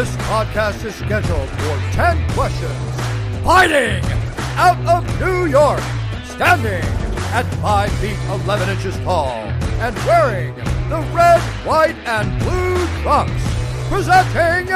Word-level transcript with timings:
This 0.00 0.16
podcast 0.32 0.82
is 0.86 0.94
scheduled 0.94 1.50
for 1.50 1.76
10 1.92 2.30
questions. 2.30 2.72
Fighting 3.44 4.02
out 4.56 4.78
of 4.88 5.20
New 5.20 5.44
York, 5.44 5.82
standing 6.24 6.82
at 7.34 7.44
5 7.60 7.92
feet 7.98 8.16
11 8.30 8.70
inches 8.70 8.96
tall, 9.04 9.28
and 9.28 9.94
wearing 10.06 10.54
the 10.88 11.06
red, 11.12 11.42
white, 11.66 11.96
and 12.06 12.40
blue 12.40 12.78
trunks. 13.02 13.42
Presenting 13.90 14.68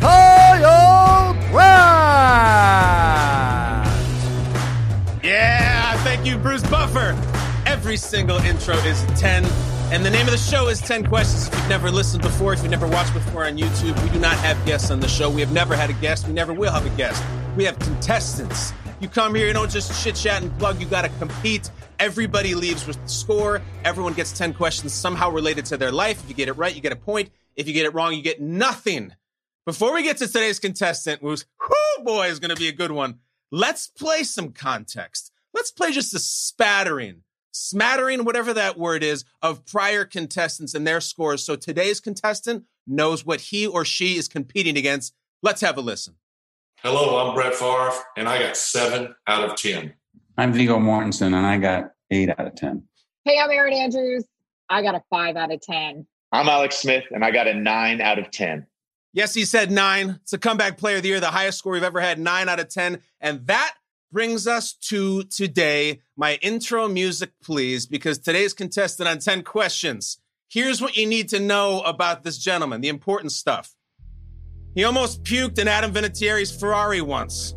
Kyle 0.00 1.32
Brandt! 1.52 1.62
Yeah, 5.22 5.96
thank 6.02 6.26
you, 6.26 6.36
Bruce 6.38 6.64
Buffer. 6.64 7.16
Every 7.66 7.96
single 7.96 8.38
intro 8.38 8.74
is 8.78 9.00
10. 9.14 9.44
And 9.92 10.06
the 10.06 10.08
name 10.08 10.24
of 10.24 10.32
the 10.32 10.38
show 10.38 10.68
is 10.68 10.80
10 10.80 11.04
Questions. 11.04 11.48
If 11.48 11.54
you've 11.54 11.68
never 11.68 11.90
listened 11.90 12.22
before, 12.22 12.54
if 12.54 12.62
you've 12.62 12.70
never 12.70 12.88
watched 12.88 13.12
before 13.12 13.44
on 13.44 13.58
YouTube, 13.58 14.02
we 14.02 14.08
do 14.08 14.18
not 14.18 14.38
have 14.38 14.56
guests 14.64 14.90
on 14.90 15.00
the 15.00 15.06
show. 15.06 15.28
We 15.28 15.42
have 15.42 15.52
never 15.52 15.76
had 15.76 15.90
a 15.90 15.92
guest. 15.92 16.26
We 16.26 16.32
never 16.32 16.54
will 16.54 16.72
have 16.72 16.86
a 16.86 16.96
guest. 16.96 17.22
We 17.58 17.64
have 17.64 17.78
contestants. 17.78 18.72
You 19.00 19.08
come 19.10 19.34
here, 19.34 19.46
you 19.46 19.52
don't 19.52 19.70
just 19.70 20.02
chit 20.02 20.14
chat 20.14 20.40
and 20.40 20.58
plug, 20.58 20.80
you 20.80 20.86
got 20.86 21.02
to 21.02 21.10
compete. 21.18 21.70
Everybody 21.98 22.54
leaves 22.54 22.86
with 22.86 23.02
the 23.02 23.08
score. 23.10 23.60
Everyone 23.84 24.14
gets 24.14 24.32
10 24.32 24.54
questions 24.54 24.94
somehow 24.94 25.30
related 25.30 25.66
to 25.66 25.76
their 25.76 25.92
life. 25.92 26.24
If 26.24 26.30
you 26.30 26.34
get 26.34 26.48
it 26.48 26.54
right, 26.54 26.74
you 26.74 26.80
get 26.80 26.92
a 26.92 26.96
point. 26.96 27.28
If 27.54 27.68
you 27.68 27.74
get 27.74 27.84
it 27.84 27.92
wrong, 27.92 28.14
you 28.14 28.22
get 28.22 28.40
nothing. 28.40 29.14
Before 29.66 29.92
we 29.92 30.02
get 30.04 30.16
to 30.16 30.26
today's 30.26 30.58
contestant, 30.58 31.20
who's, 31.20 31.44
whoo 31.60 32.04
boy, 32.04 32.28
is 32.28 32.38
going 32.38 32.48
to 32.48 32.56
be 32.56 32.68
a 32.68 32.72
good 32.72 32.92
one, 32.92 33.18
let's 33.50 33.88
play 33.88 34.22
some 34.22 34.52
context. 34.52 35.32
Let's 35.52 35.70
play 35.70 35.92
just 35.92 36.14
a 36.14 36.18
spattering 36.18 37.24
smattering, 37.52 38.24
whatever 38.24 38.52
that 38.54 38.78
word 38.78 39.02
is, 39.02 39.24
of 39.40 39.64
prior 39.64 40.04
contestants 40.04 40.74
and 40.74 40.86
their 40.86 41.00
scores. 41.00 41.44
So 41.44 41.54
today's 41.54 42.00
contestant 42.00 42.64
knows 42.86 43.24
what 43.24 43.40
he 43.40 43.66
or 43.66 43.84
she 43.84 44.16
is 44.16 44.28
competing 44.28 44.76
against. 44.76 45.14
Let's 45.42 45.60
have 45.60 45.76
a 45.76 45.80
listen. 45.80 46.14
Hello, 46.78 47.24
I'm 47.24 47.34
Brett 47.34 47.54
Favre, 47.54 47.92
and 48.16 48.28
I 48.28 48.40
got 48.40 48.56
seven 48.56 49.14
out 49.28 49.48
of 49.48 49.56
10. 49.56 49.94
I'm 50.36 50.52
Viggo 50.52 50.78
Mortensen, 50.78 51.26
and 51.26 51.46
I 51.46 51.58
got 51.58 51.92
eight 52.10 52.28
out 52.30 52.44
of 52.44 52.56
10. 52.56 52.82
Hey, 53.24 53.38
I'm 53.38 53.50
Erin 53.50 53.72
Andrews. 53.72 54.24
I 54.68 54.82
got 54.82 54.96
a 54.96 55.02
five 55.08 55.36
out 55.36 55.52
of 55.52 55.60
10. 55.60 56.06
I'm 56.32 56.48
Alex 56.48 56.76
Smith, 56.76 57.04
and 57.12 57.24
I 57.24 57.30
got 57.30 57.46
a 57.46 57.54
nine 57.54 58.00
out 58.00 58.18
of 58.18 58.30
10. 58.30 58.66
Yes, 59.12 59.34
he 59.34 59.44
said 59.44 59.70
nine. 59.70 60.18
It's 60.22 60.32
a 60.32 60.38
comeback 60.38 60.78
player 60.78 60.96
of 60.96 61.02
the 61.02 61.10
year, 61.10 61.20
the 61.20 61.26
highest 61.26 61.58
score 61.58 61.72
we've 61.72 61.82
ever 61.82 62.00
had, 62.00 62.18
nine 62.18 62.48
out 62.48 62.58
of 62.58 62.68
10. 62.68 63.00
And 63.20 63.46
that 63.46 63.74
brings 64.12 64.46
us 64.46 64.74
to 64.74 65.24
today. 65.24 66.00
My 66.16 66.34
intro 66.42 66.86
music, 66.86 67.30
please, 67.42 67.86
because 67.86 68.18
today's 68.18 68.52
contestant 68.52 69.08
on 69.08 69.18
10 69.18 69.42
questions. 69.42 70.18
Here's 70.48 70.82
what 70.82 70.96
you 70.96 71.06
need 71.06 71.30
to 71.30 71.40
know 71.40 71.80
about 71.80 72.22
this 72.22 72.36
gentleman, 72.36 72.82
the 72.82 72.88
important 72.88 73.32
stuff. 73.32 73.74
He 74.74 74.84
almost 74.84 75.22
puked 75.24 75.58
in 75.58 75.66
Adam 75.66 75.92
Vinatieri's 75.92 76.54
Ferrari 76.54 77.00
once. 77.00 77.54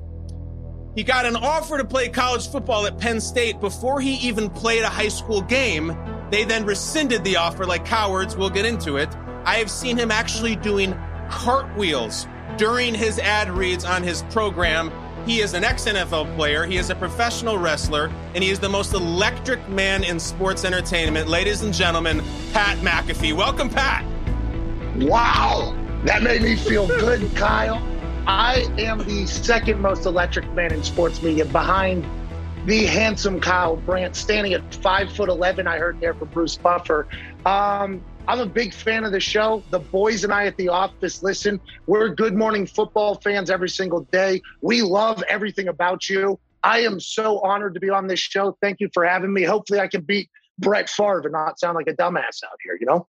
He 0.96 1.04
got 1.04 1.26
an 1.26 1.36
offer 1.36 1.78
to 1.78 1.84
play 1.84 2.08
college 2.08 2.48
football 2.50 2.86
at 2.86 2.98
Penn 2.98 3.20
State 3.20 3.60
before 3.60 4.00
he 4.00 4.14
even 4.16 4.50
played 4.50 4.84
a 4.84 4.90
high 4.90 5.10
school 5.10 5.42
game. 5.42 5.96
They 6.32 6.46
then 6.46 6.66
rescinded 6.66 7.26
the 7.26 7.36
offer 7.36 7.66
like 7.66 7.86
cowards. 7.86 8.38
We'll 8.38 8.50
get 8.50 8.66
into 8.66 8.96
it. 8.96 9.14
I 9.44 9.56
have 9.56 9.70
seen 9.70 9.98
him 9.98 10.10
actually 10.10 10.56
doing 10.56 10.98
cartwheels 11.30 12.28
during 12.58 12.94
his 12.94 13.20
ad 13.20 13.50
reads 13.50 13.84
on 13.84 14.04
his 14.04 14.24
program. 14.24 14.90
He 15.26 15.40
is 15.40 15.56
an 15.56 15.64
ex 15.64 15.86
NFL 15.86 16.36
player, 16.36 16.66
he 16.66 16.78
is 16.78 16.92
a 16.92 16.96
professional 16.96 17.58
wrestler, 17.58 18.12
and 18.36 18.44
he 18.44 18.52
is 18.52 18.60
the 18.60 18.70
most 18.70 18.94
electric 18.94 19.68
man 19.68 20.04
in 20.04 20.20
sports 20.20 20.64
entertainment. 20.64 21.28
Ladies 21.28 21.64
and 21.64 21.74
gentlemen, 21.74 22.22
Pat 22.54 22.78
McAfee. 22.78 23.34
Welcome, 23.34 23.68
Pat. 23.68 24.06
Wow, 24.98 25.76
that 26.04 26.22
made 26.22 26.44
me 26.44 26.56
feel 26.56 26.86
good, 26.88 27.28
Kyle. 27.36 27.82
I 28.28 28.68
am 28.78 29.00
the 29.00 29.26
second 29.26 29.82
most 29.82 30.06
electric 30.06 30.52
man 30.54 30.72
in 30.72 30.84
sports 30.84 31.24
media 31.24 31.46
behind 31.46 32.06
the 32.66 32.86
handsome 32.86 33.40
Kyle 33.40 33.78
Brandt, 33.78 34.16
standing 34.16 34.54
at 34.54 34.76
five 34.76 35.12
foot 35.12 35.30
eleven. 35.30 35.68
I 35.68 35.80
heard 35.80 36.00
there 36.00 36.14
for 36.14 36.26
Bruce 36.26 36.56
Buffer. 36.56 37.08
Um, 37.48 38.00
I'm 38.28 38.40
a 38.40 38.46
big 38.46 38.74
fan 38.74 39.04
of 39.04 39.12
the 39.12 39.20
show. 39.20 39.62
The 39.70 39.80
boys 39.80 40.24
and 40.24 40.34
I 40.34 40.48
at 40.48 40.58
the 40.58 40.70
office 40.70 41.22
listen. 41.22 41.60
We're 41.86 42.10
good 42.10 42.34
morning 42.34 42.66
football 42.66 43.16
fans 43.16 43.52
every 43.52 43.70
single 43.70 44.02
day. 44.12 44.42
We 44.62 44.82
love 44.82 45.24
everything 45.28 45.68
about 45.68 46.10
you. 46.10 46.40
I 46.64 46.80
am 46.80 47.00
so 47.00 47.40
honored 47.42 47.76
to 47.76 47.80
be 47.80 47.92
on 47.92 48.08
this 48.08 48.20
show. 48.20 48.58
Thank 48.62 48.80
you 48.80 48.90
for 48.94 49.06
having 49.06 49.32
me. 49.32 49.44
Hopefully, 49.44 49.80
I 49.80 49.88
can 49.88 50.02
beat 50.02 50.30
Brett 50.58 50.90
Favre 50.90 51.22
and 51.22 51.34
not 51.34 51.60
sound 51.60 51.76
like 51.76 51.88
a 51.88 51.94
dumbass 51.94 52.44
out 52.44 52.58
here. 52.64 52.78
You 52.80 52.88
know. 52.88 53.08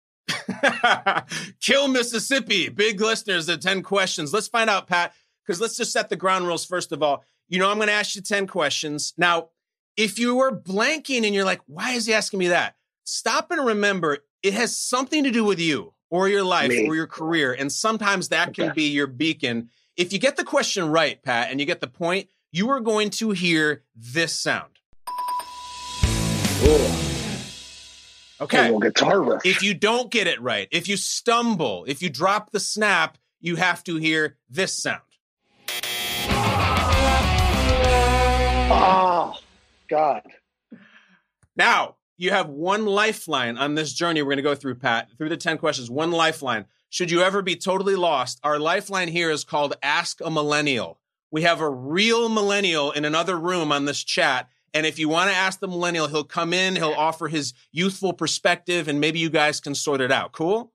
Kill 1.60 1.88
Mississippi. 1.88 2.68
Big 2.68 3.00
listeners 3.00 3.48
at 3.48 3.62
10 3.62 3.82
questions. 3.82 4.34
Let's 4.34 4.48
find 4.48 4.68
out, 4.68 4.86
Pat, 4.86 5.14
because 5.46 5.58
let's 5.58 5.76
just 5.76 5.92
set 5.92 6.10
the 6.10 6.16
ground 6.16 6.46
rules 6.46 6.66
first 6.66 6.92
of 6.92 7.02
all. 7.02 7.24
You 7.48 7.58
know, 7.58 7.70
I'm 7.70 7.76
going 7.76 7.88
to 7.88 7.94
ask 7.94 8.14
you 8.14 8.20
10 8.20 8.46
questions. 8.46 9.14
Now, 9.16 9.48
if 9.96 10.18
you 10.18 10.36
were 10.36 10.52
blanking 10.52 11.24
and 11.24 11.34
you're 11.34 11.46
like, 11.46 11.62
why 11.66 11.92
is 11.92 12.04
he 12.04 12.12
asking 12.12 12.40
me 12.40 12.48
that? 12.48 12.76
Stop 13.04 13.50
and 13.50 13.64
remember 13.64 14.18
it 14.42 14.54
has 14.54 14.76
something 14.76 15.24
to 15.24 15.30
do 15.30 15.44
with 15.44 15.58
you 15.58 15.94
or 16.10 16.28
your 16.28 16.44
life 16.44 16.70
Me. 16.70 16.86
or 16.86 16.94
your 16.94 17.06
career. 17.06 17.52
And 17.52 17.70
sometimes 17.70 18.28
that 18.28 18.54
can 18.54 18.72
be 18.74 18.88
your 18.88 19.06
beacon. 19.06 19.70
If 19.96 20.12
you 20.12 20.18
get 20.18 20.36
the 20.36 20.44
question 20.44 20.90
right, 20.90 21.22
Pat, 21.22 21.50
and 21.50 21.60
you 21.60 21.66
get 21.66 21.80
the 21.80 21.88
point, 21.88 22.28
you 22.52 22.70
are 22.70 22.80
going 22.80 23.10
to 23.10 23.32
hear 23.32 23.82
this 23.94 24.34
sound. 24.34 24.70
Okay. 28.40 28.78
Guitar 28.80 29.20
riff. 29.20 29.44
If 29.44 29.62
you 29.62 29.74
don't 29.74 30.10
get 30.10 30.28
it 30.28 30.40
right, 30.40 30.68
if 30.70 30.88
you 30.88 30.96
stumble, 30.96 31.84
if 31.88 32.00
you 32.02 32.08
drop 32.08 32.52
the 32.52 32.60
snap, 32.60 33.18
you 33.40 33.56
have 33.56 33.82
to 33.84 33.96
hear 33.96 34.36
this 34.48 34.72
sound. 34.72 35.02
oh 38.70 39.38
God. 39.88 40.22
Now, 41.56 41.96
you 42.18 42.32
have 42.32 42.48
one 42.48 42.84
lifeline 42.84 43.56
on 43.56 43.74
this 43.74 43.92
journey 43.92 44.20
we're 44.20 44.30
going 44.30 44.38
to 44.38 44.42
go 44.42 44.54
through, 44.54 44.74
Pat, 44.74 45.08
through 45.16 45.28
the 45.28 45.36
10 45.36 45.56
questions. 45.56 45.88
One 45.88 46.10
lifeline. 46.10 46.66
Should 46.90 47.10
you 47.10 47.22
ever 47.22 47.42
be 47.42 47.54
totally 47.54 47.96
lost, 47.96 48.40
our 48.42 48.58
lifeline 48.58 49.08
here 49.08 49.30
is 49.30 49.44
called 49.44 49.76
Ask 49.82 50.20
a 50.22 50.30
Millennial. 50.30 50.98
We 51.30 51.42
have 51.42 51.60
a 51.60 51.70
real 51.70 52.28
millennial 52.28 52.90
in 52.90 53.04
another 53.04 53.38
room 53.38 53.70
on 53.70 53.84
this 53.84 54.02
chat. 54.02 54.48
And 54.74 54.84
if 54.84 54.98
you 54.98 55.08
want 55.08 55.30
to 55.30 55.36
ask 55.36 55.60
the 55.60 55.68
millennial, 55.68 56.08
he'll 56.08 56.24
come 56.24 56.52
in, 56.52 56.76
he'll 56.76 56.92
offer 56.92 57.28
his 57.28 57.54
youthful 57.72 58.12
perspective, 58.12 58.88
and 58.88 59.00
maybe 59.00 59.18
you 59.18 59.30
guys 59.30 59.60
can 59.60 59.74
sort 59.74 60.00
it 60.00 60.10
out. 60.10 60.32
Cool? 60.32 60.72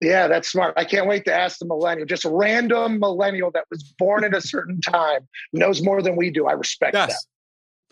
Yeah, 0.00 0.28
that's 0.28 0.48
smart. 0.48 0.74
I 0.76 0.84
can't 0.84 1.08
wait 1.08 1.24
to 1.24 1.34
ask 1.34 1.58
the 1.58 1.66
millennial, 1.66 2.06
just 2.06 2.24
a 2.24 2.30
random 2.30 3.00
millennial 3.00 3.50
that 3.52 3.64
was 3.70 3.82
born 3.98 4.22
at 4.22 4.34
a 4.34 4.40
certain 4.40 4.80
time, 4.80 5.26
knows 5.52 5.82
more 5.82 6.02
than 6.02 6.14
we 6.14 6.30
do. 6.30 6.46
I 6.46 6.52
respect 6.52 6.92
that. 6.92 7.12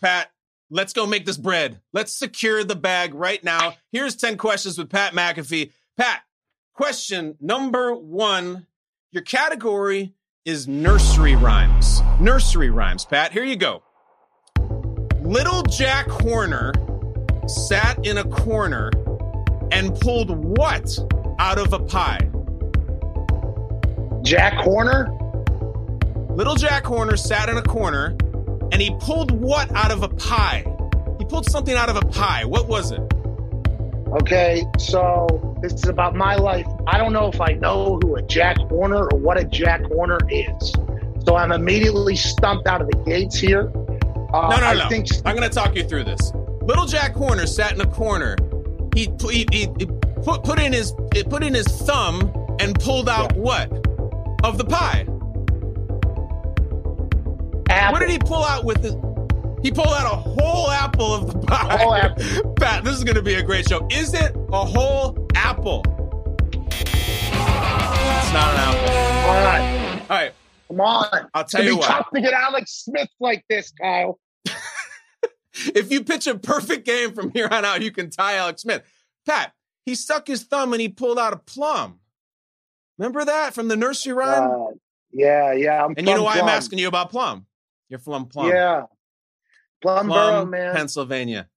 Pat, 0.01 0.29
let's 0.69 0.93
go 0.93 1.05
make 1.05 1.25
this 1.25 1.37
bread. 1.37 1.81
Let's 1.93 2.17
secure 2.17 2.63
the 2.63 2.75
bag 2.75 3.13
right 3.13 3.43
now. 3.43 3.75
Here's 3.91 4.15
10 4.15 4.37
questions 4.37 4.77
with 4.77 4.89
Pat 4.89 5.13
McAfee. 5.13 5.71
Pat, 5.97 6.21
question 6.73 7.35
number 7.39 7.93
one. 7.95 8.67
Your 9.11 9.23
category 9.23 10.13
is 10.45 10.67
nursery 10.67 11.35
rhymes. 11.35 12.01
Nursery 12.19 12.69
rhymes, 12.69 13.05
Pat. 13.05 13.31
Here 13.31 13.43
you 13.43 13.55
go. 13.55 13.83
Little 15.21 15.63
Jack 15.63 16.07
Horner 16.07 16.73
sat 17.47 18.05
in 18.05 18.17
a 18.17 18.23
corner 18.23 18.91
and 19.71 19.97
pulled 19.99 20.29
what 20.29 20.97
out 21.39 21.57
of 21.57 21.73
a 21.73 21.79
pie? 21.79 22.29
Jack 24.21 24.53
Horner, 24.55 25.09
Little 26.29 26.55
Jack 26.55 26.85
Horner 26.85 27.17
sat 27.17 27.49
in 27.49 27.57
a 27.57 27.61
corner 27.61 28.15
and 28.71 28.81
he 28.81 28.95
pulled 28.99 29.31
what 29.31 29.71
out 29.75 29.91
of 29.91 30.03
a 30.03 30.09
pie? 30.09 30.65
He 31.19 31.25
pulled 31.25 31.49
something 31.49 31.75
out 31.75 31.89
of 31.89 31.95
a 31.95 32.01
pie. 32.01 32.45
What 32.45 32.67
was 32.67 32.91
it? 32.91 33.01
Okay, 34.21 34.63
so 34.79 35.57
this 35.61 35.73
is 35.73 35.85
about 35.85 36.15
my 36.15 36.35
life. 36.35 36.65
I 36.87 36.97
don't 36.97 37.11
know 37.11 37.27
if 37.27 37.41
I 37.41 37.53
know 37.53 37.99
who 38.01 38.15
a 38.15 38.21
Jack 38.21 38.57
Horner 38.57 39.09
or 39.09 39.17
what 39.19 39.37
a 39.37 39.43
Jack 39.43 39.81
Horner 39.83 40.19
is. 40.29 40.71
So 41.25 41.35
I'm 41.35 41.51
immediately 41.51 42.15
stumped 42.15 42.67
out 42.67 42.81
of 42.81 42.87
the 42.87 42.97
gates 43.05 43.37
here. 43.37 43.69
Uh, 44.33 44.49
No, 44.49 44.57
no, 44.61 44.65
I 44.65 44.73
no. 44.75 44.87
think 44.89 45.07
I'm 45.25 45.35
going 45.35 45.47
to 45.49 45.53
talk 45.53 45.75
you 45.75 45.83
through 45.83 46.05
this. 46.05 46.31
Little 46.61 46.85
Jack 46.85 47.13
Horner 47.15 47.45
sat 47.47 47.73
in 47.73 47.81
a 47.81 47.87
corner. 47.87 48.37
He, 48.95 49.09
he, 49.29 49.45
he, 49.51 49.67
he 49.77 49.85
put, 50.23 50.43
put 50.43 50.59
in 50.59 50.71
his 50.71 50.93
he 51.13 51.23
put 51.23 51.43
in 51.43 51.53
his 51.53 51.67
thumb 51.67 52.31
and 52.59 52.79
pulled 52.79 53.09
out 53.09 53.35
what 53.35 53.69
of 54.43 54.57
the 54.57 54.65
pie? 54.65 55.05
Apple. 57.69 57.93
What 57.93 57.99
did 57.99 58.09
he 58.09 58.19
pull 58.19 58.43
out 58.43 58.63
with 58.65 58.81
the? 58.81 58.91
He 59.63 59.71
pulled 59.71 59.87
out 59.87 60.05
a 60.05 60.15
whole 60.15 60.69
apple 60.69 61.13
of 61.13 61.33
the 61.33 61.39
pie. 61.39 61.77
whole 61.77 61.93
apple. 61.95 62.53
Pat, 62.59 62.83
this 62.83 62.95
is 62.95 63.03
going 63.03 63.15
to 63.15 63.21
be 63.23 63.33
a 63.35 63.43
great 63.43 63.67
show. 63.67 63.85
Is 63.91 64.13
it 64.13 64.35
a 64.51 64.65
whole 64.65 65.27
apple? 65.35 65.83
It's 66.99 68.33
not 68.33 68.53
an 68.53 68.59
apple. 68.59 68.93
All 69.27 69.43
right, 69.43 70.01
All 70.09 70.17
right, 70.17 70.33
come 70.67 70.81
on. 70.81 71.29
I'll 71.33 71.43
tell 71.43 71.61
to 71.61 71.67
you 71.67 71.73
be 71.73 71.79
what. 71.79 71.87
tough 71.87 72.07
to 72.13 72.21
get 72.21 72.33
Alex 72.33 72.83
Smith 72.85 73.09
like 73.19 73.43
this, 73.49 73.71
Kyle. 73.71 74.19
If 75.73 75.91
you 75.91 76.03
pitch 76.03 76.27
a 76.27 76.37
perfect 76.37 76.85
game 76.85 77.15
from 77.15 77.31
here 77.31 77.47
on 77.49 77.65
out, 77.65 77.81
you 77.81 77.89
can 77.91 78.11
tie 78.11 78.35
Alex 78.35 78.61
Smith. 78.61 78.83
Pat, 79.25 79.53
he 79.87 79.95
stuck 79.95 80.27
his 80.27 80.43
thumb 80.43 80.71
and 80.71 80.79
he 80.79 80.87
pulled 80.87 81.17
out 81.17 81.33
a 81.33 81.37
plum. 81.37 81.99
Remember 82.99 83.25
that 83.25 83.55
from 83.55 83.67
the 83.67 83.75
nursery 83.75 84.13
rhyme? 84.13 84.51
Uh, 84.51 84.65
yeah, 85.11 85.53
yeah. 85.53 85.83
I'm 85.83 85.95
and 85.97 86.07
you 86.07 86.13
know 86.13 86.21
Plum 86.21 86.25
why 86.25 86.39
I'm 86.39 86.47
asking 86.49 86.77
you 86.77 86.87
about 86.87 87.09
plum? 87.09 87.47
You're 87.89 87.99
from 87.99 88.25
Plum. 88.25 88.49
Yeah, 88.49 88.83
Plum, 89.81 90.07
Borough, 90.07 90.31
Plum, 90.31 90.49
man. 90.49 90.75
Pennsylvania. 90.75 91.47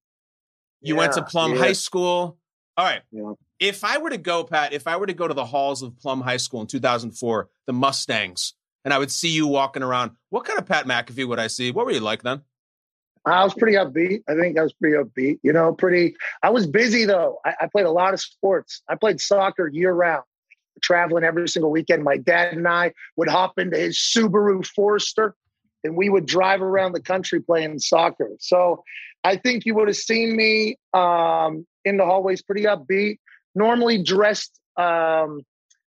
You 0.81 0.97
went 0.97 1.15
to 1.15 1.23
Plum 1.23 1.53
yeah. 1.53 1.59
High 1.59 1.73
School. 1.73 2.39
All 2.77 2.85
right. 2.85 3.03
Yeah. 3.11 3.33
If 3.59 3.85
I 3.85 3.99
were 3.99 4.11
to 4.11 4.19
go, 4.19 4.45
Pat, 4.45 4.73
if 4.73 4.87
I 4.87 4.97
were 4.97 5.07
to 5.07 5.13
go 5.13 5.29
to 5.29 5.35
the 5.35 5.45
halls 5.45 5.83
of 5.83 5.99
Plum 5.99 6.23
High 6.23 6.39
School 6.39 6.63
in 6.63 6.67
2004, 6.67 7.49
the 7.67 7.73
Mustangs, 7.73 8.55
and 8.85 8.95
I 8.95 8.99
would 8.99 9.11
see 9.11 9.29
you 9.29 9.47
walking 9.47 9.83
around, 9.83 10.13
what 10.31 10.45
kind 10.47 10.59
of 10.59 10.65
Pat 10.65 10.87
McAfee 10.87 11.29
would 11.29 11.39
I 11.39 11.49
see? 11.49 11.71
What 11.71 11.85
were 11.85 11.93
you 11.93 12.01
like 12.01 12.23
then? 12.23 12.41
I 13.27 13.45
was 13.45 13.53
pretty 13.53 13.77
upbeat. 13.77 14.23
I 14.29 14.35
think 14.35 14.59
I 14.59 14.63
was 14.63 14.73
pretty 14.73 14.97
upbeat. 14.97 15.41
You 15.43 15.53
know, 15.53 15.75
pretty. 15.75 16.17
I 16.43 16.51
was 16.51 16.67
busy 16.67 17.05
though. 17.05 17.39
I, 17.45 17.55
I 17.63 17.67
played 17.67 17.85
a 17.85 17.91
lot 17.91 18.15
of 18.15 18.21
sports. 18.21 18.83
I 18.89 18.95
played 18.95 19.21
soccer 19.21 19.69
year 19.69 19.93
round, 19.93 20.25
traveling 20.81 21.25
every 21.25 21.49
single 21.49 21.71
weekend. 21.71 22.03
My 22.03 22.17
dad 22.17 22.55
and 22.55 22.67
I 22.67 22.95
would 23.17 23.29
hop 23.29 23.59
into 23.59 23.77
his 23.77 23.99
Subaru 23.99 24.67
Forester, 24.67 25.37
and 25.85 25.97
we 25.97 26.09
would 26.09 26.27
drive 26.27 26.63
around 26.63 26.93
the 26.93 27.01
country 27.01 27.41
playing 27.41 27.79
soccer. 27.79 28.31
So 28.39 28.85
I 29.25 29.37
think 29.37 29.65
you 29.67 29.75
would 29.75 29.89
have 29.89 29.97
seen 29.97 30.37
me 30.37 30.77
um, 30.95 31.67
in 31.85 31.97
the 31.97 32.05
hallways, 32.05 32.43
pretty 32.43 32.65
upbeat. 32.65 33.19
Normally 33.55 34.03
dressed, 34.03 34.61
um, 34.77 35.43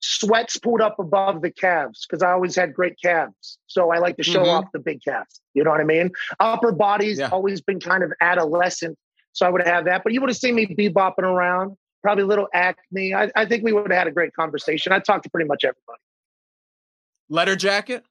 sweats 0.00 0.56
pulled 0.56 0.80
up 0.80 0.98
above 0.98 1.42
the 1.42 1.50
calves 1.50 2.06
because 2.06 2.22
I 2.22 2.30
always 2.30 2.54
had 2.54 2.72
great 2.72 2.94
calves. 3.02 3.58
So 3.66 3.90
I 3.90 3.98
like 3.98 4.16
to 4.18 4.22
show 4.22 4.44
Mhm. 4.44 4.58
off 4.58 4.64
the 4.72 4.78
big 4.78 5.02
calves. 5.02 5.40
You 5.54 5.64
know 5.64 5.70
what 5.70 5.80
I 5.80 5.84
mean? 5.84 6.12
Upper 6.38 6.70
body's 6.70 7.18
Yeah. 7.18 7.30
always 7.32 7.60
been 7.60 7.80
kind 7.80 8.04
of 8.04 8.12
adolescent. 8.20 8.96
So 9.32 9.44
I 9.46 9.50
would 9.50 9.66
have 9.66 9.84
that. 9.86 10.04
But 10.04 10.12
you 10.12 10.20
would 10.20 10.30
have 10.30 10.36
seen 10.36 10.54
me 10.54 10.66
bebopping 10.66 11.24
around, 11.24 11.76
probably 12.02 12.22
a 12.22 12.26
little 12.26 12.48
acne. 12.54 13.12
I, 13.12 13.30
I 13.34 13.44
think 13.44 13.64
we 13.64 13.72
would 13.72 13.90
have 13.90 13.98
had 13.98 14.06
a 14.06 14.12
great 14.12 14.32
conversation. 14.34 14.92
I 14.92 15.00
talked 15.00 15.24
to 15.24 15.30
pretty 15.30 15.48
much 15.48 15.64
everybody. 15.64 16.00
Letter 17.28 17.56
jacket? 17.56 18.04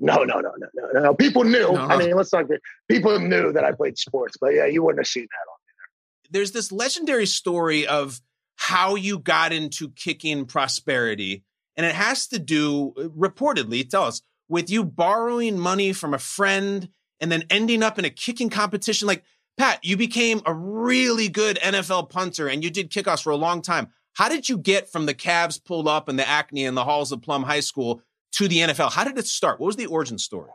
No, 0.00 0.24
no, 0.24 0.40
no, 0.40 0.52
no, 0.58 0.66
no, 0.74 1.00
no. 1.00 1.14
People 1.14 1.44
knew. 1.44 1.72
No, 1.72 1.76
I 1.76 1.98
mean, 1.98 2.16
let's 2.16 2.32
not 2.32 2.48
get 2.48 2.60
people 2.88 3.18
knew 3.20 3.52
that 3.52 3.64
I 3.64 3.72
played 3.72 3.98
sports, 3.98 4.36
but 4.40 4.54
yeah, 4.54 4.66
you 4.66 4.82
wouldn't 4.82 5.00
have 5.00 5.08
seen 5.08 5.28
that 5.30 5.50
on. 5.50 5.58
There. 5.66 6.40
There's 6.40 6.52
this 6.52 6.72
legendary 6.72 7.26
story 7.26 7.86
of 7.86 8.20
how 8.56 8.94
you 8.94 9.18
got 9.18 9.52
into 9.52 9.90
kicking 9.90 10.44
prosperity 10.44 11.44
and 11.80 11.86
it 11.86 11.94
has 11.94 12.26
to 12.26 12.38
do 12.38 12.92
reportedly 13.16 13.88
tell 13.88 14.02
us 14.02 14.20
with 14.50 14.68
you 14.68 14.84
borrowing 14.84 15.58
money 15.58 15.94
from 15.94 16.12
a 16.12 16.18
friend 16.18 16.90
and 17.20 17.32
then 17.32 17.44
ending 17.48 17.82
up 17.82 17.98
in 17.98 18.04
a 18.04 18.10
kicking 18.10 18.50
competition 18.50 19.08
like 19.08 19.24
pat 19.56 19.82
you 19.82 19.96
became 19.96 20.42
a 20.44 20.52
really 20.52 21.26
good 21.30 21.58
nfl 21.60 22.08
punter 22.08 22.48
and 22.48 22.62
you 22.62 22.70
did 22.70 22.90
kickoffs 22.90 23.22
for 23.22 23.30
a 23.30 23.36
long 23.36 23.62
time 23.62 23.88
how 24.12 24.28
did 24.28 24.46
you 24.46 24.58
get 24.58 24.92
from 24.92 25.06
the 25.06 25.14
calves 25.14 25.58
pulled 25.58 25.88
up 25.88 26.06
and 26.06 26.18
the 26.18 26.28
acne 26.28 26.66
in 26.66 26.74
the 26.74 26.84
halls 26.84 27.12
of 27.12 27.22
plum 27.22 27.44
high 27.44 27.60
school 27.60 28.02
to 28.32 28.48
the 28.48 28.58
nfl 28.58 28.90
how 28.92 29.04
did 29.04 29.18
it 29.18 29.26
start 29.26 29.60
what 29.60 29.66
was 29.66 29.76
the 29.76 29.86
origin 29.86 30.18
story 30.18 30.50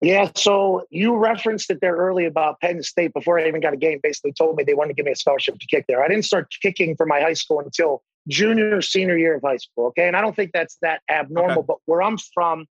Yeah, 0.00 0.30
so 0.36 0.84
you 0.90 1.16
referenced 1.16 1.70
it 1.72 1.80
there 1.80 1.96
early 1.96 2.24
about 2.24 2.60
Penn 2.60 2.84
State 2.84 3.12
before 3.12 3.40
I 3.40 3.48
even 3.48 3.60
got 3.60 3.72
a 3.72 3.76
game. 3.76 3.98
Basically, 4.00 4.32
told 4.32 4.56
me 4.56 4.62
they 4.62 4.74
wanted 4.74 4.90
to 4.90 4.94
give 4.94 5.06
me 5.06 5.10
a 5.10 5.16
scholarship 5.16 5.58
to 5.58 5.66
kick 5.66 5.86
there. 5.88 6.04
I 6.04 6.08
didn't 6.08 6.24
start 6.24 6.54
kicking 6.62 6.94
for 6.94 7.04
my 7.04 7.20
high 7.20 7.34
school 7.34 7.58
until 7.58 8.02
junior 8.28 8.76
or 8.76 8.82
senior 8.82 9.18
year 9.18 9.34
of 9.34 9.42
high 9.42 9.56
school. 9.56 9.86
Okay, 9.88 10.06
and 10.06 10.16
I 10.16 10.20
don't 10.20 10.36
think 10.36 10.52
that's 10.52 10.76
that 10.82 11.00
abnormal. 11.10 11.58
Okay. 11.58 11.66
But 11.66 11.78
where 11.86 12.00
I'm 12.00 12.16
from, 12.32 12.66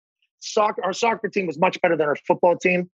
soccer, 0.40 0.84
our 0.84 0.92
soccer 0.92 1.28
team 1.28 1.46
was 1.46 1.58
much 1.58 1.80
better 1.80 1.96
than 1.96 2.08
our 2.08 2.16
football 2.16 2.56
team. 2.56 2.90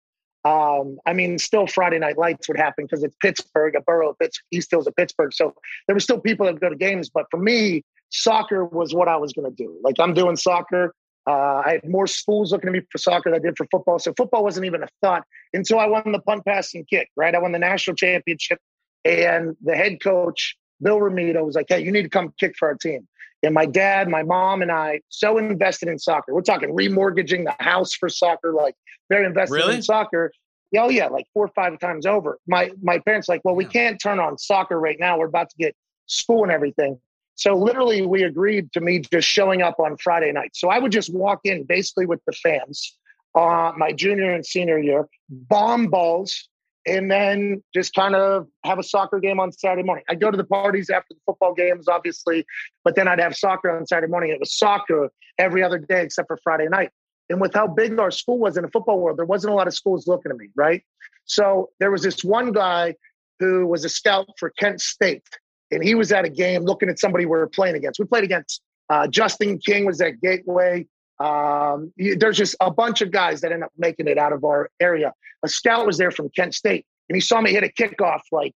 Um, 0.44 0.98
I 1.06 1.12
mean, 1.14 1.38
still 1.38 1.66
Friday 1.66 1.98
night 1.98 2.18
lights 2.18 2.48
would 2.48 2.58
happen 2.58 2.84
because 2.84 3.02
it's 3.02 3.16
Pittsburgh, 3.20 3.74
a 3.76 3.80
borough 3.80 4.10
of 4.10 4.18
Pittsburgh, 4.18 4.44
East 4.50 4.70
Hills 4.70 4.86
of 4.86 4.94
Pittsburgh. 4.96 5.32
So 5.32 5.54
there 5.86 5.96
were 5.96 6.00
still 6.00 6.20
people 6.20 6.46
that 6.46 6.52
would 6.52 6.60
go 6.60 6.68
to 6.68 6.76
games. 6.76 7.08
But 7.08 7.26
for 7.30 7.38
me, 7.38 7.82
soccer 8.10 8.64
was 8.64 8.94
what 8.94 9.08
I 9.08 9.16
was 9.16 9.32
going 9.32 9.50
to 9.50 9.56
do. 9.56 9.78
Like 9.82 9.96
I'm 9.98 10.14
doing 10.14 10.36
soccer. 10.36 10.94
Uh, 11.26 11.62
I 11.64 11.80
had 11.82 11.88
more 11.88 12.06
schools 12.06 12.52
looking 12.52 12.68
at 12.68 12.72
me 12.72 12.82
for 12.92 12.98
soccer 12.98 13.30
than 13.30 13.40
I 13.40 13.42
did 13.42 13.56
for 13.56 13.66
football. 13.70 13.98
So 13.98 14.12
football 14.14 14.44
wasn't 14.44 14.66
even 14.66 14.82
a 14.82 14.88
thought 15.00 15.24
until 15.54 15.78
I 15.78 15.86
won 15.86 16.12
the 16.12 16.18
punt, 16.18 16.44
pass, 16.44 16.74
and 16.74 16.86
kick. 16.86 17.10
Right, 17.16 17.34
I 17.34 17.38
won 17.38 17.52
the 17.52 17.58
national 17.58 17.96
championship, 17.96 18.58
and 19.04 19.56
the 19.62 19.74
head 19.74 20.02
coach 20.02 20.56
Bill 20.82 20.98
Ramito 20.98 21.44
was 21.44 21.54
like, 21.54 21.66
"Hey, 21.68 21.80
you 21.80 21.90
need 21.90 22.02
to 22.02 22.10
come 22.10 22.34
kick 22.38 22.56
for 22.58 22.68
our 22.68 22.74
team." 22.74 23.08
And 23.42 23.54
my 23.54 23.66
dad, 23.66 24.08
my 24.08 24.22
mom, 24.22 24.62
and 24.62 24.70
I 24.72 25.00
so 25.08 25.38
invested 25.38 25.88
in 25.88 25.98
soccer. 25.98 26.32
We're 26.34 26.42
talking 26.42 26.70
remortgaging 26.74 27.44
the 27.44 27.54
house 27.62 27.92
for 27.92 28.08
soccer, 28.08 28.52
like 28.52 28.74
very 29.10 29.26
invested 29.26 29.54
Really? 29.54 29.76
in 29.76 29.82
soccer. 29.82 30.32
Oh 30.76 30.88
yeah, 30.88 31.06
like 31.06 31.26
four 31.32 31.44
or 31.44 31.52
five 31.54 31.78
times 31.78 32.06
over. 32.06 32.38
My 32.46 32.70
my 32.82 32.98
parents 32.98 33.28
like, 33.28 33.42
well, 33.44 33.54
we 33.54 33.64
can't 33.64 34.00
turn 34.00 34.18
on 34.18 34.38
soccer 34.38 34.78
right 34.78 34.98
now. 34.98 35.18
We're 35.18 35.26
about 35.26 35.50
to 35.50 35.56
get 35.56 35.76
school 36.06 36.42
and 36.42 36.52
everything. 36.52 36.98
So 37.36 37.54
literally, 37.56 38.06
we 38.06 38.22
agreed 38.22 38.72
to 38.72 38.80
me 38.80 39.00
just 39.00 39.28
showing 39.28 39.62
up 39.62 39.80
on 39.80 39.96
Friday 39.96 40.32
night. 40.32 40.52
So 40.54 40.68
I 40.68 40.78
would 40.78 40.92
just 40.92 41.12
walk 41.12 41.40
in 41.44 41.64
basically 41.64 42.06
with 42.06 42.20
the 42.26 42.32
fans, 42.32 42.96
uh, 43.34 43.72
my 43.76 43.92
junior 43.92 44.32
and 44.32 44.46
senior 44.46 44.78
year, 44.78 45.08
bomb 45.28 45.88
balls, 45.88 46.48
and 46.86 47.10
then 47.10 47.62
just 47.74 47.94
kind 47.94 48.14
of 48.14 48.46
have 48.64 48.78
a 48.78 48.82
soccer 48.82 49.18
game 49.18 49.40
on 49.40 49.50
Saturday 49.52 49.82
morning. 49.82 50.04
I'd 50.08 50.20
go 50.20 50.30
to 50.30 50.36
the 50.36 50.44
parties 50.44 50.90
after 50.90 51.14
the 51.14 51.20
football 51.26 51.54
games, 51.54 51.88
obviously, 51.88 52.44
but 52.84 52.94
then 52.94 53.08
I'd 53.08 53.20
have 53.20 53.36
soccer 53.36 53.76
on 53.76 53.86
Saturday 53.86 54.10
morning. 54.10 54.30
It 54.30 54.40
was 54.40 54.56
soccer 54.56 55.10
every 55.38 55.62
other 55.62 55.78
day 55.78 56.02
except 56.02 56.28
for 56.28 56.38
Friday 56.44 56.68
night. 56.68 56.90
And 57.30 57.40
with 57.40 57.54
how 57.54 57.66
big 57.66 57.98
our 57.98 58.10
school 58.10 58.38
was 58.38 58.56
in 58.56 58.62
the 58.62 58.70
football 58.70 59.00
world, 59.00 59.18
there 59.18 59.24
wasn't 59.24 59.52
a 59.52 59.56
lot 59.56 59.66
of 59.66 59.74
schools 59.74 60.06
looking 60.06 60.30
at 60.30 60.36
me, 60.36 60.48
right? 60.54 60.82
So 61.24 61.70
there 61.80 61.90
was 61.90 62.02
this 62.02 62.22
one 62.22 62.52
guy 62.52 62.96
who 63.40 63.66
was 63.66 63.84
a 63.84 63.88
scout 63.88 64.28
for 64.38 64.50
Kent 64.50 64.80
State, 64.82 65.26
and 65.70 65.82
he 65.82 65.94
was 65.94 66.12
at 66.12 66.24
a 66.24 66.28
game 66.28 66.62
looking 66.62 66.88
at 66.88 66.98
somebody 66.98 67.24
we 67.24 67.30
were 67.30 67.48
playing 67.48 67.76
against. 67.76 67.98
We 67.98 68.06
played 68.06 68.24
against 68.24 68.62
uh, 68.90 69.06
Justin 69.06 69.58
King 69.58 69.86
was 69.86 70.00
at 70.00 70.20
Gateway. 70.20 70.86
Um, 71.18 71.92
there's 71.96 72.36
just 72.36 72.56
a 72.60 72.70
bunch 72.70 73.00
of 73.00 73.10
guys 73.10 73.40
that 73.42 73.52
end 73.52 73.64
up 73.64 73.72
making 73.78 74.08
it 74.08 74.18
out 74.18 74.32
of 74.32 74.44
our 74.44 74.70
area. 74.80 75.12
A 75.44 75.48
scout 75.48 75.86
was 75.86 75.98
there 75.98 76.10
from 76.10 76.28
Kent 76.30 76.54
State, 76.54 76.86
and 77.08 77.16
he 77.16 77.20
saw 77.20 77.40
me 77.40 77.52
hit 77.52 77.64
a 77.64 77.68
kickoff 77.68 78.20
like 78.32 78.52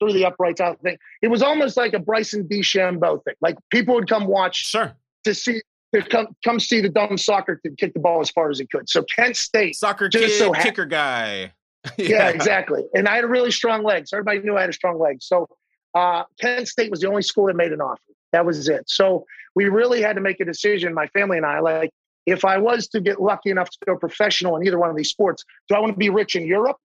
through 0.00 0.12
the 0.12 0.24
uprights 0.24 0.60
out 0.60 0.80
thing. 0.80 0.96
It 1.22 1.28
was 1.28 1.42
almost 1.42 1.76
like 1.76 1.92
a 1.92 2.00
Bryson 2.00 2.48
DeChambeau 2.48 3.22
thing. 3.24 3.34
Like 3.40 3.56
people 3.70 3.94
would 3.94 4.08
come 4.08 4.26
watch 4.26 4.66
sure 4.66 4.96
to 5.24 5.34
see 5.34 5.62
to 5.94 6.02
come 6.02 6.28
come 6.44 6.58
see 6.58 6.80
the 6.80 6.88
dumb 6.88 7.16
soccer 7.16 7.60
to 7.64 7.70
kick 7.76 7.94
the 7.94 8.00
ball 8.00 8.20
as 8.20 8.30
far 8.30 8.50
as 8.50 8.58
he 8.58 8.66
could. 8.66 8.88
So 8.88 9.04
Kent 9.04 9.36
State, 9.36 9.76
soccer 9.76 10.08
Just 10.08 10.26
kid 10.26 10.38
so 10.38 10.52
kicker 10.52 10.86
guy 10.86 11.52
yeah, 11.98 12.28
exactly. 12.28 12.82
And 12.94 13.08
I 13.08 13.14
had 13.14 13.24
a 13.24 13.28
really 13.28 13.50
strong 13.50 13.82
leg. 13.82 14.08
So 14.08 14.16
everybody 14.16 14.40
knew 14.40 14.56
I 14.56 14.62
had 14.62 14.70
a 14.70 14.74
strong 14.74 14.98
leg. 14.98 15.18
So 15.20 15.48
uh, 15.94 16.24
Kent 16.40 16.68
State 16.68 16.90
was 16.90 17.00
the 17.00 17.08
only 17.08 17.22
school 17.22 17.46
that 17.46 17.56
made 17.56 17.72
an 17.72 17.80
offer. 17.80 18.00
That 18.32 18.44
was 18.44 18.68
it. 18.68 18.88
So 18.88 19.26
we 19.54 19.66
really 19.66 20.02
had 20.02 20.16
to 20.16 20.20
make 20.20 20.40
a 20.40 20.44
decision, 20.44 20.92
my 20.94 21.06
family 21.08 21.36
and 21.36 21.46
I, 21.46 21.60
like, 21.60 21.90
if 22.26 22.44
I 22.44 22.58
was 22.58 22.88
to 22.88 23.00
get 23.00 23.20
lucky 23.20 23.50
enough 23.50 23.70
to 23.70 23.78
go 23.86 23.96
professional 23.96 24.56
in 24.56 24.66
either 24.66 24.78
one 24.78 24.90
of 24.90 24.96
these 24.96 25.10
sports, 25.10 25.44
do 25.68 25.74
I 25.74 25.78
want 25.78 25.92
to 25.92 25.98
be 25.98 26.10
rich 26.10 26.36
in 26.36 26.46
Europe 26.46 26.78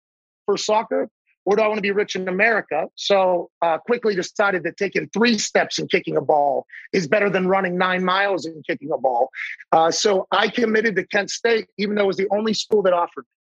for 0.46 0.58
soccer 0.58 1.10
or 1.46 1.56
do 1.56 1.62
I 1.62 1.68
want 1.68 1.78
to 1.78 1.82
be 1.82 1.92
rich 1.92 2.16
in 2.16 2.28
America? 2.28 2.88
So 2.96 3.50
uh, 3.62 3.78
quickly 3.78 4.16
decided 4.16 4.64
that 4.64 4.76
taking 4.76 5.08
three 5.10 5.38
steps 5.38 5.80
in 5.80 5.88
kicking 5.88 6.18
a 6.18 6.22
ball 6.22 6.66
is 6.92 7.08
better 7.08 7.30
than 7.30 7.48
running 7.48 7.78
nine 7.78 8.04
miles 8.04 8.46
in 8.46 8.62
kicking 8.68 8.92
a 8.92 8.98
ball. 8.98 9.30
Uh, 9.72 9.92
so 9.92 10.28
I 10.32 10.50
committed 10.50 10.98
to 10.98 11.08
Kent 11.08 11.30
State, 11.30 11.68
even 11.78 11.96
though 11.96 12.04
it 12.04 12.08
was 12.08 12.18
the 12.18 12.28
only 12.32 12.54
school 12.54 12.82
that 12.82 12.94
offered 12.94 13.24
me. 13.24 13.37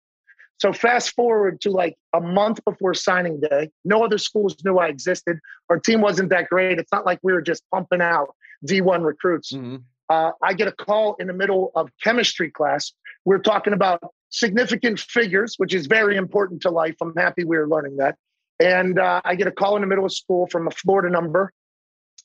So 0.60 0.74
fast 0.74 1.14
forward 1.14 1.62
to 1.62 1.70
like 1.70 1.98
a 2.14 2.22
month 2.22 2.64
before 2.66 2.94
signing 2.94 3.40
day, 3.40 3.70
no 3.86 4.04
other 4.04 4.18
schools 4.18 4.56
knew 4.66 4.78
I 4.80 4.88
existed. 4.88 5.40
Our 5.70 5.80
team 5.80 6.02
wasn't 6.02 6.30
that 6.30 6.50
great. 6.50 6.80
It's 6.80 6.92
not 6.92 7.06
like 7.06 7.20
we 7.22 7.32
were 7.32 7.42
just 7.42 7.64
pumping 7.72 8.02
out 8.02 8.36
D1 8.66 9.04
recruits. 9.04 9.52
Mhm. 9.54 9.84
Uh, 10.10 10.32
I 10.42 10.54
get 10.54 10.68
a 10.68 10.72
call 10.72 11.16
in 11.20 11.28
the 11.28 11.34
middle 11.34 11.72
of 11.76 11.92
chemistry 12.04 12.50
class. 12.50 12.94
We're 13.26 13.40
talking 13.40 13.74
about 13.74 14.02
significant 14.30 15.00
figures, 15.00 15.56
which 15.58 15.74
is 15.74 15.86
very 15.86 16.16
important 16.18 16.62
to 16.64 16.70
life. 16.72 16.96
I'm 17.02 17.14
happy 17.16 17.44
we 17.44 17.58
are 17.58 17.68
learning 17.68 17.98
that. 17.98 18.16
And 18.60 18.98
uh, 18.98 19.22
I 19.24 19.36
get 19.36 19.48
a 19.48 19.52
call 19.52 19.76
in 19.76 19.82
the 19.82 19.88
middle 19.88 20.06
of 20.06 20.14
school 20.14 20.48
from 20.48 20.68
a 20.68 20.72
Florida 20.72 21.10
number. 21.10 21.54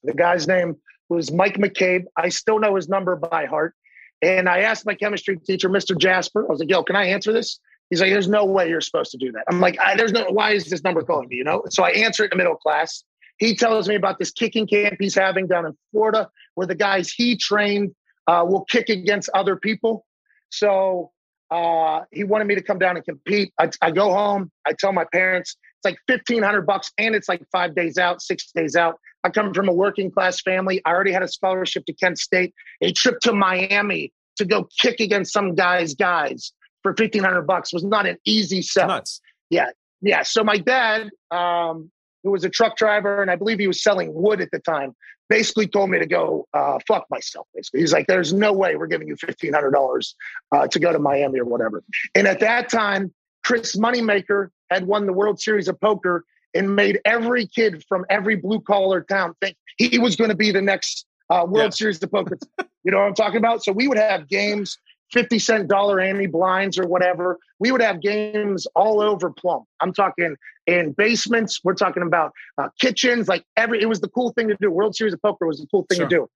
The 0.05 0.15
guy's 0.15 0.49
name 0.49 0.77
was 1.09 1.31
Mike 1.31 1.59
McCabe. 1.59 2.05
I 2.17 2.31
still 2.31 2.59
know 2.59 2.77
his 2.77 2.89
number 2.89 3.17
by 3.17 3.45
heart. 3.47 3.75
And 4.23 4.49
I 4.49 4.61
asked 4.61 4.87
my 4.87 4.95
chemistry 4.95 5.37
teacher, 5.37 5.69
Mr. 5.69 5.99
Jasper, 5.99 6.47
I 6.47 6.51
was 6.53 6.61
like, 6.61 6.71
yo, 6.71 6.83
can 6.85 6.97
I 6.97 7.07
answer 7.07 7.33
this? 7.33 7.59
He's 7.91 8.01
like, 8.01 8.11
there's 8.11 8.29
no 8.29 8.45
way 8.45 8.69
you're 8.69 8.81
supposed 8.81 9.11
to 9.11 9.19
do 9.19 9.33
that. 9.33 9.45
I'm 9.49 9.61
like, 9.61 9.79
there's 9.97 10.13
no, 10.13 10.25
why 10.31 10.53
is 10.53 10.65
this 10.65 10.83
number 10.83 11.03
calling 11.03 11.29
me? 11.29 11.37
You 11.37 11.45
know? 11.45 11.63
So 11.69 11.85
I 11.85 11.91
answer 11.91 12.25
it 12.25 12.33
in 12.33 12.39
the 12.39 12.43
middle 12.43 12.57
class. 12.57 13.05
He 13.39 13.55
tells 13.55 13.89
me 13.89 13.97
about 13.97 14.19
this 14.19 14.31
kicking 14.31 14.67
camp 14.67 14.97
he's 14.99 15.15
having 15.15 15.47
down 15.47 15.67
in 15.67 15.77
Florida 15.91 16.31
where 16.55 16.67
the 16.67 16.75
guys 16.75 17.13
he 17.13 17.37
trained 17.37 17.95
uh, 18.27 18.45
will 18.47 18.65
kick 18.65 18.89
against 18.89 19.29
other 19.35 19.57
people. 19.57 20.07
So 20.51 21.11
uh, 21.51 22.03
he 22.13 22.25
wanted 22.25 22.47
me 22.47 22.55
to 22.55 22.63
come 22.63 22.79
down 22.79 22.97
and 22.97 23.05
compete. 23.05 23.53
I, 23.59 23.71
I 23.83 23.91
go 23.91 24.13
home. 24.13 24.51
I 24.67 24.73
tell 24.79 24.93
my 24.93 25.05
parents 25.13 25.57
it's 25.79 25.85
like 25.85 25.99
fifteen 26.07 26.43
hundred 26.43 26.63
bucks, 26.63 26.93
and 26.97 27.15
it's 27.15 27.29
like 27.29 27.43
five 27.51 27.75
days 27.75 27.99
out, 27.99 28.23
six 28.23 28.51
days 28.55 28.77
out. 28.77 28.99
I 29.25 29.31
come 29.31 29.53
from 29.53 29.69
a 29.69 29.73
working 29.73 30.11
class 30.11 30.41
family. 30.41 30.81
I 30.85 30.91
already 30.91 31.13
had 31.13 31.23
a 31.23 31.29
scholarship 31.29 31.85
to 31.87 31.93
Kent 31.93 32.19
State, 32.19 32.55
a 32.81 32.93
trip 32.93 33.19
to 33.21 33.33
Miami 33.33 34.13
to 34.37 34.45
go 34.45 34.69
kick 34.79 35.01
against 35.01 35.33
some 35.33 35.55
guys' 35.55 35.95
guys 35.95 36.53
for 36.83 36.95
fifteen 36.95 37.23
hundred 37.23 37.43
bucks 37.43 37.73
was 37.73 37.85
not 37.85 38.07
an 38.07 38.19
easy 38.25 38.63
sell. 38.63 38.89
Nuts. 38.89 39.21
Yeah, 39.51 39.71
yeah. 40.01 40.23
So 40.23 40.43
my 40.45 40.57
dad, 40.59 41.11
um, 41.31 41.91
who 42.23 42.31
was 42.31 42.45
a 42.45 42.49
truck 42.51 42.77
driver, 42.77 43.23
and 43.23 43.31
I 43.31 43.37
believe 43.37 43.59
he 43.59 43.67
was 43.67 43.83
selling 43.83 44.13
wood 44.15 44.41
at 44.41 44.51
the 44.51 44.59
time, 44.59 44.95
basically 45.29 45.67
told 45.67 45.91
me 45.91 45.99
to 45.99 46.07
go 46.07 46.47
uh, 46.55 46.79
fuck 46.87 47.07
myself. 47.11 47.47
Basically, 47.55 47.81
he's 47.81 47.93
like, 47.93 48.07
"There's 48.07 48.33
no 48.33 48.53
way 48.53 48.77
we're 48.77 48.87
giving 48.87 49.09
you 49.09 49.17
fifteen 49.17 49.53
hundred 49.53 49.73
dollars 49.73 50.15
uh, 50.53 50.67
to 50.69 50.79
go 50.79 50.93
to 50.93 50.99
Miami 50.99 51.41
or 51.41 51.45
whatever." 51.45 51.83
And 52.15 52.27
at 52.27 52.41
that 52.41 52.69
time, 52.69 53.13
Chris 53.45 53.77
Moneymaker 53.77 54.49
had 54.71 54.87
won 54.87 55.07
the 55.07 55.13
World 55.13 55.41
Series 55.41 55.69
of 55.69 55.81
Poker 55.81 56.25
and 56.55 56.77
made 56.77 57.01
every 57.05 57.47
kid 57.47 57.85
from 57.89 58.05
every 58.11 58.37
blue 58.37 58.61
collar 58.61 59.01
town 59.03 59.35
think 59.41 59.57
he 59.79 59.99
was 59.99 60.17
going 60.17 60.31
to 60.31 60.37
be 60.37 60.51
the 60.51 60.61
next 60.63 61.07
uh, 61.31 61.45
World 61.49 61.67
Yeah. 61.67 61.71
Series 61.71 62.03
of 62.03 62.11
Poker. 62.11 62.39
you 62.85 62.93
know 62.93 62.99
what 62.99 63.07
I'm 63.07 63.15
talking 63.15 63.39
about? 63.39 63.65
So 63.65 63.73
we 63.73 63.89
would 63.89 63.99
have 63.99 64.29
games. 64.29 64.77
50 65.13 65.39
cent 65.39 65.69
dollar 65.69 66.01
Annie 66.01 66.27
blinds 66.27 66.79
or 66.79 66.87
whatever. 66.87 67.39
We 67.59 67.71
would 67.71 67.83
have 67.83 68.01
games 68.01 68.67
all 68.75 69.01
over 69.01 69.31
Plum. 69.31 69.65
I'm 69.81 69.93
talking 69.93 70.37
in 70.67 70.93
basements. 70.93 71.61
We're 71.63 71.75
talking 71.75 72.03
about 72.03 72.33
uh, 72.59 72.69
kitchens, 72.81 73.29
like 73.29 73.45
every, 73.57 73.81
it 73.81 73.89
was 73.89 74.01
the 74.01 74.09
cool 74.09 74.33
thing 74.33 74.49
to 74.49 74.57
do. 74.61 74.71
World 74.71 74.97
Series 74.97 75.13
of 75.13 75.21
Poker 75.23 75.47
was 75.47 75.59
the 75.59 75.67
cool 75.71 75.87
thing 75.89 75.99
Sure. 75.99 76.09
to 76.09 76.17
do. 76.17 76.31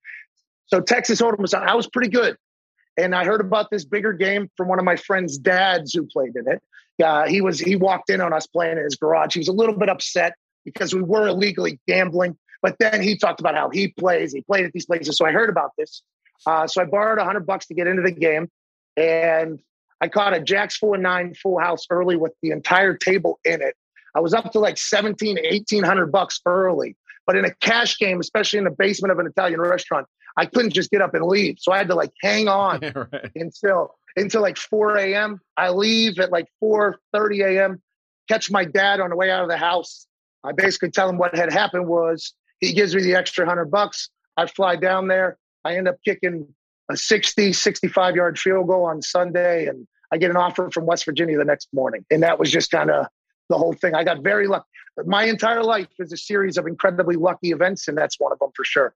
So 0.67 0.81
Texas 0.81 1.21
Hold'em 1.21 1.39
was, 1.39 1.53
on. 1.53 1.67
I 1.67 1.75
was 1.75 1.87
pretty 1.87 2.09
good. 2.09 2.35
And 2.97 3.15
I 3.15 3.25
heard 3.25 3.41
about 3.41 3.69
this 3.71 3.85
bigger 3.85 4.13
game 4.13 4.49
from 4.57 4.67
one 4.67 4.79
of 4.79 4.85
my 4.85 4.95
friend's 4.95 5.37
dads 5.37 5.93
who 5.93 6.05
played 6.05 6.35
in 6.35 6.47
it. 6.51 6.61
Uh, 7.03 7.27
he 7.27 7.41
was, 7.41 7.59
he 7.59 7.75
walked 7.75 8.09
in 8.09 8.21
on 8.21 8.33
us 8.33 8.47
playing 8.47 8.77
in 8.77 8.83
his 8.83 8.95
garage. 8.95 9.33
He 9.33 9.39
was 9.39 9.47
a 9.47 9.53
little 9.53 9.77
bit 9.77 9.87
upset 9.87 10.33
because 10.65 10.93
we 10.93 11.01
were 11.01 11.27
illegally 11.27 11.79
gambling. 11.87 12.37
But 12.61 12.75
then 12.79 13.01
he 13.01 13.15
talked 13.17 13.39
about 13.39 13.55
how 13.55 13.69
he 13.69 13.89
plays. 13.89 14.33
He 14.33 14.41
played 14.41 14.65
at 14.65 14.73
these 14.73 14.87
places. 14.87 15.15
So 15.15 15.25
I 15.25 15.31
heard 15.31 15.49
about 15.49 15.71
this. 15.77 16.01
Uh, 16.45 16.67
so 16.67 16.81
I 16.81 16.85
borrowed 16.85 17.19
a 17.19 17.23
hundred 17.23 17.45
bucks 17.45 17.67
to 17.67 17.73
get 17.73 17.87
into 17.87 18.01
the 18.01 18.11
game, 18.11 18.49
and 18.97 19.59
I 20.01 20.07
caught 20.09 20.33
a 20.33 20.41
Jacks 20.41 20.77
four 20.77 20.97
nine 20.97 21.33
full 21.35 21.59
house 21.59 21.85
early 21.89 22.15
with 22.17 22.33
the 22.41 22.51
entire 22.51 22.95
table 22.95 23.39
in 23.45 23.61
it. 23.61 23.75
I 24.15 24.19
was 24.19 24.33
up 24.33 24.51
to 24.53 24.59
like 24.59 24.77
17, 24.77 25.37
1800 25.37 26.11
bucks 26.11 26.41
early. 26.45 26.95
But 27.25 27.35
in 27.35 27.45
a 27.45 27.53
cash 27.55 27.97
game, 27.99 28.19
especially 28.19 28.57
in 28.57 28.65
the 28.65 28.71
basement 28.71 29.11
of 29.11 29.19
an 29.19 29.27
Italian 29.27 29.59
restaurant, 29.61 30.07
I 30.37 30.45
couldn't 30.45 30.71
just 30.71 30.89
get 30.89 31.01
up 31.01 31.13
and 31.13 31.25
leave. 31.25 31.57
So 31.59 31.71
I 31.71 31.77
had 31.77 31.87
to 31.89 31.95
like 31.95 32.11
hang 32.21 32.47
on 32.47 32.79
Yeah, 32.81 32.91
right. 32.95 33.31
until 33.35 33.95
until 34.15 34.41
like 34.41 34.57
4 34.57 34.97
a.m. 34.97 35.39
I 35.57 35.69
leave 35.69 36.19
at 36.19 36.31
like 36.31 36.47
4:30 36.63 37.45
a.m. 37.45 37.81
Catch 38.29 38.49
my 38.49 38.65
dad 38.65 38.99
on 38.99 39.09
the 39.11 39.15
way 39.15 39.29
out 39.29 39.43
of 39.43 39.49
the 39.49 39.57
house. 39.57 40.07
I 40.43 40.51
basically 40.53 40.91
tell 40.91 41.09
him 41.09 41.17
what 41.17 41.35
had 41.35 41.51
happened 41.51 41.87
was 41.87 42.33
he 42.59 42.73
gives 42.73 42.95
me 42.95 43.03
the 43.03 43.15
extra 43.15 43.45
hundred 43.45 43.69
bucks. 43.71 44.09
I 44.37 44.47
fly 44.47 44.75
down 44.75 45.07
there. 45.07 45.37
I 45.65 45.75
end 45.75 45.87
up 45.87 45.97
kicking 46.05 46.47
a 46.89 46.97
60, 46.97 47.53
65 47.53 48.15
yard 48.15 48.39
field 48.39 48.67
goal 48.67 48.85
on 48.85 49.01
Sunday, 49.01 49.67
and 49.67 49.87
I 50.11 50.17
get 50.17 50.29
an 50.29 50.37
offer 50.37 50.69
from 50.71 50.85
West 50.85 51.05
Virginia 51.05 51.37
the 51.37 51.45
next 51.45 51.67
morning. 51.73 52.05
And 52.09 52.23
that 52.23 52.39
was 52.39 52.51
just 52.51 52.71
kind 52.71 52.89
of 52.89 53.07
the 53.49 53.57
whole 53.57 53.73
thing. 53.73 53.95
I 53.95 54.03
got 54.03 54.23
very 54.23 54.47
lucky. 54.47 54.65
My 55.05 55.25
entire 55.25 55.63
life 55.63 55.87
is 55.99 56.11
a 56.11 56.17
series 56.17 56.57
of 56.57 56.65
incredibly 56.65 57.15
lucky 57.15 57.51
events, 57.51 57.87
and 57.87 57.97
that's 57.97 58.19
one 58.19 58.31
of 58.31 58.39
them 58.39 58.49
for 58.55 58.65
sure. 58.65 58.95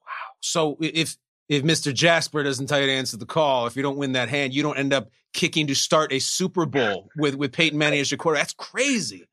Wow. 0.00 0.34
So 0.40 0.76
if 0.80 1.16
if 1.48 1.62
Mr. 1.62 1.94
Jasper 1.94 2.42
doesn't 2.42 2.66
tell 2.66 2.80
you 2.80 2.86
to 2.86 2.92
answer 2.92 3.16
the 3.16 3.26
call, 3.26 3.66
if 3.66 3.76
you 3.76 3.82
don't 3.82 3.96
win 3.96 4.12
that 4.12 4.28
hand, 4.28 4.54
you 4.54 4.62
don't 4.62 4.78
end 4.78 4.92
up 4.92 5.10
kicking 5.32 5.66
to 5.68 5.74
start 5.74 6.12
a 6.12 6.18
Super 6.18 6.64
Bowl 6.64 7.08
with 7.16 7.34
with 7.34 7.52
Peyton 7.52 7.78
Manning 7.78 8.00
as 8.00 8.10
your 8.10 8.18
quarterback. 8.18 8.44
That's 8.44 8.54
crazy. 8.54 9.26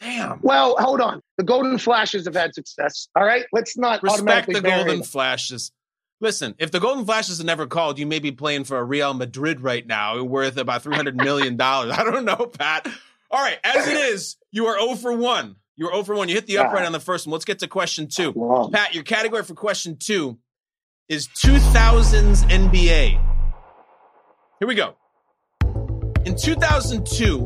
Damn. 0.00 0.40
Well, 0.42 0.76
hold 0.78 1.00
on. 1.00 1.20
The 1.38 1.44
Golden 1.44 1.78
Flashes 1.78 2.26
have 2.26 2.34
had 2.34 2.54
success. 2.54 3.08
All 3.16 3.24
right, 3.24 3.46
let's 3.52 3.76
not 3.76 4.02
Respect 4.02 4.20
automatically 4.20 4.54
the 4.54 4.60
Golden 4.62 4.86
them. 4.98 5.02
Flashes. 5.02 5.72
Listen, 6.20 6.54
if 6.58 6.70
the 6.70 6.80
Golden 6.80 7.04
Flashes 7.04 7.38
had 7.38 7.46
never 7.46 7.66
called, 7.66 7.98
you 7.98 8.06
may 8.06 8.18
be 8.18 8.32
playing 8.32 8.64
for 8.64 8.78
a 8.78 8.84
Real 8.84 9.12
Madrid 9.14 9.60
right 9.60 9.86
now, 9.86 10.22
worth 10.22 10.56
about 10.56 10.82
three 10.82 10.96
hundred 10.96 11.16
million 11.16 11.56
dollars. 11.56 11.92
I 11.98 12.04
don't 12.04 12.24
know, 12.24 12.46
Pat. 12.46 12.86
All 13.30 13.42
right, 13.42 13.58
as 13.64 13.86
it 13.88 13.96
is, 14.12 14.36
you 14.50 14.66
are 14.66 14.78
0 14.78 14.94
for 14.96 15.12
one. 15.12 15.56
You're 15.76 15.90
0 15.90 16.04
for 16.04 16.14
one. 16.14 16.28
You 16.28 16.36
hit 16.36 16.46
the 16.46 16.58
upright 16.58 16.86
on 16.86 16.92
the 16.92 17.00
first 17.00 17.26
one. 17.26 17.32
Let's 17.32 17.44
get 17.44 17.58
to 17.60 17.68
question 17.68 18.06
two. 18.06 18.30
Wow. 18.30 18.70
Pat, 18.72 18.94
your 18.94 19.02
category 19.02 19.42
for 19.42 19.54
question 19.54 19.96
two 19.96 20.38
is 21.08 21.26
2000s 21.28 22.48
NBA. 22.48 23.20
Here 24.60 24.68
we 24.68 24.76
go. 24.76 24.94
In 26.24 26.36
2002, 26.36 27.38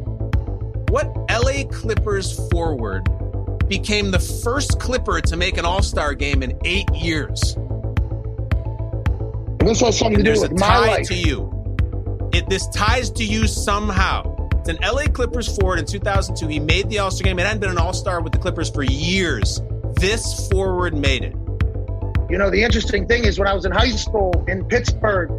what 0.90 1.06
LA 1.30 1.64
Clippers 1.70 2.48
forward 2.50 3.08
became 3.66 4.10
the 4.10 4.18
first 4.18 4.78
Clipper 4.78 5.20
to 5.22 5.36
make 5.36 5.56
an 5.56 5.64
All 5.64 5.82
Star 5.82 6.14
game 6.14 6.42
in 6.42 6.58
eight 6.64 6.88
years? 6.94 7.56
And 9.60 9.68
this 9.68 9.80
has 9.80 9.98
something 9.98 10.22
to 10.22 10.34
do 10.34 10.40
with 10.40 10.52
my 10.52 10.66
tie 10.66 10.86
life. 10.86 11.06
to 11.08 11.14
you. 11.14 11.54
It 12.32 12.48
this 12.48 12.66
ties 12.68 13.10
to 13.12 13.24
you 13.24 13.46
somehow. 13.46 14.36
It's 14.58 14.68
an 14.68 14.78
LA 14.82 15.04
Clippers 15.06 15.56
forward 15.56 15.78
in 15.78 15.86
2002. 15.86 16.46
He 16.46 16.60
made 16.60 16.88
the 16.90 16.98
All 16.98 17.10
Star 17.10 17.24
game. 17.24 17.38
It 17.38 17.46
hadn't 17.46 17.60
been 17.60 17.70
an 17.70 17.78
All 17.78 17.92
Star 17.92 18.20
with 18.20 18.32
the 18.32 18.38
Clippers 18.38 18.70
for 18.70 18.82
years. 18.82 19.60
This 19.94 20.48
forward 20.48 20.94
made 20.96 21.24
it. 21.24 21.34
You 22.30 22.36
know, 22.36 22.50
the 22.50 22.62
interesting 22.62 23.06
thing 23.06 23.24
is 23.24 23.38
when 23.38 23.48
I 23.48 23.54
was 23.54 23.64
in 23.64 23.72
high 23.72 23.90
school 23.90 24.44
in 24.48 24.64
Pittsburgh, 24.66 25.30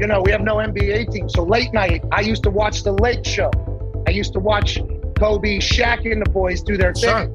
you 0.00 0.06
know, 0.08 0.20
we 0.20 0.32
have 0.32 0.40
no 0.40 0.56
NBA 0.56 1.12
team. 1.12 1.28
So 1.28 1.44
late 1.44 1.72
night, 1.72 2.02
I 2.10 2.22
used 2.22 2.42
to 2.42 2.50
watch 2.50 2.82
the 2.82 2.92
Late 2.92 3.24
Show. 3.24 3.50
I 4.06 4.10
used 4.10 4.32
to 4.32 4.40
watch 4.40 4.78
Kobe, 5.16 5.58
Shaq, 5.58 6.10
and 6.10 6.20
the 6.24 6.28
boys 6.30 6.60
do 6.62 6.76
their 6.76 6.92
Sure. 6.96 7.26
thing. 7.26 7.34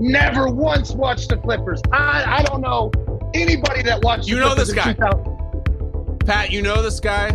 Never 0.00 0.48
once 0.48 0.92
watched 0.92 1.28
the 1.28 1.36
Clippers. 1.36 1.80
I, 1.92 2.38
I 2.38 2.42
don't 2.42 2.60
know 2.60 2.90
anybody 3.34 3.82
that 3.82 4.02
watched. 4.02 4.28
You 4.28 4.38
know 4.38 4.54
this 4.54 4.72
guy. 4.72 4.94
2000. 4.94 6.18
Pat, 6.26 6.50
you 6.50 6.62
know 6.62 6.82
this 6.82 7.00
guy. 7.00 7.28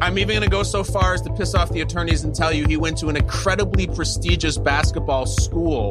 I'm 0.00 0.18
even 0.18 0.34
going 0.34 0.42
to 0.42 0.50
go 0.50 0.62
so 0.62 0.84
far 0.84 1.14
as 1.14 1.22
to 1.22 1.32
piss 1.32 1.54
off 1.54 1.70
the 1.70 1.80
attorneys 1.80 2.22
and 2.22 2.34
tell 2.34 2.52
you 2.52 2.66
he 2.66 2.76
went 2.76 2.98
to 2.98 3.08
an 3.08 3.16
incredibly 3.16 3.86
prestigious 3.86 4.58
basketball 4.58 5.24
school 5.24 5.90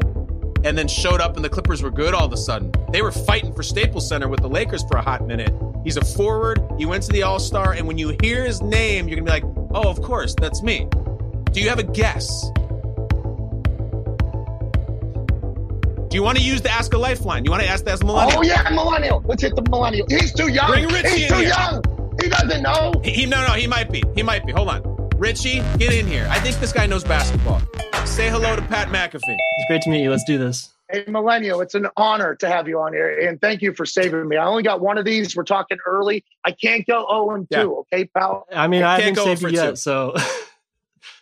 and 0.63 0.77
then 0.77 0.87
showed 0.87 1.21
up 1.21 1.35
and 1.35 1.43
the 1.43 1.49
Clippers 1.49 1.81
were 1.81 1.89
good 1.89 2.13
all 2.13 2.25
of 2.25 2.33
a 2.33 2.37
sudden. 2.37 2.71
They 2.91 3.01
were 3.01 3.11
fighting 3.11 3.53
for 3.53 3.63
Staples 3.63 4.07
Center 4.07 4.27
with 4.27 4.41
the 4.41 4.49
Lakers 4.49 4.83
for 4.83 4.97
a 4.97 5.01
hot 5.01 5.25
minute. 5.25 5.53
He's 5.83 5.97
a 5.97 6.05
forward. 6.05 6.61
He 6.77 6.85
went 6.85 7.03
to 7.03 7.11
the 7.11 7.23
All 7.23 7.39
Star. 7.39 7.73
And 7.73 7.87
when 7.87 7.97
you 7.97 8.15
hear 8.21 8.45
his 8.45 8.61
name, 8.61 9.07
you're 9.07 9.19
going 9.19 9.25
to 9.25 9.41
be 9.41 9.47
like, 9.47 9.69
oh, 9.73 9.89
of 9.89 10.01
course, 10.01 10.35
that's 10.35 10.61
me. 10.61 10.87
Do 11.51 11.61
you 11.61 11.69
have 11.69 11.79
a 11.79 11.83
guess? 11.83 12.45
Do 16.15 16.19
you 16.19 16.23
want 16.23 16.37
to 16.37 16.43
use 16.45 16.61
the 16.61 16.71
Ask 16.71 16.93
a 16.93 16.97
Lifeline? 16.97 17.43
You 17.43 17.51
want 17.51 17.63
to 17.63 17.67
ask 17.67 17.83
the 17.83 17.91
Ask 17.91 18.01
a 18.01 18.05
Millennial? 18.05 18.39
Oh 18.39 18.41
yeah, 18.41 18.69
millennial. 18.69 19.21
Let's 19.25 19.43
hit 19.43 19.53
the 19.53 19.61
millennial. 19.63 20.07
He's 20.09 20.31
too 20.31 20.47
young. 20.47 20.67
Bring 20.71 20.87
Richie 20.87 21.09
He's 21.09 21.23
in 21.23 21.27
too 21.27 21.35
here. 21.39 21.49
young. 21.49 21.83
He 22.21 22.29
doesn't 22.29 22.63
know. 22.63 22.93
He, 23.03 23.11
he- 23.11 23.25
no, 23.25 23.45
no, 23.45 23.51
he 23.51 23.67
might 23.67 23.91
be. 23.91 24.01
He 24.15 24.23
might 24.23 24.45
be. 24.45 24.53
Hold 24.53 24.69
on. 24.69 25.09
Richie, 25.17 25.61
get 25.77 25.91
in 25.91 26.07
here. 26.07 26.25
I 26.31 26.39
think 26.39 26.55
this 26.61 26.71
guy 26.71 26.85
knows 26.85 27.03
basketball. 27.03 27.59
Say 28.05 28.29
hello 28.29 28.55
to 28.55 28.61
Pat 28.61 28.87
McAfee. 28.87 29.19
It's 29.25 29.67
great 29.67 29.81
to 29.81 29.89
meet 29.89 30.03
you. 30.03 30.09
Let's 30.09 30.23
do 30.23 30.37
this. 30.37 30.73
Hey, 30.89 31.03
millennial, 31.05 31.59
it's 31.59 31.75
an 31.75 31.87
honor 31.97 32.33
to 32.35 32.47
have 32.47 32.69
you 32.69 32.79
on 32.79 32.93
here, 32.93 33.27
and 33.27 33.41
thank 33.41 33.61
you 33.61 33.73
for 33.73 33.85
saving 33.85 34.29
me. 34.29 34.37
I 34.37 34.45
only 34.45 34.63
got 34.63 34.79
one 34.79 34.97
of 34.97 35.03
these. 35.03 35.35
We're 35.35 35.43
talking 35.43 35.79
early. 35.85 36.23
I 36.45 36.51
can't 36.51 36.87
go 36.87 37.05
0 37.11 37.31
and 37.31 37.47
2, 37.51 37.57
Yeah. 37.57 37.63
okay, 37.97 38.05
pal? 38.05 38.47
I 38.55 38.67
mean, 38.67 38.83
I 38.83 38.93
I 38.95 38.99
haven't 39.01 39.19
oh 39.19 39.25
saved 39.25 39.41
for 39.41 39.49
you 39.49 39.57
two. 39.57 39.63
yet, 39.63 39.77
so 39.79 40.15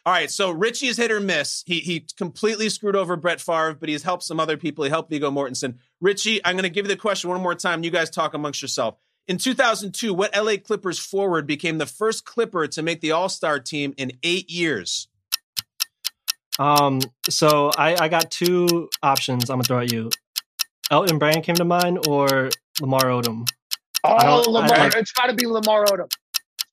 All 0.05 0.11
right, 0.11 0.29
so 0.29 0.51
Richie's 0.51 0.97
hit 0.97 1.11
or 1.11 1.21
miss. 1.21 1.63
He 1.65 1.79
he 1.79 2.05
completely 2.17 2.67
screwed 2.69 2.95
over 2.97 3.15
Brett 3.15 3.39
Favre, 3.39 3.73
but 3.79 3.87
he's 3.87 4.03
helped 4.03 4.23
some 4.23 4.37
other 4.39 4.57
people. 4.57 4.83
He 4.83 4.89
helped 4.89 5.09
Viggo 5.09 5.31
Mortensen. 5.31 5.75
Richie, 6.01 6.43
I'm 6.45 6.55
going 6.55 6.63
to 6.63 6.69
give 6.69 6.85
you 6.85 6.89
the 6.89 6.97
question 6.99 7.29
one 7.29 7.41
more 7.41 7.55
time. 7.55 7.83
You 7.83 7.89
guys 7.91 8.09
talk 8.09 8.33
amongst 8.33 8.61
yourself. 8.61 8.97
In 9.29 9.37
2002, 9.37 10.13
what 10.13 10.35
LA 10.35 10.57
Clippers 10.57 10.99
forward 10.99 11.47
became 11.47 11.77
the 11.77 11.85
first 11.85 12.25
Clipper 12.25 12.67
to 12.67 12.81
make 12.81 12.99
the 12.99 13.11
All 13.11 13.29
Star 13.29 13.59
team 13.59 13.93
in 13.97 14.11
eight 14.23 14.49
years? 14.51 15.07
um, 16.59 16.99
so 17.29 17.71
I, 17.77 17.95
I 17.99 18.07
got 18.09 18.29
two 18.29 18.89
options. 19.01 19.49
I'm 19.49 19.55
gonna 19.55 19.63
throw 19.63 19.79
at 19.79 19.91
you. 19.91 20.09
Elton 20.91 21.17
Brand 21.17 21.43
came 21.43 21.55
to 21.55 21.65
mind, 21.65 22.05
or 22.07 22.49
Lamar 22.81 23.01
Odom. 23.05 23.47
Oh, 24.03 24.19
don't- 24.19 24.47
I 24.49 24.51
Lamar. 24.51 24.77
don't- 24.89 24.95
it's 24.95 25.13
got 25.13 25.27
to 25.27 25.33
be 25.33 25.47
Lamar 25.47 25.85
Odom. 25.85 26.11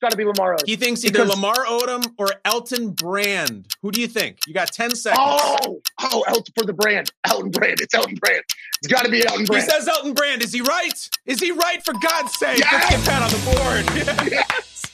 Got 0.01 0.11
to 0.11 0.17
be 0.17 0.25
Lamar 0.25 0.55
Odom. 0.55 0.65
He 0.65 0.75
thinks 0.75 1.03
either 1.05 1.25
Because- 1.25 1.29
Lamar 1.35 1.53
Odom 1.65 2.13
or 2.17 2.27
Elton 2.43 2.89
Brand. 2.91 3.67
Who 3.83 3.91
do 3.91 4.01
you 4.01 4.07
think? 4.07 4.39
You 4.47 4.53
got 4.53 4.71
10 4.71 4.95
seconds. 4.95 5.19
Oh, 5.23 5.79
oh, 5.99 6.23
Elton 6.27 6.53
for 6.57 6.65
the 6.65 6.73
brand. 6.73 7.11
Elton 7.25 7.51
Brand. 7.51 7.81
It's 7.81 7.93
Elton 7.93 8.15
Brand. 8.15 8.41
It's 8.81 8.91
got 8.91 9.05
to 9.05 9.11
be 9.11 9.23
Elton 9.25 9.45
Brand. 9.45 9.63
He 9.63 9.69
says 9.69 9.87
Elton 9.87 10.13
Brand. 10.13 10.41
Is 10.41 10.51
he 10.51 10.61
right? 10.61 11.09
Is 11.27 11.39
he 11.39 11.51
right? 11.51 11.83
For 11.85 11.93
God's 12.01 12.35
sake, 12.35 12.59
Yes! 12.59 12.71
let's 12.73 12.89
get 12.89 13.05
that 13.05 13.21
on 13.21 13.29
the 13.29 14.15
board. 14.15 14.31
Yes. 14.31 14.85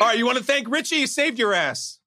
All 0.00 0.08
right, 0.08 0.18
you 0.18 0.24
want 0.26 0.38
to 0.38 0.44
thank 0.44 0.68
Richie? 0.70 0.96
He 1.00 1.06
saved 1.06 1.38
your 1.38 1.52
ass. 1.52 2.00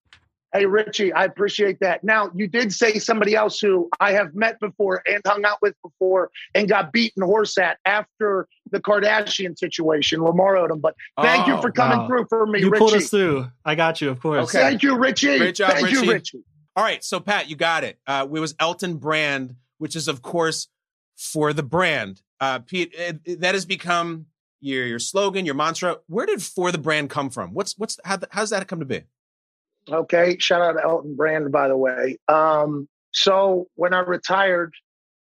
Hey, 0.54 0.66
Richie, 0.66 1.14
I 1.14 1.26
appreciate 1.26 1.80
that. 1.82 2.04
Now, 2.04 2.32
you 2.34 2.48
did 2.48 2.74
say 2.74 3.00
somebody 3.00 3.36
else 3.36 3.60
who 3.60 3.90
I 4.00 4.14
have 4.14 4.34
met 4.34 4.60
before 4.60 5.04
and 5.06 5.22
hung 5.26 5.46
out 5.46 5.58
with 5.62 5.76
before 5.84 6.32
and 6.56 6.68
got 6.68 6.92
beaten 6.92 7.22
horse 7.24 7.58
at 7.58 7.78
after 7.86 8.48
the 8.72 8.80
Kardashian 8.82 9.58
situation, 9.58 10.22
Lamar 10.24 10.56
Odom. 10.56 10.82
But 10.82 10.96
thank 11.22 11.48
you 11.48 11.56
Oh, 11.56 11.62
for 11.62 11.72
coming 11.72 12.00
wow. 12.00 12.08
through 12.08 12.26
for 12.30 12.46
me, 12.46 12.60
You 12.60 12.70
Richie. 12.70 12.80
pulled 12.80 12.94
us 12.94 13.10
through. 13.10 13.48
I 13.66 13.76
got 13.76 14.02
you, 14.02 14.10
of 14.10 14.20
course. 14.20 14.46
Okay. 14.50 14.60
Thank 14.60 14.84
you, 14.84 14.98
Richie. 14.98 15.38
Great 15.38 15.56
job, 15.56 15.72
thank 15.72 15.86
Richie. 15.88 16.06
you, 16.06 16.12
Richie. 16.12 16.44
All 16.76 16.84
right, 16.84 17.04
so 17.04 17.20
Pat, 17.20 17.50
you 17.50 17.56
got 17.56 17.84
it. 17.84 17.98
Uh, 18.06 18.28
it 18.28 18.40
was 18.40 18.54
Elton 18.60 18.98
Brand, 18.98 19.56
which 19.80 19.96
is, 19.96 20.08
of 20.08 20.22
course, 20.22 20.68
for 21.18 21.52
the 21.54 21.64
brand. 21.64 22.22
Uh, 22.40 22.60
Pete, 22.60 22.94
it, 22.94 23.20
it- 23.26 23.42
that 23.42 23.56
has 23.56 23.66
become 23.66 24.28
your 24.60 24.86
your 24.86 25.00
slogan, 25.00 25.46
your 25.46 25.56
mantra. 25.56 25.98
Where 26.08 26.26
did 26.26 26.42
for 26.42 26.72
the 26.72 26.78
brand 26.78 27.10
come 27.10 27.30
from? 27.30 27.54
What's 27.54 27.78
what's 27.78 28.00
how 28.06 28.18
how's 28.32 28.50
that 28.52 28.68
come 28.68 28.80
to 28.80 28.86
be? 28.86 29.02
Okay. 29.90 30.38
Shout 30.40 30.62
out 30.62 30.74
to 30.74 30.84
Elton 30.84 31.16
Brand, 31.16 31.52
by 31.52 31.68
the 31.68 31.78
way. 31.78 32.18
Um, 32.28 32.88
so 33.14 33.68
when 33.76 33.94
I 33.94 34.00
retired, 34.00 34.74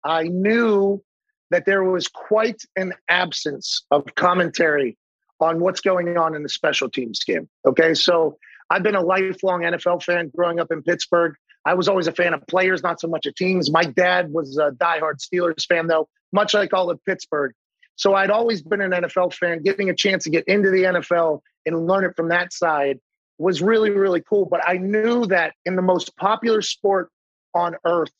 I 0.04 0.25
knew 0.25 1.02
that 1.50 1.66
there 1.66 1.85
was 1.85 2.09
quite 2.09 2.62
an 2.76 2.95
absence 3.09 3.85
of 3.90 4.14
commentary 4.14 4.97
on 5.40 5.61
what's 5.61 5.80
going 5.80 6.16
on 6.16 6.35
in 6.35 6.42
the 6.42 6.49
special 6.49 6.88
teams 6.88 7.25
game. 7.25 7.49
Okay. 7.66 7.95
So 7.95 8.37
I've 8.69 8.83
been 8.83 8.95
a 8.95 9.00
lifelong 9.00 9.62
NFL 9.62 10.02
fan 10.02 10.30
growing 10.35 10.61
up 10.61 10.71
in 10.71 10.83
Pittsburgh. 10.83 11.35
I 11.64 11.75
was 11.75 11.88
always 11.88 12.07
a 12.07 12.12
fan 12.12 12.35
of 12.35 12.47
players, 12.47 12.83
not 12.83 13.00
so 13.00 13.09
much 13.09 13.26
of 13.26 13.35
teams. 13.35 13.71
My 13.71 13.85
dad 13.85 14.33
was 14.33 14.57
a 14.59 14.71
diehard 14.71 15.19
Steelers 15.19 15.66
fan, 15.66 15.88
though, 15.88 16.09
much 16.33 16.54
like 16.54 16.73
all 16.73 16.90
of 16.90 17.04
Pittsburgh. 17.04 17.52
So 17.97 18.14
I'd 18.14 18.30
always 18.30 18.62
been 18.62 18.80
an 18.80 18.92
NFL 18.92 19.35
fan. 19.35 19.62
Getting 19.62 19.90
a 19.90 19.95
chance 19.95 20.25
to 20.25 20.30
get 20.30 20.45
into 20.47 20.71
the 20.71 20.85
NFL 20.85 21.40
and 21.66 21.87
learn 21.87 22.04
it 22.04 22.16
from 22.16 22.28
that 22.28 22.52
side 22.52 22.99
was 23.37 23.61
really, 23.61 23.90
really 23.90 24.23
cool. 24.23 24.47
But 24.47 24.61
I 24.66 24.78
knew 24.78 25.26
that 25.26 25.54
in 25.66 25.76
the 25.76 25.83
most 25.83 26.16
popular 26.16 26.62
sport 26.62 27.11
on 27.54 27.76
earth, 27.85 28.12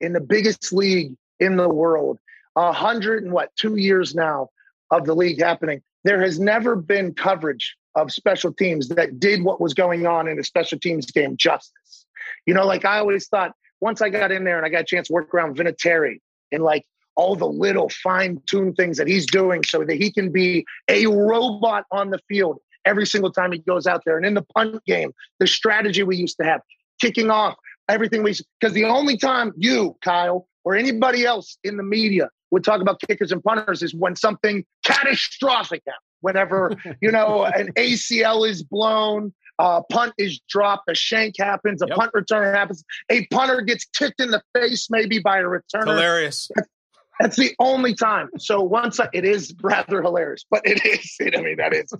in 0.00 0.12
the 0.12 0.20
biggest 0.20 0.72
league 0.72 1.14
in 1.38 1.56
the 1.56 1.68
world, 1.68 2.18
a 2.58 2.72
hundred 2.72 3.22
and 3.22 3.32
what, 3.32 3.54
two 3.56 3.76
years 3.76 4.14
now 4.14 4.48
of 4.90 5.04
the 5.04 5.14
league 5.14 5.40
happening, 5.40 5.80
there 6.02 6.20
has 6.20 6.40
never 6.40 6.74
been 6.74 7.14
coverage 7.14 7.76
of 7.94 8.12
special 8.12 8.52
teams 8.52 8.88
that 8.88 9.20
did 9.20 9.44
what 9.44 9.60
was 9.60 9.74
going 9.74 10.06
on 10.06 10.26
in 10.28 10.38
a 10.38 10.44
special 10.44 10.78
teams 10.78 11.06
game 11.06 11.36
justice. 11.36 12.04
You 12.46 12.54
know, 12.54 12.66
like 12.66 12.84
I 12.84 12.98
always 12.98 13.28
thought 13.28 13.52
once 13.80 14.02
I 14.02 14.08
got 14.08 14.32
in 14.32 14.42
there 14.42 14.56
and 14.56 14.66
I 14.66 14.70
got 14.70 14.82
a 14.82 14.84
chance 14.84 15.06
to 15.06 15.12
work 15.12 15.32
around 15.32 15.56
Vinatieri 15.56 16.20
and 16.50 16.62
like 16.64 16.84
all 17.14 17.36
the 17.36 17.46
little 17.46 17.88
fine 17.88 18.42
tuned 18.46 18.76
things 18.76 18.96
that 18.96 19.06
he's 19.06 19.26
doing 19.26 19.62
so 19.62 19.84
that 19.84 19.96
he 19.96 20.10
can 20.10 20.32
be 20.32 20.64
a 20.88 21.06
robot 21.06 21.84
on 21.92 22.10
the 22.10 22.18
field 22.28 22.58
every 22.84 23.06
single 23.06 23.30
time 23.30 23.52
he 23.52 23.58
goes 23.58 23.86
out 23.86 24.02
there. 24.04 24.16
And 24.16 24.26
in 24.26 24.34
the 24.34 24.46
punt 24.56 24.84
game, 24.84 25.12
the 25.38 25.46
strategy 25.46 26.02
we 26.02 26.16
used 26.16 26.38
to 26.38 26.44
have, 26.44 26.60
kicking 27.00 27.30
off, 27.30 27.54
everything 27.88 28.24
we, 28.24 28.34
because 28.60 28.74
the 28.74 28.84
only 28.84 29.16
time 29.16 29.52
you, 29.56 29.96
Kyle, 30.02 30.48
or 30.64 30.74
anybody 30.74 31.24
else 31.24 31.56
in 31.62 31.76
the 31.76 31.82
media 31.82 32.30
would 32.50 32.64
talk 32.64 32.80
about 32.80 33.00
kickers 33.00 33.32
and 33.32 33.42
punters 33.42 33.82
is 33.82 33.94
when 33.94 34.16
something 34.16 34.64
catastrophic 34.84 35.82
happens. 35.86 36.02
Whenever, 36.20 36.72
you 37.00 37.12
know, 37.12 37.44
an 37.44 37.72
ACL 37.74 38.48
is 38.48 38.62
blown, 38.62 39.32
a 39.60 39.82
punt 39.82 40.14
is 40.18 40.40
dropped, 40.48 40.88
a 40.90 40.94
shank 40.94 41.36
happens, 41.38 41.82
a 41.82 41.86
Yep. 41.88 41.96
punt 41.96 42.10
return 42.14 42.54
happens, 42.54 42.84
a 43.10 43.26
punter 43.26 43.60
gets 43.60 43.84
kicked 43.96 44.20
in 44.20 44.30
the 44.30 44.42
face 44.54 44.88
maybe 44.90 45.18
by 45.18 45.38
a 45.38 45.44
returner. 45.44 45.84
Hilarious. 45.86 46.50
That's 47.20 47.36
the 47.36 47.54
only 47.58 47.94
time. 47.94 48.28
So 48.38 48.62
once 48.62 49.00
I, 49.00 49.08
it 49.12 49.24
is 49.24 49.54
rather 49.60 50.02
hilarious, 50.02 50.44
but 50.48 50.62
it 50.64 50.84
is. 50.84 51.16
It, 51.18 51.36
I 51.36 51.42
mean, 51.42 51.56
that 51.56 51.74
is 51.74 51.92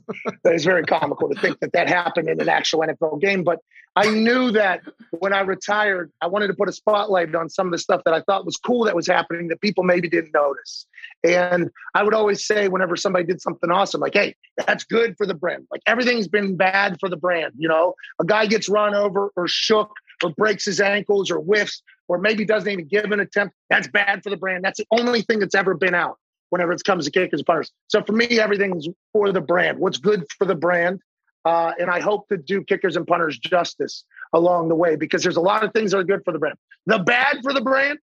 that 0.44 0.54
is 0.54 0.64
very 0.64 0.84
comical 0.84 1.28
to 1.28 1.40
think 1.40 1.58
that 1.60 1.72
that 1.72 1.88
happened 1.88 2.28
in 2.28 2.40
an 2.40 2.48
actual 2.48 2.80
NFL 2.80 3.20
game. 3.20 3.42
But 3.42 3.58
I 3.96 4.10
knew 4.10 4.52
that 4.52 4.82
when 5.10 5.32
I 5.32 5.40
retired, 5.40 6.12
I 6.20 6.28
wanted 6.28 6.46
to 6.48 6.54
put 6.54 6.68
a 6.68 6.72
spotlight 6.72 7.34
on 7.34 7.48
some 7.48 7.66
of 7.66 7.72
the 7.72 7.78
stuff 7.78 8.02
that 8.04 8.14
I 8.14 8.20
thought 8.20 8.44
was 8.44 8.56
cool 8.56 8.84
that 8.84 8.94
was 8.94 9.08
happening 9.08 9.48
that 9.48 9.60
people 9.60 9.82
maybe 9.82 10.08
didn't 10.08 10.32
notice. 10.32 10.86
And 11.24 11.70
I 11.94 12.04
would 12.04 12.14
always 12.14 12.46
say, 12.46 12.68
whenever 12.68 12.94
somebody 12.94 13.24
did 13.24 13.40
something 13.40 13.70
awesome, 13.70 14.00
like, 14.00 14.14
"Hey, 14.14 14.36
that's 14.66 14.84
good 14.84 15.16
for 15.16 15.26
the 15.26 15.34
brand." 15.34 15.66
Like 15.70 15.82
everything's 15.86 16.28
been 16.28 16.56
bad 16.56 16.98
for 17.00 17.08
the 17.08 17.16
brand. 17.16 17.54
You 17.58 17.68
know, 17.68 17.94
a 18.20 18.24
guy 18.24 18.46
gets 18.46 18.68
run 18.68 18.94
over 18.94 19.32
or 19.34 19.48
shook 19.48 19.90
or 20.22 20.30
breaks 20.30 20.64
his 20.64 20.80
ankles 20.80 21.30
or 21.30 21.38
whiffs 21.38 21.82
or 22.08 22.18
maybe 22.18 22.44
doesn't 22.44 22.70
even 22.70 22.86
give 22.86 23.06
an 23.06 23.20
attempt. 23.20 23.54
That's 23.70 23.88
bad 23.88 24.22
for 24.22 24.30
the 24.30 24.36
brand. 24.36 24.64
That's 24.64 24.78
the 24.78 24.86
only 24.90 25.22
thing 25.22 25.38
that's 25.38 25.54
ever 25.54 25.74
been 25.74 25.94
out 25.94 26.18
whenever 26.50 26.72
it 26.72 26.82
comes 26.84 27.04
to 27.04 27.10
kickers 27.10 27.40
and 27.40 27.46
punters. 27.46 27.70
So 27.88 28.02
for 28.02 28.12
me, 28.12 28.40
everything's 28.40 28.88
for 29.12 29.32
the 29.32 29.40
brand. 29.40 29.78
What's 29.78 29.98
good 29.98 30.24
for 30.38 30.46
the 30.46 30.54
brand? 30.54 31.00
Uh, 31.44 31.72
and 31.78 31.90
I 31.90 32.00
hope 32.00 32.28
to 32.28 32.36
do 32.36 32.62
kickers 32.64 32.96
and 32.96 33.06
punters 33.06 33.38
justice 33.38 34.04
along 34.32 34.68
the 34.68 34.74
way 34.74 34.96
because 34.96 35.22
there's 35.22 35.36
a 35.36 35.40
lot 35.40 35.64
of 35.64 35.72
things 35.72 35.92
that 35.92 35.98
are 35.98 36.04
good 36.04 36.22
for 36.24 36.32
the 36.32 36.38
brand. 36.38 36.56
The 36.86 36.98
bad 36.98 37.38
for 37.42 37.52
the 37.52 37.60
brand 37.60 37.98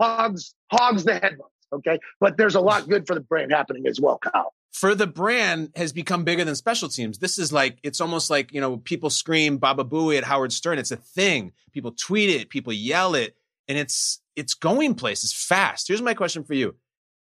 hogs 0.00 0.54
hogs 0.70 1.04
the 1.04 1.14
headlines. 1.14 1.52
Okay, 1.72 1.98
but 2.20 2.36
there's 2.36 2.54
a 2.54 2.60
lot 2.60 2.88
good 2.88 3.06
for 3.06 3.14
the 3.14 3.20
brand 3.20 3.50
happening 3.50 3.86
as 3.88 4.00
well, 4.00 4.18
Kyle. 4.18 4.52
For 4.76 4.94
the 4.94 5.06
brand 5.06 5.72
has 5.74 5.90
become 5.90 6.22
bigger 6.22 6.44
than 6.44 6.54
special 6.54 6.90
teams. 6.90 7.16
This 7.16 7.38
is 7.38 7.50
like 7.50 7.78
it's 7.82 7.98
almost 7.98 8.28
like 8.28 8.52
you 8.52 8.60
know 8.60 8.76
people 8.76 9.08
scream 9.08 9.56
Baba 9.56 9.84
Booey 9.84 10.18
at 10.18 10.24
Howard 10.24 10.52
Stern. 10.52 10.78
It's 10.78 10.90
a 10.90 10.96
thing. 10.96 11.52
People 11.72 11.92
tweet 11.92 12.28
it, 12.28 12.50
people 12.50 12.74
yell 12.74 13.14
it, 13.14 13.34
and 13.68 13.78
it's 13.78 14.20
it's 14.36 14.52
going 14.52 14.94
places 14.94 15.32
fast. 15.32 15.88
Here's 15.88 16.02
my 16.02 16.12
question 16.12 16.44
for 16.44 16.52
you: 16.52 16.74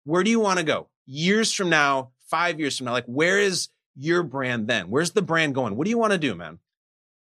Where 0.04 0.22
do 0.22 0.30
you 0.30 0.38
want 0.38 0.60
to 0.60 0.64
go 0.64 0.90
years 1.06 1.52
from 1.52 1.70
now, 1.70 2.12
five 2.28 2.60
years 2.60 2.78
from 2.78 2.84
now? 2.84 2.92
Like 2.92 3.06
where 3.06 3.40
is 3.40 3.68
your 3.96 4.22
brand 4.22 4.68
then? 4.68 4.88
Where's 4.88 5.10
the 5.10 5.22
brand 5.22 5.56
going? 5.56 5.74
What 5.74 5.86
do 5.86 5.90
you 5.90 5.98
want 5.98 6.12
to 6.12 6.18
do, 6.18 6.36
man? 6.36 6.60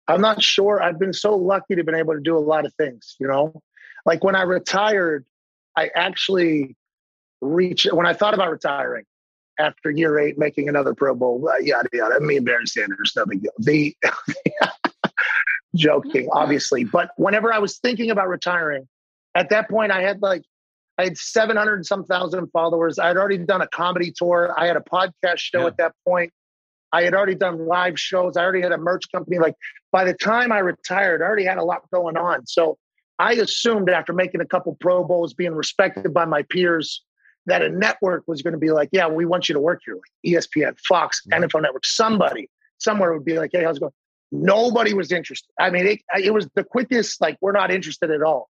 I'm 0.07 0.21
not 0.21 0.41
sure. 0.41 0.81
I've 0.81 0.97
been 0.97 1.13
so 1.13 1.35
lucky 1.35 1.75
to 1.75 1.83
been 1.83 1.93
able 1.93 2.15
to 2.15 2.21
do 2.21 2.35
a 2.35 2.39
lot 2.39 2.65
of 2.65 2.73
things, 2.73 3.15
you 3.19 3.27
know? 3.27 3.61
Like 4.03 4.23
when 4.23 4.35
I 4.35 4.43
retired, 4.43 5.25
I 5.75 5.91
actually 5.93 6.75
reached, 7.41 7.91
when 7.93 8.07
I 8.07 8.13
thought 8.13 8.33
about 8.33 8.49
retiring 8.49 9.03
after 9.59 9.89
year 9.91 10.19
eight, 10.19 10.37
making 10.37 10.69
another 10.69 10.93
Pro 10.93 11.15
Bowl, 11.15 11.47
uh, 11.49 11.57
yada, 11.57 11.89
yada, 11.93 12.19
me 12.19 12.37
and 12.37 12.45
Barry 12.45 12.65
Sanders, 12.67 13.13
no 13.15 13.25
big 13.25 13.41
deal. 13.41 13.51
The 13.59 13.95
joking, 15.75 16.27
obviously. 16.31 16.83
But 16.83 17.11
whenever 17.17 17.51
I 17.53 17.59
was 17.59 17.77
thinking 17.79 18.09
about 18.11 18.27
retiring, 18.29 18.87
at 19.35 19.49
that 19.49 19.69
point, 19.69 19.91
I 19.91 20.01
had 20.01 20.21
like, 20.21 20.43
I 20.97 21.03
had 21.05 21.17
700 21.17 21.75
and 21.75 21.85
some 21.85 22.03
thousand 22.05 22.47
followers. 22.51 22.97
I 22.97 23.07
had 23.07 23.17
already 23.17 23.37
done 23.37 23.61
a 23.61 23.67
comedy 23.67 24.11
tour. 24.15 24.53
I 24.57 24.65
had 24.65 24.77
a 24.77 24.81
podcast 24.81 25.37
show 25.37 25.61
Yeah. 25.61 25.67
at 25.67 25.77
that 25.77 25.93
point. 26.07 26.33
I 26.91 27.03
had 27.03 27.13
already 27.13 27.35
done 27.35 27.67
live 27.67 27.99
shows. 27.99 28.37
I 28.37 28.43
already 28.43 28.61
had 28.61 28.71
a 28.71 28.77
merch 28.77 29.03
company. 29.11 29.37
Like 29.37 29.55
by 29.91 30.05
the 30.05 30.13
time 30.13 30.51
I 30.51 30.59
retired, 30.59 31.21
I 31.21 31.25
already 31.25 31.43
had 31.45 31.57
a 31.57 31.63
lot 31.63 31.81
going 31.93 32.17
on. 32.17 32.47
So 32.47 32.77
I 33.19 33.33
assumed 33.33 33.89
after 33.89 34.13
making 34.13 34.41
a 34.41 34.45
couple 34.45 34.75
Pro 34.79 35.03
Bowls, 35.03 35.33
being 35.33 35.53
respected 35.53 36.13
by 36.13 36.25
my 36.25 36.43
peers, 36.49 37.03
that 37.47 37.61
a 37.61 37.69
network 37.69 38.23
was 38.27 38.41
going 38.41 38.53
to 38.53 38.59
be 38.59 38.71
like, 38.71 38.89
yeah, 38.91 39.07
we 39.07 39.25
want 39.25 39.49
you 39.49 39.53
to 39.53 39.59
work 39.59 39.81
here. 39.83 39.95
Like 39.95 40.33
ESPN, 40.33 40.77
Fox, 40.87 41.25
NFL 41.31 41.61
Network, 41.61 41.85
somebody, 41.85 42.49
somewhere 42.77 43.13
would 43.13 43.25
be 43.25 43.39
like, 43.39 43.51
hey, 43.53 43.63
how's 43.63 43.77
it 43.77 43.79
going? 43.79 43.93
Nobody 44.31 44.93
was 44.93 45.11
interested. 45.11 45.49
I 45.57 45.69
mean, 45.69 45.87
it, 45.87 46.01
it 46.21 46.33
was 46.33 46.47
the 46.55 46.63
quickest, 46.63 47.21
like, 47.21 47.37
we're 47.41 47.53
not 47.53 47.71
interested 47.71 48.11
at 48.11 48.21
all. 48.21 48.49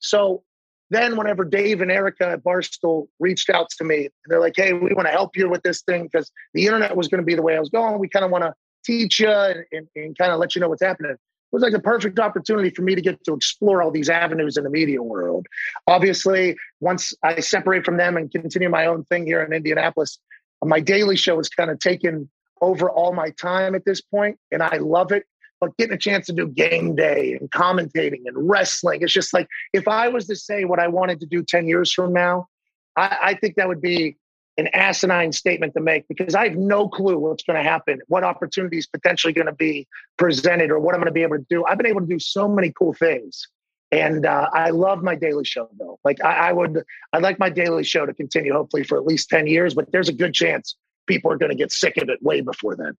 So 0.00 0.42
then 0.90 1.16
whenever 1.16 1.44
Dave 1.44 1.80
and 1.80 1.90
Erika 1.90 2.30
at 2.30 2.44
Barstool 2.44 3.06
reached 3.20 3.48
out 3.48 3.70
to 3.78 3.84
me, 3.84 4.08
they're 4.26 4.40
like, 4.40 4.54
hey, 4.56 4.72
we 4.72 4.92
want 4.92 5.06
to 5.06 5.12
help 5.12 5.36
you 5.36 5.48
with 5.48 5.62
this 5.62 5.82
thing 5.82 6.04
because 6.04 6.30
the 6.52 6.66
internet 6.66 6.96
was 6.96 7.06
going 7.08 7.20
to 7.20 7.24
be 7.24 7.36
the 7.36 7.42
way 7.42 7.56
I 7.56 7.60
was 7.60 7.70
going. 7.70 7.98
We 8.00 8.08
kind 8.08 8.24
of 8.24 8.32
want 8.32 8.42
to 8.42 8.52
teach 8.84 9.20
you 9.20 9.30
and, 9.30 9.64
and, 9.70 9.88
and 9.94 10.18
kind 10.18 10.32
of 10.32 10.40
let 10.40 10.56
you 10.56 10.60
know 10.60 10.68
what's 10.68 10.82
happening. 10.82 11.16
Was 11.52 11.62
like 11.62 11.72
the 11.72 11.80
perfect 11.80 12.18
opportunity 12.18 12.70
for 12.70 12.80
me 12.80 12.94
to 12.94 13.02
get 13.02 13.22
to 13.24 13.34
explore 13.34 13.82
all 13.82 13.90
these 13.90 14.08
avenues 14.08 14.56
in 14.56 14.64
the 14.64 14.70
media 14.70 15.02
world. 15.02 15.46
Obviously, 15.86 16.56
once 16.80 17.12
I 17.22 17.40
separate 17.40 17.84
from 17.84 17.98
them 17.98 18.16
and 18.16 18.30
continue 18.30 18.70
my 18.70 18.86
own 18.86 19.04
thing 19.04 19.26
here 19.26 19.42
in 19.42 19.52
Indianapolis, 19.52 20.18
my 20.64 20.80
daily 20.80 21.16
show 21.16 21.36
has 21.36 21.50
kind 21.50 21.70
of 21.70 21.78
taken 21.78 22.30
over 22.62 22.88
all 22.88 23.12
my 23.12 23.30
time 23.30 23.74
at 23.74 23.84
this 23.84 24.00
point, 24.00 24.38
and 24.50 24.62
I 24.62 24.78
love 24.78 25.12
it. 25.12 25.26
But 25.60 25.76
getting 25.76 25.94
a 25.94 25.98
chance 25.98 26.26
to 26.26 26.32
do 26.32 26.48
game 26.48 26.96
day 26.96 27.34
and 27.38 27.50
commentating 27.50 28.22
and 28.26 28.48
wrestling, 28.48 29.02
it's 29.02 29.12
just 29.12 29.32
like 29.32 29.46
if 29.72 29.86
I 29.86 30.08
was 30.08 30.26
to 30.28 30.36
say 30.36 30.64
what 30.64 30.80
I 30.80 30.88
wanted 30.88 31.20
to 31.20 31.26
do 31.26 31.42
10 31.42 31.68
years 31.68 31.92
from 31.92 32.12
now, 32.12 32.48
I, 32.96 33.16
I 33.22 33.34
think 33.34 33.56
that 33.56 33.68
would 33.68 33.80
be 33.80 34.16
an 34.58 34.68
asinine 34.74 35.32
statement 35.32 35.74
to 35.74 35.80
make 35.80 36.06
because 36.08 36.34
I 36.34 36.48
have 36.48 36.56
no 36.56 36.88
clue 36.88 37.18
what's 37.18 37.42
going 37.42 37.56
to 37.56 37.68
happen, 37.68 38.00
what 38.08 38.22
opportunities 38.22 38.86
potentially 38.86 39.32
going 39.32 39.46
to 39.46 39.54
be 39.54 39.86
presented, 40.18 40.70
or 40.70 40.78
what 40.78 40.94
I'm 40.94 41.00
going 41.00 41.06
to 41.06 41.12
be 41.12 41.22
able 41.22 41.38
to 41.38 41.46
do. 41.48 41.64
I've 41.64 41.78
been 41.78 41.86
able 41.86 42.00
to 42.00 42.06
do 42.06 42.18
so 42.18 42.48
many 42.48 42.70
cool 42.70 42.92
things, 42.92 43.48
and 43.90 44.26
uh, 44.26 44.50
I 44.52 44.70
love 44.70 45.02
my 45.02 45.14
daily 45.14 45.44
show 45.44 45.68
though. 45.78 45.98
Like 46.04 46.22
I, 46.22 46.48
I 46.48 46.52
would, 46.52 46.82
I'd 47.12 47.22
like 47.22 47.38
my 47.38 47.50
daily 47.50 47.84
show 47.84 48.04
to 48.04 48.12
continue, 48.12 48.52
hopefully 48.52 48.84
for 48.84 48.98
at 48.98 49.06
least 49.06 49.30
ten 49.30 49.46
years. 49.46 49.74
But 49.74 49.90
there's 49.90 50.08
a 50.08 50.14
good 50.14 50.34
chance 50.34 50.76
people 51.06 51.32
are 51.32 51.38
going 51.38 51.50
to 51.50 51.56
get 51.56 51.72
sick 51.72 51.96
of 51.96 52.08
it 52.08 52.22
way 52.22 52.40
before 52.40 52.76
then. 52.76 52.96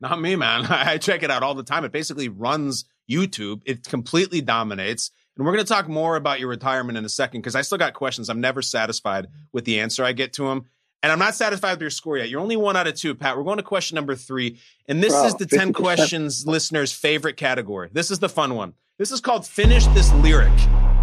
Not 0.00 0.20
me, 0.20 0.36
man. 0.36 0.66
I 0.70 0.98
check 0.98 1.22
it 1.22 1.30
out 1.30 1.42
all 1.42 1.54
the 1.54 1.62
time. 1.62 1.84
It 1.84 1.92
basically 1.92 2.28
runs 2.28 2.84
YouTube. 3.10 3.62
It 3.66 3.84
completely 3.84 4.40
dominates. 4.40 5.10
And 5.36 5.46
we're 5.46 5.52
going 5.52 5.64
to 5.64 5.72
talk 5.72 5.88
more 5.88 6.16
about 6.16 6.40
your 6.40 6.48
retirement 6.48 6.98
in 6.98 7.04
a 7.04 7.08
second 7.08 7.40
because 7.40 7.54
I 7.54 7.62
still 7.62 7.78
got 7.78 7.94
questions. 7.94 8.28
I'm 8.28 8.40
never 8.40 8.60
satisfied 8.60 9.28
with 9.52 9.64
the 9.64 9.80
answer 9.80 10.04
I 10.04 10.12
get 10.12 10.34
to 10.34 10.48
them. 10.48 10.66
And 11.02 11.10
I'm 11.10 11.18
not 11.18 11.34
satisfied 11.34 11.72
with 11.72 11.80
your 11.80 11.90
score 11.90 12.16
yet. 12.18 12.28
You're 12.28 12.40
only 12.40 12.56
one 12.56 12.76
out 12.76 12.86
of 12.86 12.94
two, 12.94 13.14
Pat. 13.14 13.36
We're 13.36 13.42
going 13.42 13.56
to 13.56 13.62
question 13.62 13.96
number 13.96 14.14
three. 14.14 14.60
And 14.86 15.02
this 15.02 15.12
Bro, 15.12 15.24
is 15.24 15.34
the 15.34 15.46
10 15.46 15.72
50%. 15.72 15.74
questions 15.74 16.46
listeners' 16.46 16.92
favorite 16.92 17.36
category. 17.36 17.88
This 17.92 18.10
is 18.10 18.20
the 18.20 18.28
fun 18.28 18.54
one. 18.54 18.74
This 18.98 19.10
is 19.10 19.20
called 19.20 19.46
Finish 19.46 19.86
This 19.88 20.12
Lyric. 20.14 20.56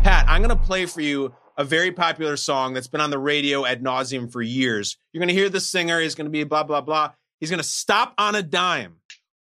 Pat, 0.04 0.26
I'm 0.30 0.42
going 0.42 0.58
to 0.58 0.64
play 0.64 0.86
for 0.86 1.02
you 1.02 1.34
a 1.58 1.66
very 1.66 1.92
popular 1.92 2.38
song 2.38 2.74
that's 2.74 2.88
been 2.88 3.02
on 3.02 3.10
the 3.10 3.20
radio 3.20 3.66
ad 3.66 3.84
nauseum 3.84 4.32
for 4.32 4.42
years. 4.42 4.96
You're 5.12 5.20
going 5.20 5.28
to 5.28 5.34
hear 5.34 5.50
the 5.50 5.60
singer. 5.60 6.00
He's 6.00 6.16
going 6.16 6.28
to 6.28 6.32
be 6.32 6.46
blah, 6.46 6.64
blah, 6.64 6.80
blah. 6.80 7.12
He's 7.42 7.50
going 7.50 7.62
to 7.62 7.68
stop 7.68 8.14
on 8.18 8.36
a 8.36 8.42
dime. 8.42 8.96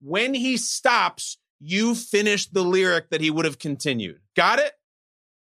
When 0.02 0.36
he 0.36 0.58
stops, 0.58 1.38
you 1.66 1.96
finish 1.96 2.48
the 2.48 2.64
lyric 2.64 3.10
that 3.10 3.22
he 3.22 3.32
would 3.32 3.46
have 3.46 3.58
continued. 3.58 4.20
Got 4.36 4.60
it? 4.60 4.74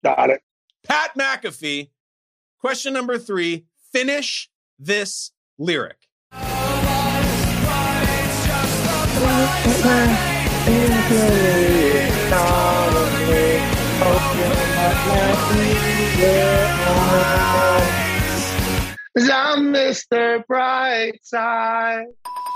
Got 0.02 0.30
it. 0.30 0.40
Pat 0.86 1.12
McAfee. 1.16 1.90
Question 2.58 2.92
number 2.92 3.18
three 3.18 3.66
Finish 3.92 4.50
this 4.78 5.30
lyric. 5.58 5.96
I'm 19.32 19.72
Mr. 19.72 20.44
Brightside. 20.48 22.04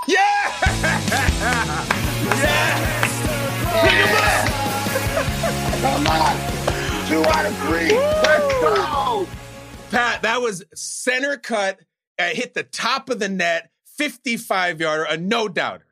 Yeah! 0.07 0.51
yeah! 2.25 3.04
Come 5.81 6.07
on. 6.07 6.35
Two 7.07 7.23
out 7.25 7.45
of 7.45 7.57
three. 7.59 7.91
Let's 7.91 8.53
go. 8.61 9.27
Pat, 9.91 10.21
that 10.23 10.41
was 10.41 10.63
center 10.73 11.37
cut, 11.37 11.79
uh, 12.17 12.29
hit 12.29 12.53
the 12.53 12.63
top 12.63 13.09
of 13.09 13.19
the 13.19 13.29
net, 13.29 13.69
55 13.97 14.81
yarder, 14.81 15.03
a 15.03 15.17
no 15.17 15.47
doubter. 15.47 15.85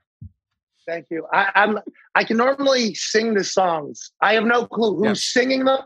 Thank 0.85 1.07
you. 1.09 1.25
I, 1.31 1.51
I'm 1.55 1.79
I 2.15 2.23
can 2.23 2.37
normally 2.37 2.93
sing 2.93 3.33
the 3.33 3.43
songs. 3.43 4.11
I 4.21 4.33
have 4.33 4.43
no 4.43 4.65
clue 4.65 4.97
who's 4.97 5.23
singing 5.23 5.65
them 5.65 5.79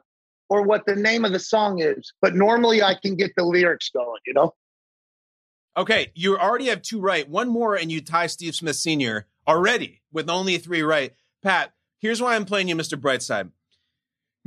or 0.50 0.64
what 0.64 0.86
the 0.86 0.96
name 0.96 1.26
of 1.26 1.32
the 1.32 1.40
song 1.40 1.80
is, 1.80 2.14
but 2.22 2.36
normally 2.36 2.82
I 2.82 2.96
can 2.96 3.16
get 3.16 3.34
the 3.36 3.44
lyrics 3.44 3.90
going, 3.90 4.22
you 4.26 4.34
know? 4.34 4.56
Okay, 5.76 6.12
you 6.16 6.38
already 6.38 6.68
have 6.68 6.82
two 6.82 7.00
right. 7.00 7.30
One 7.30 7.50
more, 7.50 7.76
and 7.76 7.92
you 7.92 8.02
tie 8.02 8.28
Steve 8.28 8.56
Smith 8.56 8.78
Sr. 8.78 9.28
already 9.48 10.02
with 10.12 10.30
only 10.30 10.58
three 10.58 10.82
right. 10.82 11.14
Pat, 11.44 11.74
here's 12.00 12.22
why 12.22 12.36
I'm 12.36 12.46
playing 12.46 12.68
you, 12.68 12.76
Mr. 12.76 13.00
Brightside. 13.00 13.52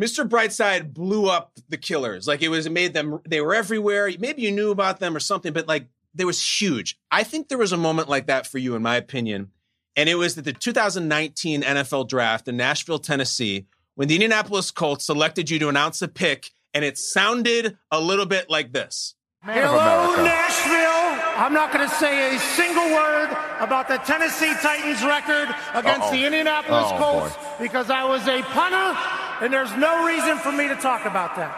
Mr. 0.00 0.26
Brightside 0.26 0.94
blew 0.94 1.28
up 1.28 1.52
the 1.68 1.76
killers. 1.76 2.26
Like 2.26 2.42
it 2.42 2.48
was, 2.48 2.66
it 2.66 2.72
made 2.72 2.94
them, 2.94 3.20
they 3.28 3.40
were 3.40 3.54
everywhere. 3.54 4.10
Maybe 4.18 4.42
you 4.42 4.50
knew 4.50 4.70
about 4.70 4.98
them 4.98 5.14
or 5.14 5.20
something, 5.20 5.52
but 5.52 5.68
like 5.68 5.88
they 6.14 6.24
was 6.24 6.60
huge. 6.60 6.98
I 7.10 7.22
think 7.22 7.48
there 7.48 7.58
was 7.58 7.72
a 7.72 7.76
moment 7.76 8.08
like 8.08 8.26
that 8.26 8.46
for 8.46 8.58
you, 8.58 8.74
in 8.74 8.82
my 8.82 8.96
opinion. 8.96 9.50
And 9.96 10.08
it 10.08 10.14
was 10.14 10.36
that 10.36 10.44
the 10.44 10.52
2019 10.52 11.62
NFL 11.62 12.08
draft 12.08 12.48
in 12.48 12.56
Nashville, 12.56 12.98
Tennessee, 12.98 13.66
when 13.94 14.08
the 14.08 14.14
Indianapolis 14.14 14.70
Colts 14.70 15.04
selected 15.04 15.50
you 15.50 15.58
to 15.58 15.68
announce 15.68 16.00
a 16.00 16.08
pick, 16.08 16.50
and 16.72 16.84
it 16.84 16.96
sounded 16.96 17.76
a 17.90 18.00
little 18.00 18.26
bit 18.26 18.48
like 18.48 18.72
this. 18.72 19.14
Hello, 19.42 20.24
Nashville. 20.24 21.09
I'm 21.40 21.54
not 21.54 21.72
going 21.72 21.88
to 21.88 21.94
say 21.94 22.36
a 22.36 22.38
single 22.38 22.84
word 22.92 23.30
about 23.60 23.88
the 23.88 23.96
Tennessee 24.04 24.52
Titans 24.60 25.02
record 25.02 25.48
against 25.72 26.08
Uh-oh. 26.08 26.12
the 26.12 26.26
Indianapolis 26.26 26.84
Oh, 26.92 26.98
Colts 27.00 27.34
because 27.58 27.88
I 27.88 28.04
was 28.04 28.28
a 28.28 28.42
punter 28.42 28.92
and 29.40 29.50
there's 29.50 29.72
no 29.76 30.04
reason 30.04 30.36
for 30.36 30.52
me 30.52 30.68
to 30.68 30.76
talk 30.76 31.06
about 31.06 31.36
that. 31.36 31.48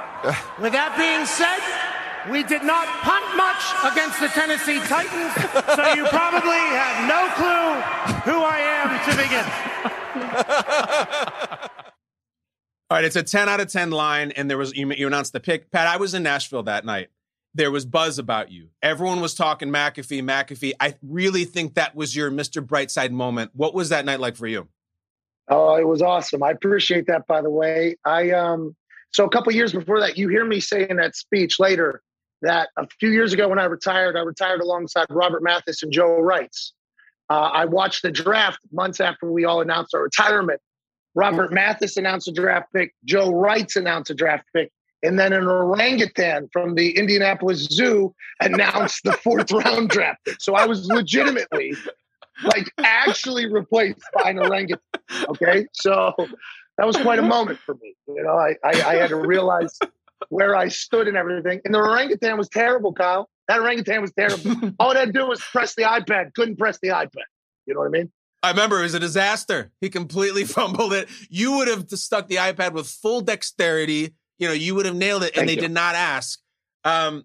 With 0.62 0.72
that 0.72 0.94
being 0.94 1.26
said, 1.26 1.58
we 2.30 2.44
did 2.46 2.62
not 2.62 2.86
punt 3.02 3.26
much 3.34 3.58
against 3.90 4.22
the 4.22 4.28
Tennessee 4.30 4.78
Titans, 4.86 5.34
so 5.74 5.82
you 5.98 6.06
probably 6.06 6.62
have 6.78 7.10
no 7.10 7.26
clue 7.34 7.74
who 8.22 8.38
I 8.38 8.62
am 8.62 9.02
to 9.02 9.12
begin. 9.18 9.46
All 12.88 12.98
right, 12.98 13.04
it's 13.04 13.16
a 13.16 13.24
10 13.24 13.48
out 13.48 13.58
of 13.58 13.66
10 13.66 13.90
line, 13.90 14.30
and 14.30 14.48
there 14.48 14.58
was 14.58 14.76
you, 14.76 14.92
you 14.92 15.08
announced 15.08 15.32
the 15.32 15.40
pick. 15.40 15.72
Pat, 15.72 15.88
I 15.88 15.96
was 15.96 16.14
in 16.14 16.22
Nashville 16.22 16.62
that 16.62 16.84
night. 16.84 17.08
There 17.54 17.70
was 17.70 17.84
buzz 17.84 18.18
about 18.18 18.50
you. 18.50 18.68
Everyone 18.82 19.20
was 19.20 19.34
talking 19.34 19.68
McAfee, 19.68 20.22
McAfee. 20.22 20.72
I 20.80 20.94
really 21.02 21.44
think 21.44 21.74
that 21.74 21.94
was 21.94 22.16
your 22.16 22.30
Mr. 22.30 22.64
Brightside 22.64 23.10
moment. 23.10 23.50
What 23.54 23.74
was 23.74 23.90
that 23.90 24.04
night 24.04 24.20
like 24.20 24.36
for 24.36 24.46
you? 24.46 24.68
Oh, 25.48 25.74
it 25.74 25.86
was 25.86 26.00
awesome. 26.00 26.42
I 26.42 26.50
appreciate 26.50 27.06
that, 27.08 27.26
by 27.26 27.42
the 27.42 27.50
way. 27.50 27.96
I 28.04 28.30
um 28.30 28.74
so 29.12 29.26
a 29.26 29.30
couple 29.30 29.52
years 29.52 29.72
before 29.72 30.00
that, 30.00 30.16
you 30.16 30.28
hear 30.28 30.44
me 30.44 30.60
say 30.60 30.86
in 30.88 30.96
that 30.96 31.14
speech 31.14 31.60
later 31.60 32.02
that 32.40 32.70
a 32.76 32.86
few 32.98 33.10
years 33.10 33.32
ago 33.32 33.48
when 33.48 33.58
I 33.58 33.64
retired, 33.64 34.16
I 34.16 34.20
retired 34.20 34.60
alongside 34.60 35.06
Robert 35.10 35.42
Mathis 35.42 35.82
and 35.82 35.92
Joe 35.92 36.20
Reitz. 36.20 36.72
Uh, 37.28 37.50
I 37.52 37.64
watched 37.66 38.02
the 38.02 38.10
draft 38.10 38.60
months 38.72 39.00
after 39.00 39.30
we 39.30 39.44
all 39.44 39.60
announced 39.60 39.94
our 39.94 40.02
retirement. 40.02 40.60
Robert 41.14 41.52
Mathis 41.52 41.96
announced 41.96 42.26
a 42.28 42.32
draft 42.32 42.72
pick, 42.74 42.94
Joe 43.04 43.30
Reitz 43.30 43.76
announced 43.76 44.10
a 44.10 44.14
draft 44.14 44.44
pick, 44.54 44.72
and 45.02 45.18
then 45.18 45.32
an 45.32 45.46
orangutan 45.46 46.48
from 46.52 46.74
the 46.74 46.96
Indianapolis 46.96 47.64
Zoo 47.64 48.14
announced 48.40 49.04
the 49.04 49.12
fourth 49.12 49.50
round 49.52 49.90
draft. 49.90 50.28
So 50.38 50.54
I 50.54 50.66
was 50.66 50.86
legitimately 50.86 51.74
like 52.44 52.70
actually 52.78 53.50
replaced 53.50 54.02
by 54.14 54.30
an 54.30 54.38
orangutan. 54.38 54.82
Okay, 55.28 55.66
so 55.72 56.14
that 56.78 56.86
was 56.86 56.96
quite 56.96 57.18
a 57.18 57.22
moment 57.22 57.58
for 57.58 57.74
me. 57.74 57.94
You 58.08 58.22
know, 58.22 58.36
I, 58.36 58.56
I, 58.64 58.82
I 58.82 58.94
had 58.96 59.10
to 59.10 59.16
realize 59.16 59.78
where 60.28 60.56
I 60.56 60.68
stood 60.68 61.08
and 61.08 61.16
everything. 61.16 61.60
And 61.64 61.74
the 61.74 61.78
orangutan 61.78 62.38
was 62.38 62.48
terrible, 62.48 62.92
Kyle. 62.92 63.28
That 63.48 63.60
orangutan 63.60 64.00
was 64.00 64.12
terrible. 64.12 64.72
All 64.78 64.92
it 64.92 64.96
had 64.96 65.06
to 65.06 65.12
do 65.12 65.26
was 65.26 65.40
press 65.40 65.74
the 65.74 65.82
iPad. 65.82 66.34
Couldn't 66.34 66.56
press 66.56 66.78
the 66.80 66.88
iPad. 66.88 67.26
You 67.66 67.74
know 67.74 67.80
what 67.80 67.86
I 67.86 67.90
mean? 67.90 68.12
I 68.42 68.50
remember 68.50 68.80
it 68.80 68.82
was 68.82 68.94
a 68.94 69.00
disaster. 69.00 69.70
He 69.80 69.88
completely 69.88 70.44
fumbled 70.46 70.92
it. 70.92 71.08
You 71.28 71.56
would 71.56 71.68
have 71.68 71.88
stuck 71.90 72.28
the 72.28 72.36
iPad 72.36 72.72
with 72.72 72.88
full 72.88 73.20
dexterity. 73.20 74.14
You 74.42 74.48
know, 74.48 74.54
you 74.54 74.74
would 74.74 74.86
have 74.86 74.96
nailed 74.96 75.22
it, 75.22 75.36
and 75.36 75.46
Thank 75.46 75.50
they 75.50 75.54
you. 75.54 75.60
did 75.60 75.70
not 75.70 75.94
ask. 75.94 76.40
Um, 76.82 77.22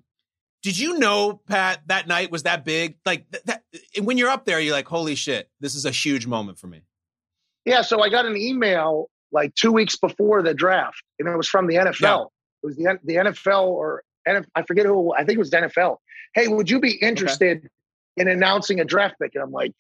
did 0.62 0.78
you 0.78 1.00
know, 1.00 1.42
Pat, 1.48 1.80
that 1.88 2.08
night 2.08 2.30
was 2.30 2.44
that 2.44 2.64
big? 2.64 2.98
Like 3.08 3.26
th- 3.32 3.44
that, 3.46 3.64
and 3.96 4.06
when 4.06 4.20
you're 4.20 4.30
up 4.30 4.46
there, 4.46 4.60
you're 4.60 4.76
like, 4.76 4.88
"Holy 4.88 5.16
shit, 5.16 5.50
this 5.60 5.74
is 5.74 5.84
a 5.84 5.90
huge 5.90 6.28
moment 6.28 6.60
for 6.60 6.68
me." 6.68 6.84
Yeah. 7.66 7.82
So 7.82 8.04
I 8.04 8.10
got 8.10 8.28
an 8.28 8.38
email 8.38 9.10
like 9.32 9.56
two 9.56 9.72
weeks 9.72 9.96
before 9.96 10.44
the 10.44 10.54
draft, 10.54 11.02
and 11.18 11.28
it 11.28 11.36
was 11.36 11.48
from 11.48 11.66
the 11.66 11.74
NFL. 11.78 12.02
Yeah. 12.02 12.24
It 12.62 12.66
was 12.68 12.76
the 12.76 13.00
the 13.04 13.16
NFL 13.16 13.64
or 13.64 14.04
NF, 14.28 14.46
I 14.54 14.62
forget 14.62 14.86
who. 14.86 15.12
I 15.16 15.24
think 15.24 15.38
it 15.38 15.40
was 15.40 15.50
the 15.50 15.58
NFL. 15.58 15.98
Hey, 16.36 16.48
would 16.48 16.70
you 16.70 16.80
be 16.80 16.98
interested 17.02 17.68
in 18.16 18.28
announcing 18.28 18.80
a 18.80 18.86
draft 18.86 19.16
pick? 19.20 19.32
And 19.34 19.44
I'm 19.44 19.52
like, 19.52 19.72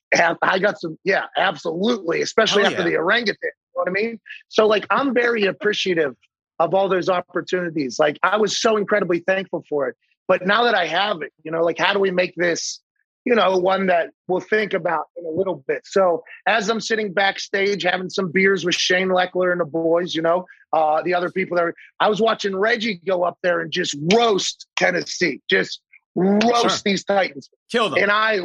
I 0.41 0.57
got 0.57 0.79
some. 0.79 0.97
Yeah, 1.03 1.25
absolutely. 1.37 2.23
Especially 2.23 2.63
Hell 2.63 2.71
after 2.71 2.81
yeah. 2.81 2.89
the 2.89 2.97
orangutan. 2.97 3.37
You 3.43 3.49
know 3.75 3.81
what 3.83 3.89
I 3.89 3.91
mean? 3.91 4.19
So 4.47 4.65
like, 4.65 4.87
I'm 4.89 5.13
very 5.13 5.45
appreciative 5.45 6.15
of 6.59 6.73
all 6.73 6.89
those 6.89 7.09
opportunities. 7.09 7.99
Like, 7.99 8.17
I 8.23 8.37
was 8.37 8.57
so 8.57 8.77
incredibly 8.77 9.19
thankful 9.19 9.63
for 9.69 9.87
it. 9.87 9.95
But 10.27 10.45
now 10.45 10.63
that 10.65 10.75
I 10.75 10.87
have 10.87 11.21
it, 11.21 11.31
you 11.43 11.51
know, 11.51 11.63
like, 11.63 11.77
how 11.77 11.93
do 11.93 11.99
we 11.99 12.11
make 12.11 12.35
this? 12.35 12.81
You 13.23 13.35
know, 13.35 13.57
one 13.57 13.87
that 13.87 14.11
we'll 14.29 14.39
think 14.39 14.73
about 14.73 15.05
in 15.17 15.25
a 15.25 15.29
little 15.29 15.63
bit. 15.67 15.81
So 15.85 16.23
as 16.47 16.69
I'm 16.69 16.79
sitting 16.79 17.11
backstage 17.11 17.83
having 17.83 18.09
some 18.09 18.31
beers 18.31 18.63
with 18.63 18.75
Shane 18.75 19.09
Lechler 19.09 19.51
and 19.51 19.59
the 19.59 19.65
boys, 19.65 20.15
you 20.15 20.21
know, 20.21 20.45
uh, 20.71 21.01
the 21.01 21.13
other 21.13 21.29
people 21.29 21.57
there, 21.57 21.73
I 21.99 22.07
was 22.07 22.21
watching 22.21 22.55
Reggie 22.55 23.01
go 23.05 23.23
up 23.23 23.37
there 23.43 23.59
and 23.59 23.69
just 23.69 23.97
roast 24.13 24.65
Tennessee, 24.77 25.41
just 25.49 25.81
roast 26.15 26.61
Sure. 26.61 26.69
these 26.85 27.03
Titans. 27.03 27.49
Kill 27.69 27.89
them. 27.89 28.01
And 28.01 28.11
I, 28.11 28.39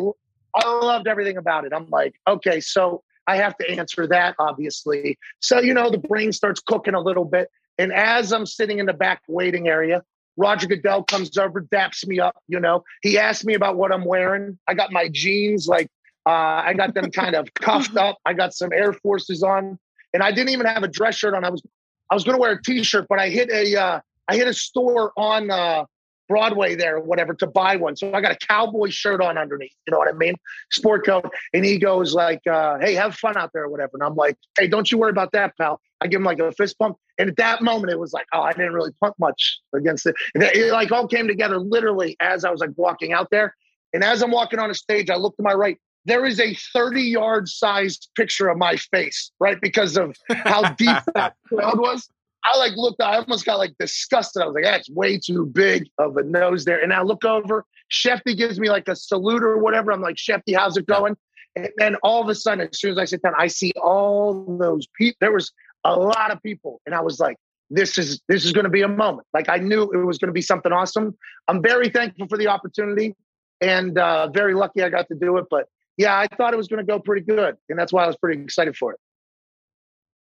I 0.55 0.69
loved 0.69 1.07
everything 1.07 1.37
about 1.37 1.65
it. 1.65 1.73
I'm 1.73 1.89
like, 1.89 2.17
okay, 2.27 2.59
so 2.59 3.05
I 3.29 3.37
have 3.37 3.57
to 3.59 3.71
answer 3.71 4.09
that, 4.09 4.35
obviously. 4.41 5.17
So, 5.41 5.61
you 5.61 5.75
know, 5.75 5.91
the 5.91 5.99
brain 5.99 6.33
starts 6.33 6.61
cooking 6.61 6.95
a 6.95 7.01
little 7.01 7.25
bit. 7.25 7.49
And 7.79 7.93
as 7.93 8.33
I'm 8.33 8.47
sitting 8.47 8.79
in 8.79 8.87
the 8.87 8.93
back 8.93 9.23
waiting 9.29 9.69
area, 9.69 10.03
Roger 10.37 10.67
Goodell 10.67 11.05
comes 11.05 11.37
over, 11.37 11.63
daps 11.63 12.07
me 12.07 12.21
up. 12.21 12.37
You 12.49 12.61
know, 12.61 12.85
he 13.03 13.19
asked 13.19 13.45
me 13.45 13.55
about 13.55 13.77
what 13.77 13.93
I'm 13.93 14.05
wearing. 14.05 14.59
I 14.67 14.75
got 14.75 14.93
my 14.93 15.09
jeans, 15.09 15.67
like, 15.67 15.89
uh, 16.27 16.31
I 16.65 16.75
got 16.75 16.95
them 16.95 17.11
kind 17.13 17.35
of 17.35 17.53
cuffed 17.55 17.97
up. 17.97 18.19
I 18.25 18.33
got 18.33 18.55
some 18.55 18.73
Air 18.73 18.93
Forces 18.93 19.43
on, 19.43 19.79
and 20.15 20.23
I 20.23 20.33
didn't 20.33 20.51
even 20.51 20.67
have 20.67 20.83
a 20.83 20.89
dress 20.89 21.17
shirt 21.17 21.35
on. 21.35 21.45
I 21.45 21.51
was, 21.51 21.63
I 22.11 22.15
was 22.15 22.25
going 22.25 22.37
to 22.37 22.41
wear 22.41 22.53
a 22.53 22.63
T-shirt, 22.63 23.07
but 23.09 23.19
I 23.19 23.29
hit 23.29 23.51
a, 23.51 23.81
uh, 23.81 24.01
I 24.29 24.37
hit 24.37 24.47
a 24.47 24.55
store 24.55 25.13
on 25.17 25.51
uh, 25.51 25.85
Broadway 26.29 26.75
there 26.75 26.97
or 26.97 27.01
whatever 27.01 27.35
to 27.35 27.47
buy 27.47 27.77
one. 27.77 27.97
So 27.97 28.13
I 28.15 28.21
got 28.21 28.33
a 28.33 28.47
cowboy 28.47 28.89
shirt 28.89 29.21
on 29.21 29.37
underneath. 29.37 29.75
You 29.87 29.93
know 29.93 29.99
what 29.99 30.09
I 30.09 30.13
mean? 30.13 30.35
Sport 30.71 31.05
coat. 31.05 31.31
And 31.53 31.65
he 31.65 31.79
goes 31.79 32.15
like, 32.15 32.41
uh, 32.47 32.79
"Hey, 32.79 32.95
have 32.95 33.15
fun 33.15 33.37
out 33.37 33.51
there 33.53 33.65
or 33.65 33.69
whatever." 33.69 33.91
And 33.95 34.03
I'm 34.03 34.15
like, 34.15 34.37
"Hey, 34.59 34.69
don't 34.69 34.91
you 34.91 34.99
worry 34.99 35.11
about 35.11 35.33
that, 35.33 35.57
pal." 35.59 35.81
I 36.03 36.07
give 36.09 36.21
him 36.21 36.25
like 36.25 36.41
a 36.41 36.53
fist 36.53 36.79
pump. 36.79 36.97
And 37.19 37.31
at 37.31 37.37
that 37.37 37.63
moment, 37.63 37.93
it 37.93 37.99
was 37.99 38.13
like, 38.13 38.27
"Oh, 38.33 38.43
I 38.43 38.53
didn't 38.53 38.73
really 38.73 38.93
pump 39.01 39.15
much 39.19 39.61
against 39.75 40.07
it." 40.07 40.15
And 40.35 40.43
it, 40.43 40.73
like 40.73 40.91
all 40.91 41.07
came 41.07 41.29
together 41.29 41.59
literally 41.59 42.17
as 42.21 42.45
I 42.45 42.51
was 42.51 42.61
like 42.61 42.71
walking 42.77 43.13
out 43.13 43.29
there. 43.31 43.55
And 43.93 44.03
as 44.03 44.23
I'm 44.23 44.31
walking 44.31 44.59
on 44.59 44.71
a 44.71 44.75
stage, 44.75 45.11
I 45.11 45.17
look 45.17 45.37
to 45.37 45.43
my 45.43 45.53
right. 45.53 45.79
there 46.05 46.25
is 46.25 46.41
a 46.41 46.55
30 46.73 47.03
yard 47.03 47.49
sized 47.49 48.11
picture 48.17 48.49
of 48.49 48.59
my 48.59 48.77
face, 48.77 49.31
right? 49.39 49.59
Because 49.61 49.97
of 49.97 50.17
how 50.29 50.73
deep 50.75 50.97
that 51.15 51.35
crowd 51.47 51.79
was. 51.79 52.09
I 52.45 52.59
like 52.59 52.73
looked, 52.77 53.01
I 53.01 53.19
almost 53.19 53.45
got 53.45 53.59
like 53.59 53.75
disgusted. 53.79 54.43
I 54.43 54.47
was 54.47 54.55
like, 54.55 54.65
that's 54.65 54.91
way 54.91 55.19
too 55.19 55.47
big 55.47 55.89
of 55.99 56.17
a 56.17 56.25
nose 56.25 56.65
there. 56.65 56.83
And 56.83 56.93
I 56.93 57.03
look 57.03 57.25
over, 57.25 57.65
Schefty 57.93 58.37
gives 58.37 58.59
me 58.59 58.69
like 58.69 58.89
a 58.89 58.97
salute 58.97 59.45
or 59.45 59.59
whatever. 59.59 59.93
I'm 59.93 60.01
like, 60.01 60.17
Schefty, 60.17 60.57
how's 60.57 60.77
it 60.77 60.87
going? 60.87 61.17
And 61.55 61.69
then 61.77 61.97
all 62.03 62.23
of 62.23 62.29
a 62.29 62.35
sudden, 62.35 62.69
as 62.69 62.81
soon 62.81 62.93
as 62.93 62.99
I 62.99 63.05
sit 63.05 63.23
down, 63.23 63.35
I 63.39 63.47
see 63.47 63.73
all 63.81 64.57
those 64.59 64.87
people. 64.97 65.19
There 65.21 65.33
was 65.33 65.53
a 65.85 65.95
lot 65.95 66.31
of 66.31 66.43
people. 66.43 66.81
And 66.87 66.95
I 66.95 67.01
was 67.01 67.19
like, 67.21 67.37
this 67.71 67.97
is 67.99 68.21
this 68.29 68.45
is 68.45 68.53
going 68.53 68.65
to 68.65 68.71
be 68.71 68.83
a 68.83 68.89
moment. 68.89 69.27
Like 69.33 69.49
I 69.49 69.57
knew 69.57 69.91
it 69.93 70.05
was 70.05 70.19
going 70.19 70.29
to 70.29 70.35
be 70.35 70.43
something 70.43 70.73
awesome. 70.73 71.17
I'm 71.49 71.63
very 71.63 71.89
thankful 71.89 72.29
for 72.29 72.37
the 72.37 72.49
opportunity 72.49 73.15
and 73.61 73.97
uh, 73.97 74.29
very 74.29 74.55
lucky 74.55 74.83
I 74.83 74.91
got 74.91 75.09
to 75.09 75.15
do 75.15 75.39
it. 75.39 75.47
But 75.51 75.69
yeah, 75.97 76.19
I 76.19 76.27
thought 76.27 76.53
it 76.53 76.57
was 76.57 76.69
going 76.69 76.85
to 76.85 76.91
go 76.91 76.99
pretty 76.99 77.25
good, 77.25 77.57
and 77.69 77.79
that's 77.79 77.93
why 77.93 78.05
I 78.05 78.07
was 78.07 78.17
pretty 78.17 78.43
excited 78.43 78.77
for 78.77 78.93
it. 78.93 79.01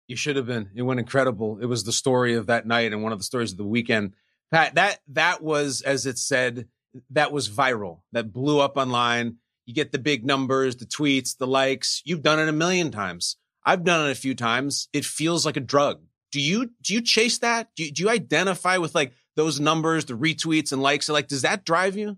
You 0.08 0.16
should 0.16 0.36
have 0.36 0.48
been. 0.48 0.70
It 0.76 0.82
went 0.82 1.00
incredible. 1.00 1.60
It 1.60 1.68
was 1.68 1.84
the 1.84 1.92
story 1.92 2.36
of 2.36 2.48
that 2.48 2.66
night 2.66 2.94
and 2.94 3.04
one 3.04 3.12
of 3.12 3.20
the 3.20 3.24
stories 3.24 3.52
of 3.52 3.58
the 3.58 3.66
weekend. 3.66 4.14
Pat, 4.52 4.76
that 4.76 5.00
that 5.10 5.44
was, 5.44 5.82
as 5.82 6.06
it 6.06 6.18
said, 6.18 6.68
that 7.12 7.32
was 7.32 7.50
viral. 7.50 8.02
That 8.12 8.34
blew 8.34 8.60
up 8.60 8.78
online. 8.78 9.38
You 9.66 9.76
get 9.76 9.92
the 9.92 10.00
big 10.00 10.26
numbers, 10.26 10.76
the 10.76 10.86
tweets, 10.86 11.38
the 11.38 11.46
likes. 11.46 12.02
You've 12.04 12.24
done 12.24 12.40
it 12.40 12.50
a 12.50 12.54
million 12.54 12.90
times. 12.90 13.38
I've 13.66 13.84
done 13.84 14.08
it 14.08 14.12
a 14.12 14.16
few 14.16 14.36
times. 14.36 14.88
It 14.94 15.06
feels 15.06 15.46
like 15.46 15.58
a 15.58 15.62
drug. 15.62 16.02
Do 16.32 16.40
you 16.40 16.72
do 16.82 16.94
you 16.94 17.02
chase 17.02 17.40
that? 17.40 17.70
Do 17.76 17.84
you, 17.84 17.92
do 17.92 18.04
you 18.04 18.10
identify 18.10 18.78
with 18.78 18.94
like 18.96 19.14
those 19.36 19.60
numbers, 19.60 20.06
the 20.06 20.14
retweets 20.14 20.72
and 20.72 20.82
likes? 20.82 21.10
Like, 21.10 21.28
does 21.28 21.42
that 21.42 21.66
drive 21.66 21.98
you? 21.98 22.18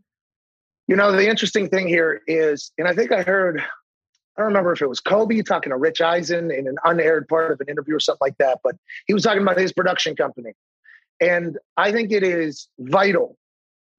You 0.88 0.96
know, 0.96 1.12
the 1.12 1.30
interesting 1.30 1.70
thing 1.70 1.88
here 1.88 2.22
is, 2.28 2.72
and 2.78 2.88
I 2.88 2.94
think 2.94 3.12
I 3.12 3.22
heard, 3.22 3.60
I 3.60 4.42
don't 4.42 4.48
remember 4.48 4.74
if 4.74 4.82
it 4.82 4.90
was 4.90 5.00
Kobe 5.00 5.42
talking 5.42 5.70
to 5.70 5.78
Rich 5.78 6.02
Eisen 6.02 6.52
in 6.52 6.68
an 6.68 6.76
unaired 6.84 7.28
part 7.28 7.52
of 7.52 7.62
an 7.62 7.70
interview 7.70 7.96
or 7.96 8.00
something 8.00 8.20
like 8.20 8.38
that, 8.40 8.60
but 8.64 8.76
he 9.08 9.14
was 9.14 9.24
talking 9.24 9.42
about 9.42 9.58
his 9.58 9.72
production 9.72 10.16
company. 10.16 10.52
And 11.22 11.58
I 11.78 11.92
think 11.92 12.12
it 12.12 12.24
is 12.24 12.68
vital 12.80 13.38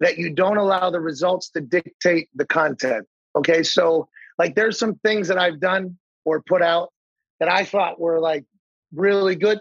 that 0.01 0.19
you 0.19 0.35
don't 0.35 0.59
allow 0.59 0.91
the 0.91 1.01
results 1.01 1.49
to 1.51 1.61
dictate 1.61 2.29
the 2.35 2.45
content. 2.45 3.07
Okay. 3.37 3.63
So, 3.63 4.09
like, 4.39 4.55
there's 4.55 4.79
some 4.79 4.97
things 4.97 5.29
that 5.29 5.39
I've 5.39 5.61
done 5.61 5.97
or 6.25 6.43
put 6.43 6.61
out 6.61 6.92
that 7.43 7.49
I 7.49 7.65
thought 7.65 7.99
were 7.99 8.21
like 8.21 8.45
really 8.95 9.35
good 9.35 9.59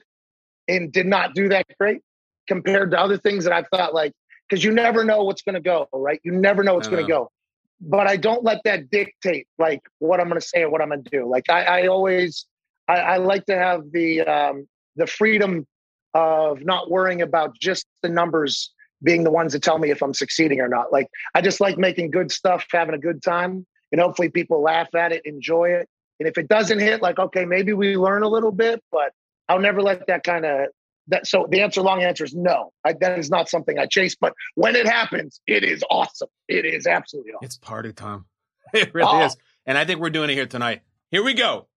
and 0.68 0.92
did 0.92 1.08
not 1.08 1.34
do 1.34 1.50
that 1.50 1.66
great 1.80 2.02
compared 2.48 2.92
to 2.92 3.00
other 3.00 3.18
things 3.18 3.46
that 3.46 3.54
I 3.54 3.64
thought 3.64 3.92
like 3.92 4.14
because 4.48 4.64
you 4.64 4.72
never 4.72 5.04
know 5.04 5.24
what's 5.24 5.42
going 5.42 5.56
to 5.56 5.62
go, 5.62 5.88
right? 5.92 6.22
You 6.24 6.32
never 6.32 6.64
know 6.64 6.76
what's 6.76 6.88
going 6.88 7.04
to 7.04 7.12
go. 7.12 7.32
But 7.80 8.06
I 8.06 8.18
don't 8.18 8.44
let 8.44 8.62
that 8.66 8.92
dictate 8.92 9.48
like 9.58 9.82
what 9.98 10.20
I'm 10.20 10.28
going 10.28 10.40
to 10.40 10.46
say 10.46 10.62
or 10.62 10.70
what 10.70 10.80
I'm 10.80 10.90
going 10.90 11.04
to 11.04 11.10
do. 11.10 11.28
Like 11.28 11.50
I, 11.50 11.64
I 11.64 11.88
always, 11.88 12.46
I, 12.88 12.98
I, 12.98 13.18
like 13.18 13.48
to 13.48 13.58
have 13.58 13.92
the 13.92 14.22
um, 14.22 14.68
the 14.96 15.08
freedom 15.08 15.66
of 16.14 16.64
not 16.64 16.92
worrying 16.92 17.24
about 17.24 17.58
just 17.58 17.88
the 18.04 18.10
numbers 18.10 18.72
being 19.02 19.24
the 19.24 19.32
ones 19.32 19.54
that 19.54 19.64
tell 19.64 19.80
me 19.80 19.90
if 19.90 20.04
I'm 20.04 20.14
succeeding 20.14 20.60
or 20.60 20.68
not. 20.68 20.92
Like 20.92 21.08
I 21.34 21.42
just 21.42 21.60
like 21.60 21.80
making 21.80 22.12
good 22.12 22.32
stuff, 22.32 22.68
having 22.72 22.94
a 22.94 23.00
good 23.00 23.24
time, 23.24 23.66
and 23.92 24.00
hopefully 24.00 24.30
people 24.30 24.62
laugh 24.62 24.94
at 24.94 25.12
it, 25.12 25.26
enjoy 25.26 25.70
it. 25.70 25.90
And 26.22 26.28
if 26.28 26.38
it 26.38 26.48
doesn't 26.48 26.78
hit, 26.78 27.02
like 27.02 27.18
okay, 27.18 27.46
maybe 27.46 27.74
we 27.74 27.98
learn 27.98 28.22
a 28.22 28.28
little 28.28 28.52
bit, 28.52 28.84
but 28.92 29.12
I'll 29.50 29.60
never 29.60 29.82
let 29.82 30.06
that 30.06 30.24
kind 30.24 30.46
of 30.46 30.68
that 31.08 31.26
so 31.26 31.48
the 31.50 31.62
answer 31.62 31.82
long 31.82 32.04
answer 32.04 32.24
is 32.24 32.36
no. 32.36 32.72
I, 32.86 32.94
that 32.94 33.18
is 33.18 33.32
not 33.32 33.50
something 33.50 33.80
i 33.80 33.88
chase 33.88 34.16
but 34.16 34.34
when 34.54 34.76
it 34.76 34.88
happens 34.88 35.42
it 35.48 35.64
is 35.64 35.84
awesome. 35.90 36.30
It 36.48 36.64
is 36.66 36.86
absolutely 36.86 37.32
awesome. 37.34 37.46
It's 37.46 37.58
party 37.58 37.92
time. 37.92 38.26
It 38.74 38.94
really 38.94 39.10
oh. 39.12 39.26
is. 39.26 39.36
And 39.66 39.80
i 39.80 39.84
think 39.84 40.00
we're 40.00 40.12
doing 40.12 40.30
it 40.30 40.34
here 40.34 40.46
tonight. 40.46 40.84
Here 41.10 41.24
we 41.24 41.34
go. 41.34 41.68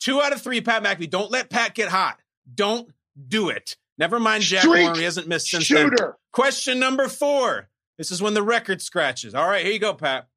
Two 0.00 0.22
out 0.22 0.32
of 0.32 0.40
three 0.40 0.60
pat 0.60 0.84
mcafee. 0.84 1.10
Don't 1.10 1.32
let 1.32 1.50
pat 1.50 1.74
get 1.74 1.88
hot. 1.88 2.20
Don't 2.54 2.88
do 3.26 3.48
it. 3.48 3.76
Never 3.98 4.20
mind 4.20 4.44
jack 4.44 4.60
Streak 4.60 4.82
Warren, 4.84 4.96
he 4.96 5.02
hasn't 5.02 5.26
missed 5.26 5.48
since 5.48 5.64
shooter. 5.64 5.96
then 5.98 6.12
question 6.32 6.78
number 6.78 7.08
four. 7.08 7.68
This 7.98 8.12
is 8.12 8.22
when 8.22 8.34
the 8.34 8.44
record 8.44 8.80
scratches. 8.80 9.34
All 9.34 9.48
right 9.48 9.64
here 9.64 9.72
you 9.72 9.80
go 9.80 9.92
pat. 9.92 10.28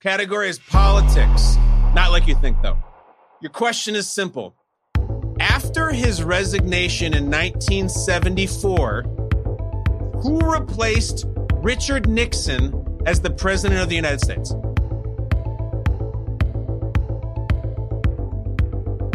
Category 0.00 0.48
is 0.48 0.58
politics 0.58 1.56
not 1.98 2.12
like 2.12 2.28
you 2.28 2.34
think 2.36 2.56
though 2.62 2.78
your 3.40 3.50
question 3.50 3.96
is 3.96 4.08
simple 4.08 4.54
after 5.40 5.90
his 5.90 6.22
resignation 6.22 7.14
in 7.14 7.24
1974, 7.30 9.02
who 10.22 10.40
replaced 10.40 11.26
Richard 11.54 12.08
Nixon 12.08 13.00
as 13.06 13.20
the 13.20 13.30
President 13.30 13.80
of 13.80 13.88
the 13.88 13.94
United 13.96 14.20
States? 14.20 14.52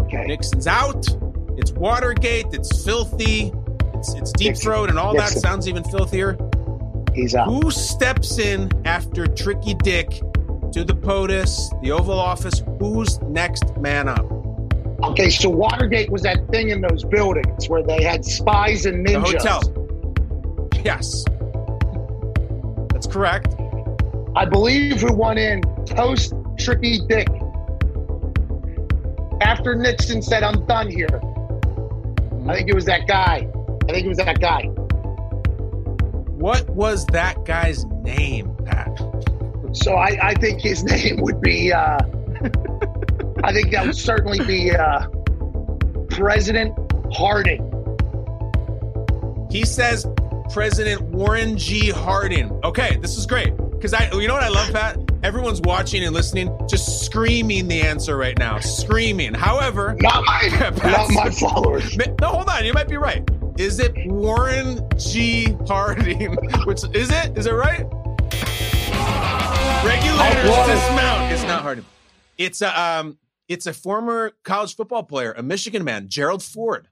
Okay. 0.02 0.26
Nixon's 0.28 0.68
out. 0.68 1.06
It's 1.58 1.72
Watergate. 1.72 2.48
It's 2.52 2.84
filthy. 2.84 3.52
It's, 3.94 4.14
it's 4.14 4.32
deep 4.34 4.58
throat 4.58 4.90
and 4.90 4.98
all 4.98 5.14
Nixon. 5.14 5.36
that 5.36 5.40
sounds 5.40 5.68
even 5.68 5.84
filthier. 5.84 6.38
He's 7.14 7.36
out. 7.36 7.48
Who 7.48 7.70
steps 7.72 8.40
in 8.40 8.70
after 8.86 9.28
Tricky 9.28 9.76
Dick 9.76 10.22
to 10.74 10.84
the 10.84 10.96
POTUS, 10.96 11.80
the 11.82 11.92
Oval 11.92 12.20
Office? 12.20 12.64
Who's 12.80 13.22
next 13.22 13.78
man 13.78 14.10
up? 14.10 14.26
Okay, 15.04 15.30
so 15.30 15.50
Watergate 15.50 16.10
was 16.10 16.24
that 16.24 16.48
thing 16.50 16.70
in 16.70 16.82
those 16.82 17.04
buildings 17.04 17.70
where 17.70 17.84
they 17.84 18.04
had 18.04 18.26
spies 18.26 18.88
and 18.88 19.06
ninjas. 19.06 19.32
The 19.32 19.50
hotel. 19.50 20.82
Yes. 20.84 21.24
That's 22.92 23.06
correct. 23.06 23.56
I 24.36 24.46
believe 24.46 25.02
who 25.02 25.14
won 25.14 25.38
in 25.38 25.62
post 25.92 26.34
Tricky 26.58 27.00
Dick. 27.08 27.28
After 29.42 29.76
Nixon 29.76 30.22
said, 30.24 30.42
I'm 30.42 30.66
done 30.66 30.90
here. 30.90 31.22
I 32.48 32.56
think 32.56 32.70
it 32.70 32.74
was 32.76 32.86
that 32.86 33.08
guy. 33.08 33.48
I 33.84 33.92
think 33.92 34.06
it 34.06 34.10
was 34.10 34.18
that 34.18 34.40
guy. 34.40 34.64
What 36.32 36.68
was 36.72 37.06
that 37.08 37.46
guy's 37.46 37.86
name, 37.86 38.56
Pat? 38.66 39.00
So 39.74 39.96
I, 39.96 40.18
I 40.22 40.34
think 40.36 40.62
his 40.62 40.84
name 40.84 41.18
would 41.22 41.42
be 41.42 41.74
uh, 41.74 42.00
I 43.44 43.52
think 43.52 43.72
that 43.72 43.86
would 43.86 43.98
certainly 43.98 44.40
be 44.46 44.72
uh, 44.74 45.06
President 46.10 46.74
Harding. 47.12 47.70
He 49.52 49.66
says 49.66 50.08
President 50.52 51.02
Warren 51.04 51.58
G. 51.58 51.90
Harding. 51.90 52.52
Okay, 52.64 52.98
this 52.98 53.18
is 53.18 53.26
great 53.26 53.56
because 53.72 53.94
I, 53.94 54.10
you 54.14 54.28
know 54.28 54.34
what 54.34 54.44
I 54.44 54.48
love, 54.48 54.72
Pat. 54.72 54.98
Everyone's 55.24 55.62
watching 55.62 56.04
and 56.04 56.14
listening, 56.14 56.58
just 56.70 57.04
screaming 57.06 57.68
the 57.68 57.82
answer 57.82 58.18
right 58.18 58.38
now, 58.38 58.60
screaming. 58.60 59.34
However, 59.34 59.96
not 60.00 60.24
my, 60.26 60.72
not 60.84 61.12
my 61.12 61.30
followers. 61.30 61.98
No, 62.22 62.28
hold 62.28 62.50
on, 62.50 62.66
you 62.66 62.74
might 62.74 62.88
be 62.88 62.98
right. 62.98 63.30
Is 63.58 63.80
it 63.80 63.94
Warren 64.08 64.88
G. 64.98 65.56
Harding? 65.68 66.36
Which 66.66 66.84
is 66.94 67.10
it? 67.12 67.38
Is 67.38 67.46
it 67.46 67.54
right? 67.54 67.86
Regulators 69.84 70.50
dismount. 70.68 71.32
It's 71.32 71.44
not 71.44 71.62
Harding. 71.62 71.86
It's 72.38 72.62
a 72.62 72.82
um, 72.82 73.18
it's 73.48 73.68
a 73.68 73.74
former 73.74 74.32
college 74.44 74.76
football 74.76 75.04
player, 75.04 75.34
a 75.34 75.44
Michigan 75.44 75.84
man, 75.84 76.08
Gerald 76.08 76.42
Ford. 76.42 76.88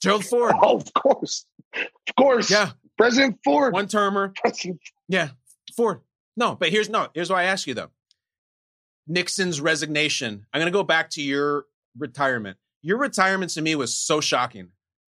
Gerald 0.00 0.24
Ford. 0.24 0.54
Oh, 0.62 0.76
of 0.76 0.92
course. 0.94 1.44
Of 1.74 2.14
course. 2.16 2.50
Yeah. 2.50 2.70
President 2.96 3.38
Ford. 3.44 3.72
One 3.72 3.88
termer. 3.88 4.32
President. 4.40 4.80
Yeah. 5.08 5.30
Ford. 5.76 6.00
No, 6.36 6.54
but 6.54 6.70
here's 6.70 6.88
no, 6.88 7.08
here's 7.14 7.30
why 7.30 7.42
I 7.42 7.44
ask 7.46 7.66
you 7.66 7.74
though. 7.74 7.90
Nixon's 9.08 9.60
resignation. 9.60 10.46
I'm 10.52 10.60
gonna 10.60 10.70
go 10.70 10.84
back 10.84 11.10
to 11.10 11.22
your 11.22 11.66
retirement. 11.98 12.56
Your 12.82 12.98
retirement 12.98 13.50
to 13.52 13.62
me 13.62 13.74
was 13.74 13.94
so 13.94 14.20
shocking. 14.20 14.68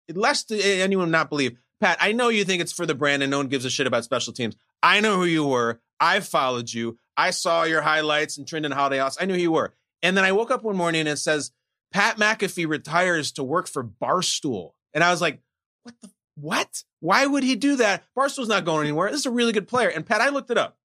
It 0.09 0.17
lest 0.17 0.53
anyone 0.53 1.11
not 1.11 1.31
believe. 1.31 1.57
Pat, 1.81 1.97
I 2.01 2.13
know 2.13 2.29
you 2.29 2.45
think 2.45 2.61
it's 2.61 2.73
for 2.73 2.87
the 2.87 2.95
brand 2.95 3.23
and 3.23 3.31
no 3.31 3.39
one 3.39 3.49
gives 3.49 3.65
a 3.65 3.71
shit 3.71 3.87
about 3.87 4.05
special 4.05 4.33
teams. 4.33 4.57
I 4.83 5.01
know 5.01 5.17
who 5.17 5.25
you 5.25 5.47
were. 5.47 5.81
I 5.99 6.21
followed 6.21 6.73
you. 6.73 6.99
I 7.17 7.31
saw 7.31 7.65
your 7.65 7.83
highlights 7.83 8.39
and 8.39 8.47
trending 8.47 8.73
holiday 8.73 8.99
house. 8.99 9.17
I 9.21 9.25
knew 9.27 9.35
who 9.35 9.41
you 9.41 9.53
were. 9.53 9.75
And 10.03 10.17
then 10.17 10.25
I 10.25 10.33
woke 10.33 10.51
up 10.51 10.63
one 10.65 10.77
morning 10.77 11.01
and 11.01 11.11
it 11.11 11.19
says 11.19 11.53
Pat 11.93 12.19
McAfee 12.19 12.69
retires 12.69 13.33
to 13.33 13.45
work 13.45 13.69
for 13.69 13.85
Barstool. 13.85 14.73
And 14.93 15.03
I 15.03 15.11
was 15.11 15.21
like, 15.21 15.41
what 15.83 15.95
the 16.03 16.11
what? 16.37 16.83
Why 17.01 17.27
would 17.27 17.45
he 17.45 17.57
do 17.57 17.77
that? 17.77 18.05
Barstool's 18.17 18.49
not 18.49 18.65
going 18.65 18.87
anywhere. 18.87 19.11
This 19.11 19.21
is 19.21 19.27
a 19.27 19.31
really 19.31 19.53
good 19.53 19.69
player. 19.69 19.89
And 19.89 20.07
Pat, 20.07 20.21
I 20.21 20.31
looked 20.31 20.51
it 20.51 20.59
up. 20.59 20.79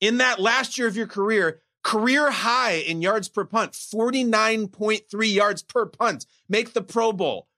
In 0.00 0.18
that 0.18 0.38
last 0.38 0.78
year 0.78 0.86
of 0.86 0.96
your 0.96 1.06
career, 1.06 1.60
career 1.82 2.30
high 2.30 2.74
in 2.74 3.02
yards 3.02 3.28
per 3.28 3.44
punt, 3.44 3.72
49.3 3.72 5.34
yards 5.34 5.62
per 5.62 5.86
punt, 5.86 6.26
make 6.48 6.72
the 6.72 6.82
Pro 6.82 7.12
Bowl. 7.12 7.48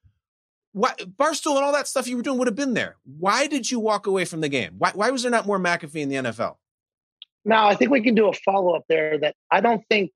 What 0.72 0.98
Barstool 1.16 1.56
and 1.56 1.64
all 1.64 1.72
that 1.72 1.88
stuff 1.88 2.06
you 2.06 2.16
were 2.16 2.22
doing 2.22 2.38
would 2.38 2.46
have 2.46 2.54
been 2.54 2.74
there. 2.74 2.96
Why 3.04 3.46
did 3.46 3.70
you 3.70 3.80
walk 3.80 4.06
away 4.06 4.24
from 4.24 4.40
the 4.40 4.48
game? 4.48 4.74
Why, 4.78 4.92
why 4.94 5.10
was 5.10 5.22
there 5.22 5.30
not 5.30 5.46
more 5.46 5.58
McAfee 5.58 6.00
in 6.00 6.08
the 6.08 6.16
NFL? 6.16 6.56
Now, 7.48 7.68
I 7.68 7.74
think 7.74 7.90
we 7.90 8.02
can 8.02 8.14
do 8.14 8.28
a 8.28 8.32
follow 8.32 8.74
up 8.74 8.84
there 8.88 9.18
that 9.18 9.34
I 9.50 9.60
don't 9.60 9.82
think 9.88 10.10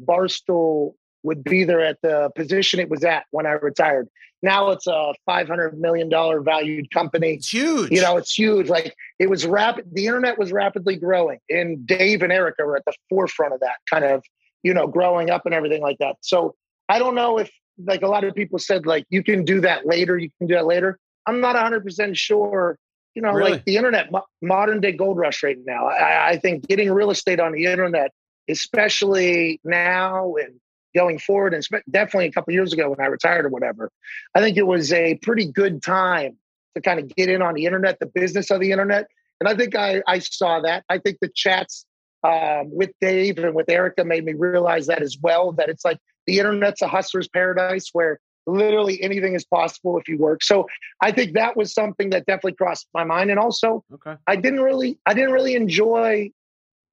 Barstool 0.00 0.92
would 1.22 1.42
be 1.42 1.64
there 1.64 1.80
at 1.80 1.98
the 2.02 2.30
position 2.36 2.78
it 2.78 2.88
was 2.88 3.02
at 3.02 3.24
when 3.30 3.46
I 3.46 3.52
retired. 3.52 4.08
Now 4.42 4.70
it's 4.70 4.86
a 4.86 5.14
five 5.24 5.48
hundred 5.48 5.78
million 5.78 6.08
dollar 6.08 6.40
valued 6.40 6.90
company. 6.92 7.34
It's 7.34 7.52
huge. 7.52 7.90
You 7.90 8.02
know, 8.02 8.16
it's 8.16 8.38
huge. 8.38 8.68
Like 8.68 8.94
it 9.18 9.28
was 9.28 9.46
rapid. 9.46 9.86
The 9.92 10.06
internet 10.06 10.38
was 10.38 10.52
rapidly 10.52 10.96
growing, 10.96 11.38
and 11.48 11.84
Dave 11.86 12.22
and 12.22 12.30
Erika 12.30 12.64
were 12.64 12.76
at 12.76 12.84
the 12.84 12.92
forefront 13.08 13.54
of 13.54 13.60
that 13.60 13.78
kind 13.90 14.04
of 14.04 14.22
you 14.66 14.74
know, 14.74 14.88
growing 14.88 15.30
up 15.30 15.46
and 15.46 15.54
everything 15.54 15.80
like 15.80 15.96
that. 15.98 16.16
So 16.22 16.56
I 16.88 16.98
don't 16.98 17.14
know 17.14 17.38
if 17.38 17.48
like 17.84 18.02
a 18.02 18.08
lot 18.08 18.24
of 18.24 18.34
people 18.34 18.58
said, 18.58 18.84
like 18.84 19.04
you 19.10 19.22
can 19.22 19.44
do 19.44 19.60
that 19.60 19.86
later, 19.86 20.18
you 20.18 20.28
can 20.38 20.48
do 20.48 20.54
that 20.54 20.66
later. 20.66 20.98
I'm 21.24 21.40
not 21.40 21.54
100 21.54 21.84
percent 21.84 22.16
sure. 22.16 22.76
You 23.16 23.22
know, 23.22 23.32
Really? 23.32 23.52
like 23.52 23.64
the 23.64 23.78
internet, 23.78 24.12
mo- 24.12 24.26
modern 24.42 24.82
day 24.82 24.92
gold 24.92 25.16
rush 25.16 25.42
right 25.42 25.56
now. 25.64 25.86
I, 25.86 26.32
I 26.32 26.36
think 26.38 26.68
getting 26.68 26.92
real 26.92 27.10
estate 27.10 27.40
on 27.40 27.52
the 27.52 27.64
internet, 27.64 28.12
especially 28.46 29.58
now 29.64 30.34
and 30.34 30.60
going 30.94 31.18
forward, 31.18 31.54
and 31.54 31.66
definitely 31.90 32.26
a 32.26 32.32
couple 32.32 32.52
years 32.52 32.74
ago 32.74 32.90
when 32.90 33.00
I 33.00 33.06
retired 33.06 33.46
or 33.46 33.48
whatever, 33.48 33.90
I 34.34 34.40
think 34.40 34.58
it 34.58 34.66
was 34.66 34.92
a 34.92 35.14
pretty 35.16 35.50
good 35.50 35.82
time 35.82 36.36
to 36.74 36.82
kind 36.82 37.00
of 37.00 37.08
get 37.16 37.30
in 37.30 37.40
on 37.40 37.54
the 37.54 37.64
internet, 37.64 37.98
the 37.98 38.06
business 38.06 38.50
of 38.50 38.60
the 38.60 38.70
internet. 38.70 39.06
And 39.40 39.48
I 39.48 39.54
think 39.56 39.74
I, 39.74 40.02
I 40.06 40.18
saw 40.18 40.60
that. 40.60 40.84
I 40.90 40.98
think 40.98 41.16
the 41.22 41.30
chats 41.34 41.86
um, 42.22 42.68
with 42.70 42.90
Dave 43.00 43.38
and 43.38 43.54
with 43.54 43.70
Erika 43.70 44.04
made 44.04 44.26
me 44.26 44.34
realize 44.34 44.88
that 44.88 45.00
as 45.00 45.16
well, 45.18 45.52
that 45.52 45.70
it's 45.70 45.86
like 45.86 45.98
the 46.26 46.38
internet's 46.38 46.82
a 46.82 46.88
hustler's 46.88 47.28
paradise 47.28 47.88
where 47.94 48.20
literally 48.46 49.02
anything 49.02 49.34
is 49.34 49.44
possible 49.44 49.98
if 49.98 50.08
you 50.08 50.18
work. 50.18 50.42
So 50.42 50.66
I 51.00 51.12
think 51.12 51.34
that 51.34 51.56
was 51.56 51.72
something 51.72 52.10
that 52.10 52.26
definitely 52.26 52.54
crossed 52.54 52.86
my 52.94 53.04
mind. 53.04 53.30
And 53.30 53.38
also 53.38 53.84
Okay. 53.92 54.14
I 54.26 54.36
didn't 54.36 54.60
really 54.60 54.98
I 55.06 55.14
didn't 55.14 55.32
really 55.32 55.54
enjoy 55.54 56.30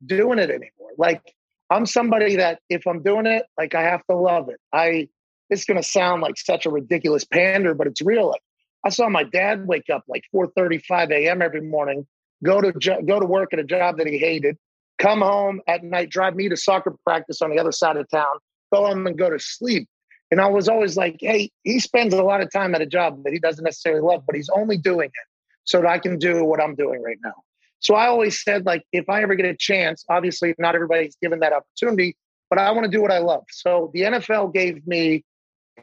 doing 0.05 0.39
it 0.39 0.49
anymore. 0.49 0.91
Like 0.97 1.21
I'm 1.69 1.85
somebody 1.85 2.35
that 2.37 2.59
if 2.69 2.85
I'm 2.87 3.01
doing 3.01 3.25
it, 3.25 3.45
like 3.57 3.75
I 3.75 3.83
have 3.83 4.05
to 4.07 4.15
love 4.15 4.49
it. 4.49 4.59
I 4.71 5.09
it's 5.49 5.65
gonna 5.65 5.83
sound 5.83 6.21
like 6.21 6.37
such 6.37 6.65
a 6.65 6.69
ridiculous 6.69 7.23
pander, 7.23 7.73
but 7.73 7.87
it's 7.87 8.01
real. 8.01 8.29
Like 8.29 8.41
I 8.83 8.89
saw 8.89 9.09
my 9.09 9.23
dad 9.23 9.67
wake 9.67 9.89
up 9.89 10.03
like 10.07 10.23
4:35 10.33 11.11
a.m. 11.11 11.41
every 11.41 11.61
morning, 11.61 12.05
go 12.43 12.61
to 12.61 12.73
jo- 12.79 13.01
go 13.01 13.19
to 13.19 13.25
work 13.25 13.53
at 13.53 13.59
a 13.59 13.63
job 13.63 13.97
that 13.97 14.07
he 14.07 14.17
hated, 14.17 14.57
come 14.97 15.21
home 15.21 15.61
at 15.67 15.83
night, 15.83 16.09
drive 16.09 16.35
me 16.35 16.49
to 16.49 16.57
soccer 16.57 16.95
practice 17.05 17.41
on 17.41 17.49
the 17.49 17.59
other 17.59 17.71
side 17.71 17.97
of 17.97 18.09
town, 18.09 18.35
go 18.73 18.85
home 18.85 19.07
and 19.07 19.17
go 19.17 19.29
to 19.29 19.39
sleep. 19.39 19.87
And 20.33 20.41
I 20.41 20.47
was 20.47 20.67
always 20.67 20.97
like, 20.97 21.17
hey, 21.19 21.51
he 21.61 21.79
spends 21.79 22.11
a 22.11 22.23
lot 22.23 22.41
of 22.41 22.51
time 22.51 22.73
at 22.73 22.81
a 22.81 22.87
job 22.87 23.23
that 23.23 23.33
he 23.33 23.37
doesn't 23.37 23.63
necessarily 23.63 24.01
love, 24.01 24.23
but 24.25 24.35
he's 24.35 24.49
only 24.49 24.77
doing 24.77 25.09
it 25.09 25.27
so 25.63 25.79
that 25.79 25.87
I 25.87 25.99
can 25.99 26.17
do 26.17 26.43
what 26.43 26.59
I'm 26.59 26.73
doing 26.73 27.03
right 27.03 27.19
now. 27.23 27.35
So 27.81 27.93
I 27.93 28.07
always 28.07 28.43
said, 28.43 28.65
like, 28.65 28.81
if 28.91 29.07
I 29.09 29.21
ever 29.21 29.35
get 29.35 29.45
a 29.45 29.55
chance, 29.55 30.03
obviously 30.09 30.55
not 30.57 30.73
everybody's 30.73 31.15
given 31.21 31.41
that 31.41 31.53
opportunity, 31.53 32.17
but 32.49 32.57
I 32.57 32.71
want 32.71 32.85
to 32.85 32.89
do 32.89 32.99
what 32.99 33.11
I 33.11 33.19
love. 33.19 33.43
So 33.51 33.91
the 33.93 34.01
NFL 34.01 34.55
gave 34.55 34.87
me 34.87 35.23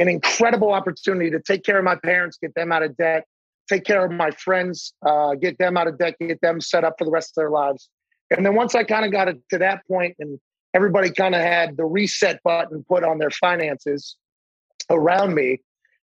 an 0.01 0.09
incredible 0.09 0.73
opportunity 0.73 1.31
to 1.31 1.39
take 1.39 1.63
care 1.63 1.79
of 1.79 1.85
my 1.85 1.95
parents, 1.95 2.37
get 2.37 2.53
them 2.57 2.73
out 2.73 2.83
of 2.83 2.97
debt, 2.97 3.27
take 3.69 3.85
care 3.85 4.05
of 4.05 4.11
my 4.11 4.33
friends, 4.33 4.95
uh, 5.07 5.37
get 5.37 5.59
them 5.59 5.77
out 5.77 5.87
of 5.87 5.97
debt, 5.97 6.17
get 6.21 6.41
them 6.41 6.61
set 6.61 6.83
up 6.83 6.97
for 6.99 7.05
the 7.05 7.13
rest 7.13 7.31
of 7.31 7.43
their 7.43 7.51
lives. 7.51 7.89
And 8.37 8.45
then 8.45 8.57
once 8.57 8.75
I 8.75 8.83
kind 8.83 9.05
of 9.05 9.13
got 9.13 9.27
to 9.27 9.59
that 9.59 9.87
point 9.87 10.17
and 10.19 10.41
everybody 10.75 11.13
kind 11.13 11.37
of 11.37 11.41
had 11.41 11.77
the 11.77 11.85
reset 11.85 12.43
button 12.43 12.85
put 12.89 13.05
on 13.05 13.19
their 13.19 13.31
finances 13.31 14.17
around 14.91 15.35
me, 15.35 15.61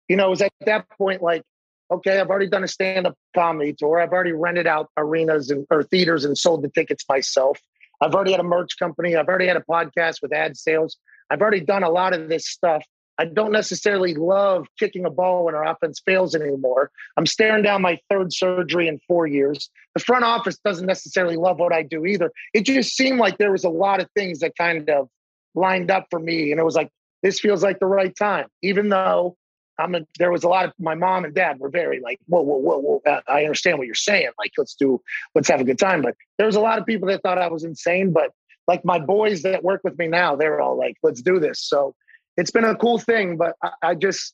you 0.09 0.17
know, 0.17 0.27
it 0.27 0.31
was 0.31 0.43
at 0.43 0.53
that 0.65 0.89
point 0.91 1.23
like, 1.23 1.43
okay, 1.91 2.19
I've 2.19 2.29
already 2.29 2.49
done 2.49 2.65
a 2.65 2.69
stand 2.69 3.07
up 3.07 3.15
comedy 3.35 3.75
tour. 3.77 4.01
I've 4.01 4.13
already 4.13 4.33
rented 4.33 4.67
out 4.67 4.91
arenas 4.97 5.51
and 5.51 5.67
or 5.71 5.83
theaters 5.83 6.25
and 6.25 6.37
sold 6.37 6.63
the 6.63 6.69
tickets 6.69 7.05
myself. 7.09 7.61
I've 8.01 8.15
already 8.15 8.33
had 8.33 8.41
a 8.41 8.45
merch 8.45 8.79
company. 8.79 9.17
I've 9.17 9.29
already 9.29 9.47
had 9.47 9.57
a 9.57 9.65
podcast 9.69 10.23
with 10.23 10.33
ad 10.33 10.57
sales. 10.57 10.97
I've 11.31 11.41
already 11.41 11.61
done 11.61 11.83
a 11.83 11.91
lot 11.91 12.13
of 12.13 12.29
this 12.29 12.47
stuff. 12.47 12.85
I 13.19 13.25
don't 13.25 13.53
necessarily 13.53 14.15
love 14.15 14.67
kicking 14.79 15.07
a 15.07 15.11
ball 15.11 15.47
when 15.47 15.55
our 15.55 15.65
offense 15.67 16.03
fails 16.05 16.35
anymore. 16.35 16.91
I'm 17.17 17.25
staring 17.25 17.63
down 17.63 17.81
my 17.81 17.99
third 18.11 18.33
surgery 18.33 18.89
in 18.89 19.01
four 19.09 19.27
years. 19.27 19.71
The 19.95 20.03
front 20.03 20.25
office 20.25 20.59
doesn't 20.63 20.87
necessarily 20.87 21.37
love 21.37 21.59
what 21.59 21.73
I 21.73 21.83
do 21.83 22.05
either. 22.05 22.31
It 22.53 22.67
just 22.67 22.95
seemed 22.95 23.19
like 23.19 23.39
there 23.39 23.53
was 23.53 23.65
a 23.65 23.71
lot 23.71 24.01
of 24.01 24.11
things 24.15 24.41
that 24.41 24.53
kind 24.59 24.91
of 24.91 25.09
lined 25.55 25.91
up 25.91 26.09
for 26.11 26.21
me. 26.21 26.51
And 26.51 26.61
it 26.61 26.65
was 26.65 26.77
like, 26.77 26.91
this 27.27 27.41
feels 27.41 27.61
like 27.61 27.81
the 27.81 27.87
right 27.87 28.15
time, 28.15 28.47
even 28.63 28.89
though 28.89 29.37
I'm 29.81 29.97
a, 29.97 30.03
there 30.21 30.31
was 30.31 30.45
a 30.45 30.49
lot 30.49 30.65
of 30.65 30.73
my 30.79 30.95
mom 30.95 31.25
and 31.25 31.35
dad 31.35 31.59
were 31.59 31.69
very 31.69 31.99
like, 31.99 32.21
whoa, 32.27 32.41
whoa, 32.41 32.59
whoa, 32.59 32.79
whoa. 32.79 33.03
uh, 33.05 33.21
I 33.27 33.43
understand 33.43 33.79
what 33.79 33.89
you're 33.89 33.97
saying. 33.97 34.31
Like, 34.39 34.53
let's 34.57 34.77
do, 34.77 35.03
let's 35.35 35.49
have 35.49 35.61
a 35.61 35.65
good 35.65 35.79
time. 35.79 36.03
But 36.03 36.15
there 36.39 36.47
was 36.47 36.55
a 36.55 36.61
lot 36.61 36.79
of 36.79 36.87
people 36.87 37.09
that 37.09 37.23
thought 37.23 37.37
I 37.37 37.49
was 37.49 37.65
insane. 37.65 38.13
But 38.13 38.31
like 38.69 38.85
my 38.85 39.01
boys 39.01 39.43
that 39.43 39.65
work 39.65 39.81
with 39.83 39.99
me 39.99 40.07
now, 40.07 40.37
they're 40.37 40.61
all 40.61 40.79
like, 40.79 40.95
let's 41.03 41.21
do 41.21 41.41
this. 41.41 41.61
So 41.61 41.97
it's 42.37 42.53
been 42.53 42.63
a 42.65 42.77
cool 42.77 42.99
thing. 42.99 43.37
But 43.37 43.57
I, 43.61 43.71
I 43.83 43.95
just, 43.97 44.33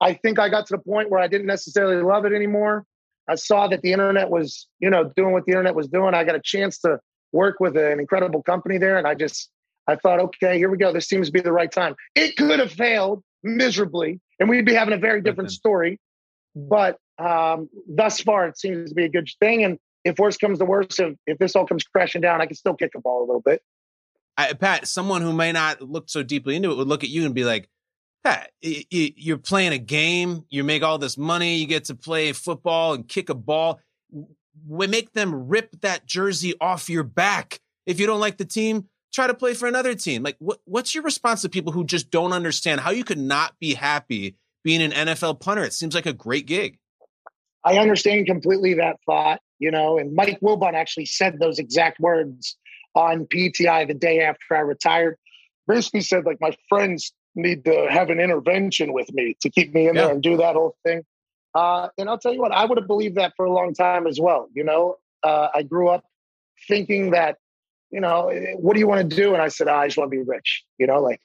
I 0.00 0.14
think 0.14 0.38
I 0.38 0.48
got 0.48 0.66
to 0.68 0.76
the 0.76 0.82
point 0.82 1.10
where 1.10 1.20
I 1.20 1.28
didn't 1.28 1.46
necessarily 1.46 2.02
love 2.02 2.24
it 2.24 2.32
anymore. 2.32 2.86
I 3.28 3.34
saw 3.34 3.68
that 3.68 3.82
the 3.82 3.92
internet 3.92 4.30
was, 4.30 4.66
you 4.78 4.88
know, 4.88 5.12
doing 5.14 5.32
what 5.32 5.44
the 5.44 5.52
internet 5.52 5.74
was 5.74 5.88
doing. 5.88 6.14
I 6.14 6.24
got 6.24 6.36
a 6.36 6.42
chance 6.42 6.78
to 6.78 7.00
work 7.32 7.60
with 7.60 7.76
an 7.76 8.00
incredible 8.00 8.42
company 8.42 8.78
there. 8.78 8.96
And 8.96 9.06
I 9.06 9.14
just, 9.14 9.50
I 9.86 9.96
thought, 9.96 10.20
okay, 10.20 10.58
here 10.58 10.70
we 10.70 10.78
go. 10.78 10.92
This 10.92 11.08
seems 11.08 11.28
to 11.28 11.32
be 11.32 11.40
the 11.40 11.52
right 11.52 11.70
time. 11.70 11.94
It 12.14 12.36
could 12.36 12.58
have 12.60 12.72
failed 12.72 13.22
miserably, 13.42 14.20
and 14.38 14.48
we'd 14.48 14.66
be 14.66 14.74
having 14.74 14.94
a 14.94 14.98
very 14.98 15.20
different 15.20 15.50
story. 15.50 15.98
But 16.54 16.98
um, 17.18 17.68
thus 17.88 18.20
far, 18.20 18.46
it 18.46 18.58
seems 18.58 18.90
to 18.90 18.94
be 18.94 19.04
a 19.04 19.08
good 19.08 19.28
thing. 19.40 19.64
And 19.64 19.78
if 20.04 20.18
worse 20.18 20.36
comes 20.36 20.58
to 20.58 20.64
worse, 20.64 20.98
if, 20.98 21.14
if 21.26 21.38
this 21.38 21.54
all 21.56 21.66
comes 21.66 21.84
crashing 21.84 22.20
down, 22.20 22.40
I 22.40 22.46
can 22.46 22.56
still 22.56 22.74
kick 22.74 22.92
a 22.96 23.00
ball 23.00 23.20
a 23.20 23.26
little 23.26 23.42
bit. 23.42 23.62
I, 24.36 24.52
Pat, 24.54 24.86
someone 24.86 25.22
who 25.22 25.32
may 25.32 25.52
not 25.52 25.82
look 25.82 26.08
so 26.08 26.22
deeply 26.22 26.56
into 26.56 26.70
it 26.70 26.76
would 26.76 26.88
look 26.88 27.04
at 27.04 27.10
you 27.10 27.24
and 27.24 27.34
be 27.34 27.44
like, 27.44 27.68
Pat, 28.24 28.50
you're 28.60 29.38
playing 29.38 29.72
a 29.72 29.78
game. 29.78 30.44
You 30.50 30.64
make 30.64 30.82
all 30.82 30.98
this 30.98 31.16
money. 31.16 31.56
You 31.56 31.66
get 31.66 31.84
to 31.86 31.94
play 31.94 32.32
football 32.32 32.94
and 32.94 33.08
kick 33.08 33.28
a 33.28 33.34
ball. 33.34 33.80
We 34.66 34.86
make 34.86 35.12
them 35.12 35.48
rip 35.48 35.80
that 35.80 36.06
jersey 36.06 36.54
off 36.60 36.90
your 36.90 37.02
back. 37.02 37.60
If 37.86 37.98
you 37.98 38.06
don't 38.06 38.20
like 38.20 38.36
the 38.36 38.44
team, 38.44 38.88
try 39.12 39.26
to 39.26 39.34
play 39.34 39.54
for 39.54 39.66
another 39.66 39.94
team. 39.94 40.22
Like, 40.22 40.36
what, 40.38 40.60
what's 40.64 40.94
your 40.94 41.04
response 41.04 41.42
to 41.42 41.48
people 41.48 41.72
who 41.72 41.84
just 41.84 42.10
don't 42.10 42.32
understand 42.32 42.80
how 42.80 42.90
you 42.90 43.04
could 43.04 43.18
not 43.18 43.58
be 43.58 43.74
happy 43.74 44.36
being 44.62 44.82
an 44.82 44.92
NFL 44.92 45.40
punter? 45.40 45.64
It 45.64 45.72
seems 45.72 45.94
like 45.94 46.06
a 46.06 46.12
great 46.12 46.46
gig. 46.46 46.78
I 47.64 47.78
understand 47.78 48.26
completely 48.26 48.74
that 48.74 48.96
thought, 49.04 49.40
you 49.58 49.70
know, 49.70 49.98
and 49.98 50.14
Mike 50.14 50.40
Wilbon 50.40 50.72
actually 50.74 51.06
said 51.06 51.38
those 51.38 51.58
exact 51.58 52.00
words 52.00 52.56
on 52.94 53.26
PTI 53.26 53.86
the 53.86 53.94
day 53.94 54.20
after 54.20 54.56
I 54.56 54.60
retired. 54.60 55.16
Basically 55.68 56.00
said, 56.00 56.24
like, 56.24 56.40
my 56.40 56.56
friends 56.68 57.12
need 57.36 57.64
to 57.64 57.86
have 57.90 58.10
an 58.10 58.18
intervention 58.18 58.92
with 58.92 59.12
me 59.12 59.36
to 59.40 59.50
keep 59.50 59.72
me 59.74 59.88
in 59.88 59.94
Yeah. 59.94 60.02
there 60.06 60.10
and 60.14 60.22
do 60.22 60.36
that 60.38 60.56
whole 60.56 60.76
thing. 60.84 61.02
Uh, 61.54 61.88
and 61.98 62.08
I'll 62.08 62.18
tell 62.18 62.32
you 62.32 62.40
what, 62.40 62.52
I 62.52 62.64
would 62.64 62.78
have 62.78 62.86
believed 62.86 63.16
that 63.16 63.34
for 63.36 63.44
a 63.44 63.52
long 63.52 63.74
time 63.74 64.06
as 64.06 64.18
well. 64.20 64.48
You 64.54 64.64
know, 64.64 64.96
uh, 65.22 65.48
I 65.54 65.62
grew 65.62 65.88
up 65.88 66.04
thinking 66.66 67.10
that, 67.10 67.36
you 67.90 68.00
know, 68.00 68.30
what 68.56 68.74
do 68.74 68.80
you 68.80 68.86
want 68.86 69.08
to 69.08 69.16
do? 69.16 69.32
And 69.32 69.42
I 69.42 69.48
said, 69.48 69.68
I 69.68 69.86
just 69.86 69.98
want 69.98 70.10
to 70.10 70.16
be 70.16 70.22
rich. 70.22 70.64
You 70.78 70.86
know, 70.86 71.00
like, 71.00 71.20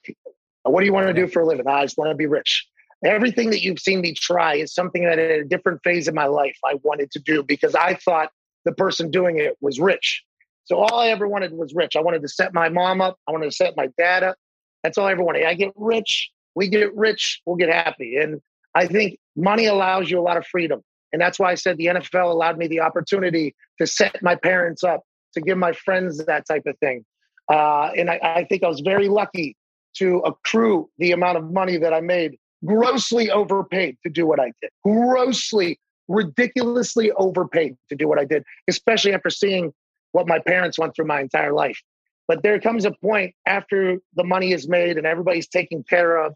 what 0.62 0.80
do 0.80 0.86
you 0.86 0.92
want 0.92 1.06
to 1.06 1.14
do 1.14 1.28
for 1.28 1.42
a 1.42 1.46
living? 1.46 1.66
I 1.66 1.84
just 1.84 1.96
want 1.96 2.10
to 2.10 2.16
be 2.16 2.26
rich. 2.26 2.66
Everything 3.04 3.50
that 3.50 3.62
you've 3.62 3.78
seen 3.78 4.00
me 4.00 4.14
try 4.14 4.56
is 4.56 4.74
something 4.74 5.04
that 5.04 5.18
at 5.18 5.30
a 5.30 5.44
different 5.44 5.80
phase 5.84 6.08
of 6.08 6.14
my 6.14 6.26
life 6.26 6.56
I 6.64 6.74
wanted 6.82 7.10
to 7.12 7.18
do 7.20 7.42
because 7.42 7.74
I 7.74 7.94
thought 7.94 8.30
the 8.64 8.72
person 8.72 9.10
doing 9.10 9.38
it 9.38 9.56
was 9.60 9.78
rich. 9.78 10.24
So 10.64 10.78
all 10.78 10.98
I 10.98 11.08
ever 11.08 11.28
wanted 11.28 11.52
was 11.52 11.74
rich. 11.74 11.94
I 11.94 12.00
wanted 12.00 12.22
to 12.22 12.28
set 12.28 12.52
my 12.52 12.68
mom 12.68 13.00
up. 13.00 13.16
I 13.28 13.32
wanted 13.32 13.46
to 13.46 13.52
set 13.52 13.76
my 13.76 13.88
dad 13.96 14.24
up. 14.24 14.36
That's 14.82 14.98
all 14.98 15.06
I 15.06 15.12
ever 15.12 15.22
wanted. 15.22 15.44
I 15.44 15.54
get 15.54 15.72
rich. 15.76 16.30
We 16.56 16.68
get 16.68 16.94
rich. 16.96 17.40
We'll 17.46 17.56
get 17.56 17.68
happy. 17.68 18.16
And 18.16 18.40
I 18.74 18.86
think 18.86 19.18
money 19.36 19.66
allows 19.66 20.10
you 20.10 20.18
a 20.18 20.22
lot 20.22 20.36
of 20.36 20.46
freedom. 20.46 20.82
And 21.12 21.22
that's 21.22 21.38
why 21.38 21.52
I 21.52 21.54
said 21.54 21.76
the 21.76 21.86
NFL 21.86 22.30
allowed 22.30 22.58
me 22.58 22.66
the 22.66 22.80
opportunity 22.80 23.54
to 23.78 23.86
set 23.86 24.20
my 24.22 24.34
parents 24.34 24.82
up, 24.82 25.02
to 25.36 25.40
give 25.42 25.58
my 25.58 25.72
friends 25.72 26.24
that 26.24 26.46
type 26.46 26.64
of 26.66 26.76
thing. 26.78 27.04
Uh, 27.48 27.90
and 27.96 28.10
I, 28.10 28.18
I 28.22 28.44
think 28.44 28.64
I 28.64 28.68
was 28.68 28.80
very 28.80 29.08
lucky 29.08 29.56
to 29.98 30.18
accrue 30.18 30.90
the 30.98 31.12
amount 31.12 31.38
of 31.38 31.52
money 31.52 31.76
that 31.76 31.94
I 31.94 32.00
made, 32.00 32.36
grossly 32.64 33.30
overpaid 33.30 33.96
to 34.02 34.10
do 34.10 34.26
what 34.26 34.40
I 34.40 34.52
did, 34.60 34.70
grossly, 34.82 35.78
ridiculously 36.08 37.12
overpaid 37.12 37.76
to 37.90 37.96
do 37.96 38.08
what 38.08 38.18
I 38.18 38.24
did, 38.24 38.42
especially 38.66 39.12
after 39.12 39.30
seeing 39.30 39.72
what 40.12 40.26
my 40.26 40.38
parents 40.38 40.78
went 40.78 40.96
through 40.96 41.06
my 41.06 41.20
entire 41.20 41.52
life. 41.52 41.80
But 42.26 42.42
there 42.42 42.58
comes 42.58 42.84
a 42.84 42.90
point 42.90 43.34
after 43.46 43.98
the 44.14 44.24
money 44.24 44.52
is 44.52 44.68
made 44.68 44.96
and 44.96 45.06
everybody's 45.06 45.48
taken 45.48 45.84
care 45.84 46.16
of. 46.16 46.34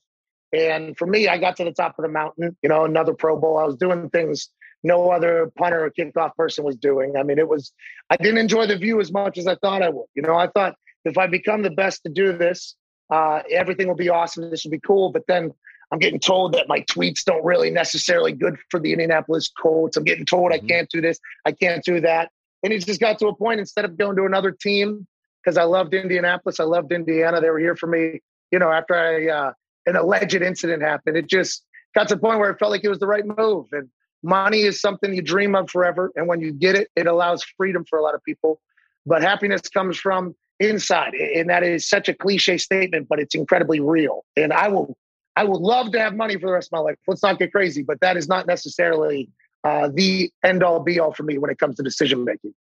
And 0.53 0.97
for 0.97 1.07
me, 1.07 1.27
I 1.27 1.39
got 1.39 1.57
to 1.57 1.65
the 1.65 1.73
top 1.73 1.99
of 1.99 2.03
the 2.03 2.11
mountain, 2.11 2.57
you 2.63 2.69
know, 2.69 2.85
another 2.85 3.15
Pro 3.15 3.39
Bowl. 3.39 3.59
I 3.59 3.65
was 3.65 3.77
doing 3.77 4.11
things 4.11 4.51
no 4.83 5.11
other 5.11 5.53
punter 5.57 5.85
or 5.85 5.91
kickoff 5.91 6.35
person 6.37 6.65
was 6.65 6.77
doing. 6.77 7.17
I 7.17 7.23
mean, 7.23 7.39
it 7.39 7.49
was, 7.49 7.73
I 8.09 8.17
didn't 8.17 8.39
enjoy 8.39 8.67
the 8.67 8.77
view 8.77 9.01
as 9.01 9.13
much 9.13 9.39
as 9.39 9.47
I 9.47 9.57
thought 9.57 9.83
I 9.83 9.89
would. 9.89 10.07
You 10.15 10.23
know, 10.23 10.37
I 10.37 10.47
thought 10.47 10.75
if 11.05 11.19
I 11.19 11.27
become 11.27 11.63
the 11.63 11.71
best 11.71 12.03
to 12.05 12.09
do 12.09 12.37
this, 12.37 12.77
uh, 13.11 13.41
everything 13.51 13.89
will 13.89 13.95
be 13.95 14.09
awesome. 14.09 14.51
This 14.51 14.65
will 14.65 14.71
be 14.71 14.81
cool. 14.81 15.11
But 15.11 15.27
then 15.27 15.53
I'm 15.93 15.99
getting 15.99 16.21
told 16.21 16.53
that 16.55 16.69
my 16.69 16.81
tweets 16.83 17.25
don't 17.25 17.45
really 17.45 17.71
necessarily 17.71 18.33
good 18.33 18.57
for 18.71 18.79
the 18.79 18.93
Indianapolis 18.93 19.49
Colts. 19.49 19.97
I'm 19.97 20.05
getting 20.05 20.25
told 20.25 20.53
I 20.53 20.59
can't 20.59 20.89
do 20.89 21.01
this, 21.01 21.19
I 21.45 21.53
can't 21.53 21.85
do 21.85 22.01
that. 22.01 22.31
And 22.63 22.73
it 22.73 22.85
just 22.85 23.01
got 23.01 23.19
to 23.19 23.29
a 23.29 23.35
point 23.35 23.59
instead 23.59 23.85
of 23.85 23.97
going 23.97 24.17
to 24.17 24.25
another 24.25 24.53
team, 24.53 25.07
because 25.43 25.57
I 25.57 25.65
loved 25.65 25.95
Indianapolis, 25.95 26.61
I 26.61 26.65
loved 26.65 26.93
Indiana. 26.93 27.41
They 27.41 27.51
were 27.51 27.59
here 27.59 27.75
for 27.75 27.87
me, 27.87 28.21
you 28.51 28.59
know, 28.59 28.71
after 28.71 28.95
I, 28.95 29.29
uh, 29.29 29.53
an 29.87 29.97
alleged 29.97 30.43
incident 30.43 30.83
happened. 30.83 31.17
It 31.17 31.27
just 31.27 31.65
got 31.95 32.09
to 32.09 32.15
the 32.15 32.21
point 32.21 32.39
where 32.39 32.51
it 32.51 32.59
felt 32.59 32.71
like 32.71 32.85
it 32.85 32.89
was 32.89 32.99
the 32.99 33.07
right 33.07 33.25
move. 33.27 33.67
And 33.73 33.89
money 34.23 34.63
is 34.63 34.81
something 34.81 35.13
you 35.15 35.23
dream 35.23 35.55
of 35.55 35.71
forever. 35.71 36.11
And 36.15 36.27
when 36.27 36.41
you 36.41 36.53
get 36.53 36.77
it, 36.77 36.89
it 36.97 37.07
allows 37.07 37.43
freedom 37.57 37.85
for 37.89 37.99
a 37.99 38.03
lot 38.03 38.15
of 38.15 38.23
people. 38.25 38.61
But 39.07 39.23
happiness 39.23 39.63
comes 39.63 39.99
from 39.99 40.35
inside. 40.59 41.15
And 41.15 41.49
that 41.49 41.63
is 41.63 41.89
such 41.89 42.09
a 42.09 42.15
cliche 42.15 42.59
statement, 42.59 43.09
but 43.09 43.19
it's 43.19 43.35
incredibly 43.35 43.81
real. 43.81 44.25
And 44.37 44.53
I 44.53 44.69
will, 44.69 44.97
I 45.35 45.45
would 45.45 45.61
love 45.61 45.93
to 45.93 46.01
have 46.01 46.15
money 46.15 46.35
for 46.35 46.47
the 46.47 46.53
rest 46.53 46.69
of 46.69 46.73
my 46.73 46.81
life. 46.81 46.97
Let's 47.07 47.23
not 47.23 47.39
get 47.39 47.51
crazy, 47.51 47.83
but 47.83 48.01
that 48.01 48.17
is 48.17 48.29
not 48.29 48.47
necessarily 48.47 49.31
uh, 49.65 49.89
the 49.93 50.31
end 50.45 50.63
all 50.63 50.81
be 50.81 51.01
all 51.01 51.13
for 51.13 51.23
me 51.23 51.39
when 51.39 51.51
it 51.51 51.59
comes 51.59 51.77
to 51.77 51.83
decision 51.83 52.25
making. 52.25 52.55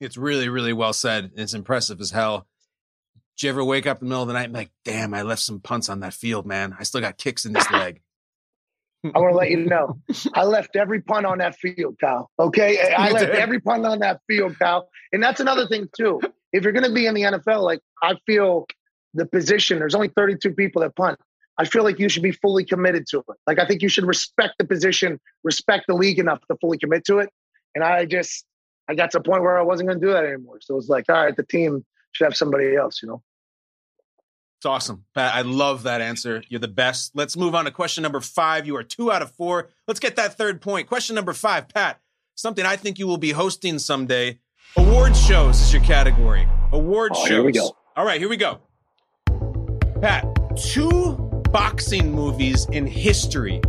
It's 0.00 0.16
really, 0.16 0.48
really 0.48 0.72
well 0.72 0.92
said. 0.92 1.32
It's 1.36 1.54
impressive 1.54 2.00
as 2.00 2.10
hell. 2.10 2.46
Did 3.36 3.44
you 3.44 3.50
ever 3.50 3.64
wake 3.64 3.86
up 3.86 4.00
in 4.00 4.06
the 4.06 4.08
middle 4.08 4.22
of 4.22 4.28
the 4.28 4.34
night 4.34 4.44
and 4.44 4.52
be 4.52 4.60
like, 4.60 4.70
damn, 4.84 5.14
I 5.14 5.22
left 5.22 5.42
some 5.42 5.60
punts 5.60 5.88
on 5.88 6.00
that 6.00 6.14
field, 6.14 6.46
man. 6.46 6.76
I 6.78 6.84
still 6.84 7.00
got 7.00 7.18
kicks 7.18 7.44
in 7.44 7.52
this 7.52 7.70
leg. 7.72 8.00
I 9.14 9.18
want 9.18 9.32
to 9.32 9.36
let 9.36 9.50
you 9.50 9.64
know, 9.64 9.98
I 10.34 10.44
left 10.44 10.76
every 10.76 11.00
punt 11.00 11.26
on 11.26 11.38
that 11.38 11.56
field, 11.56 11.96
Kyle. 12.00 12.30
Okay, 12.38 12.92
I 12.98 13.10
left 13.10 13.32
every 13.32 13.60
punt 13.60 13.86
on 13.86 14.00
that 14.00 14.20
field, 14.26 14.58
Kyle. 14.58 14.88
And 15.12 15.22
that's 15.22 15.40
another 15.40 15.66
thing 15.66 15.88
too. 15.96 16.20
If 16.52 16.64
you're 16.64 16.72
going 16.72 16.84
to 16.84 16.92
be 16.92 17.06
in 17.06 17.14
the 17.14 17.22
NFL, 17.22 17.62
like 17.62 17.80
I 18.02 18.14
feel 18.26 18.66
the 19.14 19.26
position, 19.26 19.78
there's 19.78 19.94
only 19.94 20.08
32 20.08 20.52
people 20.52 20.82
that 20.82 20.96
punt. 20.96 21.18
I 21.58 21.64
feel 21.64 21.84
like 21.84 21.98
you 21.98 22.08
should 22.08 22.22
be 22.22 22.32
fully 22.32 22.64
committed 22.64 23.06
to 23.08 23.18
it. 23.18 23.36
Like 23.46 23.58
I 23.58 23.66
think 23.66 23.82
you 23.82 23.88
should 23.88 24.06
respect 24.06 24.54
the 24.58 24.64
position, 24.64 25.18
respect 25.42 25.86
the 25.88 25.94
league 25.94 26.18
enough 26.18 26.40
to 26.50 26.56
fully 26.60 26.78
commit 26.78 27.04
to 27.06 27.18
it. 27.18 27.30
And 27.74 27.82
I 27.82 28.04
just 28.04 28.44
I 28.88 28.94
got 28.94 29.10
to 29.12 29.18
a 29.18 29.22
point 29.22 29.42
where 29.42 29.58
I 29.58 29.62
wasn't 29.62 29.88
going 29.88 30.00
to 30.00 30.06
do 30.06 30.12
that 30.12 30.24
anymore. 30.24 30.58
So 30.60 30.74
it 30.74 30.76
was 30.76 30.88
like, 30.88 31.06
all 31.08 31.24
right, 31.24 31.36
the 31.36 31.44
team 31.44 31.84
should 32.12 32.24
have 32.24 32.36
somebody 32.36 32.76
else, 32.76 33.02
you 33.02 33.08
know. 33.08 33.22
It's 34.66 34.72
awesome, 34.72 35.04
Pat. 35.14 35.32
I 35.32 35.42
love 35.42 35.84
that 35.84 36.00
answer. 36.00 36.42
You're 36.48 36.58
the 36.58 36.66
best. 36.66 37.12
Let's 37.14 37.36
move 37.36 37.54
on 37.54 37.66
to 37.66 37.70
question 37.70 38.02
number 38.02 38.20
five. 38.20 38.66
You 38.66 38.74
are 38.74 38.82
two 38.82 39.12
out 39.12 39.22
of 39.22 39.30
four. 39.30 39.70
Let's 39.86 40.00
get 40.00 40.16
that 40.16 40.36
third 40.36 40.60
point. 40.60 40.88
Question 40.88 41.14
number 41.14 41.32
five, 41.34 41.68
Pat. 41.68 42.00
Something 42.34 42.66
I 42.66 42.74
think 42.74 42.98
you 42.98 43.06
will 43.06 43.16
be 43.16 43.30
hosting 43.30 43.78
someday. 43.78 44.40
Award 44.76 45.14
shows 45.16 45.60
is 45.60 45.72
your 45.72 45.84
category. 45.84 46.48
Award 46.72 47.12
oh, 47.14 47.20
shows. 47.20 47.28
Here 47.28 47.44
we 47.44 47.52
go. 47.52 47.76
All 47.96 48.04
right, 48.04 48.18
here 48.18 48.28
we 48.28 48.36
go. 48.36 48.58
Pat, 50.02 50.26
two 50.56 51.12
boxing 51.52 52.10
movies 52.10 52.66
in 52.72 52.88
history 52.88 53.60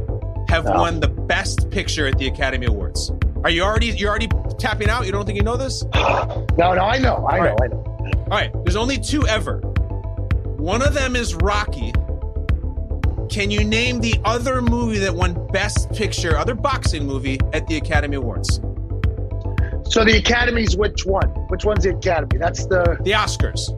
have 0.50 0.66
Oh. 0.66 0.80
won 0.80 1.00
the 1.00 1.10
best 1.10 1.70
picture 1.70 2.08
at 2.08 2.18
the 2.18 2.26
Academy 2.28 2.66
Awards. 2.66 3.12
Are 3.44 3.52
you 3.52 3.62
already 3.62 3.90
you're 3.90 4.10
already 4.10 4.30
tapping 4.58 4.90
out? 4.90 5.06
You 5.06 5.12
don't 5.12 5.28
think 5.28 5.38
you 5.38 5.44
know 5.44 5.58
this? 5.58 5.84
No, 6.58 6.74
no, 6.74 6.82
I 6.82 6.98
know, 6.98 7.28
I 7.30 7.38
know, 7.38 7.44
right. 7.44 7.58
I 7.62 7.68
know. 7.68 7.84
All 8.16 8.28
right, 8.30 8.52
there's 8.66 8.76
only 8.76 8.98
two 8.98 9.28
ever. 9.28 9.62
One 10.68 10.82
of 10.82 10.94
them 10.94 11.16
is 11.16 11.34
Rocky. 11.34 11.94
Can 13.30 13.50
you 13.50 13.64
name 13.64 14.02
the 14.02 14.16
other 14.26 14.62
movie 14.62 14.98
that 15.00 15.16
won 15.16 15.48
Best 15.54 15.90
Picture, 15.94 16.36
other 16.36 16.56
boxing 16.56 17.08
movie 17.08 17.40
at 17.54 17.66
the 17.68 17.78
Academy 17.78 18.18
Awards? 18.18 18.56
So 19.90 20.04
the 20.04 20.18
Academy's 20.18 20.76
which 20.76 21.06
one? 21.06 21.30
Which 21.48 21.64
one's 21.64 21.86
the 21.86 21.92
Academy? 21.92 22.38
That's 22.38 22.66
the 22.66 22.98
The 23.00 23.12
Oscars. 23.12 23.70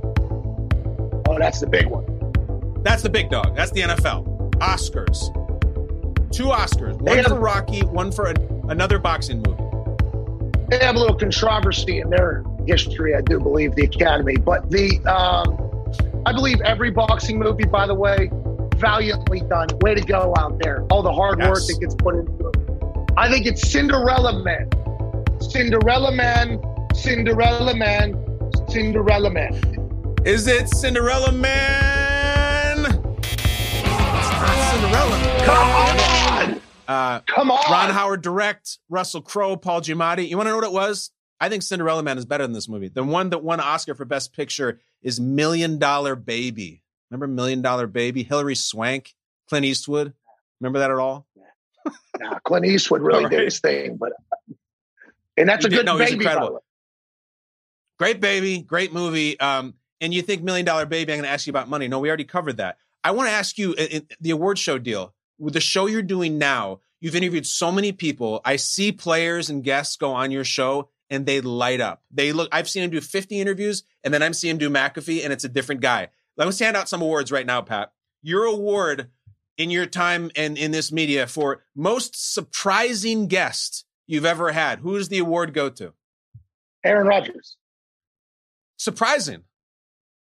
oh, 1.28 1.38
that's 1.38 1.60
the 1.60 1.68
big 1.68 1.86
one. 1.86 2.82
That's 2.82 3.04
the 3.04 3.10
big 3.12 3.30
dog. 3.30 3.56
That's 3.56 3.70
the 3.70 3.82
NFL. 3.82 4.50
Oscars. 4.54 5.22
Two 6.32 6.46
Oscars. 6.46 7.00
One 7.00 7.18
have- 7.18 7.28
for 7.28 7.40
Rocky, 7.40 7.82
one 7.82 8.12
for 8.12 8.26
an, 8.30 8.64
another 8.68 8.98
boxing 8.98 9.44
movie. 9.46 9.64
They 10.70 10.80
have 10.84 10.96
a 10.96 11.00
little 11.00 11.16
controversy 11.16 12.00
in 12.00 12.10
their 12.10 12.44
history, 12.66 13.14
I 13.14 13.22
do 13.22 13.40
believe, 13.40 13.76
the 13.76 13.84
Academy. 13.84 14.38
But 14.38 14.72
the 14.72 14.98
um, 15.06 15.69
I 16.26 16.34
believe 16.34 16.62
every 16.62 16.92
boxing 16.92 17.40
movie, 17.40 17.66
by 17.66 17.88
the 17.88 17.96
way, 17.96 18.30
valiantly 18.76 19.42
done. 19.42 19.68
Way 19.82 19.96
to 19.96 20.02
go 20.02 20.34
out 20.38 20.60
there. 20.62 20.86
All 20.92 21.02
the 21.02 21.12
hard 21.12 21.40
work 21.40 21.60
that 21.66 21.78
gets 21.80 21.96
put 21.96 22.16
into 22.16 22.48
it. 22.50 22.56
I 23.18 23.30
think 23.30 23.46
it's 23.46 23.70
Cinderella 23.70 24.44
Man. 24.44 24.70
Cinderella 25.42 26.12
Man, 26.12 26.62
Cinderella 26.94 27.76
Man, 27.76 28.14
Cinderella 28.70 29.30
Man. 29.30 29.54
Is 30.26 30.48
it 30.48 30.68
Cinderella 30.70 31.32
Man? 31.32 32.86
It's 32.86 34.32
not 34.32 34.72
Cinderella. 34.72 35.44
Come 35.46 35.70
on! 35.70 36.62
Uh, 36.88 37.20
Come 37.22 37.52
on! 37.52 37.72
Ron 37.72 37.90
Howard 37.92 38.22
direct, 38.22 38.80
Russell 38.90 39.22
Crowe, 39.22 39.56
Paul 39.56 39.82
Giamatti. 39.82 40.28
You 40.28 40.38
want 40.38 40.48
to 40.48 40.52
know 40.52 40.58
what 40.58 40.66
it 40.66 40.72
was? 40.72 41.12
I 41.40 41.48
think 41.50 41.64
Cinderella 41.64 42.04
Man 42.04 42.18
is 42.18 42.26
better 42.26 42.44
than 42.44 42.52
this 42.54 42.68
movie. 42.68 42.90
The 42.90 43.04
one 43.04 43.30
that 43.30 43.44
won 43.44 43.60
Oscar 43.60 43.96
for 43.96 44.06
Best 44.06 44.34
Picture 44.34 44.80
is 45.02 45.20
Million 45.20 45.80
Dollar 45.80 46.16
Baby. 46.16 46.84
Remember 47.10 47.28
Million 47.28 47.62
Dollar 47.62 47.88
Baby? 47.88 48.24
Hilary 48.24 48.56
Swank, 48.56 49.14
Clint 49.50 49.66
Eastwood. 49.66 50.14
Remember 50.60 50.80
that 50.80 50.92
at 50.92 50.98
all? 50.98 51.26
Nah, 52.20 52.40
Clint 52.40 52.66
Eastwood 52.66 53.02
really 53.04 53.24
All 53.24 53.30
did 53.30 53.38
right. 53.38 53.46
his 53.46 53.60
thing, 53.60 53.98
but 53.98 54.14
and 55.38 55.48
that's 55.48 55.64
He 55.66 55.68
a 55.68 55.70
did- 55.70 55.76
good 55.78 55.86
no, 55.86 55.98
baby. 55.98 56.14
incredible. 56.14 56.64
Great 57.98 58.22
baby, 58.22 58.62
great 58.62 58.94
movie. 58.94 59.40
Um, 59.40 59.74
and 60.02 60.14
you 60.14 60.22
think 60.22 60.42
Million 60.42 60.66
Dollar 60.66 60.86
Baby? 60.86 61.12
I'm 61.12 61.18
going 61.18 61.26
to 61.28 61.32
ask 61.32 61.46
you 61.48 61.52
about 61.52 61.68
money. 61.70 61.88
No, 61.90 62.00
we 62.00 62.08
already 62.08 62.24
covered 62.24 62.58
that. 62.58 62.78
I 63.04 63.12
want 63.12 63.28
to 63.28 63.34
ask 63.34 63.58
you 63.58 63.74
in, 63.74 63.88
in 63.88 64.08
the 64.22 64.30
award 64.32 64.58
show 64.58 64.78
deal 64.78 65.14
with 65.38 65.54
the 65.54 65.60
show 65.60 65.86
you're 65.88 66.02
doing 66.02 66.38
now. 66.38 66.80
You've 67.02 67.16
interviewed 67.16 67.46
so 67.46 67.72
many 67.72 67.92
people. 67.92 68.42
I 68.46 68.56
see 68.58 68.92
players 68.92 69.50
and 69.50 69.64
guests 69.64 69.96
go 69.98 70.12
on 70.14 70.32
your 70.32 70.44
show 70.44 70.90
and 71.10 71.26
they 71.26 71.42
light 71.42 71.82
up. 71.82 72.04
They 72.12 72.32
look. 72.32 72.50
I've 72.52 72.70
seen 72.70 72.84
him 72.84 72.92
do 72.92 73.02
50 73.02 73.40
interviews, 73.40 73.84
and 74.04 74.14
then 74.14 74.24
I'm 74.24 74.34
seeing 74.34 74.54
him 74.54 74.58
do 74.58 74.70
McAfee, 74.70 75.24
and 75.24 75.34
it's 75.34 75.44
a 75.44 75.50
different 75.50 75.82
guy. 75.82 76.10
Let 76.38 76.48
me 76.48 76.54
hand 76.58 76.78
out 76.78 76.90
some 76.90 77.02
awards 77.02 77.32
right 77.32 77.46
now, 77.46 77.62
Pat. 77.62 77.92
Your 78.22 78.46
award 78.46 79.10
in 79.58 79.70
your 79.70 79.86
time 79.86 80.32
and 80.36 80.58
in 80.58 80.72
this 80.72 80.92
media 80.92 81.28
for 81.28 81.64
most 81.76 82.34
surprising 82.34 83.28
guest 83.28 83.86
you've 84.08 84.26
ever 84.26 84.52
had. 84.52 84.80
Who 84.80 84.98
does 84.98 85.10
the 85.10 85.20
award 85.20 85.54
go 85.54 85.70
to? 85.70 85.94
Aaron 86.84 87.08
Rodgers. 87.08 87.58
Surprising. 88.78 89.44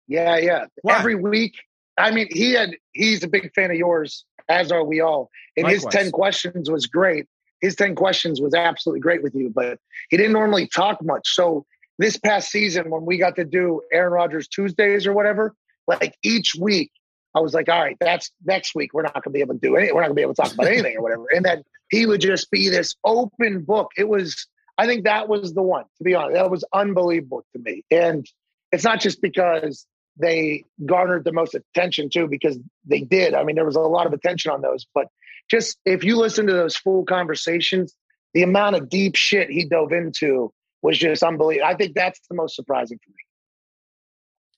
Yeah, 0.07 0.37
yeah. 0.37 0.65
Why? 0.81 0.99
Every 0.99 1.15
week. 1.15 1.55
I 1.97 2.11
mean, 2.11 2.27
he 2.31 2.53
had 2.53 2.71
he's 2.93 3.23
a 3.23 3.27
big 3.27 3.53
fan 3.53 3.71
of 3.71 3.77
yours, 3.77 4.25
as 4.49 4.71
are 4.71 4.83
we 4.83 5.01
all. 5.01 5.29
And 5.57 5.67
his 5.67 5.85
10 5.85 6.11
questions 6.11 6.69
was 6.69 6.85
great. 6.85 7.27
His 7.65 7.75
10 7.75 7.95
questions 7.95 8.39
was 8.39 8.53
absolutely 8.53 8.99
great 8.99 9.23
with 9.23 9.33
you, 9.33 9.49
but 9.49 9.79
he 10.09 10.17
didn't 10.17 10.33
normally 10.33 10.67
talk 10.67 11.03
much. 11.03 11.33
So 11.33 11.65
this 11.97 12.17
past 12.17 12.51
season, 12.51 12.91
when 12.91 13.05
we 13.05 13.17
got 13.17 13.37
to 13.37 13.43
do 13.45 13.81
Aaron 13.91 14.13
Rodgers 14.13 14.47
Tuesdays 14.47 15.07
or 15.07 15.13
whatever, 15.13 15.55
like 15.87 16.15
each 16.23 16.53
week, 16.55 16.91
I 17.33 17.39
was 17.39 17.55
like, 17.55 17.67
all 17.67 17.81
right, 17.81 17.97
that's 17.99 18.29
next 18.45 18.75
week. 18.75 18.93
We're 18.93 19.01
not 19.01 19.15
gonna 19.15 19.33
be 19.33 19.41
able 19.41 19.55
to 19.55 19.59
do 19.59 19.75
anything. 19.75 19.95
We're 19.95 20.01
not 20.01 20.09
gonna 20.09 20.15
be 20.15 20.21
able 20.21 20.35
to 20.35 20.41
talk 20.43 20.53
about 20.53 20.67
anything 20.67 20.95
or 20.97 21.01
whatever. 21.01 21.25
And 21.35 21.43
then 21.43 21.63
he 21.89 22.05
would 22.05 22.21
just 22.21 22.51
be 22.51 22.69
this 22.69 22.95
open 23.03 23.63
book. 23.63 23.91
It 23.97 24.07
was, 24.07 24.47
I 24.77 24.85
think 24.85 25.05
that 25.05 25.27
was 25.27 25.53
the 25.53 25.63
one, 25.63 25.85
to 25.97 26.03
be 26.03 26.13
honest. 26.13 26.35
That 26.35 26.51
was 26.51 26.63
unbelievable 26.71 27.43
to 27.53 27.61
me. 27.61 27.83
And 27.89 28.25
it's 28.71 28.83
not 28.83 29.01
just 29.01 29.21
because 29.21 29.87
they 30.17 30.63
garnered 30.85 31.25
the 31.25 31.33
most 31.33 31.55
attention 31.55 32.09
too, 32.09 32.27
because 32.27 32.57
they 32.85 33.01
did. 33.01 33.33
I 33.33 33.43
mean, 33.43 33.55
there 33.55 33.65
was 33.65 33.75
a 33.75 33.81
lot 33.81 34.05
of 34.07 34.13
attention 34.13 34.51
on 34.51 34.61
those, 34.61 34.85
but 34.93 35.07
just 35.49 35.77
if 35.85 36.03
you 36.03 36.17
listen 36.17 36.47
to 36.47 36.53
those 36.53 36.75
full 36.75 37.05
conversations, 37.05 37.95
the 38.33 38.43
amount 38.43 38.75
of 38.75 38.89
deep 38.89 39.15
shit 39.15 39.49
he 39.49 39.65
dove 39.65 39.91
into 39.91 40.51
was 40.81 40.97
just 40.97 41.23
unbelievable. 41.23 41.67
I 41.67 41.75
think 41.75 41.95
that's 41.95 42.19
the 42.29 42.35
most 42.35 42.55
surprising 42.55 42.99
for 43.03 43.09
me. 43.09 43.15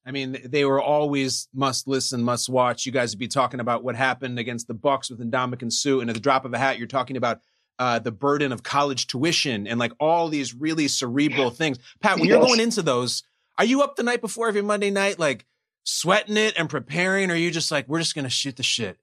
I 0.06 0.12
mean, 0.12 0.38
they 0.46 0.64
were 0.64 0.82
always 0.82 1.50
must 1.54 1.86
listen, 1.86 2.24
must 2.24 2.48
watch. 2.48 2.86
You 2.86 2.94
guys 2.94 3.12
would 3.12 3.20
be 3.20 3.28
talking 3.28 3.60
about 3.60 3.84
what 3.84 3.96
happened 3.98 4.40
against 4.40 4.68
the 4.68 4.74
Bucks 4.74 5.10
with 5.10 5.20
Ndamukong 5.20 5.72
Suh, 5.72 6.00
and 6.00 6.10
at 6.10 6.14
the 6.14 6.22
drop 6.22 6.46
of 6.46 6.54
a 6.54 6.58
hat, 6.58 6.78
you're 6.78 6.88
talking 6.88 7.18
about 7.18 7.42
uh, 7.78 8.00
the 8.00 8.12
burden 8.12 8.54
of 8.54 8.64
college 8.64 9.08
tuition 9.08 9.68
and 9.68 9.80
like 9.80 9.92
all 10.00 10.30
these 10.30 10.56
really 10.56 10.88
cerebral 10.88 11.50
things. 11.50 11.78
Pat, 12.02 12.18
when 12.20 12.30
you're 12.30 12.40
going 12.40 12.62
into 12.62 12.82
those, 12.82 13.24
are 13.58 13.66
you 13.66 13.82
up 13.82 13.98
the 13.98 14.04
night 14.04 14.22
before 14.22 14.48
every 14.48 14.62
Monday 14.62 14.92
night, 14.92 15.20
like 15.20 15.46
sweating 15.84 16.38
it 16.38 16.54
and 16.58 16.70
preparing, 16.70 17.30
or 17.30 17.34
are 17.34 17.38
you 17.38 17.52
just 17.52 17.70
like, 17.70 17.88
we're 17.90 18.00
just 18.00 18.16
gonna 18.16 18.30
shoot 18.30 18.56
the 18.56 18.64
shit? 18.64 18.98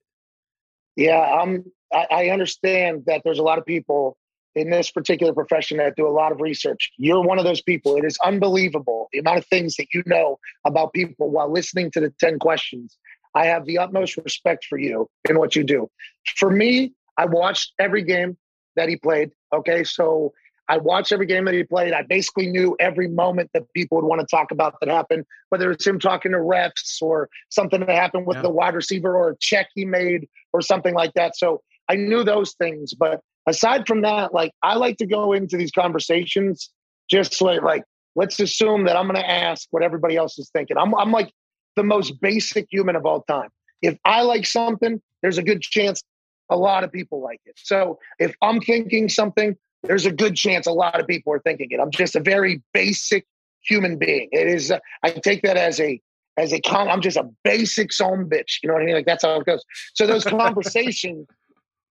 Yeah, 0.97 1.18
I'm. 1.20 1.64
I, 1.92 2.07
I 2.11 2.28
understand 2.30 3.05
that 3.07 3.22
there's 3.24 3.38
a 3.38 3.42
lot 3.42 3.59
of 3.59 3.66
people 3.66 4.16
in 4.55 4.70
this 4.70 4.90
particular 4.90 5.32
profession 5.32 5.78
that 5.78 5.97
do 5.97 6.07
a 6.07 6.11
lot 6.11 6.32
of 6.32 6.40
research. 6.40 6.90
You're 6.97 7.22
one 7.22 7.38
of 7.38 7.45
those 7.45 7.61
people. 7.61 7.97
It 7.97 8.05
is 8.05 8.16
unbelievable 8.24 9.09
the 9.12 9.18
amount 9.18 9.38
of 9.38 9.47
things 9.47 9.76
that 9.76 9.88
you 9.92 10.03
know 10.07 10.38
about 10.64 10.92
people 10.92 11.30
while 11.30 11.51
listening 11.51 11.90
to 11.92 12.01
the 12.01 12.11
10 12.20 12.38
questions. 12.38 12.97
I 13.34 13.47
have 13.47 13.64
the 13.66 13.78
utmost 13.78 14.16
respect 14.16 14.64
for 14.64 14.78
you 14.78 15.09
and 15.28 15.38
what 15.38 15.57
you 15.57 15.64
do. 15.64 15.90
For 16.36 16.51
me, 16.51 16.92
I 17.18 17.26
watched 17.26 17.72
every 17.80 18.03
game 18.03 18.36
that 18.76 18.88
he 18.88 18.97
played. 18.97 19.30
Okay. 19.53 19.82
So 19.82 20.32
I 20.68 20.78
watched 20.78 21.11
every 21.12 21.26
game 21.26 21.45
that 21.47 21.55
he 21.55 21.64
played. 21.64 21.92
I 21.92 22.03
basically 22.03 22.47
knew 22.47 22.76
every 22.78 23.09
moment 23.09 23.51
that 23.55 23.64
people 23.74 23.97
would 24.01 24.07
want 24.07 24.20
to 24.20 24.26
talk 24.28 24.53
about 24.53 24.76
that 24.80 24.88
happened, 24.88 25.26
whether 25.49 25.70
it's 25.72 25.84
him 25.86 25.99
talking 25.99 26.30
to 26.32 26.38
refs 26.38 27.03
or 27.03 27.28
something 27.51 27.80
that 27.80 27.88
happened 27.90 28.26
with 28.26 28.36
Yeah. 28.36 28.42
the 28.42 28.51
wide 28.51 28.74
receiver 28.76 29.16
or 29.16 29.30
a 29.30 29.36
check 29.38 29.68
he 29.74 29.84
made 29.84 30.28
or 30.55 30.62
something 30.62 30.94
like 30.94 31.12
that. 31.14 31.36
So 31.36 31.61
I 31.88 31.96
knew 31.96 32.24
those 32.24 32.55
things. 32.55 32.94
But 32.94 33.20
aside 33.46 33.86
from 33.86 34.02
that, 34.02 34.32
like 34.32 34.52
I 34.62 34.76
like 34.76 34.96
to 34.98 35.07
go 35.07 35.32
into 35.32 35.59
these 35.59 35.72
conversations 35.72 36.70
just 37.11 37.42
like, 37.42 37.61
like 37.62 37.84
let's 38.14 38.40
assume 38.40 38.84
that 38.84 38.96
I'm 38.96 39.07
going 39.07 39.20
to 39.20 39.30
ask 39.30 39.66
what 39.72 39.82
everybody 39.82 40.16
else 40.16 40.38
is 40.38 40.48
thinking. 40.50 40.78
I'm, 40.78 40.94
I'm 40.94 41.11
like 41.11 41.30
the 41.76 41.82
most 41.82 42.20
basic 42.20 42.68
human 42.70 42.96
of 42.96 43.05
all 43.05 43.22
time. 43.22 43.50
If 43.82 43.98
I 44.05 44.22
like 44.22 44.46
something, 44.46 45.02
there's 45.20 45.38
a 45.38 45.42
good 45.42 45.61
chance 45.61 46.02
a 46.48 46.57
lot 46.57 46.84
of 46.84 46.92
people 46.92 47.20
like 47.20 47.40
it. 47.44 47.59
So 47.59 47.98
if 48.18 48.34
I'm 48.40 48.61
thinking 48.61 49.09
something, 49.09 49.57
there's 49.82 50.07
a 50.07 50.12
good 50.12 50.36
chance 50.36 50.66
a 50.66 50.72
lot 50.72 51.00
of 51.00 51.07
people 51.07 51.32
are 51.32 51.40
thinking 51.40 51.68
it. 51.70 51.80
I'm 51.80 51.90
just 51.90 52.16
a 52.16 52.20
very 52.20 52.62
basic 52.72 53.26
human 53.61 53.98
being. 53.98 54.28
It 54.30 54.46
is. 54.46 54.70
Uh, 54.70 54.78
I 55.02 55.11
take 55.11 55.42
that 55.42 55.57
as 55.57 55.80
a 55.80 56.00
as 56.37 56.53
a 56.53 56.61
con. 56.61 56.89
I'm 56.89 57.01
just 57.01 57.16
a 57.16 57.28
basic 57.43 57.93
some 57.93 58.28
bitch. 58.28 58.59
You 58.62 58.68
know 58.68 58.74
what 58.74 58.82
I 58.82 58.87
mean? 58.87 58.95
Like 58.95 59.07
that's 59.07 59.24
how 59.24 59.41
it 59.41 59.47
goes. 59.47 59.64
So 59.95 60.07
those 60.07 60.24
conversations, 60.24 61.26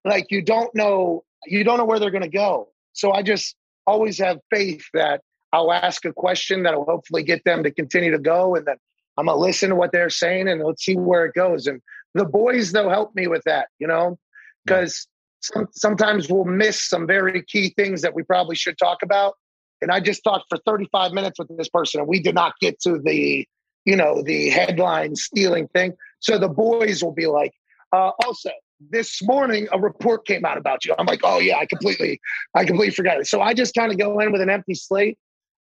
like 0.05 0.27
you 0.29 0.41
don't 0.41 0.73
know, 0.75 1.23
you 1.45 1.63
don't 1.63 1.77
know 1.77 1.85
where 1.85 1.99
they're 1.99 2.11
going 2.11 2.23
to 2.23 2.29
go. 2.29 2.69
So 2.93 3.11
I 3.11 3.23
just 3.23 3.55
always 3.85 4.17
have 4.19 4.39
faith 4.49 4.85
that 4.93 5.21
I'll 5.51 5.71
ask 5.71 6.05
a 6.05 6.13
question 6.13 6.63
that 6.63 6.75
will 6.75 6.85
hopefully 6.85 7.23
get 7.23 7.43
them 7.43 7.63
to 7.63 7.71
continue 7.71 8.11
to 8.11 8.19
go, 8.19 8.55
and 8.55 8.65
that 8.65 8.79
I'm 9.17 9.27
gonna 9.27 9.39
listen 9.39 9.69
to 9.69 9.75
what 9.75 9.91
they're 9.91 10.09
saying, 10.09 10.47
and 10.47 10.63
let's 10.63 10.83
see 10.83 10.95
where 10.95 11.25
it 11.25 11.33
goes. 11.33 11.67
And 11.67 11.81
the 12.13 12.25
boys, 12.25 12.71
they'll 12.71 12.89
help 12.89 13.13
me 13.15 13.27
with 13.27 13.43
that. 13.45 13.67
You 13.79 13.87
know, 13.87 14.17
because 14.65 15.07
some, 15.41 15.67
sometimes 15.71 16.29
we'll 16.29 16.45
miss 16.45 16.81
some 16.81 17.05
very 17.05 17.43
key 17.43 17.73
things 17.75 18.01
that 18.01 18.15
we 18.15 18.23
probably 18.23 18.55
should 18.55 18.77
talk 18.77 19.03
about. 19.03 19.35
And 19.81 19.91
I 19.91 19.99
just 19.99 20.23
talked 20.23 20.45
for 20.49 20.57
35 20.65 21.11
minutes 21.11 21.37
with 21.37 21.55
this 21.57 21.69
person, 21.69 21.99
and 21.99 22.07
we 22.07 22.21
did 22.21 22.33
not 22.33 22.53
get 22.61 22.79
to 22.81 22.99
the, 22.99 23.45
you 23.85 23.95
know, 23.95 24.21
the 24.21 24.49
headline 24.49 25.15
stealing 25.15 25.67
thing. 25.69 25.93
So 26.19 26.37
the 26.37 26.49
boys 26.49 27.03
will 27.03 27.13
be 27.13 27.27
like, 27.27 27.53
uh, 27.91 28.11
also, 28.25 28.49
this 28.89 29.21
morning 29.23 29.67
a 29.71 29.79
report 29.79 30.25
came 30.25 30.45
out 30.45 30.57
about 30.57 30.85
you. 30.85 30.93
I'm 30.97 31.05
like, 31.05 31.21
oh 31.23 31.39
yeah, 31.39 31.57
I 31.57 31.65
completely, 31.65 32.19
I 32.55 32.65
completely 32.65 32.93
forgot 32.93 33.19
it. 33.19 33.27
So 33.27 33.41
I 33.41 33.53
just 33.53 33.73
kind 33.75 33.91
of 33.91 33.97
go 33.97 34.19
in 34.19 34.31
with 34.31 34.41
an 34.41 34.49
empty 34.49 34.73
slate, 34.73 35.17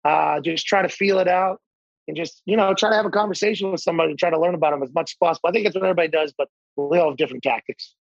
uh, 0.03 0.39
just 0.41 0.65
try 0.65 0.81
to 0.81 0.89
feel 0.89 1.19
it 1.19 1.27
out, 1.27 1.61
and 2.07 2.15
just 2.15 2.41
you 2.45 2.57
know 2.57 2.73
try 2.73 2.89
to 2.89 2.95
have 2.95 3.05
a 3.05 3.09
conversation 3.11 3.71
with 3.71 3.81
somebody, 3.81 4.15
try 4.15 4.29
to 4.29 4.39
learn 4.39 4.55
about 4.55 4.71
them 4.71 4.83
as 4.83 4.93
much 4.93 5.11
as 5.11 5.15
possible. 5.15 5.49
I 5.49 5.51
think 5.51 5.65
that's 5.65 5.75
what 5.75 5.83
everybody 5.83 6.09
does, 6.09 6.33
but 6.37 6.49
we 6.75 6.99
all 6.99 7.09
have 7.09 7.17
different 7.17 7.43
tactics. 7.43 7.95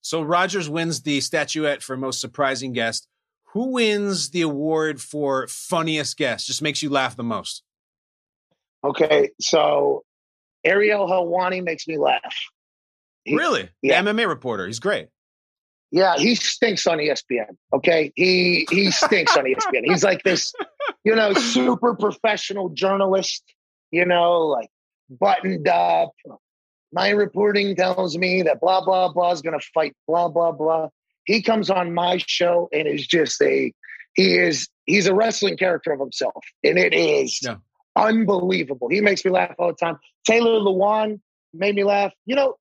So 0.00 0.22
Rodgers 0.22 0.68
wins 0.68 1.02
the 1.02 1.20
statuette 1.20 1.82
for 1.82 1.96
most 1.96 2.20
surprising 2.20 2.72
guest. 2.72 3.08
Who 3.52 3.72
wins 3.72 4.30
the 4.30 4.42
award 4.42 5.00
for 5.00 5.46
funniest 5.48 6.16
guest? 6.16 6.46
Just 6.46 6.62
makes 6.62 6.82
you 6.82 6.90
laugh 6.90 7.16
the 7.16 7.24
most. 7.24 7.62
Okay, 8.86 9.30
so 9.40 10.04
Ariel 10.64 11.08
Helwani 11.08 11.62
makes 11.62 11.88
me 11.88 11.98
laugh. 11.98 12.36
He, 13.24 13.36
really? 13.36 13.68
Yeah. 13.82 14.00
The 14.02 14.10
MMA 14.12 14.28
reporter. 14.28 14.66
He's 14.66 14.78
great. 14.78 15.08
Yeah, 15.90 16.16
he 16.16 16.34
stinks 16.34 16.86
on 16.86 16.98
ESPN. 16.98 17.56
Okay, 17.72 18.12
he 18.16 18.66
he 18.70 18.90
stinks 18.90 19.36
on 19.36 19.44
ESPN. 19.44 19.84
He's 19.84 20.04
like 20.04 20.22
this, 20.22 20.52
you 21.04 21.14
know, 21.14 21.32
super 21.32 21.94
professional 21.94 22.68
journalist. 22.70 23.42
You 23.90 24.04
know, 24.04 24.40
like 24.42 24.68
buttoned 25.08 25.68
up, 25.68 26.12
my 26.92 27.10
reporting 27.10 27.76
tells 27.76 28.16
me 28.16 28.42
that 28.42 28.60
blah 28.60 28.84
blah 28.84 29.12
blah 29.12 29.32
is 29.32 29.42
going 29.42 29.58
to 29.58 29.66
fight 29.74 29.94
blah 30.06 30.28
blah 30.28 30.52
blah. 30.52 30.88
He 31.24 31.42
comes 31.42 31.70
on 31.70 31.94
my 31.94 32.18
show 32.18 32.68
and 32.72 32.86
is 32.86 33.06
just 33.06 33.40
a 33.42 33.72
he 34.14 34.36
is 34.36 34.68
he's 34.86 35.06
a 35.06 35.14
wrestling 35.14 35.56
character 35.56 35.92
of 35.92 36.00
himself, 36.00 36.44
and 36.64 36.78
it 36.78 36.94
is. 36.94 37.40
Unbelievable. 37.96 38.88
He 38.88 39.00
makes 39.00 39.24
me 39.24 39.30
laugh 39.30 39.54
all 39.58 39.68
the 39.68 39.74
time. 39.74 39.98
Taylor 40.26 40.60
Lewan 40.60 41.20
made 41.54 41.74
me 41.74 41.84
laugh. 41.84 42.12
You 42.26 42.36
know, 42.36 42.54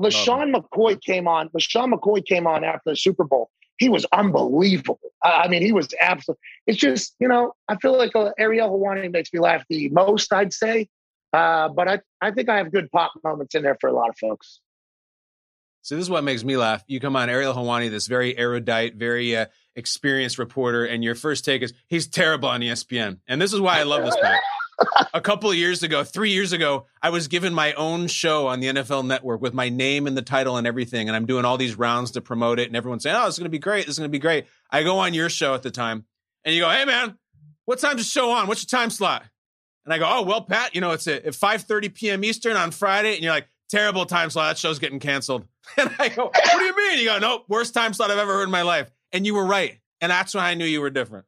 LeSean 0.00 0.54
McCoy 0.54 1.00
came 1.00 1.26
on. 1.26 1.48
LeSean 1.50 1.92
McCoy 1.92 2.24
came 2.24 2.46
on 2.46 2.64
after 2.64 2.90
the 2.90 2.96
Super 2.96 3.24
Bowl. 3.24 3.50
He 3.78 3.88
was 3.88 4.04
unbelievable. 4.12 5.00
I 5.24 5.48
mean, 5.48 5.62
he 5.62 5.72
was 5.72 5.88
absolute. 6.00 6.38
It's 6.66 6.78
just 6.78 7.14
you 7.18 7.28
know, 7.28 7.54
I 7.68 7.76
feel 7.76 7.96
like 7.96 8.14
uh, 8.14 8.30
Ariel 8.38 8.70
Helwani 8.70 9.10
makes 9.10 9.32
me 9.32 9.40
laugh 9.40 9.64
the 9.68 9.88
most. 9.88 10.32
I'd 10.32 10.52
say 10.52 10.88
uh, 11.32 11.68
but 11.68 11.88
I, 11.88 12.00
I 12.20 12.30
think 12.30 12.48
I 12.48 12.58
have 12.58 12.70
good 12.70 12.90
pop 12.90 13.12
moments 13.24 13.54
in 13.54 13.62
there 13.62 13.76
for 13.80 13.88
a 13.88 13.92
lot 13.92 14.10
of 14.10 14.18
folks. 14.18 14.60
So 15.80 15.96
this 15.96 16.02
is 16.02 16.10
what 16.10 16.22
makes 16.22 16.44
me 16.44 16.56
laugh. 16.56 16.84
You 16.86 17.00
come 17.00 17.16
on 17.16 17.28
Ariel 17.28 17.54
Helwani, 17.54 17.90
this 17.90 18.06
very 18.06 18.36
erudite, 18.38 18.94
very 18.94 19.36
uh, 19.36 19.46
experienced 19.74 20.38
reporter, 20.38 20.84
and 20.84 21.02
your 21.02 21.14
first 21.14 21.44
take 21.44 21.62
is 21.62 21.72
he's 21.88 22.06
terrible 22.06 22.48
on 22.48 22.60
ESPN. 22.60 23.18
And 23.26 23.40
this 23.40 23.52
is 23.52 23.60
why 23.60 23.80
I 23.80 23.82
love 23.82 24.04
this 24.04 24.14
guy. 24.14 24.36
a 25.14 25.20
couple 25.20 25.50
of 25.50 25.56
years 25.56 25.82
ago, 25.82 26.04
three 26.04 26.30
years 26.30 26.52
ago, 26.52 26.86
I 27.02 27.10
was 27.10 27.28
given 27.28 27.54
my 27.54 27.72
own 27.74 28.06
show 28.06 28.46
on 28.46 28.60
the 28.60 28.68
NFL 28.68 29.06
Network 29.06 29.40
with 29.40 29.54
my 29.54 29.68
name 29.68 30.06
and 30.06 30.16
the 30.16 30.22
title 30.22 30.56
and 30.56 30.66
everything, 30.66 31.08
and 31.08 31.16
I'm 31.16 31.26
doing 31.26 31.44
all 31.44 31.58
these 31.58 31.76
rounds 31.76 32.12
to 32.12 32.20
promote 32.20 32.58
it, 32.58 32.68
and 32.68 32.76
everyone's 32.76 33.02
saying, 33.02 33.16
"Oh, 33.16 33.26
it's 33.26 33.38
going 33.38 33.44
to 33.44 33.50
be 33.50 33.58
great. 33.58 33.86
This 33.86 33.94
is 33.94 33.98
going 33.98 34.10
to 34.10 34.12
be 34.12 34.18
great." 34.18 34.46
I 34.70 34.82
go 34.82 34.98
on 34.98 35.14
your 35.14 35.28
show 35.28 35.54
at 35.54 35.62
the 35.62 35.70
time, 35.70 36.04
and 36.44 36.54
you 36.54 36.62
go, 36.62 36.70
"Hey, 36.70 36.84
man, 36.84 37.18
what 37.64 37.78
time's 37.78 38.02
the 38.02 38.04
show 38.04 38.30
on? 38.30 38.46
What's 38.48 38.62
your 38.62 38.78
time 38.78 38.90
slot?" 38.90 39.24
And 39.84 39.92
I 39.92 39.98
go, 39.98 40.06
oh, 40.08 40.22
well, 40.22 40.42
Pat, 40.42 40.74
you 40.74 40.80
know, 40.80 40.92
it's 40.92 41.08
at 41.08 41.24
5.30 41.24 41.94
p.m. 41.94 42.24
Eastern 42.24 42.56
on 42.56 42.70
Friday. 42.70 43.14
And 43.14 43.22
you're 43.22 43.32
like, 43.32 43.48
terrible 43.68 44.06
time 44.06 44.30
slot. 44.30 44.50
That 44.50 44.58
show's 44.58 44.78
getting 44.78 45.00
canceled. 45.00 45.46
And 45.76 45.94
I 45.98 46.08
go, 46.08 46.24
what 46.24 46.58
do 46.58 46.64
you 46.64 46.76
mean? 46.76 46.98
You 46.98 47.04
go, 47.06 47.18
nope, 47.20 47.44
worst 47.48 47.72
time 47.72 47.94
slot 47.94 48.10
I've 48.10 48.18
ever 48.18 48.32
heard 48.32 48.44
in 48.44 48.50
my 48.50 48.62
life. 48.62 48.90
And 49.12 49.24
you 49.24 49.34
were 49.34 49.46
right. 49.46 49.78
And 50.00 50.10
that's 50.10 50.34
when 50.34 50.42
I 50.42 50.54
knew 50.54 50.64
you 50.64 50.80
were 50.80 50.90
different. 50.90 51.24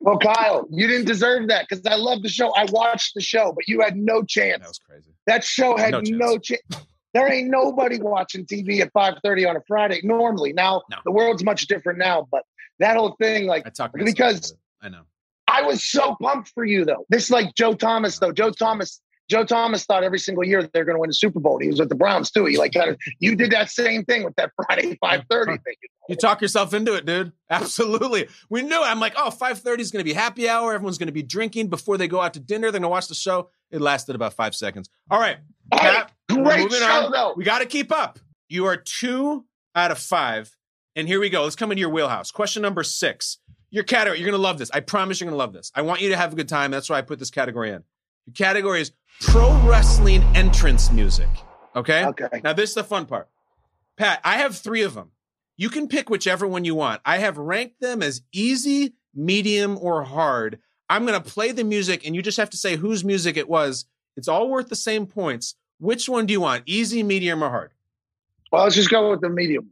Well, 0.00 0.18
Kyle, 0.18 0.66
you 0.70 0.88
didn't 0.88 1.06
deserve 1.06 1.48
that 1.48 1.66
because 1.68 1.86
I 1.86 1.94
love 1.94 2.22
the 2.22 2.28
show. 2.28 2.50
I 2.50 2.64
watched 2.70 3.14
the 3.14 3.20
show, 3.20 3.52
but 3.52 3.68
you 3.68 3.80
had 3.80 3.96
no 3.96 4.22
chance. 4.22 4.60
That 4.60 4.68
was 4.68 4.78
crazy. 4.78 5.10
That 5.26 5.44
show 5.44 5.76
had 5.76 5.92
no 6.08 6.38
chance. 6.38 6.62
No 6.70 6.78
there 7.14 7.30
ain't 7.30 7.50
nobody 7.50 8.00
watching 8.00 8.46
TV 8.46 8.80
at 8.80 8.92
5:30 8.92 9.48
on 9.48 9.56
a 9.56 9.60
Friday 9.66 10.00
normally. 10.02 10.52
Now 10.52 10.82
no. 10.90 10.98
the 11.04 11.12
world's 11.12 11.44
much 11.44 11.66
different 11.66 11.98
now, 11.98 12.26
but 12.30 12.44
that 12.78 12.96
whole 12.96 13.16
thing, 13.20 13.46
like, 13.46 13.66
I 13.66 13.88
because 13.88 14.54
I 14.80 14.88
know 14.88 15.02
I 15.46 15.62
was 15.62 15.84
so 15.84 16.16
pumped 16.20 16.48
for 16.48 16.64
you 16.64 16.84
though. 16.84 17.04
This 17.08 17.24
is 17.24 17.30
like 17.30 17.54
Joe 17.54 17.74
Thomas 17.74 18.18
though. 18.18 18.32
Joe 18.32 18.50
Thomas. 18.50 19.00
Joe 19.32 19.44
Thomas 19.46 19.86
thought 19.86 20.04
every 20.04 20.18
single 20.18 20.44
year 20.44 20.68
they're 20.74 20.84
going 20.84 20.94
to 20.94 21.00
win 21.00 21.08
the 21.08 21.14
Super 21.14 21.40
Bowl. 21.40 21.56
He 21.58 21.66
was 21.68 21.80
with 21.80 21.88
the 21.88 21.94
Browns 21.94 22.30
too. 22.30 22.44
He 22.44 22.58
like 22.58 22.74
kind 22.74 22.90
of 22.90 22.98
you 23.18 23.34
did 23.34 23.50
that 23.52 23.70
same 23.70 24.04
thing 24.04 24.24
with 24.24 24.36
that 24.36 24.50
Friday 24.54 24.98
five 25.00 25.22
thirty 25.30 25.52
thing. 25.52 25.74
You 26.06 26.16
talk 26.16 26.42
yourself 26.42 26.74
into 26.74 26.92
it, 26.92 27.06
dude. 27.06 27.32
Absolutely. 27.48 28.28
We 28.50 28.60
knew. 28.60 28.78
I'm 28.82 29.00
like, 29.00 29.14
oh, 29.16 29.30
5:30 29.30 29.78
is 29.78 29.90
going 29.90 30.00
to 30.00 30.04
be 30.04 30.12
happy 30.12 30.50
hour. 30.50 30.74
Everyone's 30.74 30.98
going 30.98 31.06
to 31.06 31.14
be 31.14 31.22
drinking 31.22 31.68
before 31.68 31.96
they 31.96 32.08
go 32.08 32.20
out 32.20 32.34
to 32.34 32.40
dinner. 32.40 32.70
They're 32.70 32.80
going 32.80 32.82
to 32.82 32.88
watch 32.90 33.08
the 33.08 33.14
show. 33.14 33.48
It 33.70 33.80
lasted 33.80 34.14
about 34.14 34.34
five 34.34 34.54
seconds. 34.54 34.90
All 35.10 35.18
right, 35.18 35.38
great 36.28 36.70
show 36.70 37.06
on. 37.06 37.10
though. 37.10 37.32
We 37.34 37.44
got 37.44 37.60
to 37.60 37.66
keep 37.66 37.90
up. 37.90 38.18
You 38.50 38.66
are 38.66 38.76
two 38.76 39.46
out 39.74 39.90
of 39.90 39.98
five, 39.98 40.54
and 40.94 41.08
here 41.08 41.20
we 41.20 41.30
go. 41.30 41.44
Let's 41.44 41.56
come 41.56 41.72
into 41.72 41.80
your 41.80 41.88
wheelhouse. 41.88 42.30
Question 42.30 42.60
number 42.60 42.82
six. 42.82 43.38
Your 43.70 43.84
category, 43.84 44.18
you're 44.18 44.28
going 44.28 44.38
to 44.38 44.42
love 44.42 44.58
this. 44.58 44.70
I 44.74 44.80
promise 44.80 45.18
you're 45.18 45.30
going 45.30 45.32
to 45.34 45.38
love 45.38 45.54
this. 45.54 45.72
I 45.74 45.80
want 45.80 46.02
you 46.02 46.10
to 46.10 46.16
have 46.18 46.34
a 46.34 46.36
good 46.36 46.50
time. 46.50 46.70
That's 46.70 46.90
why 46.90 46.98
I 46.98 47.00
put 47.00 47.18
this 47.18 47.30
category 47.30 47.70
in. 47.70 47.84
Your 48.26 48.34
category 48.34 48.80
is 48.80 48.92
pro 49.20 49.52
wrestling 49.62 50.22
entrance 50.34 50.90
music. 50.92 51.28
Okay? 51.74 52.04
Okay. 52.06 52.40
Now, 52.44 52.52
this 52.52 52.70
is 52.70 52.74
the 52.74 52.84
fun 52.84 53.06
part. 53.06 53.28
Pat, 53.96 54.20
I 54.24 54.38
have 54.38 54.56
three 54.56 54.82
of 54.82 54.94
them. 54.94 55.10
You 55.56 55.68
can 55.70 55.88
pick 55.88 56.08
whichever 56.08 56.46
one 56.46 56.64
you 56.64 56.74
want. 56.74 57.00
I 57.04 57.18
have 57.18 57.36
ranked 57.36 57.80
them 57.80 58.02
as 58.02 58.22
easy, 58.32 58.94
medium, 59.14 59.78
or 59.80 60.02
hard. 60.02 60.58
I'm 60.88 61.06
going 61.06 61.20
to 61.20 61.30
play 61.30 61.52
the 61.52 61.64
music, 61.64 62.06
and 62.06 62.14
you 62.14 62.22
just 62.22 62.38
have 62.38 62.50
to 62.50 62.56
say 62.56 62.76
whose 62.76 63.04
music 63.04 63.36
it 63.36 63.48
was. 63.48 63.86
It's 64.16 64.28
all 64.28 64.48
worth 64.48 64.68
the 64.68 64.76
same 64.76 65.06
points. 65.06 65.54
Which 65.78 66.08
one 66.08 66.26
do 66.26 66.32
you 66.32 66.40
want? 66.40 66.64
Easy, 66.66 67.02
medium, 67.02 67.42
or 67.42 67.50
hard? 67.50 67.72
Well, 68.50 68.64
let's 68.64 68.76
just 68.76 68.90
go 68.90 69.10
with 69.10 69.20
the 69.20 69.28
medium. 69.28 69.70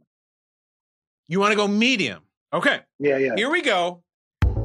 You 1.27 1.39
want 1.39 1.51
to 1.51 1.55
go 1.55 1.67
medium? 1.67 2.23
Okay. 2.53 2.81
Yeah, 2.99 3.17
yeah. 3.17 3.33
Here 3.35 3.49
we 3.49 3.61
go. 3.61 4.03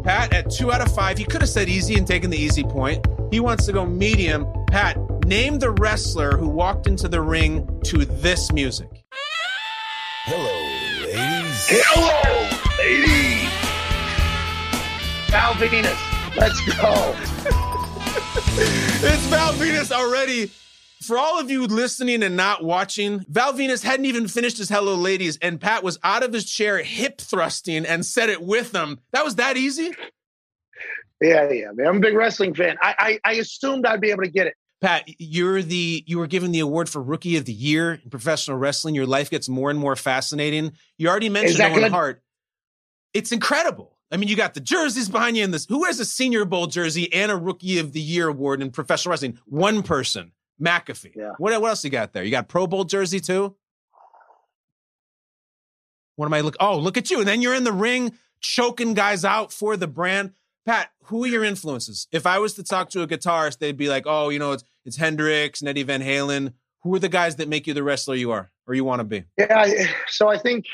Pat 0.03 0.32
at 0.32 0.51
two 0.51 0.72
out 0.72 0.80
of 0.80 0.93
five. 0.95 1.18
He 1.18 1.24
could 1.24 1.41
have 1.41 1.51
said 1.51 1.68
easy 1.68 1.95
and 1.95 2.07
taken 2.07 2.30
the 2.30 2.39
easy 2.39 2.64
point. 2.64 3.07
He 3.37 3.41
wants 3.41 3.66
to 3.66 3.72
go 3.74 3.84
medium. 3.84 4.47
Pat, 4.66 4.97
name 5.26 5.59
the 5.59 5.70
wrestler 5.70 6.39
who 6.39 6.49
walked 6.49 6.87
into 6.87 7.07
the 7.07 7.20
ring 7.20 7.68
to 7.84 8.07
this 8.07 8.51
music. 8.51 8.89
Hello, 10.24 10.55
ladies. 11.05 11.66
Hello, 11.68 12.49
ladies. 12.78 13.51
Val 15.28 15.53
Venis. 15.53 16.34
Let's 16.34 16.59
go. 16.64 17.14
it's 19.07 19.26
Val 19.26 19.53
Venis 19.53 19.93
already 19.93 20.51
for 21.03 21.18
all 21.18 21.39
of 21.39 21.51
you 21.51 21.66
listening 21.66 22.22
and 22.22 22.37
not 22.37 22.64
watching, 22.64 23.22
Val 23.28 23.53
Venis 23.53 23.82
hadn't 23.82 24.07
even 24.07 24.28
finished 24.28 24.57
his 24.57 24.70
Hello 24.70 24.95
Ladies, 24.95 25.39
and 25.43 25.61
Pat 25.61 25.84
was 25.84 25.99
out 26.03 26.22
of 26.22 26.32
his 26.32 26.51
chair 26.51 26.78
hip 26.78 27.20
thrusting 27.20 27.84
and 27.84 28.05
said 28.05 28.30
it 28.30 28.43
with 28.43 28.74
him. 28.74 29.01
That 29.12 29.24
was 29.24 29.37
that 29.37 29.59
easy? 29.59 29.93
Yeah, 31.21 31.51
yeah, 31.51 31.71
man. 31.73 31.87
I'm 31.87 31.97
a 31.97 32.01
big 32.01 32.14
wrestling 32.14 32.55
fan. 32.55 32.77
I, 32.81 33.19
I, 33.25 33.31
I 33.31 33.33
assumed 33.35 33.87
I'd 33.87 34.01
be 34.01 34.11
able 34.11 34.23
to 34.25 34.31
get 34.31 34.47
it. 34.47 34.55
Pat, 34.83 35.05
you're 35.19 35.62
the 35.62 36.05
you 36.07 36.19
were 36.19 36.27
given 36.27 36.53
the 36.53 36.61
award 36.61 36.89
for 36.91 37.03
Rookie 37.03 37.37
of 37.39 37.47
the 37.47 37.53
Year 37.53 37.95
in 37.95 38.11
professional 38.11 38.59
wrestling. 38.59 38.95
Your 38.95 39.07
life 39.07 39.31
gets 39.31 39.49
more 39.49 39.71
and 39.71 39.79
more 39.79 39.97
fascinating. 39.97 40.73
You 40.99 41.09
already 41.09 41.31
mentioned 41.31 41.61
Owen 41.61 41.75
gonna... 41.75 41.91
Hart. 41.91 42.23
It's 43.14 43.33
incredible. 43.33 43.97
I 44.12 44.19
mean, 44.19 44.29
you 44.29 44.37
got 44.37 44.55
the 44.55 44.61
jerseys 44.61 45.09
behind 45.09 45.37
you 45.37 45.45
in 45.45 45.51
this. 45.51 45.67
Who 45.67 45.85
has 45.85 45.99
a 45.99 46.05
Senior 46.05 46.45
Bowl 46.45 46.67
jersey 46.67 47.12
and 47.12 47.33
a 47.33 47.37
Rookie 47.37 47.79
of 47.79 47.93
the 47.93 48.01
Year 48.01 48.29
award 48.29 48.61
in 48.61 48.71
professional 48.71 49.11
wrestling? 49.11 49.39
One 49.47 49.83
person. 49.83 50.33
McAfee. 50.61 51.17
Yeah. 51.17 51.33
What, 51.39 51.59
what 51.61 51.69
else 51.69 51.83
you 51.83 51.91
got 51.91 52.12
there? 52.12 52.23
You 52.23 52.31
got 52.31 52.49
Pro 52.49 52.67
Bowl 52.67 52.85
jersey 52.85 53.21
too? 53.21 53.57
What 56.17 56.27
am 56.27 56.35
I 56.35 56.41
look? 56.41 56.57
Oh, 56.61 56.79
look 56.79 56.97
at 56.97 57.11
you. 57.11 57.19
And 57.19 57.29
then 57.29 57.43
you're 57.43 57.55
in 57.55 57.64
the 57.64 57.73
ring 57.73 58.12
choking 58.41 58.95
guys 58.95 59.25
out 59.25 59.53
for 59.53 59.77
the 59.77 59.87
brand. 59.87 60.33
Pat, 60.67 60.91
who 61.05 61.23
are 61.23 61.29
your 61.29 61.45
influences? 61.45 62.09
If 62.11 62.27
I 62.27 62.41
was 62.41 62.55
to 62.55 62.64
talk 62.64 62.91
to 62.91 63.03
a 63.03 63.07
guitarist, 63.07 63.59
they'd 63.59 63.77
be 63.77 63.89
like, 63.89 64.03
oh, 64.07 64.31
you 64.31 64.41
know, 64.41 64.53
it's, 64.53 64.64
it's 64.85 64.97
Hendrix 64.97 65.61
and 65.61 65.69
Eddie 65.69 65.85
Van 65.85 66.03
Halen. 66.03 66.53
Who 66.83 66.95
are 66.97 66.99
the 66.99 67.09
guys 67.09 67.37
that 67.37 67.49
make 67.49 67.69
you 67.69 67.75
the 67.75 67.85
wrestler 67.85 68.17
you 68.17 68.33
are 68.33 68.51
or 68.67 68.75
you 68.75 68.85
want 68.85 69.01
to 69.01 69.05
be? 69.05 69.25
Yeah. 69.39 69.87
So 70.09 70.29
I 70.29 70.39
think 70.39 70.67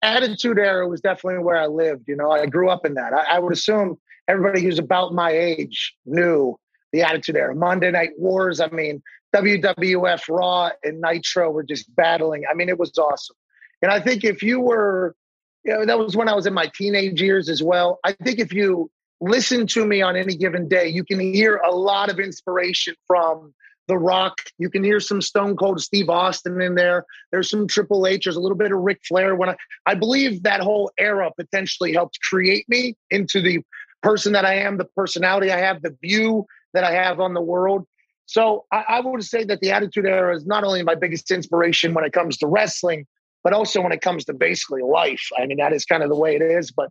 Attitude 0.00 0.58
Era 0.58 0.88
was 0.88 1.00
definitely 1.00 1.42
where 1.42 1.56
I 1.56 1.66
lived. 1.66 2.08
You 2.08 2.16
know, 2.16 2.30
I 2.30 2.46
grew 2.46 2.70
up 2.70 2.86
in 2.86 2.94
that. 2.94 3.12
I, 3.12 3.36
I 3.36 3.38
would 3.40 3.52
assume 3.52 3.98
everybody 4.28 4.62
who's 4.62 4.78
about 4.78 5.12
my 5.12 5.30
age 5.30 5.94
knew 6.06 6.56
the 6.92 7.02
Attitude 7.02 7.36
Era. 7.36 7.54
Monday 7.54 7.90
Night 7.90 8.10
Wars. 8.18 8.60
I 8.60 8.68
mean, 8.68 9.02
WWF 9.34 10.22
Raw 10.28 10.70
and 10.84 11.00
Nitro 11.00 11.50
were 11.50 11.64
just 11.64 11.92
battling. 11.96 12.44
I 12.48 12.54
mean, 12.54 12.68
it 12.68 12.78
was 12.78 12.96
awesome. 12.96 13.36
And 13.80 13.90
I 13.90 13.98
think 13.98 14.22
if 14.22 14.42
you 14.42 14.60
were, 14.60 15.16
you 15.64 15.72
know, 15.72 15.86
that 15.86 15.98
was 15.98 16.16
when 16.16 16.28
I 16.28 16.34
was 16.34 16.46
in 16.46 16.54
my 16.54 16.70
teenage 16.74 17.20
years 17.20 17.48
as 17.48 17.62
well. 17.62 17.98
I 18.04 18.12
think 18.12 18.38
if 18.38 18.52
you 18.52 18.90
listen 19.22 19.66
to 19.68 19.86
me 19.86 20.02
on 20.02 20.16
any 20.16 20.36
given 20.36 20.68
day, 20.68 20.88
you 20.88 21.04
can 21.04 21.20
hear 21.20 21.56
a 21.56 21.70
lot 21.70 22.10
of 22.10 22.18
inspiration 22.18 22.94
from 23.06 23.54
The 23.86 23.96
Rock. 23.96 24.40
You 24.58 24.68
can 24.68 24.82
hear 24.82 24.98
some 24.98 25.22
Stone 25.22 25.56
Cold 25.56 25.80
Steve 25.80 26.10
Austin 26.10 26.60
in 26.60 26.74
there. 26.74 27.04
There's 27.30 27.48
some 27.48 27.68
Triple 27.68 28.06
H. 28.06 28.24
There's 28.24 28.36
a 28.36 28.40
little 28.40 28.58
bit 28.58 28.72
of 28.72 28.80
Ric 28.80 29.00
Flair. 29.06 29.36
When 29.36 29.50
I, 29.50 29.56
I 29.86 29.94
believe 29.94 30.42
that 30.42 30.60
whole 30.60 30.90
era 30.98 31.30
potentially 31.36 31.92
helped 31.92 32.20
create 32.20 32.68
me 32.68 32.96
into 33.10 33.40
the 33.40 33.60
person 34.02 34.32
that 34.32 34.44
I 34.44 34.54
am, 34.54 34.76
the 34.76 34.84
personality 34.84 35.52
I 35.52 35.58
have, 35.58 35.82
the 35.82 35.96
view 36.02 36.44
that 36.74 36.82
I 36.82 36.92
have 36.92 37.20
on 37.20 37.32
the 37.32 37.40
world. 37.40 37.86
So 38.26 38.64
I, 38.72 38.84
I 38.88 39.00
would 39.00 39.24
say 39.24 39.44
that 39.44 39.60
the 39.60 39.70
Attitude 39.70 40.06
Era 40.06 40.34
is 40.34 40.46
not 40.46 40.64
only 40.64 40.82
my 40.82 40.96
biggest 40.96 41.30
inspiration 41.30 41.94
when 41.94 42.04
it 42.04 42.12
comes 42.12 42.36
to 42.38 42.48
wrestling, 42.48 43.06
but 43.44 43.52
also 43.52 43.80
when 43.80 43.92
it 43.92 44.00
comes 44.00 44.24
to 44.26 44.34
basically 44.34 44.82
life. 44.82 45.28
I 45.38 45.46
mean, 45.46 45.58
that 45.58 45.72
is 45.72 45.84
kind 45.84 46.02
of 46.02 46.08
the 46.08 46.16
way 46.16 46.36
it 46.36 46.42
is. 46.42 46.70
But 46.72 46.90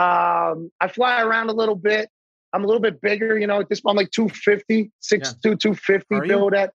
um, 0.00 0.70
I 0.80 0.88
fly 0.88 1.22
around 1.22 1.48
a 1.48 1.52
little 1.52 1.76
bit. 1.76 2.08
I'm 2.52 2.64
a 2.64 2.66
little 2.66 2.82
bit 2.82 3.00
bigger, 3.00 3.38
you 3.38 3.46
know, 3.46 3.60
at 3.60 3.68
this 3.68 3.80
point, 3.80 3.92
I'm 3.92 3.96
like 3.96 4.10
250, 4.10 4.90
6'2, 5.00 5.12
yeah. 5.12 5.18
250 5.42 6.28
build 6.28 6.54
at. 6.54 6.72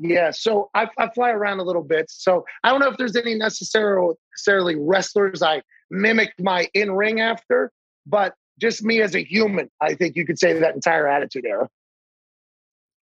Yeah, 0.00 0.32
so 0.32 0.70
I, 0.74 0.88
I, 0.98 1.08
fly 1.10 1.30
around 1.30 1.60
a 1.60 1.62
little 1.62 1.84
bit. 1.84 2.06
So 2.10 2.44
I 2.64 2.70
don't 2.70 2.80
know 2.80 2.88
if 2.88 2.96
there's 2.96 3.14
any 3.14 3.36
necessarily, 3.36 4.16
necessarily 4.32 4.74
wrestlers 4.74 5.40
I 5.40 5.62
mimic 5.88 6.32
my 6.40 6.68
in 6.74 6.90
ring 6.90 7.20
after, 7.20 7.70
but 8.04 8.34
just 8.60 8.82
me 8.82 9.02
as 9.02 9.14
a 9.14 9.22
human, 9.22 9.70
I 9.80 9.94
think 9.94 10.16
you 10.16 10.26
could 10.26 10.38
say 10.38 10.58
that 10.58 10.74
entire 10.74 11.06
attitude 11.06 11.44
era. 11.46 11.68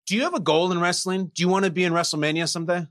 Do 0.05 0.17
you 0.17 0.23
have 0.23 0.33
a 0.33 0.39
goal 0.41 0.71
in 0.73 0.81
wrestling? 0.81 1.31
Do 1.33 1.43
you 1.43 1.47
want 1.47 1.63
to 1.63 1.71
be 1.71 1.85
in 1.85 1.93
WrestleMania 1.93 2.49
someday? 2.49 2.87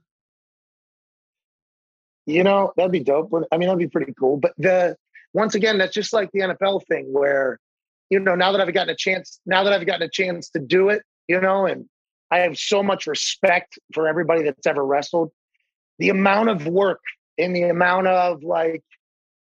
You 2.30 2.44
know, 2.44 2.72
that'd 2.76 2.92
be 2.92 3.00
dope. 3.00 3.32
I 3.52 3.56
mean, 3.56 3.68
that'd 3.68 3.78
be 3.78 3.88
pretty 3.88 4.14
cool. 4.18 4.36
But 4.38 4.52
the 4.58 4.96
once 5.32 5.54
again, 5.54 5.78
that's 5.78 5.94
just 5.94 6.12
like 6.12 6.30
the 6.32 6.40
NFL 6.40 6.86
thing 6.86 7.06
where, 7.12 7.58
you 8.08 8.20
know, 8.20 8.34
now 8.34 8.52
that 8.52 8.60
I've 8.60 8.72
gotten 8.74 8.90
a 8.90 8.96
chance, 8.96 9.40
now 9.46 9.64
that 9.64 9.72
I've 9.72 9.86
gotten 9.86 10.02
a 10.02 10.10
chance 10.10 10.50
to 10.50 10.58
do 10.58 10.88
it, 10.88 11.02
you 11.28 11.40
know, 11.40 11.66
and 11.66 11.88
I 12.30 12.38
have 12.40 12.56
so 12.56 12.82
much 12.82 13.06
respect 13.06 13.78
for 13.92 14.08
everybody 14.08 14.42
that's 14.42 14.66
ever 14.66 14.84
wrestled. 14.84 15.30
The 15.98 16.08
amount 16.08 16.48
of 16.48 16.66
work 16.66 17.00
and 17.38 17.54
the 17.54 17.64
amount 17.64 18.06
of 18.06 18.42
like 18.42 18.82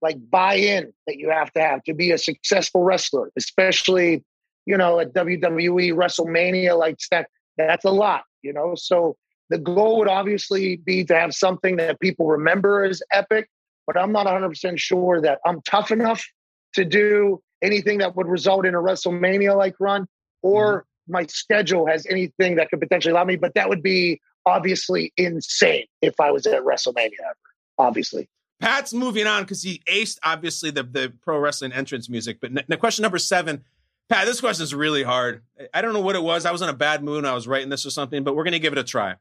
like 0.01 0.17
buy-in 0.29 0.93
that 1.07 1.17
you 1.17 1.29
have 1.29 1.51
to 1.53 1.61
have 1.61 1.81
to 1.85 1.93
be 1.93 2.11
a 2.11 2.17
successful 2.17 2.83
wrestler, 2.83 3.31
especially, 3.37 4.23
you 4.65 4.77
know, 4.77 4.99
at 4.99 5.13
WWE 5.13 5.93
WrestleMania, 5.93 6.77
like 6.77 6.99
that, 7.09 7.29
that's 7.57 7.85
a 7.85 7.89
lot, 7.89 8.23
you 8.41 8.51
know. 8.51 8.75
So 8.75 9.15
the 9.49 9.57
goal 9.57 9.99
would 9.99 10.07
obviously 10.07 10.77
be 10.77 11.03
to 11.05 11.15
have 11.15 11.33
something 11.33 11.75
that 11.77 11.99
people 11.99 12.27
remember 12.27 12.83
as 12.83 13.01
epic, 13.11 13.49
but 13.85 13.97
I'm 13.97 14.11
not 14.11 14.25
100% 14.25 14.79
sure 14.79 15.21
that 15.21 15.39
I'm 15.45 15.61
tough 15.61 15.91
enough 15.91 16.25
to 16.73 16.85
do 16.85 17.41
anything 17.61 17.99
that 17.99 18.15
would 18.15 18.27
result 18.27 18.65
in 18.65 18.75
a 18.75 18.79
WrestleMania 18.79 19.55
like 19.57 19.75
run 19.79 20.07
or 20.41 20.81
mm-hmm. 20.81 21.13
my 21.13 21.25
schedule 21.27 21.87
has 21.87 22.05
anything 22.07 22.55
that 22.55 22.69
could 22.69 22.79
potentially 22.79 23.11
allow 23.11 23.23
me, 23.23 23.35
but 23.35 23.53
that 23.55 23.69
would 23.69 23.83
be 23.83 24.19
obviously 24.45 25.13
insane 25.17 25.85
if 26.01 26.19
I 26.19 26.31
was 26.31 26.45
at 26.45 26.63
WrestleMania 26.63 27.19
ever, 27.23 27.37
obviously. 27.77 28.29
Pat's 28.59 28.93
moving 28.93 29.27
on 29.27 29.43
because 29.43 29.61
he 29.61 29.81
aced 29.87 30.19
obviously 30.23 30.71
the, 30.71 30.83
the 30.83 31.13
pro 31.21 31.37
wrestling 31.37 31.73
entrance 31.73 32.09
music. 32.09 32.39
But 32.39 32.51
n- 32.69 32.77
question 32.79 33.03
number 33.03 33.17
seven, 33.17 33.63
Pat, 34.09 34.25
this 34.25 34.39
question 34.39 34.63
is 34.63 34.73
really 34.73 35.03
hard. 35.03 35.41
I 35.73 35.81
don't 35.81 35.93
know 35.93 36.01
what 36.01 36.15
it 36.15 36.23
was. 36.23 36.45
I 36.45 36.51
was 36.51 36.61
in 36.61 36.69
a 36.69 36.73
bad 36.73 37.03
mood. 37.03 37.25
I 37.25 37.33
was 37.33 37.47
writing 37.47 37.69
this 37.69 37.85
or 37.85 37.89
something, 37.89 38.23
but 38.23 38.35
we're 38.35 38.43
going 38.43 38.53
to 38.53 38.59
give 38.59 38.73
it 38.73 38.79
a 38.79 38.83
try. 38.83 39.15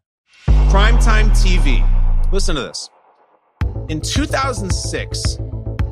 Primetime 0.73 1.29
TV. 1.33 1.85
Listen 2.33 2.57
to 2.57 2.63
this. 2.63 2.89
In 3.91 4.01
2006, 4.01 5.37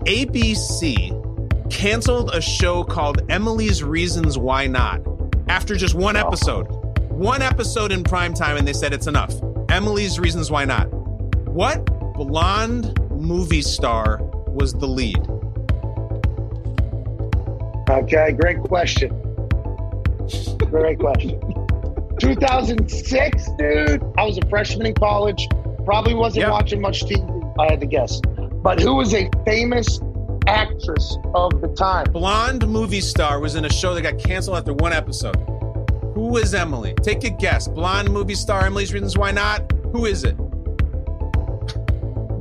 ABC 0.07 1.70
canceled 1.70 2.31
a 2.33 2.41
show 2.41 2.83
called 2.83 3.20
Emily's 3.31 3.85
Reasons 3.85 4.39
Why 4.39 4.66
Not 4.66 5.03
after 5.49 5.76
just 5.76 5.95
one 5.95 6.16
episode. 6.16 6.62
One 7.11 7.43
episode 7.43 7.93
in 7.93 8.03
primetime, 8.03 8.59
and 8.59 8.66
they 8.66 8.72
said 8.72 8.95
it's 8.95 9.07
enough. 9.07 9.35
Emily's 9.68 10.18
Reasons 10.18 10.51
Why 10.51 10.64
Not. 10.64 10.87
What 11.47 11.85
blonde 12.14 12.99
movie 13.11 13.61
star 13.61 14.16
was 14.47 14.72
the 14.72 14.87
lead? 14.87 15.20
Okay, 17.91 18.33
great 18.33 18.61
question. 18.61 19.11
Great 20.70 20.99
question. 20.99 21.60
2006, 22.21 23.49
dude. 23.59 24.03
I 24.18 24.25
was 24.25 24.39
a 24.39 24.47
freshman 24.49 24.87
in 24.87 24.95
college. 24.95 25.49
Probably 25.85 26.14
wasn't 26.14 26.51
watching 26.51 26.81
much 26.81 27.05
TV, 27.05 27.55
I 27.59 27.71
had 27.71 27.81
to 27.81 27.87
guess. 27.87 28.21
But 28.62 28.81
who 28.81 28.95
was 28.95 29.14
a 29.14 29.29
famous 29.45 30.01
actress 30.47 31.16
of 31.35 31.61
the 31.61 31.68
time? 31.77 32.05
Blonde 32.12 32.68
movie 32.68 33.01
star 33.01 33.41
was 33.41 33.55
in 33.55 33.64
a 33.64 33.73
show 33.73 33.95
that 33.95 34.03
got 34.03 34.18
canceled 34.18 34.59
after 34.59 34.75
one 34.75 34.93
episode. 34.93 35.37
Who 36.14 36.37
is 36.37 36.53
Emily? 36.55 36.95
Take 37.03 37.25
a 37.25 37.31
guess. 37.31 37.66
Blonde 37.66 38.11
movie 38.11 38.35
star, 38.35 38.66
Emily's 38.66 38.93
Reasons 38.93 39.16
Why 39.16 39.31
Not? 39.31 39.73
Who 39.93 40.05
is 40.05 40.25
it? 40.25 40.37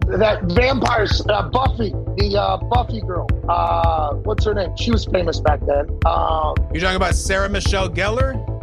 That 0.10 0.42
vampires, 0.44 1.22
uh, 1.30 1.50
Buffy, 1.50 1.92
the 2.18 2.36
uh, 2.38 2.58
Buffy 2.58 3.00
girl. 3.00 3.28
Uh, 3.48 4.16
what's 4.16 4.44
her 4.44 4.56
name? 4.56 4.76
She 4.76 4.92
was 4.92 5.06
famous 5.06 5.40
back 5.40 5.60
then. 5.62 5.88
Um, 6.06 6.56
You're 6.74 6.82
talking 6.82 6.96
about 6.96 7.16
Sarah 7.16 7.48
Michelle 7.48 7.90
Gellar? 7.90 8.59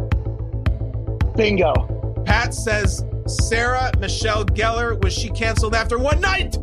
Bingo. 1.37 1.75
Pat 2.25 2.55
says 2.55 3.05
Sarah 3.27 3.93
Michelle 3.99 4.45
Gellar 4.47 5.03
was 5.05 5.13
she 5.13 5.29
canceled 5.29 5.75
after 5.75 5.99
one 5.99 6.19
night? 6.21 6.55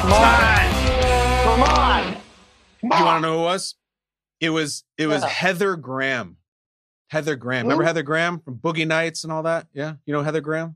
Come 0.00 0.12
on. 0.12 0.72
Come 1.44 1.62
on. 1.62 2.16
Come 2.80 2.98
you 2.98 3.04
want 3.04 3.22
to 3.22 3.28
know 3.28 3.34
who 3.34 3.42
it 3.42 3.44
was? 3.44 3.76
It 4.40 4.50
was 4.50 4.82
it 4.98 5.06
was 5.06 5.22
yeah. 5.22 5.28
Heather 5.28 5.76
Graham. 5.76 6.38
Heather 7.08 7.36
Graham. 7.36 7.66
Remember 7.66 7.84
Heather 7.84 8.02
Graham 8.02 8.40
from 8.40 8.56
Boogie 8.56 8.86
Nights 8.86 9.22
and 9.22 9.32
all 9.32 9.44
that? 9.44 9.68
Yeah, 9.72 9.94
you 10.04 10.12
know 10.12 10.22
Heather 10.22 10.40
Graham. 10.40 10.74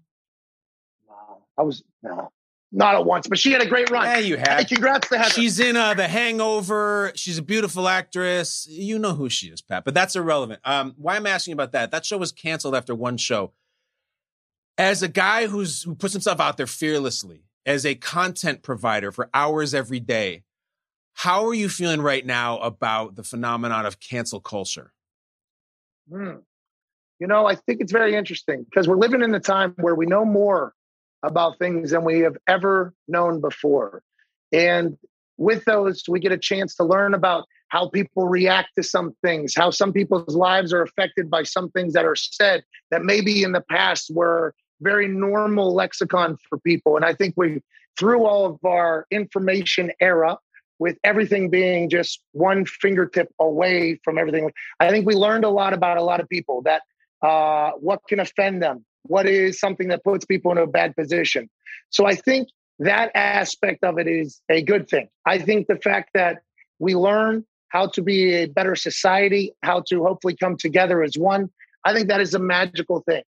Wow. 1.09 1.38
I 1.59 1.62
was 1.62 1.82
no. 2.04 2.30
Not 2.73 2.97
at 2.97 3.07
once, 3.07 3.29
but 3.29 3.39
she 3.39 3.53
had 3.53 3.62
a 3.62 3.67
great 3.67 3.91
run. 3.91 4.05
Yeah, 4.05 4.19
you 4.19 4.37
had. 4.37 4.59
Hey, 4.59 4.64
congrats 4.64 5.09
to 5.09 5.19
Heather. 5.19 5.31
She's 5.31 5.61
in 5.61 5.77
uh, 5.77 5.95
The 5.95 6.09
Hangover. 6.09 7.12
She's 7.14 7.39
a 7.39 7.43
beautiful 7.43 7.89
actress. 7.89 8.67
You 8.69 8.99
know 8.99 9.14
who 9.14 9.29
she 9.29 9.49
is, 9.49 9.62
Pat, 9.62 9.85
but 9.85 9.95
that's 9.95 10.17
irrelevant. 10.17 10.61
Um, 10.64 10.95
why 10.99 11.17
I'm 11.17 11.27
asking 11.27 11.53
about 11.53 11.73
that? 11.73 11.91
That 11.93 12.05
show 12.05 12.19
was 12.19 12.33
canceled 12.33 12.75
after 12.75 12.95
one 12.95 13.17
show. 13.17 13.53
As 14.77 15.03
a 15.03 15.09
guy 15.09 15.47
who's 15.47 15.85
who 15.85 15.95
puts 15.95 16.12
himself 16.12 16.41
out 16.41 16.57
there 16.57 16.67
fearlessly 16.67 17.45
as 17.64 17.87
a 17.87 17.95
content 17.95 18.62
provider 18.62 19.11
for 19.11 19.31
hours 19.33 19.73
every 19.73 20.01
day, 20.01 20.43
how 21.14 21.47
are 21.47 21.55
you 21.55 21.69
feeling 21.69 22.03
right 22.03 22.27
now 22.27 22.59
about 22.59 23.17
the 23.17 23.23
phenomenon 23.23 23.87
of 23.87 24.01
cancel 24.01 24.41
culture? 24.41 24.93
Hmm. 26.11 26.39
You 27.19 27.27
know, 27.27 27.47
I 27.47 27.55
think 27.55 27.81
it's 27.81 27.93
very 27.93 28.14
interesting 28.14 28.64
because 28.64 28.87
we're 28.87 28.99
living 28.99 29.23
in 29.23 29.35
a 29.35 29.41
time 29.41 29.75
where 29.79 29.95
we 29.95 30.05
know 30.05 30.27
more 30.27 30.75
about 31.27 31.59
things 31.59 31.91
than 31.91 32.05
we 32.05 32.20
have 32.20 32.37
ever 32.49 32.95
known 33.09 33.41
before. 33.41 34.03
And 34.53 34.97
with 35.37 35.64
those, 35.64 36.05
we 36.09 36.20
get 36.20 36.33
a 36.33 36.39
chance 36.39 36.74
to 36.77 36.85
learn 36.85 37.14
about 37.14 37.45
how 37.68 37.89
people 37.89 38.29
react 38.29 38.70
to 38.77 38.83
some 38.83 39.12
things, 39.22 39.55
how 39.55 39.70
some 39.70 39.93
people's 39.93 40.37
lives 40.37 40.72
are 40.72 40.83
affected 40.83 41.29
by 41.29 41.43
some 41.43 41.70
things 41.70 41.93
that 41.95 42.05
are 42.05 42.16
said 42.16 42.62
that 42.91 43.03
maybe 43.03 43.43
in 43.43 43.53
the 43.53 43.64
past 43.68 44.11
were 44.14 44.55
very 44.81 45.09
normal 45.09 45.74
lexicon 45.74 46.37
for 46.49 46.59
people. 46.59 46.97
And 46.97 47.05
I 47.05 47.12
think 47.12 47.35
we, 47.37 47.61
through 47.99 48.24
all 48.24 48.47
of 48.47 48.64
our 48.64 49.07
information 49.11 49.91
era, 50.01 50.39
with 50.79 50.99
everything 51.05 51.49
being 51.49 51.89
just 51.89 52.22
one 52.33 52.66
fingertip 52.66 53.33
away 53.41 53.99
from 54.05 54.18
everything, 54.18 54.51
I 54.79 54.91
think 54.91 55.07
we 55.07 55.14
learned 55.14 55.45
a 55.45 55.49
lot 55.49 55.72
about 55.72 55.97
a 55.97 56.03
lot 56.03 56.20
of 56.20 56.29
people 56.29 56.62
that 56.62 56.83
uh, 57.22 57.72
what 57.72 58.01
can 58.09 58.20
offend 58.20 58.62
them, 58.62 58.85
what 59.09 59.26
is 59.26 59.59
something 59.59 59.88
that 59.88 60.04
puts 60.04 60.24
people 60.24 60.52
in 60.52 60.59
a 60.59 60.66
bad 60.66 60.94
position. 60.96 61.48
So 61.90 62.07
I 62.07 62.14
think 62.14 62.48
that 62.78 63.11
aspect 63.14 63.84
of 63.84 63.98
it 63.98 64.07
is 64.07 64.40
a 64.48 64.62
good 64.62 64.88
thing. 64.88 65.09
I 65.24 65.38
think 65.38 65.66
the 65.66 65.76
fact 65.76 66.11
that 66.14 66.42
we 66.78 66.94
learn 66.94 67.44
how 67.68 67.88
to 67.88 68.02
be 68.02 68.34
a 68.34 68.46
better 68.46 68.76
society, 68.76 69.52
how 69.62 69.82
to 69.88 70.04
hopefully 70.04 70.36
come 70.36 70.57
together 70.57 71.02
as 71.02 71.16
one, 71.16 71.50
I 71.84 71.94
think 71.94 72.09
that 72.09 72.20
is 72.20 72.34
a 72.34 72.38
magical 72.38 73.00
thing. 73.00 73.22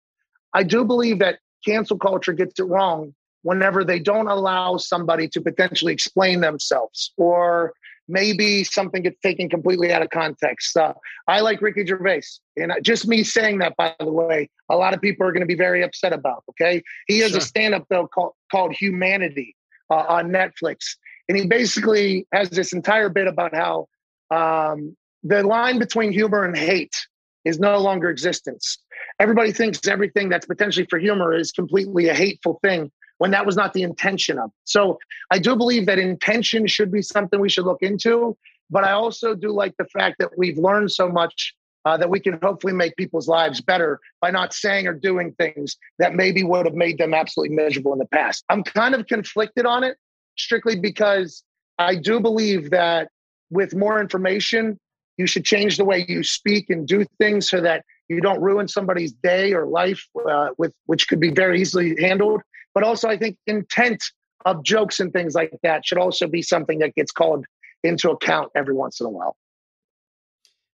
I 0.53 0.63
do 0.63 0.85
believe 0.85 1.19
that 1.21 1.39
cancel 1.65 1.99
culture 1.99 2.33
gets 2.33 2.59
it 2.59 2.65
wrong 2.65 3.15
whenever 3.43 3.85
they 3.85 3.99
don't 3.99 4.29
allow 4.29 4.77
somebody 4.77 5.29
to 5.29 5.41
potentially 5.41 5.93
explain 5.93 6.41
themselves 6.41 7.13
or 7.17 7.73
maybe 8.09 8.65
something 8.65 9.03
gets 9.03 9.21
taken 9.21 9.49
completely 9.49 9.93
out 9.93 10.03
of 10.03 10.11
context. 10.11 10.77
Uh, 10.77 10.95
I 11.27 11.41
like 11.41 11.61
Ricky 11.61 11.85
Gervais, 11.85 12.23
and 12.57 12.73
just 12.83 13.07
me 13.07 13.25
saying 13.25 13.59
that, 13.59 13.77
by 13.77 13.95
the 13.99 14.13
way, 14.13 14.51
a 14.69 14.77
lot 14.77 14.95
of 14.95 15.01
people 15.01 15.27
are 15.27 15.33
going 15.33 15.43
to 15.43 15.47
be 15.47 15.57
very 15.57 15.83
upset 15.83 16.13
about. 16.13 16.45
Okay, 16.51 16.83
he 17.07 17.21
has 17.21 17.31
sure. 17.31 17.39
a 17.39 17.43
stand-up 17.43 17.87
though 17.89 18.07
called, 18.07 18.33
called 18.51 18.73
Humanity 18.73 19.57
uh, 19.91 20.05
on 20.09 20.31
Netflix, 20.31 20.97
and 21.29 21.37
he 21.37 21.47
basically 21.47 22.27
has 22.33 22.51
this 22.51 22.73
entire 22.73 23.09
bit 23.09 23.27
about 23.27 23.55
how 23.55 23.89
um, 24.31 24.97
the 25.23 25.43
line 25.43 25.79
between 25.79 26.13
humor 26.13 26.45
and 26.45 26.57
hate 26.57 27.07
is 27.45 27.59
no 27.59 27.79
longer 27.79 28.11
existence. 28.11 28.79
Everybody 29.21 29.53
thinks 29.53 29.87
everything 29.87 30.29
that's 30.29 30.47
potentially 30.47 30.87
for 30.91 30.99
humor 30.99 31.33
is 31.35 31.53
completely 31.53 32.09
a 32.09 32.15
hateful 32.15 32.59
thing 32.63 32.91
when 33.19 33.31
that 33.31 33.47
was 33.47 33.57
not 33.57 33.73
the 33.73 33.83
intention 33.83 34.39
of. 34.39 34.51
So 34.65 34.99
I 35.31 35.39
do 35.39 35.57
believe 35.57 35.87
that 35.87 35.99
intention 35.99 36.67
should 36.67 36.93
be 36.93 37.03
something 37.03 37.41
we 37.41 37.49
should 37.49 37.65
look 37.65 37.83
into. 37.83 38.37
But 38.71 38.85
I 38.85 38.93
also 38.93 39.35
do 39.35 39.53
like 39.53 39.75
the 39.79 39.85
fact 39.87 40.17
that 40.19 40.37
we've 40.37 40.59
learned 40.59 40.91
so 40.91 41.09
much 41.09 41.55
uh, 41.85 41.97
that 41.97 42.11
we 42.11 42.19
can 42.19 42.39
hopefully 42.43 42.73
make 42.73 42.97
people's 42.97 43.29
lives 43.29 43.61
better 43.61 44.01
by 44.21 44.31
not 44.31 44.53
saying 44.53 44.89
or 44.89 44.93
doing 44.93 45.33
things 45.39 45.77
that 46.01 46.15
maybe 46.15 46.43
would 46.43 46.67
have 46.67 46.75
made 46.75 46.99
them 46.99 47.15
absolutely 47.15 47.55
miserable 47.55 47.93
in 47.93 48.01
the 48.01 48.07
past. 48.07 48.45
I'm 48.49 48.65
kind 48.65 48.95
of 48.95 49.07
conflicted 49.07 49.67
on 49.67 49.85
it 49.85 49.97
strictly 50.37 50.79
because 50.79 51.45
I 51.79 51.95
do 51.95 52.19
believe 52.19 52.71
that 52.71 53.09
with 53.51 53.75
more 53.75 54.01
information, 54.01 54.81
you 55.17 55.29
should 55.29 55.45
change 55.45 55.77
the 55.77 55.85
way 55.85 56.05
you 56.09 56.25
speak 56.25 56.71
and 56.71 56.89
do 56.89 57.07
things 57.19 57.49
so 57.49 57.61
that 57.61 57.85
you 58.09 58.21
don't 58.21 58.41
ruin 58.41 58.69
somebody's 58.69 59.13
day 59.13 59.53
or 59.53 59.67
life 59.67 60.07
uh, 60.29 60.49
with 60.59 60.73
which 60.87 61.09
could 61.09 61.21
be 61.21 61.31
very 61.31 61.61
easily 61.61 61.97
handled. 62.01 62.43
But 62.75 62.85
also 62.85 63.09
i 63.09 63.17
think 63.17 63.39
intent 63.47 64.03
of 64.45 64.63
jokes 64.63 65.01
and 65.01 65.13
things 65.13 65.35
like 65.35 65.53
that 65.63 65.85
should 65.85 65.99
also 65.99 66.29
be 66.29 66.43
something 66.43 66.79
that 66.79 66.95
gets 66.95 67.11
called 67.11 67.47
into 67.83 68.11
account 68.11 68.51
every 68.55 68.75
once 68.75 69.01
in 69.01 69.07
a 69.07 69.11
while. 69.11 69.37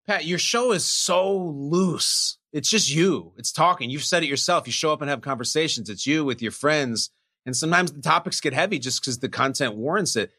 Pat 0.07 0.25
your 0.25 0.39
show 0.39 0.73
is 0.73 0.85
so 0.85 1.37
loose. 1.37 2.39
It's 2.53 2.69
just 2.69 2.93
you. 2.93 3.33
It's 3.37 3.53
talking. 3.53 3.89
You've 3.89 4.05
said 4.05 4.23
it 4.23 4.29
yourself. 4.29 4.67
You 4.67 4.73
show 4.73 4.93
up 4.93 5.01
and 5.01 5.09
have 5.09 5.23
conversations. 5.23 5.89
It's 5.89 6.07
you 6.07 6.25
with 6.25 6.43
your 6.43 6.53
friends. 6.53 7.11
And 7.47 7.57
sometimes 7.57 7.93
the 7.93 8.03
topics 8.03 8.41
get 8.41 8.53
heavy 8.53 8.79
just 8.79 9.01
because 9.01 9.19
the 9.19 9.29
content 9.29 9.75
warrants 9.75 10.17
it 10.17 10.31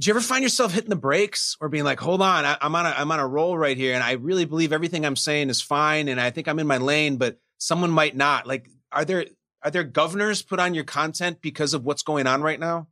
do 0.00 0.06
you 0.06 0.12
ever 0.12 0.20
find 0.20 0.44
yourself 0.44 0.72
hitting 0.72 0.90
the 0.90 0.96
brakes 0.96 1.56
or 1.60 1.68
being 1.68 1.82
like, 1.82 1.98
hold 1.98 2.22
on, 2.22 2.44
I, 2.44 2.56
am 2.60 2.74
on 2.74 2.86
a, 2.86 2.90
I'm 2.90 3.10
on 3.10 3.18
a 3.18 3.26
roll 3.26 3.58
right 3.58 3.76
here. 3.76 3.94
And 3.94 4.02
I 4.02 4.12
really 4.12 4.44
believe 4.44 4.72
everything 4.72 5.04
I'm 5.04 5.16
saying 5.16 5.50
is 5.50 5.60
fine. 5.60 6.06
And 6.06 6.20
I 6.20 6.30
think 6.30 6.46
I'm 6.46 6.60
in 6.60 6.68
my 6.68 6.78
lane, 6.78 7.16
but 7.16 7.38
someone 7.58 7.90
might 7.90 8.16
not 8.16 8.46
like, 8.46 8.70
are 8.92 9.04
there, 9.04 9.26
are 9.62 9.72
there 9.72 9.82
governors 9.82 10.40
put 10.40 10.60
on 10.60 10.72
your 10.72 10.84
content 10.84 11.38
because 11.40 11.74
of 11.74 11.84
what's 11.84 12.02
going 12.02 12.28
on 12.28 12.42
right 12.42 12.60
now? 12.60 12.86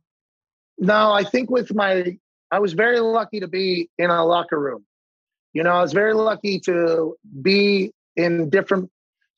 No, 0.77 1.13
I 1.13 1.23
think 1.23 1.49
with 1.49 1.73
my, 1.73 2.17
I 2.51 2.59
was 2.59 2.73
very 2.73 2.99
lucky 2.99 3.39
to 3.39 3.47
be 3.47 3.89
in 3.97 4.09
a 4.09 4.25
locker 4.25 4.59
room. 4.59 4.85
You 5.53 5.63
know, 5.63 5.71
I 5.71 5.81
was 5.81 5.93
very 5.93 6.13
lucky 6.13 6.59
to 6.61 7.15
be 7.41 7.93
in 8.17 8.49
different 8.49 8.91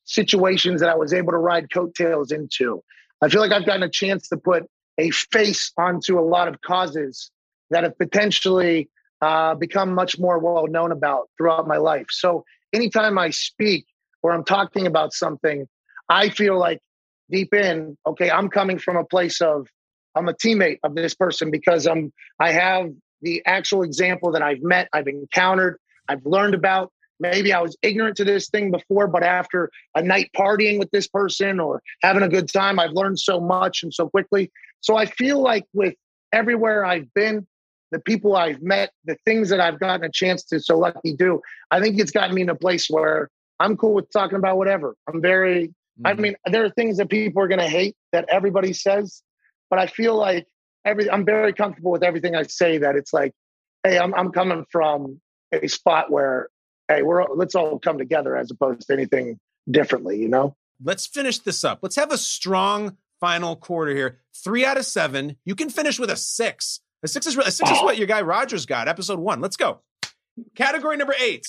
situations 0.06 0.80
that 0.80 0.90
I 0.90 0.96
was 0.96 1.12
able 1.12 1.30
to 1.30 1.38
ride 1.38 1.72
coattails 1.72 2.32
into. 2.32 2.82
I 3.22 3.28
feel 3.28 3.40
like 3.40 3.52
I've 3.52 3.64
gotten 3.64 3.84
a 3.84 3.88
chance 3.88 4.28
to 4.30 4.36
put 4.36 4.64
a 4.98 5.10
face 5.10 5.72
onto 5.78 6.18
a 6.18 6.20
lot 6.20 6.48
of 6.48 6.60
causes 6.62 7.30
that 7.70 7.84
have 7.84 7.96
potentially 7.98 8.88
uh, 9.20 9.54
become 9.54 9.94
much 9.94 10.18
more 10.18 10.38
well 10.38 10.66
known 10.66 10.92
about 10.92 11.28
throughout 11.36 11.66
my 11.66 11.76
life. 11.76 12.06
So 12.10 12.44
anytime 12.72 13.18
I 13.18 13.30
speak 13.30 13.86
or 14.22 14.32
I'm 14.32 14.44
talking 14.44 14.86
about 14.86 15.12
something, 15.12 15.66
I 16.08 16.30
feel 16.30 16.58
like 16.58 16.80
deep 17.30 17.54
in, 17.54 17.96
okay, 18.06 18.30
I'm 18.30 18.48
coming 18.48 18.78
from 18.78 18.96
a 18.96 19.04
place 19.04 19.40
of 19.40 19.68
I'm 20.14 20.28
a 20.28 20.34
teammate 20.34 20.78
of 20.82 20.94
this 20.94 21.14
person 21.14 21.50
because 21.50 21.86
I'm 21.86 22.12
I 22.38 22.52
have 22.52 22.90
the 23.22 23.42
actual 23.46 23.82
example 23.82 24.32
that 24.32 24.42
I've 24.42 24.62
met, 24.62 24.88
I've 24.92 25.06
encountered, 25.06 25.78
I've 26.08 26.24
learned 26.24 26.54
about. 26.54 26.92
Maybe 27.22 27.52
I 27.52 27.60
was 27.60 27.76
ignorant 27.82 28.16
to 28.16 28.24
this 28.24 28.48
thing 28.48 28.70
before, 28.70 29.06
but 29.06 29.22
after 29.22 29.70
a 29.94 30.02
night 30.02 30.30
partying 30.34 30.78
with 30.78 30.90
this 30.90 31.06
person 31.06 31.60
or 31.60 31.82
having 32.02 32.22
a 32.22 32.28
good 32.30 32.50
time, 32.50 32.80
I've 32.80 32.92
learned 32.92 33.18
so 33.18 33.38
much 33.40 33.82
and 33.82 33.92
so 33.92 34.08
quickly. 34.08 34.50
So 34.80 34.96
I 34.96 35.04
feel 35.04 35.38
like 35.38 35.66
with 35.74 35.94
everywhere 36.32 36.82
I've 36.82 37.12
been, 37.12 37.46
the 37.90 37.98
people 37.98 38.36
I've 38.36 38.62
met, 38.62 38.92
the 39.04 39.16
things 39.24 39.48
that 39.48 39.60
I've 39.60 39.78
gotten 39.78 40.04
a 40.04 40.10
chance 40.10 40.44
to 40.44 40.60
so 40.60 40.78
lucky 40.78 41.14
do, 41.14 41.40
I 41.70 41.80
think 41.80 41.98
it's 41.98 42.10
gotten 42.10 42.34
me 42.34 42.42
in 42.42 42.48
a 42.48 42.54
place 42.54 42.88
where 42.88 43.30
I'm 43.58 43.76
cool 43.76 43.94
with 43.94 44.10
talking 44.12 44.36
about 44.36 44.56
whatever. 44.56 44.96
I'm 45.08 45.20
very, 45.20 45.68
mm-hmm. 45.68 46.06
I 46.06 46.14
mean, 46.14 46.36
there 46.46 46.64
are 46.64 46.70
things 46.70 46.96
that 46.98 47.08
people 47.08 47.42
are 47.42 47.48
going 47.48 47.60
to 47.60 47.68
hate 47.68 47.96
that 48.12 48.26
everybody 48.28 48.72
says, 48.72 49.22
but 49.68 49.78
I 49.78 49.86
feel 49.86 50.16
like 50.16 50.46
every, 50.84 51.10
I'm 51.10 51.24
very 51.24 51.52
comfortable 51.52 51.90
with 51.90 52.02
everything 52.02 52.34
I 52.34 52.44
say 52.44 52.78
that 52.78 52.96
it's 52.96 53.12
like, 53.12 53.32
hey, 53.84 53.98
I'm, 53.98 54.14
I'm 54.14 54.30
coming 54.30 54.64
from 54.70 55.20
a 55.52 55.66
spot 55.66 56.10
where, 56.10 56.48
hey, 56.88 57.02
we're, 57.02 57.24
let's 57.34 57.54
all 57.54 57.78
come 57.78 57.98
together 57.98 58.36
as 58.36 58.50
opposed 58.50 58.86
to 58.86 58.92
anything 58.92 59.38
differently, 59.70 60.18
you 60.18 60.28
know? 60.28 60.56
Let's 60.82 61.06
finish 61.06 61.38
this 61.38 61.64
up. 61.64 61.80
Let's 61.82 61.96
have 61.96 62.12
a 62.12 62.18
strong 62.18 62.96
final 63.20 63.54
quarter 63.56 63.94
here. 63.94 64.18
Three 64.34 64.64
out 64.64 64.78
of 64.78 64.86
seven. 64.86 65.36
You 65.44 65.54
can 65.54 65.68
finish 65.68 65.98
with 65.98 66.10
a 66.10 66.16
six. 66.16 66.80
A 67.02 67.08
six 67.08 67.26
is 67.26 67.36
a 67.36 67.50
six 67.50 67.70
is 67.70 67.82
what 67.82 67.96
your 67.96 68.06
guy 68.06 68.20
Rodgers 68.20 68.66
got. 68.66 68.86
Episode 68.88 69.18
one. 69.18 69.40
Let's 69.40 69.56
go. 69.56 69.80
Category 70.54 70.96
number 70.96 71.14
eight. 71.18 71.46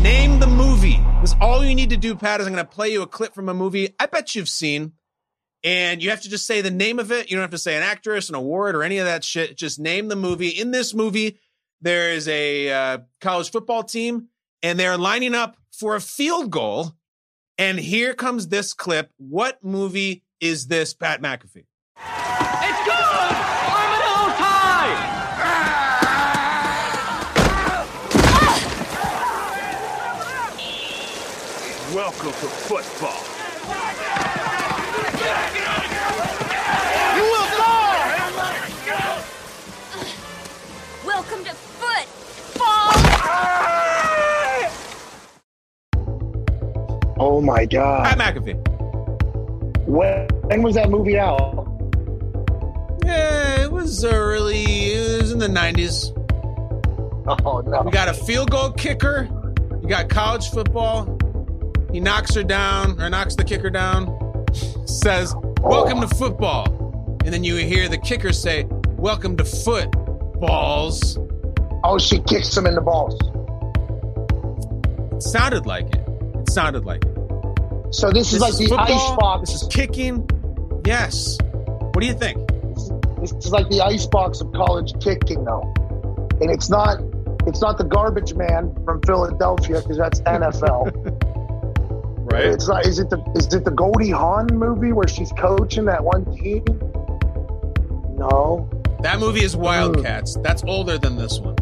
Name 0.00 0.40
the 0.40 0.46
movie. 0.46 1.00
This 1.20 1.34
all 1.40 1.64
you 1.64 1.74
need 1.74 1.90
to 1.90 1.96
do, 1.96 2.14
Pat, 2.14 2.40
is 2.40 2.46
I'm 2.46 2.52
going 2.52 2.64
to 2.64 2.70
play 2.70 2.90
you 2.90 3.02
a 3.02 3.06
clip 3.06 3.34
from 3.34 3.48
a 3.48 3.54
movie 3.54 3.94
I 4.00 4.06
bet 4.06 4.34
you've 4.34 4.48
seen. 4.48 4.92
And 5.62 6.02
you 6.02 6.10
have 6.10 6.22
to 6.22 6.30
just 6.30 6.46
say 6.46 6.60
the 6.60 6.70
name 6.70 6.98
of 6.98 7.12
it. 7.12 7.30
You 7.30 7.36
don't 7.36 7.42
have 7.42 7.50
to 7.50 7.58
say 7.58 7.76
an 7.76 7.82
actress, 7.82 8.30
an 8.30 8.34
award, 8.34 8.74
or 8.74 8.82
any 8.82 8.98
of 8.98 9.04
that 9.04 9.22
shit. 9.22 9.56
Just 9.56 9.78
name 9.78 10.08
the 10.08 10.16
movie. 10.16 10.48
In 10.48 10.70
this 10.70 10.94
movie, 10.94 11.38
there 11.82 12.12
is 12.12 12.26
a 12.28 12.70
uh, 12.70 12.98
college 13.20 13.50
football 13.50 13.82
team, 13.82 14.28
and 14.62 14.78
they're 14.78 14.96
lining 14.96 15.34
up 15.34 15.56
for 15.70 15.96
a 15.96 16.00
field 16.00 16.50
goal. 16.50 16.94
And 17.58 17.78
here 17.78 18.14
comes 18.14 18.48
this 18.48 18.72
clip. 18.72 19.10
What 19.18 19.62
movie 19.62 20.24
is 20.40 20.66
this, 20.66 20.94
Pat 20.94 21.20
McAfee? 21.20 21.66
It's 21.98 22.84
good! 22.86 23.79
Welcome 31.92 32.32
to 32.32 32.48
football. 32.48 33.20
You 37.14 37.24
will 37.24 37.48
die! 37.58 38.32
Welcome 41.04 41.44
to 41.44 41.52
football! 41.52 42.92
Oh 47.18 47.42
my 47.44 47.66
God. 47.66 48.06
Pat 48.06 48.18
McAfee. 48.18 48.56
When, 49.86 50.26
when 50.48 50.62
was 50.62 50.74
that 50.76 50.88
movie 50.88 51.18
out? 51.18 51.59
Was 53.90 54.04
uh, 54.04 54.10
early. 54.12 54.62
It 54.62 55.20
was 55.20 55.32
in 55.32 55.40
the 55.40 55.48
90s. 55.48 56.16
Oh, 57.44 57.60
no. 57.62 57.82
We 57.82 57.90
got 57.90 58.08
a 58.08 58.14
field 58.14 58.48
goal 58.48 58.70
kicker. 58.70 59.28
You 59.82 59.88
got 59.88 60.08
college 60.08 60.48
football. 60.50 61.18
He 61.92 61.98
knocks 61.98 62.32
her 62.36 62.44
down, 62.44 63.02
or 63.02 63.10
knocks 63.10 63.34
the 63.34 63.42
kicker 63.42 63.68
down, 63.68 64.46
says, 64.86 65.34
Welcome 65.60 66.02
to 66.02 66.06
football. 66.14 67.16
And 67.24 67.34
then 67.34 67.42
you 67.42 67.56
hear 67.56 67.88
the 67.88 67.98
kicker 67.98 68.32
say, 68.32 68.64
Welcome 68.90 69.36
to 69.38 69.44
footballs. 69.44 71.18
Oh, 71.82 71.98
she 71.98 72.20
kicks 72.20 72.56
him 72.56 72.66
in 72.66 72.76
the 72.76 72.80
balls. 72.80 73.18
It 75.14 75.22
sounded 75.22 75.66
like 75.66 75.86
it. 75.86 76.06
It 76.36 76.48
sounded 76.48 76.84
like 76.84 77.04
it. 77.04 77.16
So 77.92 78.12
this, 78.12 78.30
this 78.30 78.34
is 78.34 78.40
like 78.40 78.56
the 78.56 78.68
football. 78.68 79.10
icebox. 79.10 79.50
This 79.50 79.62
is 79.62 79.68
kicking. 79.68 80.30
Yes. 80.86 81.38
What 81.42 82.00
do 82.00 82.06
you 82.06 82.14
think? 82.14 82.49
Is 83.32 83.52
like 83.52 83.68
the 83.68 83.80
icebox 83.80 84.40
of 84.40 84.52
college 84.52 84.92
kicking, 85.00 85.44
though. 85.44 85.72
And 86.40 86.50
it's 86.50 86.70
not 86.70 87.00
it's 87.46 87.60
not 87.60 87.78
the 87.78 87.84
garbage 87.84 88.34
man 88.34 88.74
from 88.84 89.00
Philadelphia 89.02 89.80
because 89.80 89.96
that's 89.96 90.20
NFL. 90.22 91.26
Right. 92.30 92.44
It's 92.44 92.68
not 92.68 92.86
is 92.86 93.00
it 93.00 93.10
the 93.10 93.18
is 93.34 93.52
it 93.52 93.64
the 93.64 93.72
Goldie 93.72 94.10
Hawn 94.10 94.46
movie 94.52 94.92
where 94.92 95.08
she's 95.08 95.32
coaching 95.32 95.86
that 95.86 96.04
one 96.04 96.24
team? 96.36 96.64
No. 98.16 98.70
That 99.02 99.18
movie 99.18 99.42
is 99.42 99.56
Wildcats. 99.56 100.36
Mm. 100.36 100.42
That's 100.44 100.62
older 100.62 100.96
than 100.96 101.16
this 101.16 101.40
one. 101.40 101.56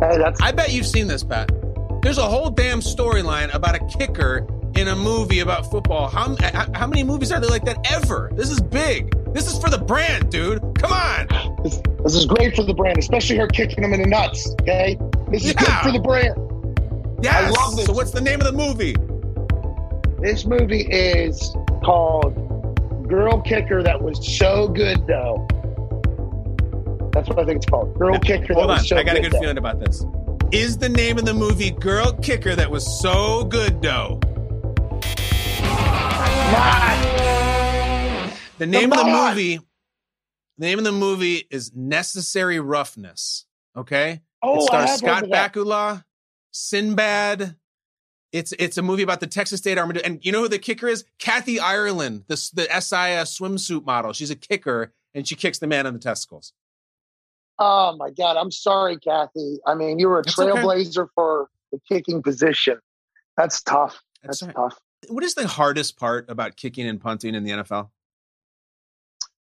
Hey, 0.00 0.18
that's. 0.18 0.40
I 0.42 0.52
bet 0.52 0.72
you've 0.72 0.86
seen 0.86 1.06
this, 1.06 1.24
Pat. 1.24 1.50
There's 2.02 2.18
a 2.18 2.28
whole 2.28 2.50
damn 2.50 2.80
storyline 2.80 3.54
about 3.54 3.74
a 3.74 3.98
kicker 3.98 4.46
in 4.76 4.88
a 4.88 4.96
movie 4.96 5.40
about 5.40 5.70
football. 5.70 6.08
How, 6.08 6.36
how 6.74 6.86
many 6.86 7.02
movies 7.02 7.32
are 7.32 7.40
there 7.40 7.50
like 7.50 7.64
that 7.64 7.78
ever? 7.90 8.30
This 8.34 8.50
is 8.50 8.60
big. 8.60 9.14
This 9.38 9.52
is 9.52 9.58
for 9.60 9.70
the 9.70 9.78
brand, 9.78 10.32
dude. 10.32 10.60
Come 10.80 10.92
on. 10.92 11.62
This, 11.62 11.80
this 12.02 12.16
is 12.16 12.26
great 12.26 12.56
for 12.56 12.64
the 12.64 12.74
brand, 12.74 12.98
especially 12.98 13.36
her 13.36 13.46
kicking 13.46 13.84
him 13.84 13.94
in 13.94 14.02
the 14.02 14.08
nuts. 14.08 14.50
Okay, 14.62 14.98
this 15.28 15.44
is 15.44 15.54
yeah. 15.54 15.60
good 15.60 15.74
for 15.84 15.92
the 15.92 16.00
brand. 16.00 17.20
Yes. 17.22 17.56
I 17.56 17.62
love 17.62 17.76
this. 17.76 17.86
So, 17.86 17.92
what's 17.92 18.10
the 18.10 18.20
name 18.20 18.40
of 18.40 18.46
the 18.46 18.52
movie? 18.52 18.96
This 20.20 20.44
movie 20.44 20.88
is 20.90 21.54
called 21.84 22.34
Girl 23.08 23.40
Kicker 23.42 23.80
That 23.80 24.02
Was 24.02 24.18
So 24.26 24.66
Good 24.66 25.06
Though. 25.06 25.46
That's 27.12 27.28
what 27.28 27.38
I 27.38 27.44
think 27.44 27.58
it's 27.58 27.66
called. 27.66 27.96
Girl 27.96 28.14
now, 28.14 28.18
Kicker 28.18 28.54
Hold 28.54 28.72
on. 28.72 28.80
So 28.80 28.96
I 28.96 29.04
got 29.04 29.18
a 29.18 29.20
good 29.20 29.30
though. 29.30 29.38
feeling 29.38 29.58
about 29.58 29.78
this. 29.78 30.04
Is 30.50 30.78
the 30.78 30.88
name 30.88 31.16
of 31.16 31.26
the 31.26 31.34
movie 31.34 31.70
Girl 31.70 32.12
Kicker 32.12 32.56
That 32.56 32.72
Was 32.72 33.00
So 33.00 33.44
Good 33.44 33.80
Though? 33.82 34.18
The 38.58 38.66
name 38.66 38.90
Come 38.90 38.98
of 38.98 39.06
the 39.06 39.12
on. 39.12 39.30
movie 39.30 39.60
the 40.58 40.66
name 40.66 40.78
of 40.78 40.84
the 40.84 40.92
movie 40.92 41.46
is 41.50 41.74
Necessary 41.74 42.58
Roughness. 42.58 43.46
Okay. 43.76 44.22
Oh, 44.42 44.56
it 44.56 44.62
stars 44.62 44.90
Scott. 44.98 45.24
Bakula, 45.24 46.04
Sinbad. 46.50 47.54
It's 48.32 48.52
it's 48.58 48.76
a 48.76 48.82
movie 48.82 49.04
about 49.04 49.20
the 49.20 49.26
Texas 49.26 49.60
State 49.60 49.78
Army, 49.78 50.02
and 50.04 50.22
you 50.24 50.32
know 50.32 50.42
who 50.42 50.48
the 50.48 50.58
kicker 50.58 50.88
is? 50.88 51.04
Kathy 51.18 51.58
Ireland, 51.60 52.24
the 52.26 52.34
the 52.54 52.64
SIS 52.64 53.38
swimsuit 53.38 53.86
model. 53.86 54.12
She's 54.12 54.30
a 54.30 54.36
kicker, 54.36 54.92
and 55.14 55.26
she 55.26 55.34
kicks 55.34 55.58
the 55.60 55.66
man 55.66 55.86
in 55.86 55.94
the 55.94 56.00
testicles. 56.00 56.52
Oh 57.58 57.96
my 57.96 58.10
God, 58.10 58.36
I'm 58.36 58.50
sorry, 58.50 58.98
Kathy. 58.98 59.58
I 59.66 59.74
mean, 59.74 59.98
you 59.98 60.08
were 60.08 60.18
a 60.18 60.22
That's 60.22 60.38
okay. 60.38 60.60
trailblazer 60.60 61.08
for 61.14 61.48
the 61.72 61.80
kicking 61.88 62.22
position. 62.22 62.78
That's 63.36 63.62
tough. 63.62 64.02
That's 64.22 64.40
That's, 64.40 64.54
right. 64.54 64.70
tough. 64.70 64.78
What 65.08 65.24
is 65.24 65.34
the 65.34 65.46
hardest 65.46 65.96
part 65.96 66.28
about 66.28 66.56
kicking 66.56 66.86
and 66.86 67.00
punting 67.00 67.34
in 67.34 67.44
the 67.44 67.52
NFL? 67.52 67.88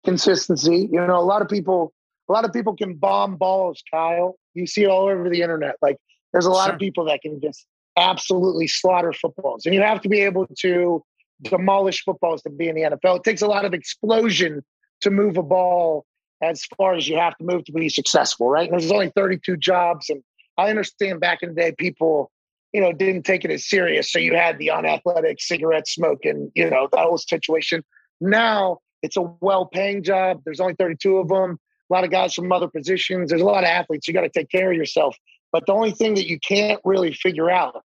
Consistency. 0.04 0.88
You 0.90 1.06
know, 1.06 1.18
a 1.18 1.20
lot 1.20 1.42
of 1.42 1.48
people, 1.48 1.92
a 2.28 2.32
lot 2.32 2.44
of 2.44 2.52
people 2.52 2.76
can 2.76 2.94
bomb 2.94 3.36
balls, 3.36 3.82
Kyle. 3.90 4.36
You 4.54 4.66
see 4.66 4.82
it 4.84 4.88
all 4.88 5.08
over 5.08 5.28
the 5.28 5.42
internet. 5.42 5.76
Like, 5.80 5.96
there's 6.32 6.46
a 6.46 6.50
lot 6.50 6.66
Sure. 6.66 6.74
of 6.74 6.80
people 6.80 7.04
that 7.06 7.20
can 7.22 7.40
just 7.40 7.66
absolutely 7.96 8.66
slaughter 8.66 9.12
footballs, 9.12 9.66
and 9.66 9.74
you 9.74 9.82
have 9.82 10.00
to 10.00 10.08
be 10.08 10.20
able 10.20 10.46
to 10.58 11.04
demolish 11.42 12.04
footballs 12.04 12.42
to 12.42 12.50
be 12.50 12.68
in 12.68 12.74
the 12.74 12.82
NFL. 12.82 13.16
It 13.16 13.24
takes 13.24 13.42
a 13.42 13.46
lot 13.46 13.64
of 13.64 13.74
explosion 13.74 14.64
to 15.02 15.10
move 15.10 15.36
a 15.36 15.42
ball 15.42 16.06
as 16.40 16.64
far 16.76 16.94
as 16.94 17.08
you 17.08 17.16
have 17.16 17.36
to 17.36 17.44
move 17.44 17.64
to 17.64 17.72
be 17.72 17.88
successful, 17.88 18.48
right? 18.48 18.70
And 18.70 18.80
there's 18.80 18.90
only 18.92 19.12
32 19.14 19.56
jobs, 19.56 20.08
and 20.08 20.22
I 20.56 20.70
understand 20.70 21.20
back 21.20 21.42
in 21.42 21.50
the 21.50 21.54
day, 21.54 21.72
people, 21.76 22.30
you 22.72 22.80
know, 22.80 22.92
didn't 22.92 23.24
take 23.24 23.44
it 23.44 23.50
as 23.50 23.68
serious. 23.68 24.10
So 24.10 24.18
you 24.18 24.34
had 24.34 24.58
the 24.58 24.70
unathletic 24.70 25.40
cigarette 25.40 25.86
smoking, 25.86 26.50
you 26.54 26.68
know, 26.70 26.88
that 26.92 27.00
whole 27.00 27.18
situation. 27.18 27.84
Now 28.20 28.78
it's 29.02 29.16
a 29.16 29.22
well-paying 29.22 30.02
job. 30.02 30.42
There's 30.44 30.60
only 30.60 30.74
32 30.74 31.18
of 31.18 31.28
them. 31.28 31.58
A 31.90 31.92
lot 31.92 32.04
of 32.04 32.10
guys 32.10 32.34
from 32.34 32.50
other 32.52 32.68
positions. 32.68 33.30
There's 33.30 33.42
a 33.42 33.46
lot 33.46 33.64
of 33.64 33.68
athletes. 33.68 34.08
You 34.08 34.14
got 34.14 34.22
to 34.22 34.28
take 34.28 34.48
care 34.48 34.70
of 34.70 34.76
yourself. 34.76 35.16
But 35.52 35.66
the 35.66 35.72
only 35.72 35.90
thing 35.90 36.14
that 36.14 36.26
you 36.26 36.38
can't 36.40 36.80
really 36.84 37.12
figure 37.12 37.50
out 37.50 37.82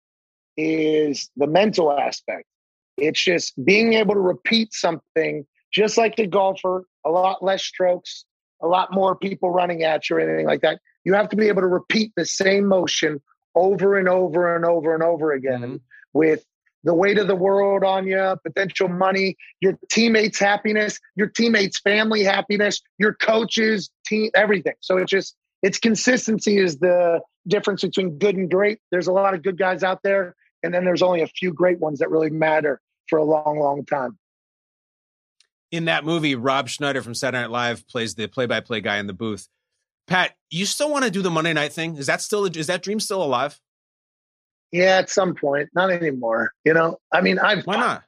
is 0.56 1.28
the 1.36 1.46
mental 1.46 1.92
aspect. 1.92 2.46
It's 2.96 3.22
just 3.22 3.52
being 3.64 3.94
able 3.94 4.14
to 4.14 4.20
repeat 4.20 4.72
something, 4.72 5.46
just 5.72 5.98
like 5.98 6.16
the 6.16 6.26
golfer, 6.26 6.84
a 7.04 7.10
lot 7.10 7.42
less 7.42 7.64
strokes, 7.64 8.24
a 8.62 8.66
lot 8.66 8.92
more 8.92 9.16
people 9.16 9.50
running 9.50 9.82
at 9.82 10.08
you 10.08 10.16
or 10.16 10.20
anything 10.20 10.46
like 10.46 10.62
that. 10.62 10.78
You 11.04 11.14
have 11.14 11.28
to 11.30 11.36
be 11.36 11.48
able 11.48 11.62
to 11.62 11.68
repeat 11.68 12.12
the 12.16 12.24
same 12.24 12.66
motion 12.66 13.20
over 13.54 13.98
and 13.98 14.08
over 14.08 14.54
and 14.54 14.64
over 14.64 14.94
and 14.94 15.02
over 15.02 15.32
again 15.32 15.60
mm-hmm. 15.60 15.76
with 16.12 16.44
the 16.86 16.94
weight 16.94 17.18
of 17.18 17.26
the 17.26 17.34
world 17.34 17.82
on 17.82 18.06
you, 18.06 18.36
potential 18.44 18.88
money, 18.88 19.36
your 19.60 19.76
teammates' 19.90 20.38
happiness, 20.38 21.00
your 21.16 21.26
teammates' 21.26 21.80
family 21.80 22.22
happiness, 22.22 22.80
your 22.96 23.12
coaches, 23.12 23.90
team, 24.06 24.30
everything. 24.34 24.74
So 24.80 24.96
it's 24.96 25.10
just, 25.10 25.34
it's 25.64 25.78
consistency 25.78 26.58
is 26.58 26.78
the 26.78 27.20
difference 27.48 27.82
between 27.82 28.18
good 28.18 28.36
and 28.36 28.48
great. 28.48 28.78
There's 28.92 29.08
a 29.08 29.12
lot 29.12 29.34
of 29.34 29.42
good 29.42 29.58
guys 29.58 29.82
out 29.82 30.04
there, 30.04 30.36
and 30.62 30.72
then 30.72 30.84
there's 30.84 31.02
only 31.02 31.22
a 31.22 31.26
few 31.26 31.52
great 31.52 31.80
ones 31.80 31.98
that 31.98 32.08
really 32.08 32.30
matter 32.30 32.80
for 33.08 33.18
a 33.18 33.24
long, 33.24 33.58
long 33.58 33.84
time. 33.84 34.16
In 35.72 35.86
that 35.86 36.04
movie, 36.04 36.36
Rob 36.36 36.68
Schneider 36.68 37.02
from 37.02 37.16
Saturday 37.16 37.42
Night 37.42 37.50
Live 37.50 37.88
plays 37.88 38.14
the 38.14 38.28
play-by-play 38.28 38.80
guy 38.80 38.98
in 38.98 39.08
the 39.08 39.12
booth. 39.12 39.48
Pat, 40.06 40.36
you 40.50 40.64
still 40.64 40.92
want 40.92 41.04
to 41.04 41.10
do 41.10 41.20
the 41.20 41.30
Monday 41.30 41.52
night 41.52 41.72
thing? 41.72 41.96
Is 41.96 42.06
that 42.06 42.22
still 42.22 42.44
is 42.44 42.68
that 42.68 42.84
dream 42.84 43.00
still 43.00 43.24
alive? 43.24 43.60
Yeah, 44.72 44.98
at 44.98 45.10
some 45.10 45.34
point, 45.34 45.68
not 45.74 45.90
anymore. 45.90 46.52
You 46.64 46.74
know, 46.74 46.98
I 47.12 47.20
mean, 47.20 47.38
I've 47.38 47.64
Why 47.64 47.76
not? 47.76 48.02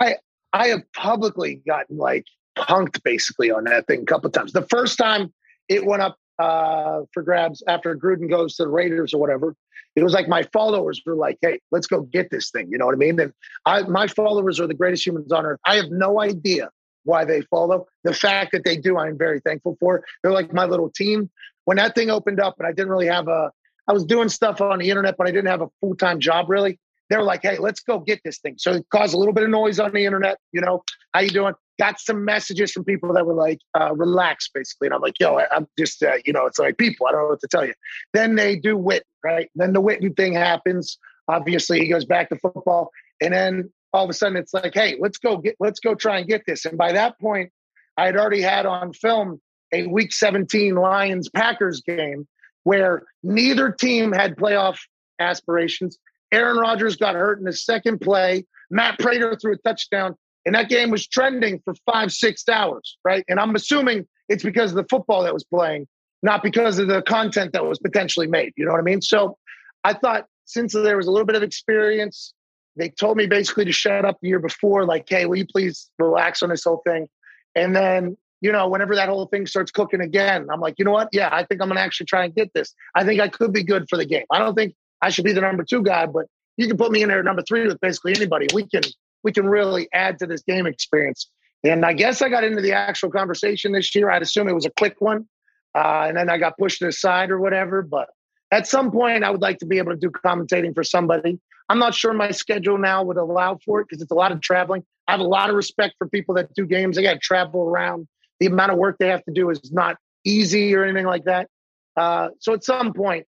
I 0.00 0.16
I 0.52 0.68
have 0.68 0.82
publicly 0.94 1.62
gotten 1.66 1.98
like 1.98 2.24
punked 2.56 3.02
basically 3.02 3.50
on 3.50 3.64
that 3.64 3.86
thing 3.86 4.02
a 4.02 4.06
couple 4.06 4.30
times. 4.30 4.52
The 4.52 4.66
first 4.66 4.98
time 4.98 5.32
it 5.68 5.84
went 5.84 6.02
up 6.02 6.16
uh, 6.38 7.02
for 7.12 7.22
grabs 7.22 7.62
after 7.68 7.94
Gruden 7.96 8.30
goes 8.30 8.56
to 8.56 8.64
the 8.64 8.68
Raiders 8.68 9.12
or 9.12 9.20
whatever, 9.20 9.54
it 9.96 10.02
was 10.02 10.12
like 10.12 10.28
my 10.28 10.44
followers 10.52 11.02
were 11.04 11.14
like, 11.14 11.38
"Hey, 11.42 11.60
let's 11.70 11.86
go 11.86 12.02
get 12.02 12.30
this 12.30 12.50
thing." 12.50 12.68
You 12.70 12.78
know 12.78 12.86
what 12.86 12.94
I 12.94 12.98
mean? 12.98 13.20
And 13.20 13.32
I, 13.66 13.82
my 13.82 14.06
followers 14.06 14.60
are 14.60 14.66
the 14.66 14.74
greatest 14.74 15.06
humans 15.06 15.32
on 15.32 15.44
earth. 15.44 15.60
I 15.64 15.76
have 15.76 15.90
no 15.90 16.20
idea 16.20 16.70
why 17.04 17.24
they 17.24 17.40
follow. 17.42 17.86
The 18.04 18.14
fact 18.14 18.52
that 18.52 18.64
they 18.64 18.76
do, 18.76 18.98
I'm 18.98 19.18
very 19.18 19.40
thankful 19.40 19.76
for. 19.80 20.04
They're 20.22 20.32
like 20.32 20.52
my 20.52 20.64
little 20.64 20.90
team. 20.90 21.30
When 21.64 21.76
that 21.76 21.94
thing 21.94 22.10
opened 22.10 22.40
up, 22.40 22.54
and 22.58 22.66
I 22.66 22.72
didn't 22.72 22.88
really 22.90 23.08
have 23.08 23.28
a, 23.28 23.50
I 23.88 23.92
was 23.92 24.04
doing 24.04 24.28
stuff 24.28 24.60
on 24.60 24.78
the 24.78 24.90
internet, 24.90 25.16
but 25.16 25.26
I 25.26 25.30
didn't 25.30 25.48
have 25.48 25.62
a 25.62 25.68
full 25.80 25.96
time 25.96 26.20
job 26.20 26.48
really. 26.48 26.78
They 27.08 27.16
were 27.16 27.22
like, 27.22 27.40
"Hey, 27.42 27.56
let's 27.58 27.80
go 27.80 27.98
get 27.98 28.20
this 28.22 28.38
thing." 28.38 28.56
So 28.58 28.72
it 28.72 28.86
caused 28.90 29.14
a 29.14 29.16
little 29.16 29.32
bit 29.32 29.44
of 29.44 29.50
noise 29.50 29.80
on 29.80 29.92
the 29.92 30.04
internet. 30.04 30.38
You 30.52 30.60
know, 30.60 30.84
how 31.14 31.20
you 31.20 31.30
doing? 31.30 31.54
Got 31.78 31.98
some 31.98 32.24
messages 32.24 32.70
from 32.70 32.84
people 32.84 33.14
that 33.14 33.24
were 33.24 33.34
like, 33.34 33.60
uh, 33.80 33.94
"Relax," 33.94 34.50
basically, 34.52 34.88
and 34.88 34.94
I'm 34.94 35.00
like, 35.00 35.18
"Yo, 35.18 35.38
I, 35.38 35.46
I'm 35.50 35.66
just, 35.78 36.02
uh, 36.02 36.18
you 36.26 36.34
know, 36.34 36.44
it's 36.44 36.58
like 36.58 36.76
people. 36.76 37.06
I 37.06 37.12
don't 37.12 37.22
know 37.22 37.28
what 37.28 37.40
to 37.40 37.48
tell 37.48 37.64
you." 37.64 37.72
Then 38.12 38.34
they 38.34 38.56
do 38.56 38.76
Witten, 38.76 39.00
right? 39.24 39.50
Then 39.54 39.72
the 39.72 39.80
Witten 39.80 40.14
thing 40.14 40.34
happens. 40.34 40.98
Obviously, 41.28 41.80
he 41.80 41.88
goes 41.88 42.04
back 42.04 42.28
to 42.28 42.36
football, 42.36 42.90
and 43.22 43.32
then 43.32 43.72
all 43.94 44.04
of 44.04 44.10
a 44.10 44.12
sudden, 44.12 44.36
it's 44.36 44.52
like, 44.52 44.74
"Hey, 44.74 44.98
let's 45.00 45.16
go 45.16 45.38
get, 45.38 45.56
let's 45.60 45.80
go 45.80 45.94
try 45.94 46.18
and 46.18 46.28
get 46.28 46.42
this." 46.46 46.66
And 46.66 46.76
by 46.76 46.92
that 46.92 47.18
point, 47.18 47.52
I 47.96 48.04
had 48.04 48.16
already 48.16 48.42
had 48.42 48.66
on 48.66 48.92
film 48.92 49.40
a 49.72 49.86
Week 49.86 50.12
17 50.12 50.74
Lions 50.74 51.30
Packers 51.30 51.80
game 51.80 52.28
where 52.68 53.04
neither 53.22 53.72
team 53.72 54.12
had 54.12 54.36
playoff 54.36 54.76
aspirations. 55.18 55.98
Aaron 56.32 56.58
Rodgers 56.58 56.96
got 56.96 57.14
hurt 57.14 57.38
in 57.38 57.46
the 57.46 57.52
second 57.54 57.98
play. 57.98 58.44
Matt 58.70 58.98
Prater 58.98 59.38
threw 59.40 59.54
a 59.54 59.56
touchdown, 59.66 60.14
and 60.44 60.54
that 60.54 60.68
game 60.68 60.90
was 60.90 61.08
trending 61.08 61.62
for 61.64 61.72
five, 61.90 62.12
six 62.12 62.46
hours, 62.46 62.98
right? 63.06 63.24
And 63.26 63.40
I'm 63.40 63.54
assuming 63.54 64.06
it's 64.28 64.42
because 64.42 64.72
of 64.72 64.76
the 64.76 64.84
football 64.90 65.22
that 65.22 65.32
was 65.32 65.44
playing, 65.44 65.86
not 66.22 66.42
because 66.42 66.78
of 66.78 66.88
the 66.88 67.00
content 67.00 67.54
that 67.54 67.64
was 67.64 67.78
potentially 67.78 68.26
made. 68.26 68.52
You 68.54 68.66
know 68.66 68.72
what 68.72 68.80
I 68.80 68.84
mean? 68.84 69.00
So 69.00 69.38
I 69.82 69.94
thought 69.94 70.26
since 70.44 70.74
there 70.74 70.98
was 70.98 71.06
a 71.06 71.10
little 71.10 71.24
bit 71.24 71.36
of 71.36 71.42
experience, 71.42 72.34
they 72.76 72.90
told 72.90 73.16
me 73.16 73.26
basically 73.26 73.64
to 73.64 73.72
shut 73.72 74.04
up 74.04 74.18
the 74.20 74.28
year 74.28 74.40
before, 74.40 74.84
like, 74.84 75.08
hey, 75.08 75.24
will 75.24 75.36
you 75.36 75.46
please 75.46 75.88
relax 75.98 76.42
on 76.42 76.50
this 76.50 76.64
whole 76.64 76.82
thing? 76.86 77.08
And 77.54 77.74
then, 77.74 78.18
you 78.40 78.52
know, 78.52 78.68
whenever 78.68 78.94
that 78.94 79.08
whole 79.08 79.26
thing 79.26 79.46
starts 79.46 79.70
cooking 79.70 80.00
again, 80.00 80.48
I'm 80.52 80.60
like, 80.60 80.74
you 80.78 80.84
know 80.84 80.92
what? 80.92 81.08
Yeah, 81.12 81.28
I 81.32 81.44
think 81.44 81.60
I'm 81.60 81.68
going 81.68 81.76
to 81.76 81.82
actually 81.82 82.06
try 82.06 82.24
and 82.24 82.34
get 82.34 82.52
this. 82.54 82.72
I 82.94 83.04
think 83.04 83.20
I 83.20 83.28
could 83.28 83.52
be 83.52 83.64
good 83.64 83.88
for 83.88 83.96
the 83.96 84.06
game. 84.06 84.24
I 84.30 84.38
don't 84.38 84.54
think 84.54 84.74
I 85.02 85.10
should 85.10 85.24
be 85.24 85.32
the 85.32 85.40
number 85.40 85.64
two 85.64 85.82
guy, 85.82 86.06
but 86.06 86.26
you 86.56 86.66
can 86.68 86.76
put 86.76 86.92
me 86.92 87.02
in 87.02 87.08
there 87.08 87.22
number 87.22 87.42
three 87.42 87.66
with 87.66 87.80
basically 87.80 88.14
anybody. 88.14 88.46
We 88.52 88.66
can 88.66 88.82
we 89.24 89.32
can 89.32 89.48
really 89.48 89.88
add 89.92 90.18
to 90.20 90.26
this 90.26 90.42
game 90.42 90.66
experience. 90.66 91.28
And 91.64 91.84
I 91.84 91.92
guess 91.92 92.22
I 92.22 92.28
got 92.28 92.44
into 92.44 92.62
the 92.62 92.72
actual 92.72 93.10
conversation 93.10 93.72
this 93.72 93.92
year. 93.94 94.10
I'd 94.10 94.22
assume 94.22 94.48
it 94.48 94.54
was 94.54 94.66
a 94.66 94.70
quick 94.70 94.96
one, 95.00 95.26
uh, 95.74 96.06
and 96.06 96.16
then 96.16 96.30
I 96.30 96.38
got 96.38 96.56
pushed 96.56 96.82
aside 96.82 97.30
or 97.30 97.40
whatever. 97.40 97.82
But 97.82 98.08
at 98.52 98.66
some 98.66 98.92
point, 98.92 99.24
I 99.24 99.30
would 99.30 99.42
like 99.42 99.58
to 99.58 99.66
be 99.66 99.78
able 99.78 99.92
to 99.92 99.98
do 99.98 100.10
commentating 100.10 100.74
for 100.74 100.84
somebody. 100.84 101.40
I'm 101.68 101.78
not 101.78 101.94
sure 101.94 102.12
my 102.12 102.30
schedule 102.30 102.78
now 102.78 103.02
would 103.02 103.16
allow 103.16 103.58
for 103.64 103.80
it 103.80 103.88
because 103.88 104.00
it's 104.00 104.12
a 104.12 104.14
lot 104.14 104.32
of 104.32 104.40
traveling. 104.40 104.84
I 105.06 105.12
have 105.12 105.20
a 105.20 105.24
lot 105.24 105.50
of 105.50 105.56
respect 105.56 105.94
for 105.98 106.08
people 106.08 106.34
that 106.36 106.54
do 106.54 106.64
games. 106.64 106.96
They 106.96 107.02
got 107.02 107.14
to 107.14 107.18
travel 107.18 107.62
around. 107.62 108.08
The 108.40 108.46
amount 108.46 108.72
of 108.72 108.78
work 108.78 108.96
they 108.98 109.08
have 109.08 109.24
to 109.24 109.32
do 109.32 109.50
is 109.50 109.72
not 109.72 109.96
easy 110.24 110.74
or 110.74 110.84
anything 110.84 111.06
like 111.06 111.24
that. 111.24 111.48
Uh, 111.96 112.28
so 112.38 112.52
at 112.52 112.62
some 112.64 112.92
point, 112.92 113.26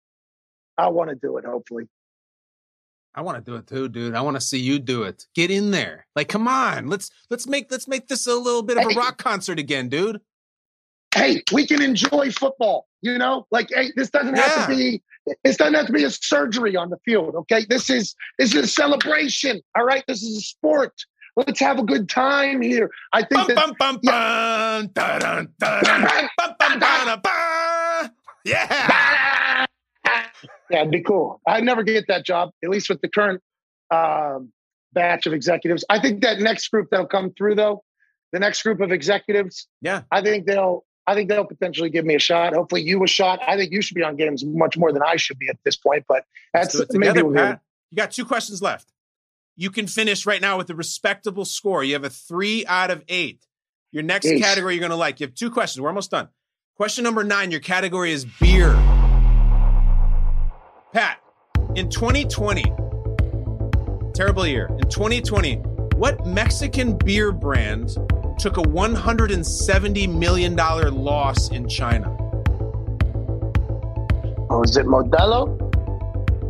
I 0.78 0.88
want 0.88 1.10
to 1.10 1.16
do 1.16 1.36
it. 1.36 1.44
Hopefully. 1.44 1.84
I 3.14 3.20
want 3.20 3.44
to 3.44 3.48
do 3.48 3.56
it 3.56 3.66
too, 3.66 3.88
dude. 3.88 4.14
I 4.14 4.22
want 4.22 4.36
to 4.36 4.40
see 4.40 4.58
you 4.58 4.78
do 4.80 5.04
it. 5.04 5.26
Get 5.34 5.50
in 5.50 5.70
there. 5.70 6.06
Like, 6.16 6.28
come 6.28 6.48
on. 6.48 6.88
Let's 6.88 7.10
let's 7.30 7.46
make 7.46 7.70
let's 7.70 7.86
make 7.86 8.08
this 8.08 8.26
a 8.26 8.34
little 8.34 8.62
bit 8.62 8.76
of 8.76 8.84
a 8.90 8.94
rock 8.94 9.18
concert 9.18 9.58
again, 9.58 9.88
dude. 9.88 10.20
hey, 11.14 11.42
we 11.52 11.66
can 11.66 11.80
enjoy 11.82 12.30
football. 12.32 12.86
You 13.02 13.18
know, 13.18 13.46
like 13.50 13.68
hey, 13.72 13.92
this 13.94 14.10
doesn't 14.10 14.34
have 14.34 14.68
to 14.68 14.74
be. 14.74 15.02
This 15.42 15.56
doesn't 15.56 15.74
have 15.74 15.86
to 15.86 15.92
be 15.92 16.04
a 16.04 16.10
surgery 16.10 16.76
on 16.76 16.90
the 16.90 16.98
field. 17.04 17.34
Okay, 17.34 17.64
this 17.68 17.88
is 17.88 18.14
this 18.38 18.54
is 18.54 18.64
a 18.64 18.66
celebration. 18.66 19.60
All 19.76 19.84
right, 19.84 20.02
this 20.08 20.22
is 20.22 20.38
a 20.38 20.40
sport. 20.40 20.92
Let's 21.36 21.58
have 21.60 21.78
a 21.78 21.82
good 21.82 22.08
time 22.08 22.60
here. 22.62 22.90
I 23.12 23.22
think 23.22 23.48
that. 23.48 23.56
Yeah. 28.44 29.66
Yeah, 30.70 30.80
it'd 30.80 30.92
be 30.92 31.02
cool. 31.02 31.40
I'd 31.46 31.64
never 31.64 31.82
get 31.82 32.06
that 32.08 32.24
job, 32.24 32.50
at 32.62 32.70
least 32.70 32.88
with 32.88 33.00
the 33.00 33.08
current 33.08 33.42
um, 33.90 34.52
batch 34.92 35.26
of 35.26 35.32
executives. 35.32 35.84
I 35.90 36.00
think 36.00 36.22
that 36.22 36.38
next 36.38 36.68
group 36.68 36.88
that'll 36.90 37.06
come 37.06 37.32
through, 37.36 37.56
though, 37.56 37.84
the 38.32 38.38
next 38.38 38.62
group 38.62 38.80
of 38.80 38.90
executives, 38.90 39.66
Yeah. 39.80 40.02
I 40.10 40.22
think 40.22 40.46
they'll. 40.46 40.84
I 41.06 41.14
think 41.14 41.28
they'll 41.28 41.44
potentially 41.44 41.90
give 41.90 42.06
me 42.06 42.14
a 42.14 42.18
shot. 42.18 42.54
Hopefully, 42.54 42.80
you 42.80 43.04
a 43.04 43.06
shot. 43.06 43.38
I 43.46 43.58
think 43.58 43.72
you 43.72 43.82
should 43.82 43.94
be 43.94 44.02
on 44.02 44.16
games 44.16 44.42
much 44.42 44.78
more 44.78 44.90
than 44.90 45.02
I 45.02 45.16
should 45.16 45.38
be 45.38 45.48
at 45.50 45.58
this 45.62 45.76
point. 45.76 46.06
But 46.08 46.24
that's 46.54 46.74
maybe 46.92 47.08
together, 47.08 47.24
we'll 47.26 47.34
Pat. 47.34 47.60
You 47.90 47.96
got 47.96 48.10
two 48.10 48.24
questions 48.24 48.62
left. 48.62 48.90
You 49.56 49.70
can 49.70 49.86
finish 49.86 50.26
right 50.26 50.40
now 50.40 50.56
with 50.56 50.68
a 50.70 50.74
respectable 50.74 51.44
score. 51.44 51.84
You 51.84 51.92
have 51.94 52.04
a 52.04 52.10
three 52.10 52.66
out 52.66 52.90
of 52.90 53.04
eight. 53.08 53.46
Your 53.92 54.02
next 54.02 54.28
category 54.40 54.74
you're 54.74 54.80
going 54.80 54.90
to 54.90 54.96
like. 54.96 55.20
You 55.20 55.26
have 55.26 55.34
two 55.34 55.50
questions. 55.50 55.80
We're 55.80 55.88
almost 55.88 56.10
done. 56.10 56.28
Question 56.76 57.04
number 57.04 57.22
nine. 57.22 57.52
Your 57.52 57.60
category 57.60 58.10
is 58.10 58.24
beer. 58.24 58.72
Pat, 60.92 61.20
in 61.76 61.88
2020, 61.88 62.64
terrible 64.12 64.44
year. 64.44 64.66
In 64.80 64.88
2020, 64.88 65.56
what 65.94 66.26
Mexican 66.26 66.96
beer 66.96 67.30
brand 67.30 67.90
took 68.38 68.56
a 68.56 68.62
$170 68.62 70.18
million 70.18 70.56
loss 70.56 71.50
in 71.50 71.68
China? 71.68 72.10
Oh, 74.50 74.62
is 74.64 74.76
it 74.76 74.86
Modelo? 74.86 75.63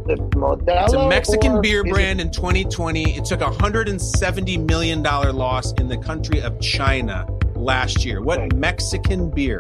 It 0.06 0.20
Modelo 0.30 0.84
It's 0.84 0.92
a 0.92 1.08
Mexican 1.08 1.60
beer 1.62 1.80
is 1.84 1.90
it- 1.90 1.92
brand 1.94 2.20
in 2.20 2.30
2020. 2.30 3.16
It 3.16 3.24
took 3.24 3.40
a 3.40 3.46
$170 3.50 4.66
million 4.66 5.02
loss 5.02 5.72
in 5.74 5.88
the 5.88 5.96
country 5.96 6.40
of 6.42 6.60
China 6.60 7.26
last 7.54 8.04
year. 8.04 8.20
What 8.20 8.54
Mexican 8.54 9.30
beer? 9.30 9.58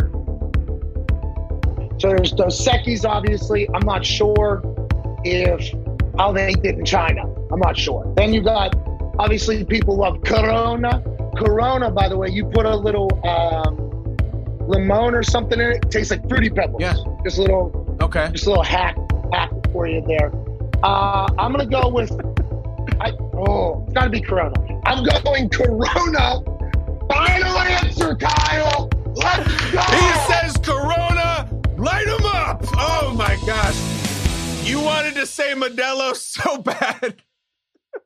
So 1.98 2.08
there's 2.08 2.32
Dos 2.32 2.66
Equis, 2.66 3.04
obviously. 3.08 3.68
I'm 3.72 3.86
not 3.86 4.04
sure 4.04 4.62
if 5.24 5.72
how 6.18 6.32
they 6.32 6.52
did 6.52 6.78
in 6.78 6.84
China. 6.84 7.22
I'm 7.50 7.60
not 7.60 7.78
sure. 7.78 8.12
Then 8.16 8.34
you 8.34 8.42
got 8.42 8.74
obviously 9.18 9.64
people 9.64 9.96
love 9.96 10.20
Corona. 10.24 11.02
Corona, 11.36 11.90
by 11.90 12.08
the 12.08 12.16
way, 12.18 12.28
you 12.28 12.44
put 12.46 12.66
a 12.66 12.76
little 12.76 13.08
um, 13.26 13.76
lemon 14.68 15.14
or 15.14 15.22
something 15.22 15.58
in 15.60 15.70
it. 15.70 15.84
it 15.84 15.90
tastes 15.90 16.10
like 16.10 16.28
fruity 16.28 16.50
pebbles. 16.50 16.82
Yeah. 16.82 16.94
Just 17.24 17.38
a 17.38 17.42
little 17.42 17.96
Okay. 18.02 18.28
just 18.32 18.46
a 18.46 18.50
little 18.50 18.64
hack 18.64 18.96
for 19.74 19.88
you 19.88 20.00
there. 20.06 20.30
Uh, 20.84 21.26
I'm 21.36 21.50
gonna 21.52 21.66
go 21.66 21.88
with 21.88 22.12
I 23.00 23.10
oh 23.34 23.82
it's 23.84 23.92
gotta 23.92 24.08
be 24.08 24.20
Corona. 24.20 24.54
I'm 24.86 25.04
going 25.04 25.48
Corona. 25.50 26.40
Final 27.10 27.58
answer, 27.58 28.14
Kyle. 28.14 28.88
Let's 29.14 29.70
go. 29.72 29.80
He 29.80 30.32
says 30.32 30.56
Corona, 30.62 31.50
light 31.76 32.06
him 32.06 32.24
up. 32.24 32.64
Oh 32.78 33.12
my 33.16 33.36
gosh. 33.44 33.76
You 34.66 34.80
wanted 34.80 35.14
to 35.16 35.26
say 35.26 35.54
Modelo 35.54 36.14
so 36.14 36.58
bad. 36.62 37.20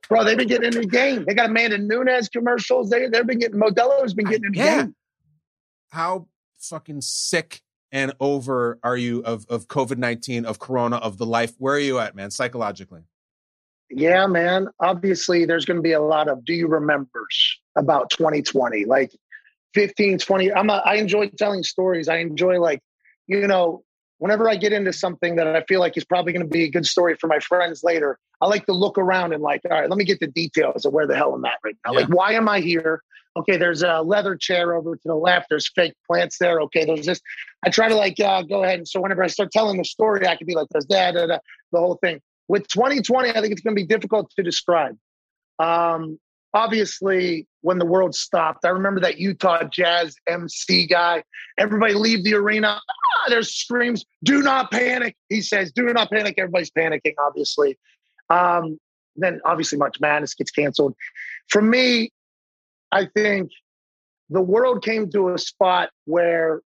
Bro, 0.07 0.23
they've 0.23 0.37
been 0.37 0.47
getting 0.47 0.73
in 0.73 0.81
the 0.81 0.87
game. 0.87 1.23
They 1.25 1.35
got 1.35 1.49
Amanda 1.49 1.77
Nunes 1.77 2.29
commercials. 2.29 2.89
They 2.89 3.07
they've 3.09 3.27
been 3.27 3.39
getting 3.39 3.59
Modelo's 3.59 4.13
been 4.15 4.25
getting 4.25 4.45
in 4.45 4.51
the 4.53 4.57
Yeah. 4.57 4.81
game. 4.83 4.95
How 5.91 6.27
fucking 6.59 7.01
sick 7.01 7.61
and 7.91 8.13
over 8.19 8.79
are 8.83 8.97
you 8.97 9.23
of, 9.23 9.45
of 9.49 9.67
COVID 9.67 9.97
19, 9.97 10.45
of 10.45 10.59
Corona, 10.59 10.97
of 10.97 11.17
the 11.17 11.25
life? 11.25 11.53
Where 11.57 11.75
are 11.75 11.79
you 11.79 11.99
at, 11.99 12.15
man, 12.15 12.31
psychologically? 12.31 13.01
Yeah, 13.89 14.27
man. 14.27 14.67
Obviously, 14.79 15.45
there's 15.45 15.65
going 15.65 15.77
to 15.77 15.83
be 15.83 15.93
a 15.93 16.01
lot 16.01 16.27
of 16.27 16.45
do 16.45 16.53
you 16.53 16.67
remembers 16.67 17.59
about 17.75 18.11
2020, 18.11 18.85
like 18.85 19.11
15, 19.73 20.19
20. 20.19 20.53
I'm 20.53 20.69
a, 20.69 20.81
I 20.85 20.95
enjoy 20.95 21.29
telling 21.29 21.63
stories. 21.63 22.07
I 22.07 22.17
enjoy 22.17 22.59
like, 22.59 22.81
you 23.27 23.47
know, 23.47 23.83
whenever 24.19 24.49
I 24.49 24.57
get 24.57 24.73
into 24.73 24.93
something 24.93 25.35
that 25.37 25.47
I 25.47 25.63
feel 25.63 25.79
like 25.79 25.97
is 25.97 26.05
probably 26.05 26.33
going 26.33 26.45
to 26.45 26.51
be 26.51 26.65
a 26.65 26.69
good 26.69 26.85
story 26.85 27.15
for 27.15 27.27
my 27.27 27.39
friends 27.39 27.83
later, 27.83 28.19
I 28.41 28.47
like 28.47 28.65
to 28.67 28.73
look 28.73 28.97
around 28.97 29.33
and 29.33 29.41
like, 29.41 29.61
all 29.65 29.79
right, 29.79 29.89
let 29.89 29.97
me 29.97 30.05
get 30.05 30.19
the 30.19 30.27
details 30.27 30.85
of 30.85 30.93
where 30.93 31.07
the 31.07 31.15
hell 31.15 31.33
I'm 31.33 31.43
at 31.45 31.53
right 31.63 31.75
now. 31.85 31.93
Like, 31.93 32.07
why 32.07 32.33
am 32.33 32.47
I 32.47 32.59
here? 32.59 33.01
Okay, 33.39 33.55
there's 33.55 33.83
a 33.83 34.01
leather 34.01 34.35
chair 34.35 34.73
over 34.73 34.95
to 34.95 35.01
the 35.05 35.15
left. 35.15 35.47
There's 35.49 35.69
fake 35.69 35.93
plants 36.05 36.37
there. 36.39 36.59
Okay, 36.61 36.83
there's 36.83 37.05
this. 37.05 37.21
I 37.65 37.69
try 37.69 37.87
to 37.87 37.95
like 37.95 38.19
uh, 38.19 38.41
go 38.41 38.63
ahead 38.63 38.79
and 38.79 38.87
so 38.87 38.99
whenever 39.01 39.23
I 39.23 39.27
start 39.27 39.51
telling 39.51 39.77
the 39.77 39.85
story, 39.85 40.27
I 40.27 40.35
can 40.35 40.45
be 40.45 40.55
like, 40.55 40.67
there's 40.71 40.87
that, 40.87 41.13
da, 41.13 41.25
da, 41.25 41.37
the 41.71 41.79
whole 41.79 41.95
thing. 41.95 42.19
With 42.49 42.67
2020, 42.67 43.29
I 43.29 43.33
think 43.33 43.53
it's 43.53 43.61
going 43.61 43.75
to 43.75 43.81
be 43.81 43.87
difficult 43.87 44.31
to 44.35 44.43
describe. 44.43 44.97
Um, 45.57 46.19
obviously, 46.53 47.47
when 47.61 47.77
the 47.79 47.85
world 47.85 48.13
stopped, 48.13 48.65
I 48.65 48.69
remember 48.69 48.99
that 49.01 49.19
Utah 49.19 49.63
Jazz 49.63 50.15
MC 50.27 50.87
guy. 50.87 51.23
Everybody 51.57 51.93
leave 51.93 52.23
the 52.25 52.33
arena. 52.33 52.79
Ah, 52.79 53.29
there's 53.29 53.53
screams. 53.53 54.03
Do 54.23 54.41
not 54.41 54.69
panic. 54.69 55.15
He 55.29 55.41
says, 55.41 55.71
"Do 55.71 55.83
not 55.93 56.09
panic." 56.09 56.35
Everybody's 56.37 56.71
panicking. 56.71 57.13
Obviously. 57.19 57.77
Um, 58.29 58.79
then 59.15 59.39
obviously, 59.45 59.77
March 59.77 59.97
Madness 59.99 60.33
gets 60.33 60.51
canceled. 60.51 60.95
For 61.49 61.61
me, 61.61 62.11
I 62.91 63.05
think 63.05 63.51
the 64.29 64.41
world 64.41 64.83
came 64.83 65.09
to 65.11 65.29
a 65.29 65.37
spot 65.37 65.89
where 66.05 66.61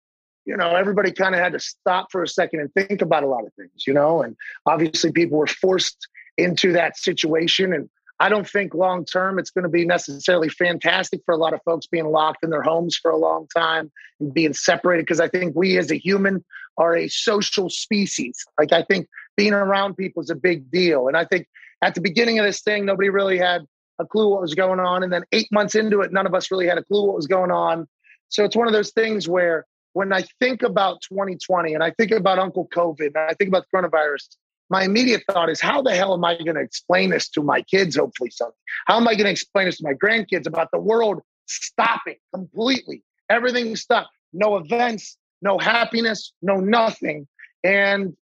you 0.45 0.57
know 0.57 0.75
everybody 0.75 1.13
kind 1.13 1.35
of 1.35 1.41
had 1.41 1.53
to 1.53 1.61
stop 1.61 2.11
for 2.11 2.23
a 2.23 2.29
second 2.29 2.61
and 2.61 2.73
think 2.73 3.03
about 3.03 3.23
a 3.23 3.27
lot 3.27 3.45
of 3.45 3.53
things 3.55 3.87
you 3.87 3.93
know 3.93 4.23
and 4.23 4.37
obviously 4.67 5.13
people 5.13 5.39
were 5.39 5.47
forced 5.47 6.09
into 6.39 6.73
that 6.73 6.97
situation 6.97 7.73
and 7.73 7.91
i 8.19 8.29
don't 8.29 8.49
think 8.49 8.75
long 8.75 9.05
term 9.05 9.39
it's 9.39 9.51
going 9.51 9.65
to 9.65 9.69
be 9.69 9.85
necessarily 9.85 10.49
fantastic 10.49 11.21
for 11.27 11.35
a 11.35 11.37
lot 11.37 11.53
of 11.53 11.61
folks 11.65 11.87
being 11.87 12.07
locked 12.07 12.43
in 12.43 12.51
their 12.51 12.63
homes 12.63 12.97
for 12.97 13.11
a 13.11 13.17
long 13.17 13.47
time 13.55 13.93
and 14.21 14.33
being 14.33 14.55
separated 14.55 15.03
because 15.03 15.21
i 15.21 15.29
think 15.29 15.55
we 15.55 15.77
as 15.77 15.91
a 15.91 15.99
human 15.99 16.45
are 16.79 16.97
a 16.97 17.09
social 17.09 17.69
species. 17.69 18.47
Like 18.59 18.73
i 18.73 18.83
think 18.83 19.09
being 19.37 19.53
around 19.53 19.97
people 19.97 20.23
is 20.23 20.31
a 20.31 20.35
big 20.35 20.71
deal 20.71 21.09
and 21.09 21.17
i 21.17 21.25
think 21.25 21.47
at 21.83 21.95
the 21.95 22.01
beginning 22.01 22.39
of 22.39 22.47
this 22.47 22.63
thing 22.63 22.87
nobody 22.87 23.11
really 23.11 23.37
had 23.37 23.67
a 23.99 24.07
clue 24.07 24.29
what 24.31 24.41
was 24.41 24.55
going 24.55 24.81
on. 24.81 25.03
And 25.03 25.13
then 25.13 25.25
eight 25.33 25.49
months 25.53 25.75
into 25.75 26.01
it, 26.01 26.13
none 26.13 26.27
of 26.27 26.35
us 26.35 26.51
really 26.51 26.67
had 26.67 26.79
a 26.79 26.85
clue 26.85 27.07
what 27.07 27.17
was 27.17 27.27
going 27.27 27.51
on. 27.51 27.87
So 28.29 28.45
it's 28.45 28.57
one 28.57 28.67
of 28.67 28.73
those 28.73 28.93
things 28.93 29.29
where 29.29 29.67
when 29.93 30.13
I 30.13 30.25
think 30.41 30.63
about 30.63 31.01
2020 31.03 31.75
and 31.75 31.83
I 31.83 31.91
think 31.93 32.11
about 32.11 32.39
Uncle 32.39 32.69
COVID 32.75 33.07
and 33.07 33.19
I 33.19 33.35
think 33.35 33.49
about 33.49 33.65
the 33.71 33.77
coronavirus, 33.77 34.37
my 34.71 34.85
immediate 34.85 35.23
thought 35.31 35.49
is 35.49 35.61
how 35.61 35.83
the 35.83 35.95
hell 35.95 36.13
am 36.13 36.25
I 36.25 36.37
going 36.37 36.55
to 36.55 36.61
explain 36.61 37.11
this 37.11 37.29
to 37.31 37.43
my 37.43 37.63
kids, 37.63 37.97
hopefully 37.97 38.31
someday? 38.31 38.55
How 38.87 38.97
am 38.97 39.09
I 39.09 39.15
going 39.15 39.25
to 39.25 39.31
explain 39.31 39.67
this 39.67 39.79
to 39.79 39.85
my 39.85 39.95
grandkids 39.95 40.47
about 40.47 40.69
the 40.73 40.79
world 40.79 41.23
stopping 41.47 42.17
completely? 42.35 43.03
Everything 43.31 43.75
stopped. 43.77 44.11
No 44.33 44.57
events, 44.57 45.17
no 45.41 45.59
happiness, 45.59 46.33
no 46.43 46.57
nothing. 46.57 47.27
And 47.65 48.15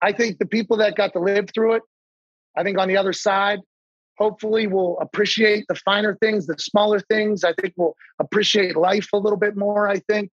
I 0.00 0.12
think 0.12 0.38
the 0.38 0.46
people 0.46 0.78
that 0.78 0.96
got 0.96 1.12
to 1.12 1.20
live 1.20 1.50
through 1.54 1.74
it, 1.74 1.82
I 2.56 2.64
think 2.64 2.78
on 2.78 2.88
the 2.88 2.96
other 2.96 3.12
side, 3.12 3.60
hopefully 4.18 4.66
we'll 4.66 4.98
appreciate 5.00 5.64
the 5.68 5.74
finer 5.74 6.16
things, 6.16 6.46
the 6.46 6.56
smaller 6.58 7.00
things. 7.00 7.44
I 7.44 7.52
think 7.54 7.74
we'll 7.76 7.96
appreciate 8.18 8.76
life 8.76 9.08
a 9.12 9.18
little 9.18 9.38
bit 9.38 9.56
more, 9.56 9.88
I 9.88 9.98
think. 10.00 10.30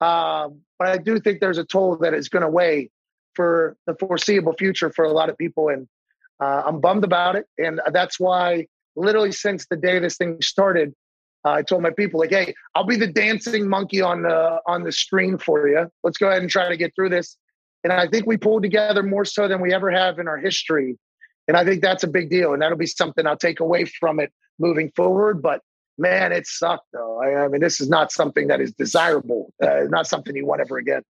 Um, 0.00 0.60
but 0.78 0.88
I 0.88 0.98
do 0.98 1.20
think 1.20 1.40
there's 1.40 1.58
a 1.58 1.64
toll 1.64 1.96
that 1.98 2.14
is 2.14 2.28
going 2.28 2.42
to 2.42 2.48
weigh 2.48 2.90
for 3.34 3.76
the 3.86 3.94
foreseeable 3.94 4.54
future 4.54 4.90
for 4.90 5.04
a 5.04 5.12
lot 5.12 5.28
of 5.28 5.38
people. 5.38 5.68
And 5.68 5.88
uh, 6.40 6.62
I'm 6.66 6.80
bummed 6.80 7.04
about 7.04 7.36
it. 7.36 7.46
And 7.56 7.80
that's 7.92 8.18
why, 8.18 8.66
literally, 8.96 9.32
since 9.32 9.66
the 9.70 9.76
day 9.76 9.98
this 10.00 10.16
thing 10.16 10.42
started, 10.42 10.94
uh, 11.44 11.52
I 11.52 11.62
told 11.62 11.82
my 11.82 11.90
people, 11.90 12.20
like, 12.20 12.30
hey, 12.30 12.54
I'll 12.74 12.84
be 12.84 12.96
the 12.96 13.06
dancing 13.06 13.68
monkey 13.68 14.00
on 14.00 14.22
the, 14.22 14.60
on 14.66 14.82
the 14.82 14.92
screen 14.92 15.38
for 15.38 15.68
you. 15.68 15.90
Let's 16.02 16.18
go 16.18 16.28
ahead 16.28 16.42
and 16.42 16.50
try 16.50 16.68
to 16.68 16.76
get 16.76 16.94
through 16.94 17.10
this. 17.10 17.36
And 17.84 17.92
I 17.92 18.06
think 18.06 18.26
we 18.26 18.36
pulled 18.36 18.62
together 18.62 19.02
more 19.02 19.24
so 19.24 19.48
than 19.48 19.60
we 19.60 19.72
ever 19.72 19.90
have 19.90 20.18
in 20.18 20.28
our 20.28 20.36
history. 20.36 20.98
And 21.48 21.56
I 21.56 21.64
think 21.64 21.82
that's 21.82 22.04
a 22.04 22.08
big 22.08 22.30
deal. 22.30 22.52
And 22.52 22.62
that'll 22.62 22.78
be 22.78 22.86
something 22.86 23.26
I'll 23.26 23.36
take 23.36 23.60
away 23.60 23.84
from 23.84 24.20
it 24.20 24.32
moving 24.58 24.92
forward. 24.94 25.42
But 25.42 25.60
man, 25.98 26.32
it 26.32 26.46
sucked 26.46 26.86
though. 26.92 27.20
I, 27.22 27.44
I 27.44 27.48
mean, 27.48 27.60
this 27.60 27.80
is 27.80 27.88
not 27.88 28.12
something 28.12 28.48
that 28.48 28.60
is 28.60 28.72
desirable, 28.72 29.52
uh, 29.62 29.84
not 29.88 30.06
something 30.06 30.34
you 30.34 30.46
want 30.46 30.60
ever 30.60 30.78
again. 30.78 31.02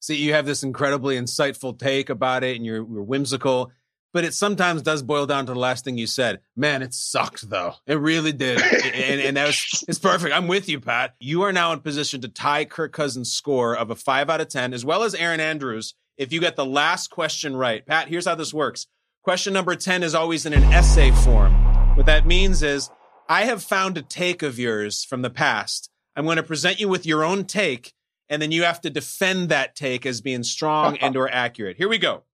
See, 0.00 0.16
you 0.16 0.32
have 0.32 0.46
this 0.46 0.64
incredibly 0.64 1.16
insightful 1.16 1.78
take 1.78 2.10
about 2.10 2.42
it 2.42 2.56
and 2.56 2.66
you're, 2.66 2.78
you're 2.78 3.04
whimsical, 3.04 3.70
but 4.12 4.24
it 4.24 4.34
sometimes 4.34 4.82
does 4.82 5.00
boil 5.00 5.26
down 5.26 5.46
to 5.46 5.52
the 5.52 5.58
last 5.58 5.84
thing 5.84 5.96
you 5.96 6.08
said. 6.08 6.40
Man, 6.56 6.82
it 6.82 6.92
sucked 6.92 7.48
though. 7.48 7.74
It 7.86 7.94
really 7.94 8.32
did. 8.32 8.60
and, 8.94 9.20
and 9.20 9.36
that 9.36 9.46
was, 9.46 9.84
it's 9.86 10.00
perfect. 10.00 10.34
I'm 10.34 10.48
with 10.48 10.68
you, 10.68 10.80
Pat. 10.80 11.14
You 11.20 11.42
are 11.42 11.52
now 11.52 11.72
in 11.72 11.80
position 11.80 12.20
to 12.22 12.28
tie 12.28 12.64
Kirk 12.64 12.92
Cousins' 12.92 13.32
score 13.32 13.76
of 13.76 13.90
a 13.90 13.94
five 13.94 14.28
out 14.28 14.40
of 14.40 14.48
10, 14.48 14.74
as 14.74 14.84
well 14.84 15.04
as 15.04 15.14
Erin 15.14 15.40
Andrews, 15.40 15.94
if 16.16 16.32
you 16.32 16.40
get 16.40 16.56
the 16.56 16.66
last 16.66 17.10
question 17.10 17.56
right. 17.56 17.84
Pat, 17.86 18.08
here's 18.08 18.26
how 18.26 18.34
this 18.34 18.52
works. 18.52 18.86
Question 19.22 19.52
number 19.52 19.74
10 19.74 20.02
is 20.02 20.14
always 20.14 20.46
in 20.46 20.52
an 20.52 20.64
essay 20.64 21.10
form. 21.10 21.52
What 21.96 22.06
that 22.06 22.26
means 22.26 22.62
is 22.62 22.90
I 23.28 23.44
have 23.44 23.62
found 23.62 23.96
a 23.96 24.02
take 24.02 24.42
of 24.42 24.58
yours 24.58 25.04
from 25.04 25.22
the 25.22 25.30
past. 25.30 25.90
I'm 26.16 26.24
going 26.24 26.36
to 26.36 26.42
present 26.42 26.80
you 26.80 26.88
with 26.88 27.06
your 27.06 27.24
own 27.24 27.44
take, 27.44 27.94
and 28.28 28.42
then 28.42 28.52
you 28.52 28.64
have 28.64 28.80
to 28.82 28.90
defend 28.90 29.48
that 29.48 29.74
take 29.74 30.04
as 30.04 30.20
being 30.20 30.42
strong 30.42 30.96
and 31.00 31.16
or 31.16 31.30
accurate. 31.30 31.76
Here 31.76 31.88
we 31.88 31.98
go. 31.98 32.24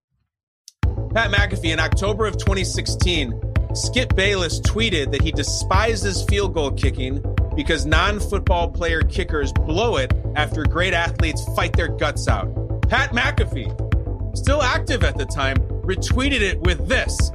Pat 1.14 1.30
McAfee 1.30 1.72
in 1.72 1.80
October 1.80 2.26
of 2.26 2.36
2016, 2.36 3.40
Skip 3.74 4.14
Bayless 4.16 4.60
tweeted 4.60 5.12
that 5.12 5.22
he 5.22 5.30
despises 5.30 6.24
field 6.24 6.54
goal 6.54 6.72
kicking 6.72 7.22
because 7.54 7.86
non-football 7.86 8.70
player 8.70 9.02
kickers 9.02 9.52
blow 9.52 9.96
it 9.96 10.12
after 10.36 10.64
great 10.64 10.94
athletes 10.94 11.44
fight 11.54 11.74
their 11.74 11.88
guts 11.88 12.28
out. 12.28 12.48
Pat 12.88 13.12
McAfee, 13.12 14.36
still 14.36 14.62
active 14.62 15.04
at 15.04 15.18
the 15.18 15.26
time, 15.26 15.56
retweeted 15.82 16.40
it 16.40 16.58
with 16.62 16.88
this. 16.88 17.30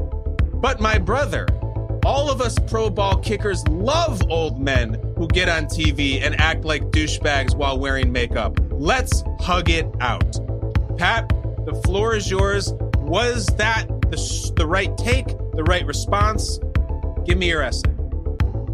But 0.55 0.81
my 0.81 0.97
brother, 0.97 1.47
all 2.03 2.31
of 2.31 2.41
us 2.41 2.57
pro 2.67 2.89
ball 2.89 3.17
kickers 3.17 3.67
love 3.67 4.19
old 4.31 4.59
men 4.59 4.95
who 5.15 5.27
get 5.27 5.49
on 5.49 5.65
TV 5.65 6.23
and 6.23 6.39
act 6.41 6.65
like 6.65 6.81
douchebags 6.85 7.55
while 7.55 7.77
wearing 7.77 8.11
makeup. 8.11 8.57
Let's 8.71 9.23
hug 9.39 9.69
it 9.69 9.85
out. 10.01 10.39
Pat, 10.97 11.29
the 11.65 11.79
floor 11.85 12.15
is 12.15 12.31
yours. 12.31 12.73
Was 12.97 13.45
that 13.57 13.85
the, 14.09 14.53
the 14.55 14.65
right 14.65 14.97
take, 14.97 15.27
the 15.53 15.63
right 15.65 15.85
response? 15.85 16.59
Give 17.25 17.37
me 17.37 17.49
your 17.49 17.61
essay. 17.61 17.92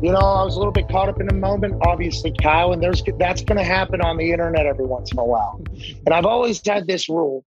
You 0.02 0.14
know, 0.14 0.20
I 0.20 0.44
was 0.46 0.56
a 0.56 0.60
little 0.60 0.72
bit 0.72 0.88
caught 0.88 1.10
up 1.10 1.20
in 1.20 1.28
the 1.28 1.34
moment, 1.34 1.76
obviously, 1.86 2.32
Kyle, 2.42 2.72
and 2.72 2.82
there's 2.82 3.04
that's 3.18 3.42
going 3.42 3.58
to 3.58 3.66
happen 3.66 4.00
on 4.00 4.16
the 4.16 4.32
internet 4.32 4.66
every 4.66 4.86
once 4.86 5.12
in 5.12 5.20
a 5.20 5.26
while. 5.26 5.62
And 6.06 6.16
I've 6.16 6.26
always 6.26 6.66
had 6.66 6.88
this 6.88 7.10
rule. 7.10 7.44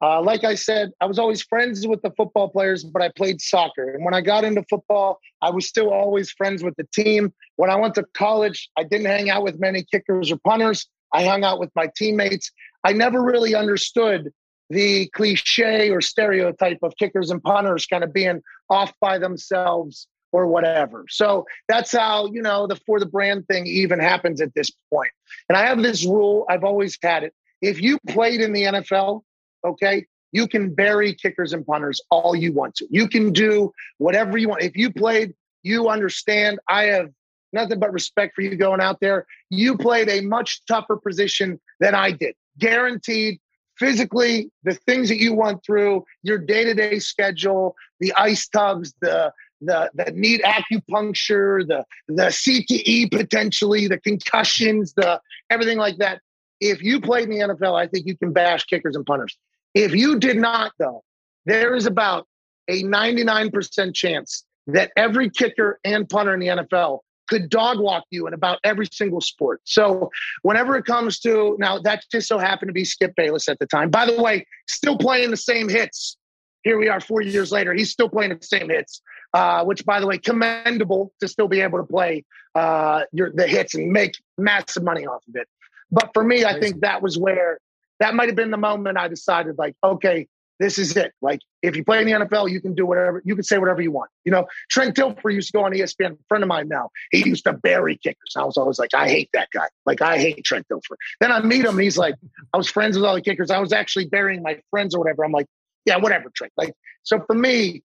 Uh, 0.00 0.22
like 0.22 0.44
I 0.44 0.54
said, 0.54 0.92
I 1.00 1.06
was 1.06 1.18
always 1.18 1.42
friends 1.42 1.84
with 1.84 2.02
the 2.02 2.12
football 2.12 2.48
players, 2.48 2.84
but 2.84 3.02
I 3.02 3.10
played 3.16 3.40
soccer. 3.40 3.90
And 3.90 4.04
when 4.04 4.14
I 4.14 4.20
got 4.20 4.44
into 4.44 4.62
football, 4.70 5.18
I 5.42 5.50
was 5.50 5.66
still 5.66 5.92
always 5.92 6.30
friends 6.30 6.62
with 6.62 6.76
the 6.76 6.86
team. 6.94 7.32
When 7.56 7.70
I 7.70 7.76
went 7.76 7.96
to 7.96 8.04
college, 8.14 8.70
I 8.78 8.84
didn't 8.84 9.06
hang 9.06 9.28
out 9.28 9.42
with 9.42 9.58
many 9.58 9.82
kickers 9.82 10.30
or 10.30 10.36
punters. 10.36 10.86
I 11.12 11.24
hung 11.24 11.42
out 11.42 11.58
with 11.58 11.70
my 11.74 11.90
teammates. 11.96 12.52
I 12.84 12.92
never 12.92 13.20
really 13.20 13.56
understood 13.56 14.30
the 14.70 15.08
cliche 15.08 15.90
or 15.90 16.00
stereotype 16.00 16.78
of 16.84 16.96
kickers 16.98 17.30
and 17.30 17.42
punters 17.42 17.84
kind 17.86 18.04
of 18.04 18.12
being 18.12 18.42
off 18.70 18.92
by 19.00 19.18
themselves 19.18 20.06
or 20.32 20.46
whatever. 20.46 21.04
So 21.08 21.46
that's 21.68 21.92
how, 21.92 22.26
you 22.32 22.42
know, 22.42 22.66
the 22.66 22.76
for 22.76 23.00
the 23.00 23.06
brand 23.06 23.46
thing 23.46 23.66
even 23.66 23.98
happens 23.98 24.40
at 24.40 24.54
this 24.54 24.70
point. 24.92 25.10
And 25.48 25.56
I 25.56 25.66
have 25.66 25.82
this 25.82 26.04
rule, 26.04 26.44
I've 26.48 26.64
always 26.64 26.98
had 27.02 27.22
it. 27.22 27.34
If 27.62 27.80
you 27.80 27.98
played 28.08 28.40
in 28.40 28.52
the 28.52 28.64
NFL, 28.64 29.22
okay, 29.64 30.06
you 30.32 30.46
can 30.46 30.74
bury 30.74 31.14
kickers 31.14 31.52
and 31.52 31.66
punters 31.66 32.00
all 32.10 32.36
you 32.36 32.52
want 32.52 32.74
to. 32.76 32.86
You 32.90 33.08
can 33.08 33.32
do 33.32 33.72
whatever 33.98 34.36
you 34.36 34.48
want. 34.48 34.62
If 34.62 34.76
you 34.76 34.92
played, 34.92 35.34
you 35.62 35.88
understand. 35.88 36.58
I 36.68 36.84
have 36.84 37.10
nothing 37.52 37.78
but 37.78 37.92
respect 37.92 38.34
for 38.34 38.42
you 38.42 38.54
going 38.56 38.80
out 38.80 39.00
there. 39.00 39.26
You 39.50 39.76
played 39.78 40.08
a 40.08 40.20
much 40.20 40.64
tougher 40.66 40.96
position 40.96 41.58
than 41.80 41.94
I 41.94 42.10
did. 42.10 42.34
Guaranteed 42.58 43.40
physically 43.78 44.50
the 44.64 44.74
things 44.74 45.08
that 45.08 45.18
you 45.18 45.34
went 45.34 45.64
through, 45.64 46.04
your 46.22 46.38
day-to-day 46.38 46.98
schedule, 46.98 47.74
the 48.00 48.12
ice 48.14 48.48
tubs, 48.48 48.94
the 49.00 49.32
the 49.60 49.90
the 49.94 50.12
need 50.12 50.42
acupuncture, 50.42 51.66
the 51.66 51.84
the 52.08 52.26
CTE 52.26 53.10
potentially, 53.10 53.88
the 53.88 53.98
concussions, 53.98 54.92
the 54.94 55.20
everything 55.50 55.78
like 55.78 55.98
that. 55.98 56.20
If 56.60 56.82
you 56.82 57.00
played 57.00 57.28
in 57.28 57.30
the 57.30 57.54
NFL, 57.54 57.78
I 57.78 57.86
think 57.86 58.06
you 58.06 58.16
can 58.16 58.32
bash 58.32 58.64
kickers 58.64 58.96
and 58.96 59.04
punters. 59.04 59.36
If 59.74 59.94
you 59.94 60.18
did 60.18 60.38
not, 60.38 60.72
though, 60.78 61.04
there 61.44 61.74
is 61.74 61.86
about 61.86 62.26
a 62.68 62.82
99% 62.82 63.94
chance 63.94 64.44
that 64.66 64.90
every 64.96 65.30
kicker 65.30 65.78
and 65.84 66.08
punter 66.08 66.34
in 66.34 66.40
the 66.40 66.48
NFL 66.48 67.00
could 67.28 67.50
dog 67.50 67.78
walk 67.78 68.04
you 68.10 68.26
in 68.26 68.34
about 68.34 68.58
every 68.64 68.86
single 68.86 69.20
sport. 69.20 69.60
So 69.64 70.10
whenever 70.42 70.76
it 70.76 70.84
comes 70.84 71.18
to 71.20 71.56
now, 71.58 71.78
that 71.80 72.04
just 72.10 72.28
so 72.28 72.38
happened 72.38 72.68
to 72.68 72.72
be 72.72 72.84
Skip 72.84 73.14
Bayless 73.16 73.48
at 73.48 73.58
the 73.58 73.66
time. 73.66 73.90
By 73.90 74.06
the 74.06 74.20
way, 74.20 74.46
still 74.68 74.96
playing 74.96 75.30
the 75.30 75.36
same 75.36 75.68
hits. 75.68 76.16
Here 76.62 76.78
we 76.78 76.88
are, 76.88 77.00
four 77.00 77.20
years 77.20 77.52
later. 77.52 77.74
He's 77.74 77.90
still 77.90 78.08
playing 78.08 78.36
the 78.36 78.44
same 78.44 78.68
hits, 78.68 79.00
uh, 79.36 79.62
which, 79.64 79.84
by 79.84 80.00
the 80.00 80.06
way, 80.06 80.16
commendable 80.16 81.12
to 81.20 81.28
still 81.28 81.46
be 81.46 81.60
able 81.60 81.78
to 81.78 81.84
play 81.84 82.24
uh, 82.54 83.02
your 83.12 83.30
the 83.30 83.46
hits 83.46 83.74
and 83.74 83.92
make 83.92 84.14
massive 84.38 84.82
money 84.82 85.06
off 85.06 85.22
of 85.28 85.36
it. 85.36 85.46
But 85.90 86.12
for 86.14 86.24
me, 86.24 86.46
I 86.46 86.58
think 86.58 86.80
that 86.80 87.02
was 87.02 87.18
where 87.18 87.58
that 88.00 88.14
might 88.14 88.28
have 88.28 88.36
been 88.36 88.50
the 88.50 88.56
moment 88.56 88.96
I 88.96 89.08
decided, 89.08 89.58
like, 89.58 89.74
okay, 89.84 90.26
this 90.58 90.78
is 90.78 90.96
it. 90.96 91.12
Like, 91.20 91.40
if 91.60 91.76
you 91.76 91.84
play 91.84 92.00
in 92.00 92.06
the 92.06 92.12
NFL, 92.12 92.50
you 92.50 92.62
can 92.62 92.74
do 92.74 92.86
whatever, 92.86 93.20
you 93.26 93.34
can 93.34 93.44
say 93.44 93.58
whatever 93.58 93.82
you 93.82 93.90
want. 93.90 94.10
You 94.24 94.32
know, 94.32 94.46
Trent 94.70 94.96
Dilfer 94.96 95.30
used 95.30 95.48
to 95.48 95.52
go 95.52 95.64
on 95.64 95.72
ESPN, 95.72 96.12
a 96.12 96.24
friend 96.30 96.42
of 96.42 96.48
mine 96.48 96.68
now. 96.68 96.88
He 97.10 97.28
used 97.28 97.44
to 97.44 97.52
bury 97.52 97.98
kickers. 97.98 98.36
I 98.38 98.44
was 98.44 98.56
always 98.56 98.78
like, 98.78 98.94
I 98.94 99.06
hate 99.06 99.28
that 99.34 99.50
guy. 99.52 99.68
Like, 99.84 100.00
I 100.00 100.16
hate 100.16 100.42
Trent 100.46 100.66
Dilfer. 100.72 100.96
Then 101.20 101.30
I 101.30 101.40
meet 101.42 101.66
him, 101.66 101.72
and 101.72 101.82
he's 101.82 101.98
like, 101.98 102.14
I 102.54 102.56
was 102.56 102.70
friends 102.70 102.96
with 102.96 103.04
all 103.04 103.14
the 103.14 103.20
kickers. 103.20 103.50
I 103.50 103.58
was 103.58 103.74
actually 103.74 104.06
burying 104.06 104.42
my 104.42 104.60
friends 104.70 104.94
or 104.94 104.98
whatever. 104.98 105.26
I'm 105.26 105.32
like, 105.32 105.46
yeah, 105.84 105.98
whatever, 105.98 106.30
Trent. 106.34 106.54
Like, 106.56 106.72
so 107.02 107.22
for 107.26 107.34
me, 107.34 107.82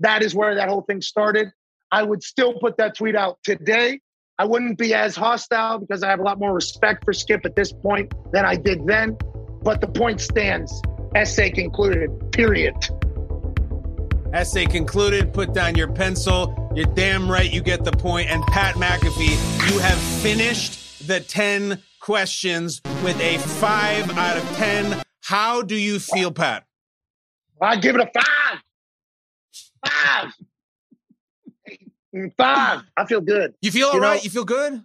that 0.00 0.22
is 0.22 0.34
where 0.34 0.54
that 0.54 0.68
whole 0.68 0.82
thing 0.82 1.00
started. 1.00 1.48
I 1.90 2.02
would 2.02 2.22
still 2.22 2.54
put 2.54 2.76
that 2.78 2.96
tweet 2.96 3.14
out 3.14 3.38
today. 3.44 4.00
I 4.38 4.46
wouldn't 4.46 4.78
be 4.78 4.94
as 4.94 5.14
hostile 5.14 5.78
because 5.78 6.02
I 6.02 6.10
have 6.10 6.18
a 6.18 6.22
lot 6.24 6.38
more 6.38 6.52
respect 6.52 7.04
for 7.04 7.12
Skip 7.12 7.44
at 7.44 7.54
this 7.54 7.72
point 7.72 8.12
than 8.32 8.44
I 8.44 8.56
did 8.56 8.84
then. 8.86 9.16
But 9.62 9.80
the 9.80 9.86
point 9.86 10.20
stands. 10.20 10.82
Essay 11.14 11.50
concluded, 11.50 12.32
period. 12.32 12.74
Essay 14.32 14.66
concluded. 14.66 15.32
Put 15.32 15.54
down 15.54 15.76
your 15.76 15.92
pencil. 15.92 16.72
You're 16.74 16.92
damn 16.94 17.30
right 17.30 17.50
you 17.50 17.62
get 17.62 17.84
the 17.84 17.92
point. 17.92 18.28
And 18.28 18.42
Pat 18.48 18.74
McAfee, 18.74 19.70
you 19.70 19.78
have 19.78 19.98
finished 19.98 21.06
the 21.06 21.20
10 21.20 21.80
questions 22.00 22.82
with 23.04 23.18
a 23.20 23.38
five 23.38 24.10
out 24.18 24.36
of 24.36 24.56
10. 24.56 25.00
How 25.22 25.62
do 25.62 25.76
you 25.76 26.00
feel, 26.00 26.32
Pat? 26.32 26.64
I 27.62 27.76
give 27.76 27.94
it 27.94 28.00
a 28.00 28.10
five. 28.12 28.60
Five. 29.86 30.32
Five. 32.38 32.82
I 32.96 33.06
feel 33.06 33.20
good. 33.20 33.54
You 33.60 33.70
feel 33.70 33.88
all 33.88 33.94
You 33.94 34.00
right? 34.00 34.16
know- 34.16 34.22
You 34.22 34.30
feel 34.30 34.44
good? 34.44 34.82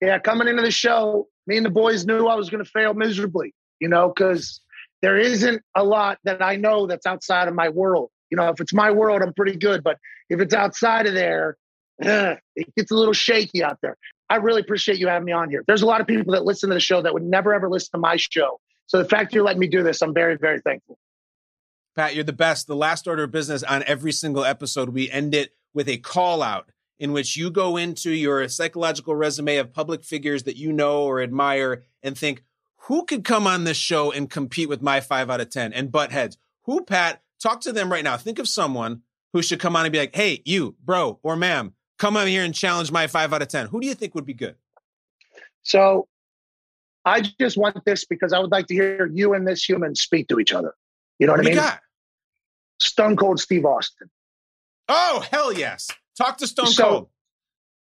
yeah, 0.00 0.18
coming 0.18 0.48
into 0.48 0.62
the 0.62 0.70
show, 0.70 1.28
me 1.46 1.56
and 1.56 1.64
the 1.64 1.70
boys 1.70 2.04
knew 2.04 2.26
I 2.26 2.34
was 2.34 2.50
going 2.50 2.62
to 2.62 2.70
fail 2.70 2.92
miserably, 2.94 3.54
you 3.80 3.88
know, 3.88 4.08
because 4.14 4.60
there 5.02 5.16
isn't 5.18 5.62
a 5.74 5.82
lot 5.84 6.18
that 6.24 6.42
I 6.42 6.56
know 6.56 6.86
that's 6.86 7.06
outside 7.06 7.48
of 7.48 7.54
my 7.54 7.68
world. 7.68 8.10
You 8.30 8.36
know, 8.36 8.48
if 8.48 8.60
it's 8.60 8.72
my 8.74 8.90
world, 8.90 9.22
I'm 9.22 9.32
pretty 9.34 9.56
good. 9.56 9.82
But 9.82 9.98
if 10.30 10.40
it's 10.40 10.54
outside 10.54 11.06
of 11.06 11.14
there, 11.14 11.56
eh, 12.02 12.36
it 12.56 12.74
gets 12.76 12.90
a 12.90 12.94
little 12.94 13.12
shaky 13.14 13.62
out 13.62 13.78
there. 13.82 13.96
I 14.30 14.36
really 14.36 14.62
appreciate 14.62 14.98
you 14.98 15.08
having 15.08 15.26
me 15.26 15.32
on 15.32 15.50
here. 15.50 15.62
There's 15.66 15.82
a 15.82 15.86
lot 15.86 16.00
of 16.00 16.06
people 16.06 16.32
that 16.32 16.44
listen 16.44 16.70
to 16.70 16.74
the 16.74 16.80
show 16.80 17.02
that 17.02 17.12
would 17.12 17.22
never 17.22 17.52
ever 17.54 17.68
listen 17.68 17.90
to 17.92 17.98
my 17.98 18.16
show. 18.16 18.58
So 18.86 18.98
the 18.98 19.08
fact 19.08 19.32
you're 19.34 19.44
letting 19.44 19.60
me 19.60 19.68
do 19.68 19.82
this, 19.82 20.02
I'm 20.02 20.12
very, 20.14 20.36
very 20.36 20.60
thankful. 20.60 20.98
Pat, 21.94 22.14
you're 22.14 22.24
the 22.24 22.32
best. 22.32 22.66
The 22.66 22.76
last 22.76 23.06
order 23.06 23.24
of 23.24 23.30
business 23.30 23.62
on 23.62 23.84
every 23.84 24.12
single 24.12 24.44
episode, 24.44 24.90
we 24.90 25.10
end 25.10 25.34
it 25.34 25.54
with 25.72 25.88
a 25.88 25.98
call 25.98 26.42
out 26.42 26.70
in 26.98 27.12
which 27.12 27.36
you 27.36 27.50
go 27.50 27.76
into 27.76 28.10
your 28.10 28.48
psychological 28.48 29.14
resume 29.14 29.56
of 29.56 29.72
public 29.72 30.04
figures 30.04 30.44
that 30.44 30.56
you 30.56 30.72
know 30.72 31.02
or 31.04 31.20
admire 31.20 31.82
and 32.02 32.16
think, 32.16 32.44
who 32.76 33.04
could 33.04 33.24
come 33.24 33.46
on 33.46 33.64
this 33.64 33.76
show 33.76 34.12
and 34.12 34.30
compete 34.30 34.68
with 34.68 34.82
my 34.82 35.00
five 35.00 35.30
out 35.30 35.40
of 35.40 35.50
10 35.50 35.72
and 35.72 35.90
butt 35.90 36.12
heads? 36.12 36.36
Who, 36.62 36.84
Pat? 36.84 37.22
Talk 37.40 37.60
to 37.62 37.72
them 37.72 37.90
right 37.90 38.04
now. 38.04 38.16
Think 38.16 38.38
of 38.38 38.48
someone 38.48 39.02
who 39.32 39.42
should 39.42 39.60
come 39.60 39.74
on 39.74 39.84
and 39.84 39.92
be 39.92 39.98
like, 39.98 40.14
hey, 40.14 40.42
you, 40.44 40.76
bro, 40.84 41.18
or 41.22 41.36
ma'am, 41.36 41.74
come 41.98 42.16
on 42.16 42.26
here 42.26 42.44
and 42.44 42.54
challenge 42.54 42.92
my 42.92 43.06
five 43.06 43.32
out 43.32 43.42
of 43.42 43.48
10. 43.48 43.66
Who 43.66 43.80
do 43.80 43.86
you 43.86 43.94
think 43.94 44.14
would 44.14 44.26
be 44.26 44.34
good? 44.34 44.56
So 45.62 46.08
I 47.04 47.22
just 47.40 47.56
want 47.56 47.84
this 47.84 48.04
because 48.04 48.32
I 48.32 48.38
would 48.38 48.50
like 48.50 48.66
to 48.68 48.74
hear 48.74 49.06
you 49.06 49.34
and 49.34 49.46
this 49.46 49.66
human 49.66 49.94
speak 49.94 50.28
to 50.28 50.38
each 50.38 50.52
other. 50.52 50.74
You 51.18 51.26
know 51.26 51.32
what, 51.34 51.38
What 51.40 51.46
I 51.46 51.50
mean? 51.50 51.56
got? 51.58 51.80
Stone 52.80 53.16
Cold 53.16 53.40
Steve 53.40 53.64
Austin. 53.64 54.10
Oh, 54.88 55.24
hell 55.30 55.52
yes. 55.52 55.88
Talk 56.18 56.38
to 56.38 56.46
Stone 56.46 56.66
So- 56.68 56.82
Cold. 56.88 57.08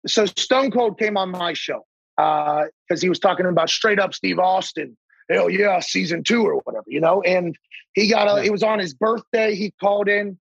So 0.05 0.25
Stone 0.25 0.71
Cold 0.71 0.99
came 0.99 1.15
on 1.15 1.29
my 1.31 1.53
show 1.53 1.85
uh, 2.17 2.65
because 2.87 3.01
he 3.01 3.07
was 3.07 3.19
talking 3.19 3.45
about 3.45 3.69
straight 3.69 3.99
up 3.99 4.13
Steve 4.13 4.37
Austin. 4.37 4.97
Hell 5.29 5.49
yeah, 5.49 5.79
season 5.79 6.23
two 6.23 6.43
or 6.43 6.55
whatever, 6.65 6.83
you 6.87 6.99
know. 6.99 7.21
And 7.21 7.57
he 7.93 8.09
got 8.09 8.27
a. 8.27 8.43
It 8.43 8.51
was 8.51 8.63
on 8.63 8.79
his 8.79 8.93
birthday. 8.93 9.55
He 9.55 9.71
called 9.79 10.09
in, 10.09 10.37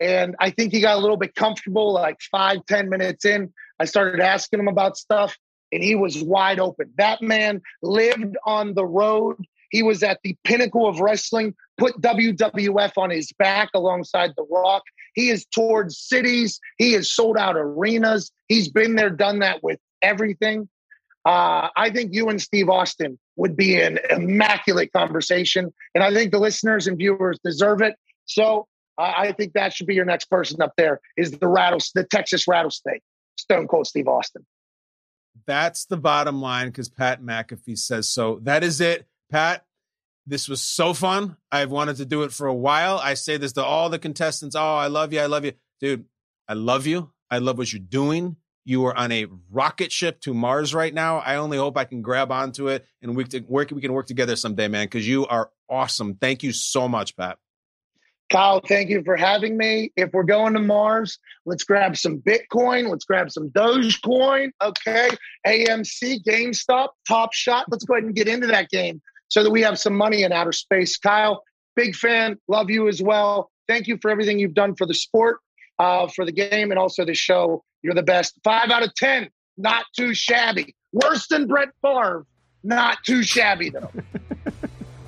and 0.00 0.34
I 0.40 0.48
think 0.48 0.72
he 0.72 0.80
got 0.80 0.96
a 0.96 1.00
little 1.00 1.18
bit 1.18 1.34
comfortable. 1.34 1.92
Like 1.92 2.16
five, 2.30 2.64
ten 2.66 2.88
minutes 2.88 3.26
in, 3.26 3.52
I 3.78 3.84
started 3.84 4.20
asking 4.20 4.60
him 4.60 4.68
about 4.68 4.96
stuff, 4.96 5.36
and 5.70 5.82
he 5.82 5.94
was 5.94 6.22
wide 6.22 6.58
open. 6.58 6.90
That 6.96 7.20
man 7.20 7.60
lived 7.82 8.38
on 8.46 8.72
the 8.72 8.86
road. 8.86 9.36
He 9.72 9.82
was 9.82 10.02
at 10.02 10.20
the 10.22 10.36
pinnacle 10.44 10.86
of 10.86 11.00
wrestling. 11.00 11.54
Put 11.78 12.00
WWF 12.00 12.92
on 12.98 13.10
his 13.10 13.32
back 13.38 13.70
alongside 13.74 14.34
The 14.36 14.46
Rock. 14.48 14.82
He 15.14 15.28
has 15.28 15.44
toured 15.46 15.90
cities. 15.90 16.60
He 16.78 16.92
has 16.92 17.10
sold 17.10 17.36
out 17.36 17.56
arenas. 17.56 18.30
He's 18.46 18.70
been 18.70 18.94
there, 18.94 19.10
done 19.10 19.40
that 19.40 19.62
with 19.62 19.80
everything. 20.02 20.68
Uh, 21.24 21.68
I 21.76 21.90
think 21.90 22.14
you 22.14 22.28
and 22.28 22.40
Steve 22.40 22.68
Austin 22.68 23.18
would 23.36 23.56
be 23.56 23.80
an 23.80 23.98
immaculate 24.10 24.92
conversation, 24.92 25.72
and 25.94 26.04
I 26.04 26.12
think 26.12 26.32
the 26.32 26.38
listeners 26.38 26.86
and 26.86 26.98
viewers 26.98 27.38
deserve 27.42 27.80
it. 27.80 27.94
So 28.26 28.66
uh, 28.98 29.12
I 29.16 29.32
think 29.32 29.54
that 29.54 29.72
should 29.72 29.86
be 29.86 29.94
your 29.94 30.04
next 30.04 30.26
person 30.26 30.60
up 30.60 30.72
there. 30.76 31.00
Is 31.16 31.30
the 31.30 31.48
rattles, 31.48 31.92
the 31.94 32.04
Texas 32.04 32.46
rattlesnake, 32.46 33.02
Stone 33.36 33.68
Cold 33.68 33.86
Steve 33.86 34.08
Austin. 34.08 34.44
That's 35.46 35.86
the 35.86 35.96
bottom 35.96 36.42
line 36.42 36.68
because 36.68 36.88
Pat 36.88 37.22
McAfee 37.22 37.78
says 37.78 38.08
so. 38.08 38.40
That 38.42 38.62
is 38.62 38.80
it, 38.80 39.06
Pat. 39.32 39.64
This 40.26 40.48
was 40.48 40.60
so 40.60 40.94
fun. 40.94 41.36
I've 41.50 41.70
wanted 41.70 41.96
to 41.96 42.04
do 42.04 42.22
it 42.22 42.32
for 42.32 42.46
a 42.46 42.54
while. 42.54 42.98
I 42.98 43.14
say 43.14 43.38
this 43.38 43.54
to 43.54 43.64
all 43.64 43.88
the 43.88 43.98
contestants. 43.98 44.54
Oh, 44.54 44.76
I 44.76 44.86
love 44.86 45.12
you. 45.12 45.20
I 45.20 45.26
love 45.26 45.44
you. 45.44 45.52
Dude, 45.80 46.04
I 46.46 46.54
love 46.54 46.86
you. 46.86 47.10
I 47.30 47.38
love 47.38 47.58
what 47.58 47.72
you're 47.72 47.80
doing. 47.80 48.36
You 48.64 48.86
are 48.86 48.96
on 48.96 49.10
a 49.10 49.26
rocket 49.50 49.90
ship 49.90 50.20
to 50.20 50.34
Mars 50.34 50.72
right 50.72 50.94
now. 50.94 51.18
I 51.18 51.36
only 51.36 51.58
hope 51.58 51.76
I 51.76 51.84
can 51.84 52.02
grab 52.02 52.30
onto 52.30 52.68
it 52.68 52.86
and 53.00 53.16
we 53.16 53.24
can 53.24 53.44
work, 53.48 53.72
we 53.72 53.80
can 53.80 53.92
work 53.92 54.06
together 54.06 54.36
someday, 54.36 54.68
man, 54.68 54.84
because 54.84 55.08
you 55.08 55.26
are 55.26 55.50
awesome. 55.68 56.14
Thank 56.14 56.44
you 56.44 56.52
so 56.52 56.86
much, 56.86 57.16
Pat. 57.16 57.38
Kyle, 58.30 58.60
thank 58.66 58.88
you 58.88 59.02
for 59.02 59.16
having 59.16 59.56
me. 59.56 59.92
If 59.96 60.10
we're 60.12 60.22
going 60.22 60.54
to 60.54 60.60
Mars, 60.60 61.18
let's 61.44 61.64
grab 61.64 61.96
some 61.96 62.18
Bitcoin. 62.20 62.88
Let's 62.88 63.04
grab 63.04 63.32
some 63.32 63.50
Dogecoin. 63.50 64.52
Okay. 64.62 65.10
AMC, 65.46 66.22
GameStop, 66.24 66.90
Top 67.08 67.32
Shot. 67.32 67.66
Let's 67.68 67.84
go 67.84 67.94
ahead 67.94 68.04
and 68.04 68.14
get 68.14 68.28
into 68.28 68.46
that 68.46 68.70
game 68.70 69.02
so 69.32 69.42
that 69.42 69.50
we 69.50 69.62
have 69.62 69.78
some 69.78 69.96
money 69.96 70.24
in 70.24 70.30
outer 70.30 70.52
space. 70.52 70.98
Kyle, 70.98 71.42
big 71.74 71.96
fan. 71.96 72.38
Love 72.48 72.68
you 72.68 72.86
as 72.86 73.02
well. 73.02 73.50
Thank 73.66 73.86
you 73.86 73.96
for 74.02 74.10
everything 74.10 74.38
you've 74.38 74.52
done 74.52 74.76
for 74.76 74.86
the 74.86 74.92
sport, 74.92 75.38
uh, 75.78 76.08
for 76.08 76.26
the 76.26 76.32
game, 76.32 76.70
and 76.70 76.78
also 76.78 77.06
the 77.06 77.14
show. 77.14 77.64
You're 77.80 77.94
the 77.94 78.02
best. 78.02 78.38
Five 78.44 78.70
out 78.70 78.82
of 78.82 78.94
10. 78.94 79.30
Not 79.56 79.86
too 79.96 80.12
shabby. 80.12 80.76
Worse 80.92 81.28
than 81.28 81.46
Brett 81.46 81.70
Favre. 81.80 82.26
Not 82.62 82.98
too 83.06 83.22
shabby, 83.22 83.70
though. 83.70 83.90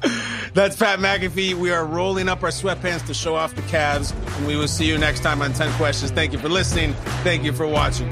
That's 0.55 0.75
Pat 0.75 1.01
McAfee. 1.01 1.53
We 1.53 1.71
are 1.71 1.85
rolling 1.85 2.31
up 2.31 2.43
our 2.43 2.49
sweatpants 2.49 3.07
to 3.09 3.15
show 3.15 3.35
off 3.35 3.55
the 3.55 3.63
calves, 3.63 4.13
and 4.13 4.47
we 4.47 4.57
will 4.57 4.69
see 4.69 4.87
you 4.87 4.97
next 4.97 5.21
time 5.21 5.43
on 5.43 5.53
10 5.53 5.71
Questions. 5.75 6.11
Thank 6.11 6.33
you 6.33 6.39
for 6.39 6.49
listening. 6.49 6.95
Thank 7.23 7.45
you 7.45 7.53
for 7.53 7.67
watching. 7.67 8.09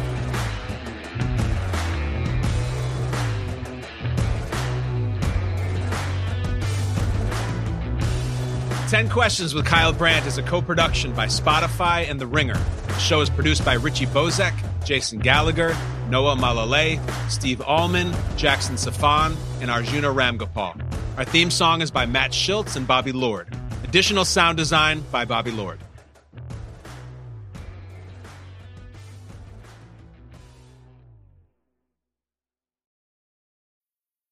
10 8.92 9.08
Questions 9.08 9.54
with 9.54 9.64
Kyle 9.64 9.94
Brandt 9.94 10.26
is 10.26 10.36
a 10.36 10.42
co 10.42 10.60
production 10.60 11.14
by 11.14 11.24
Spotify 11.24 12.10
and 12.10 12.20
The 12.20 12.26
Ringer. 12.26 12.60
The 12.88 12.98
show 12.98 13.22
is 13.22 13.30
produced 13.30 13.64
by 13.64 13.72
Richie 13.72 14.04
Bozek, 14.04 14.52
Jason 14.84 15.18
Gallagher, 15.18 15.74
Noah 16.10 16.36
Malale, 16.36 17.00
Steve 17.30 17.62
Allman, 17.62 18.14
Jackson 18.36 18.74
Safan, 18.74 19.34
and 19.62 19.70
Arjuna 19.70 20.08
Ramgopal. 20.08 20.78
Our 21.16 21.24
theme 21.24 21.50
song 21.50 21.80
is 21.80 21.90
by 21.90 22.04
Matt 22.04 22.34
Schultz 22.34 22.76
and 22.76 22.86
Bobby 22.86 23.12
Lord. 23.12 23.48
Additional 23.82 24.26
sound 24.26 24.58
design 24.58 25.02
by 25.10 25.24
Bobby 25.24 25.52
Lord. 25.52 25.80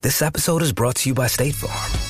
This 0.02 0.20
episode 0.20 0.60
is 0.60 0.72
brought 0.74 0.96
to 0.96 1.08
you 1.08 1.14
by 1.14 1.28
State 1.28 1.54
Farm. 1.54 2.09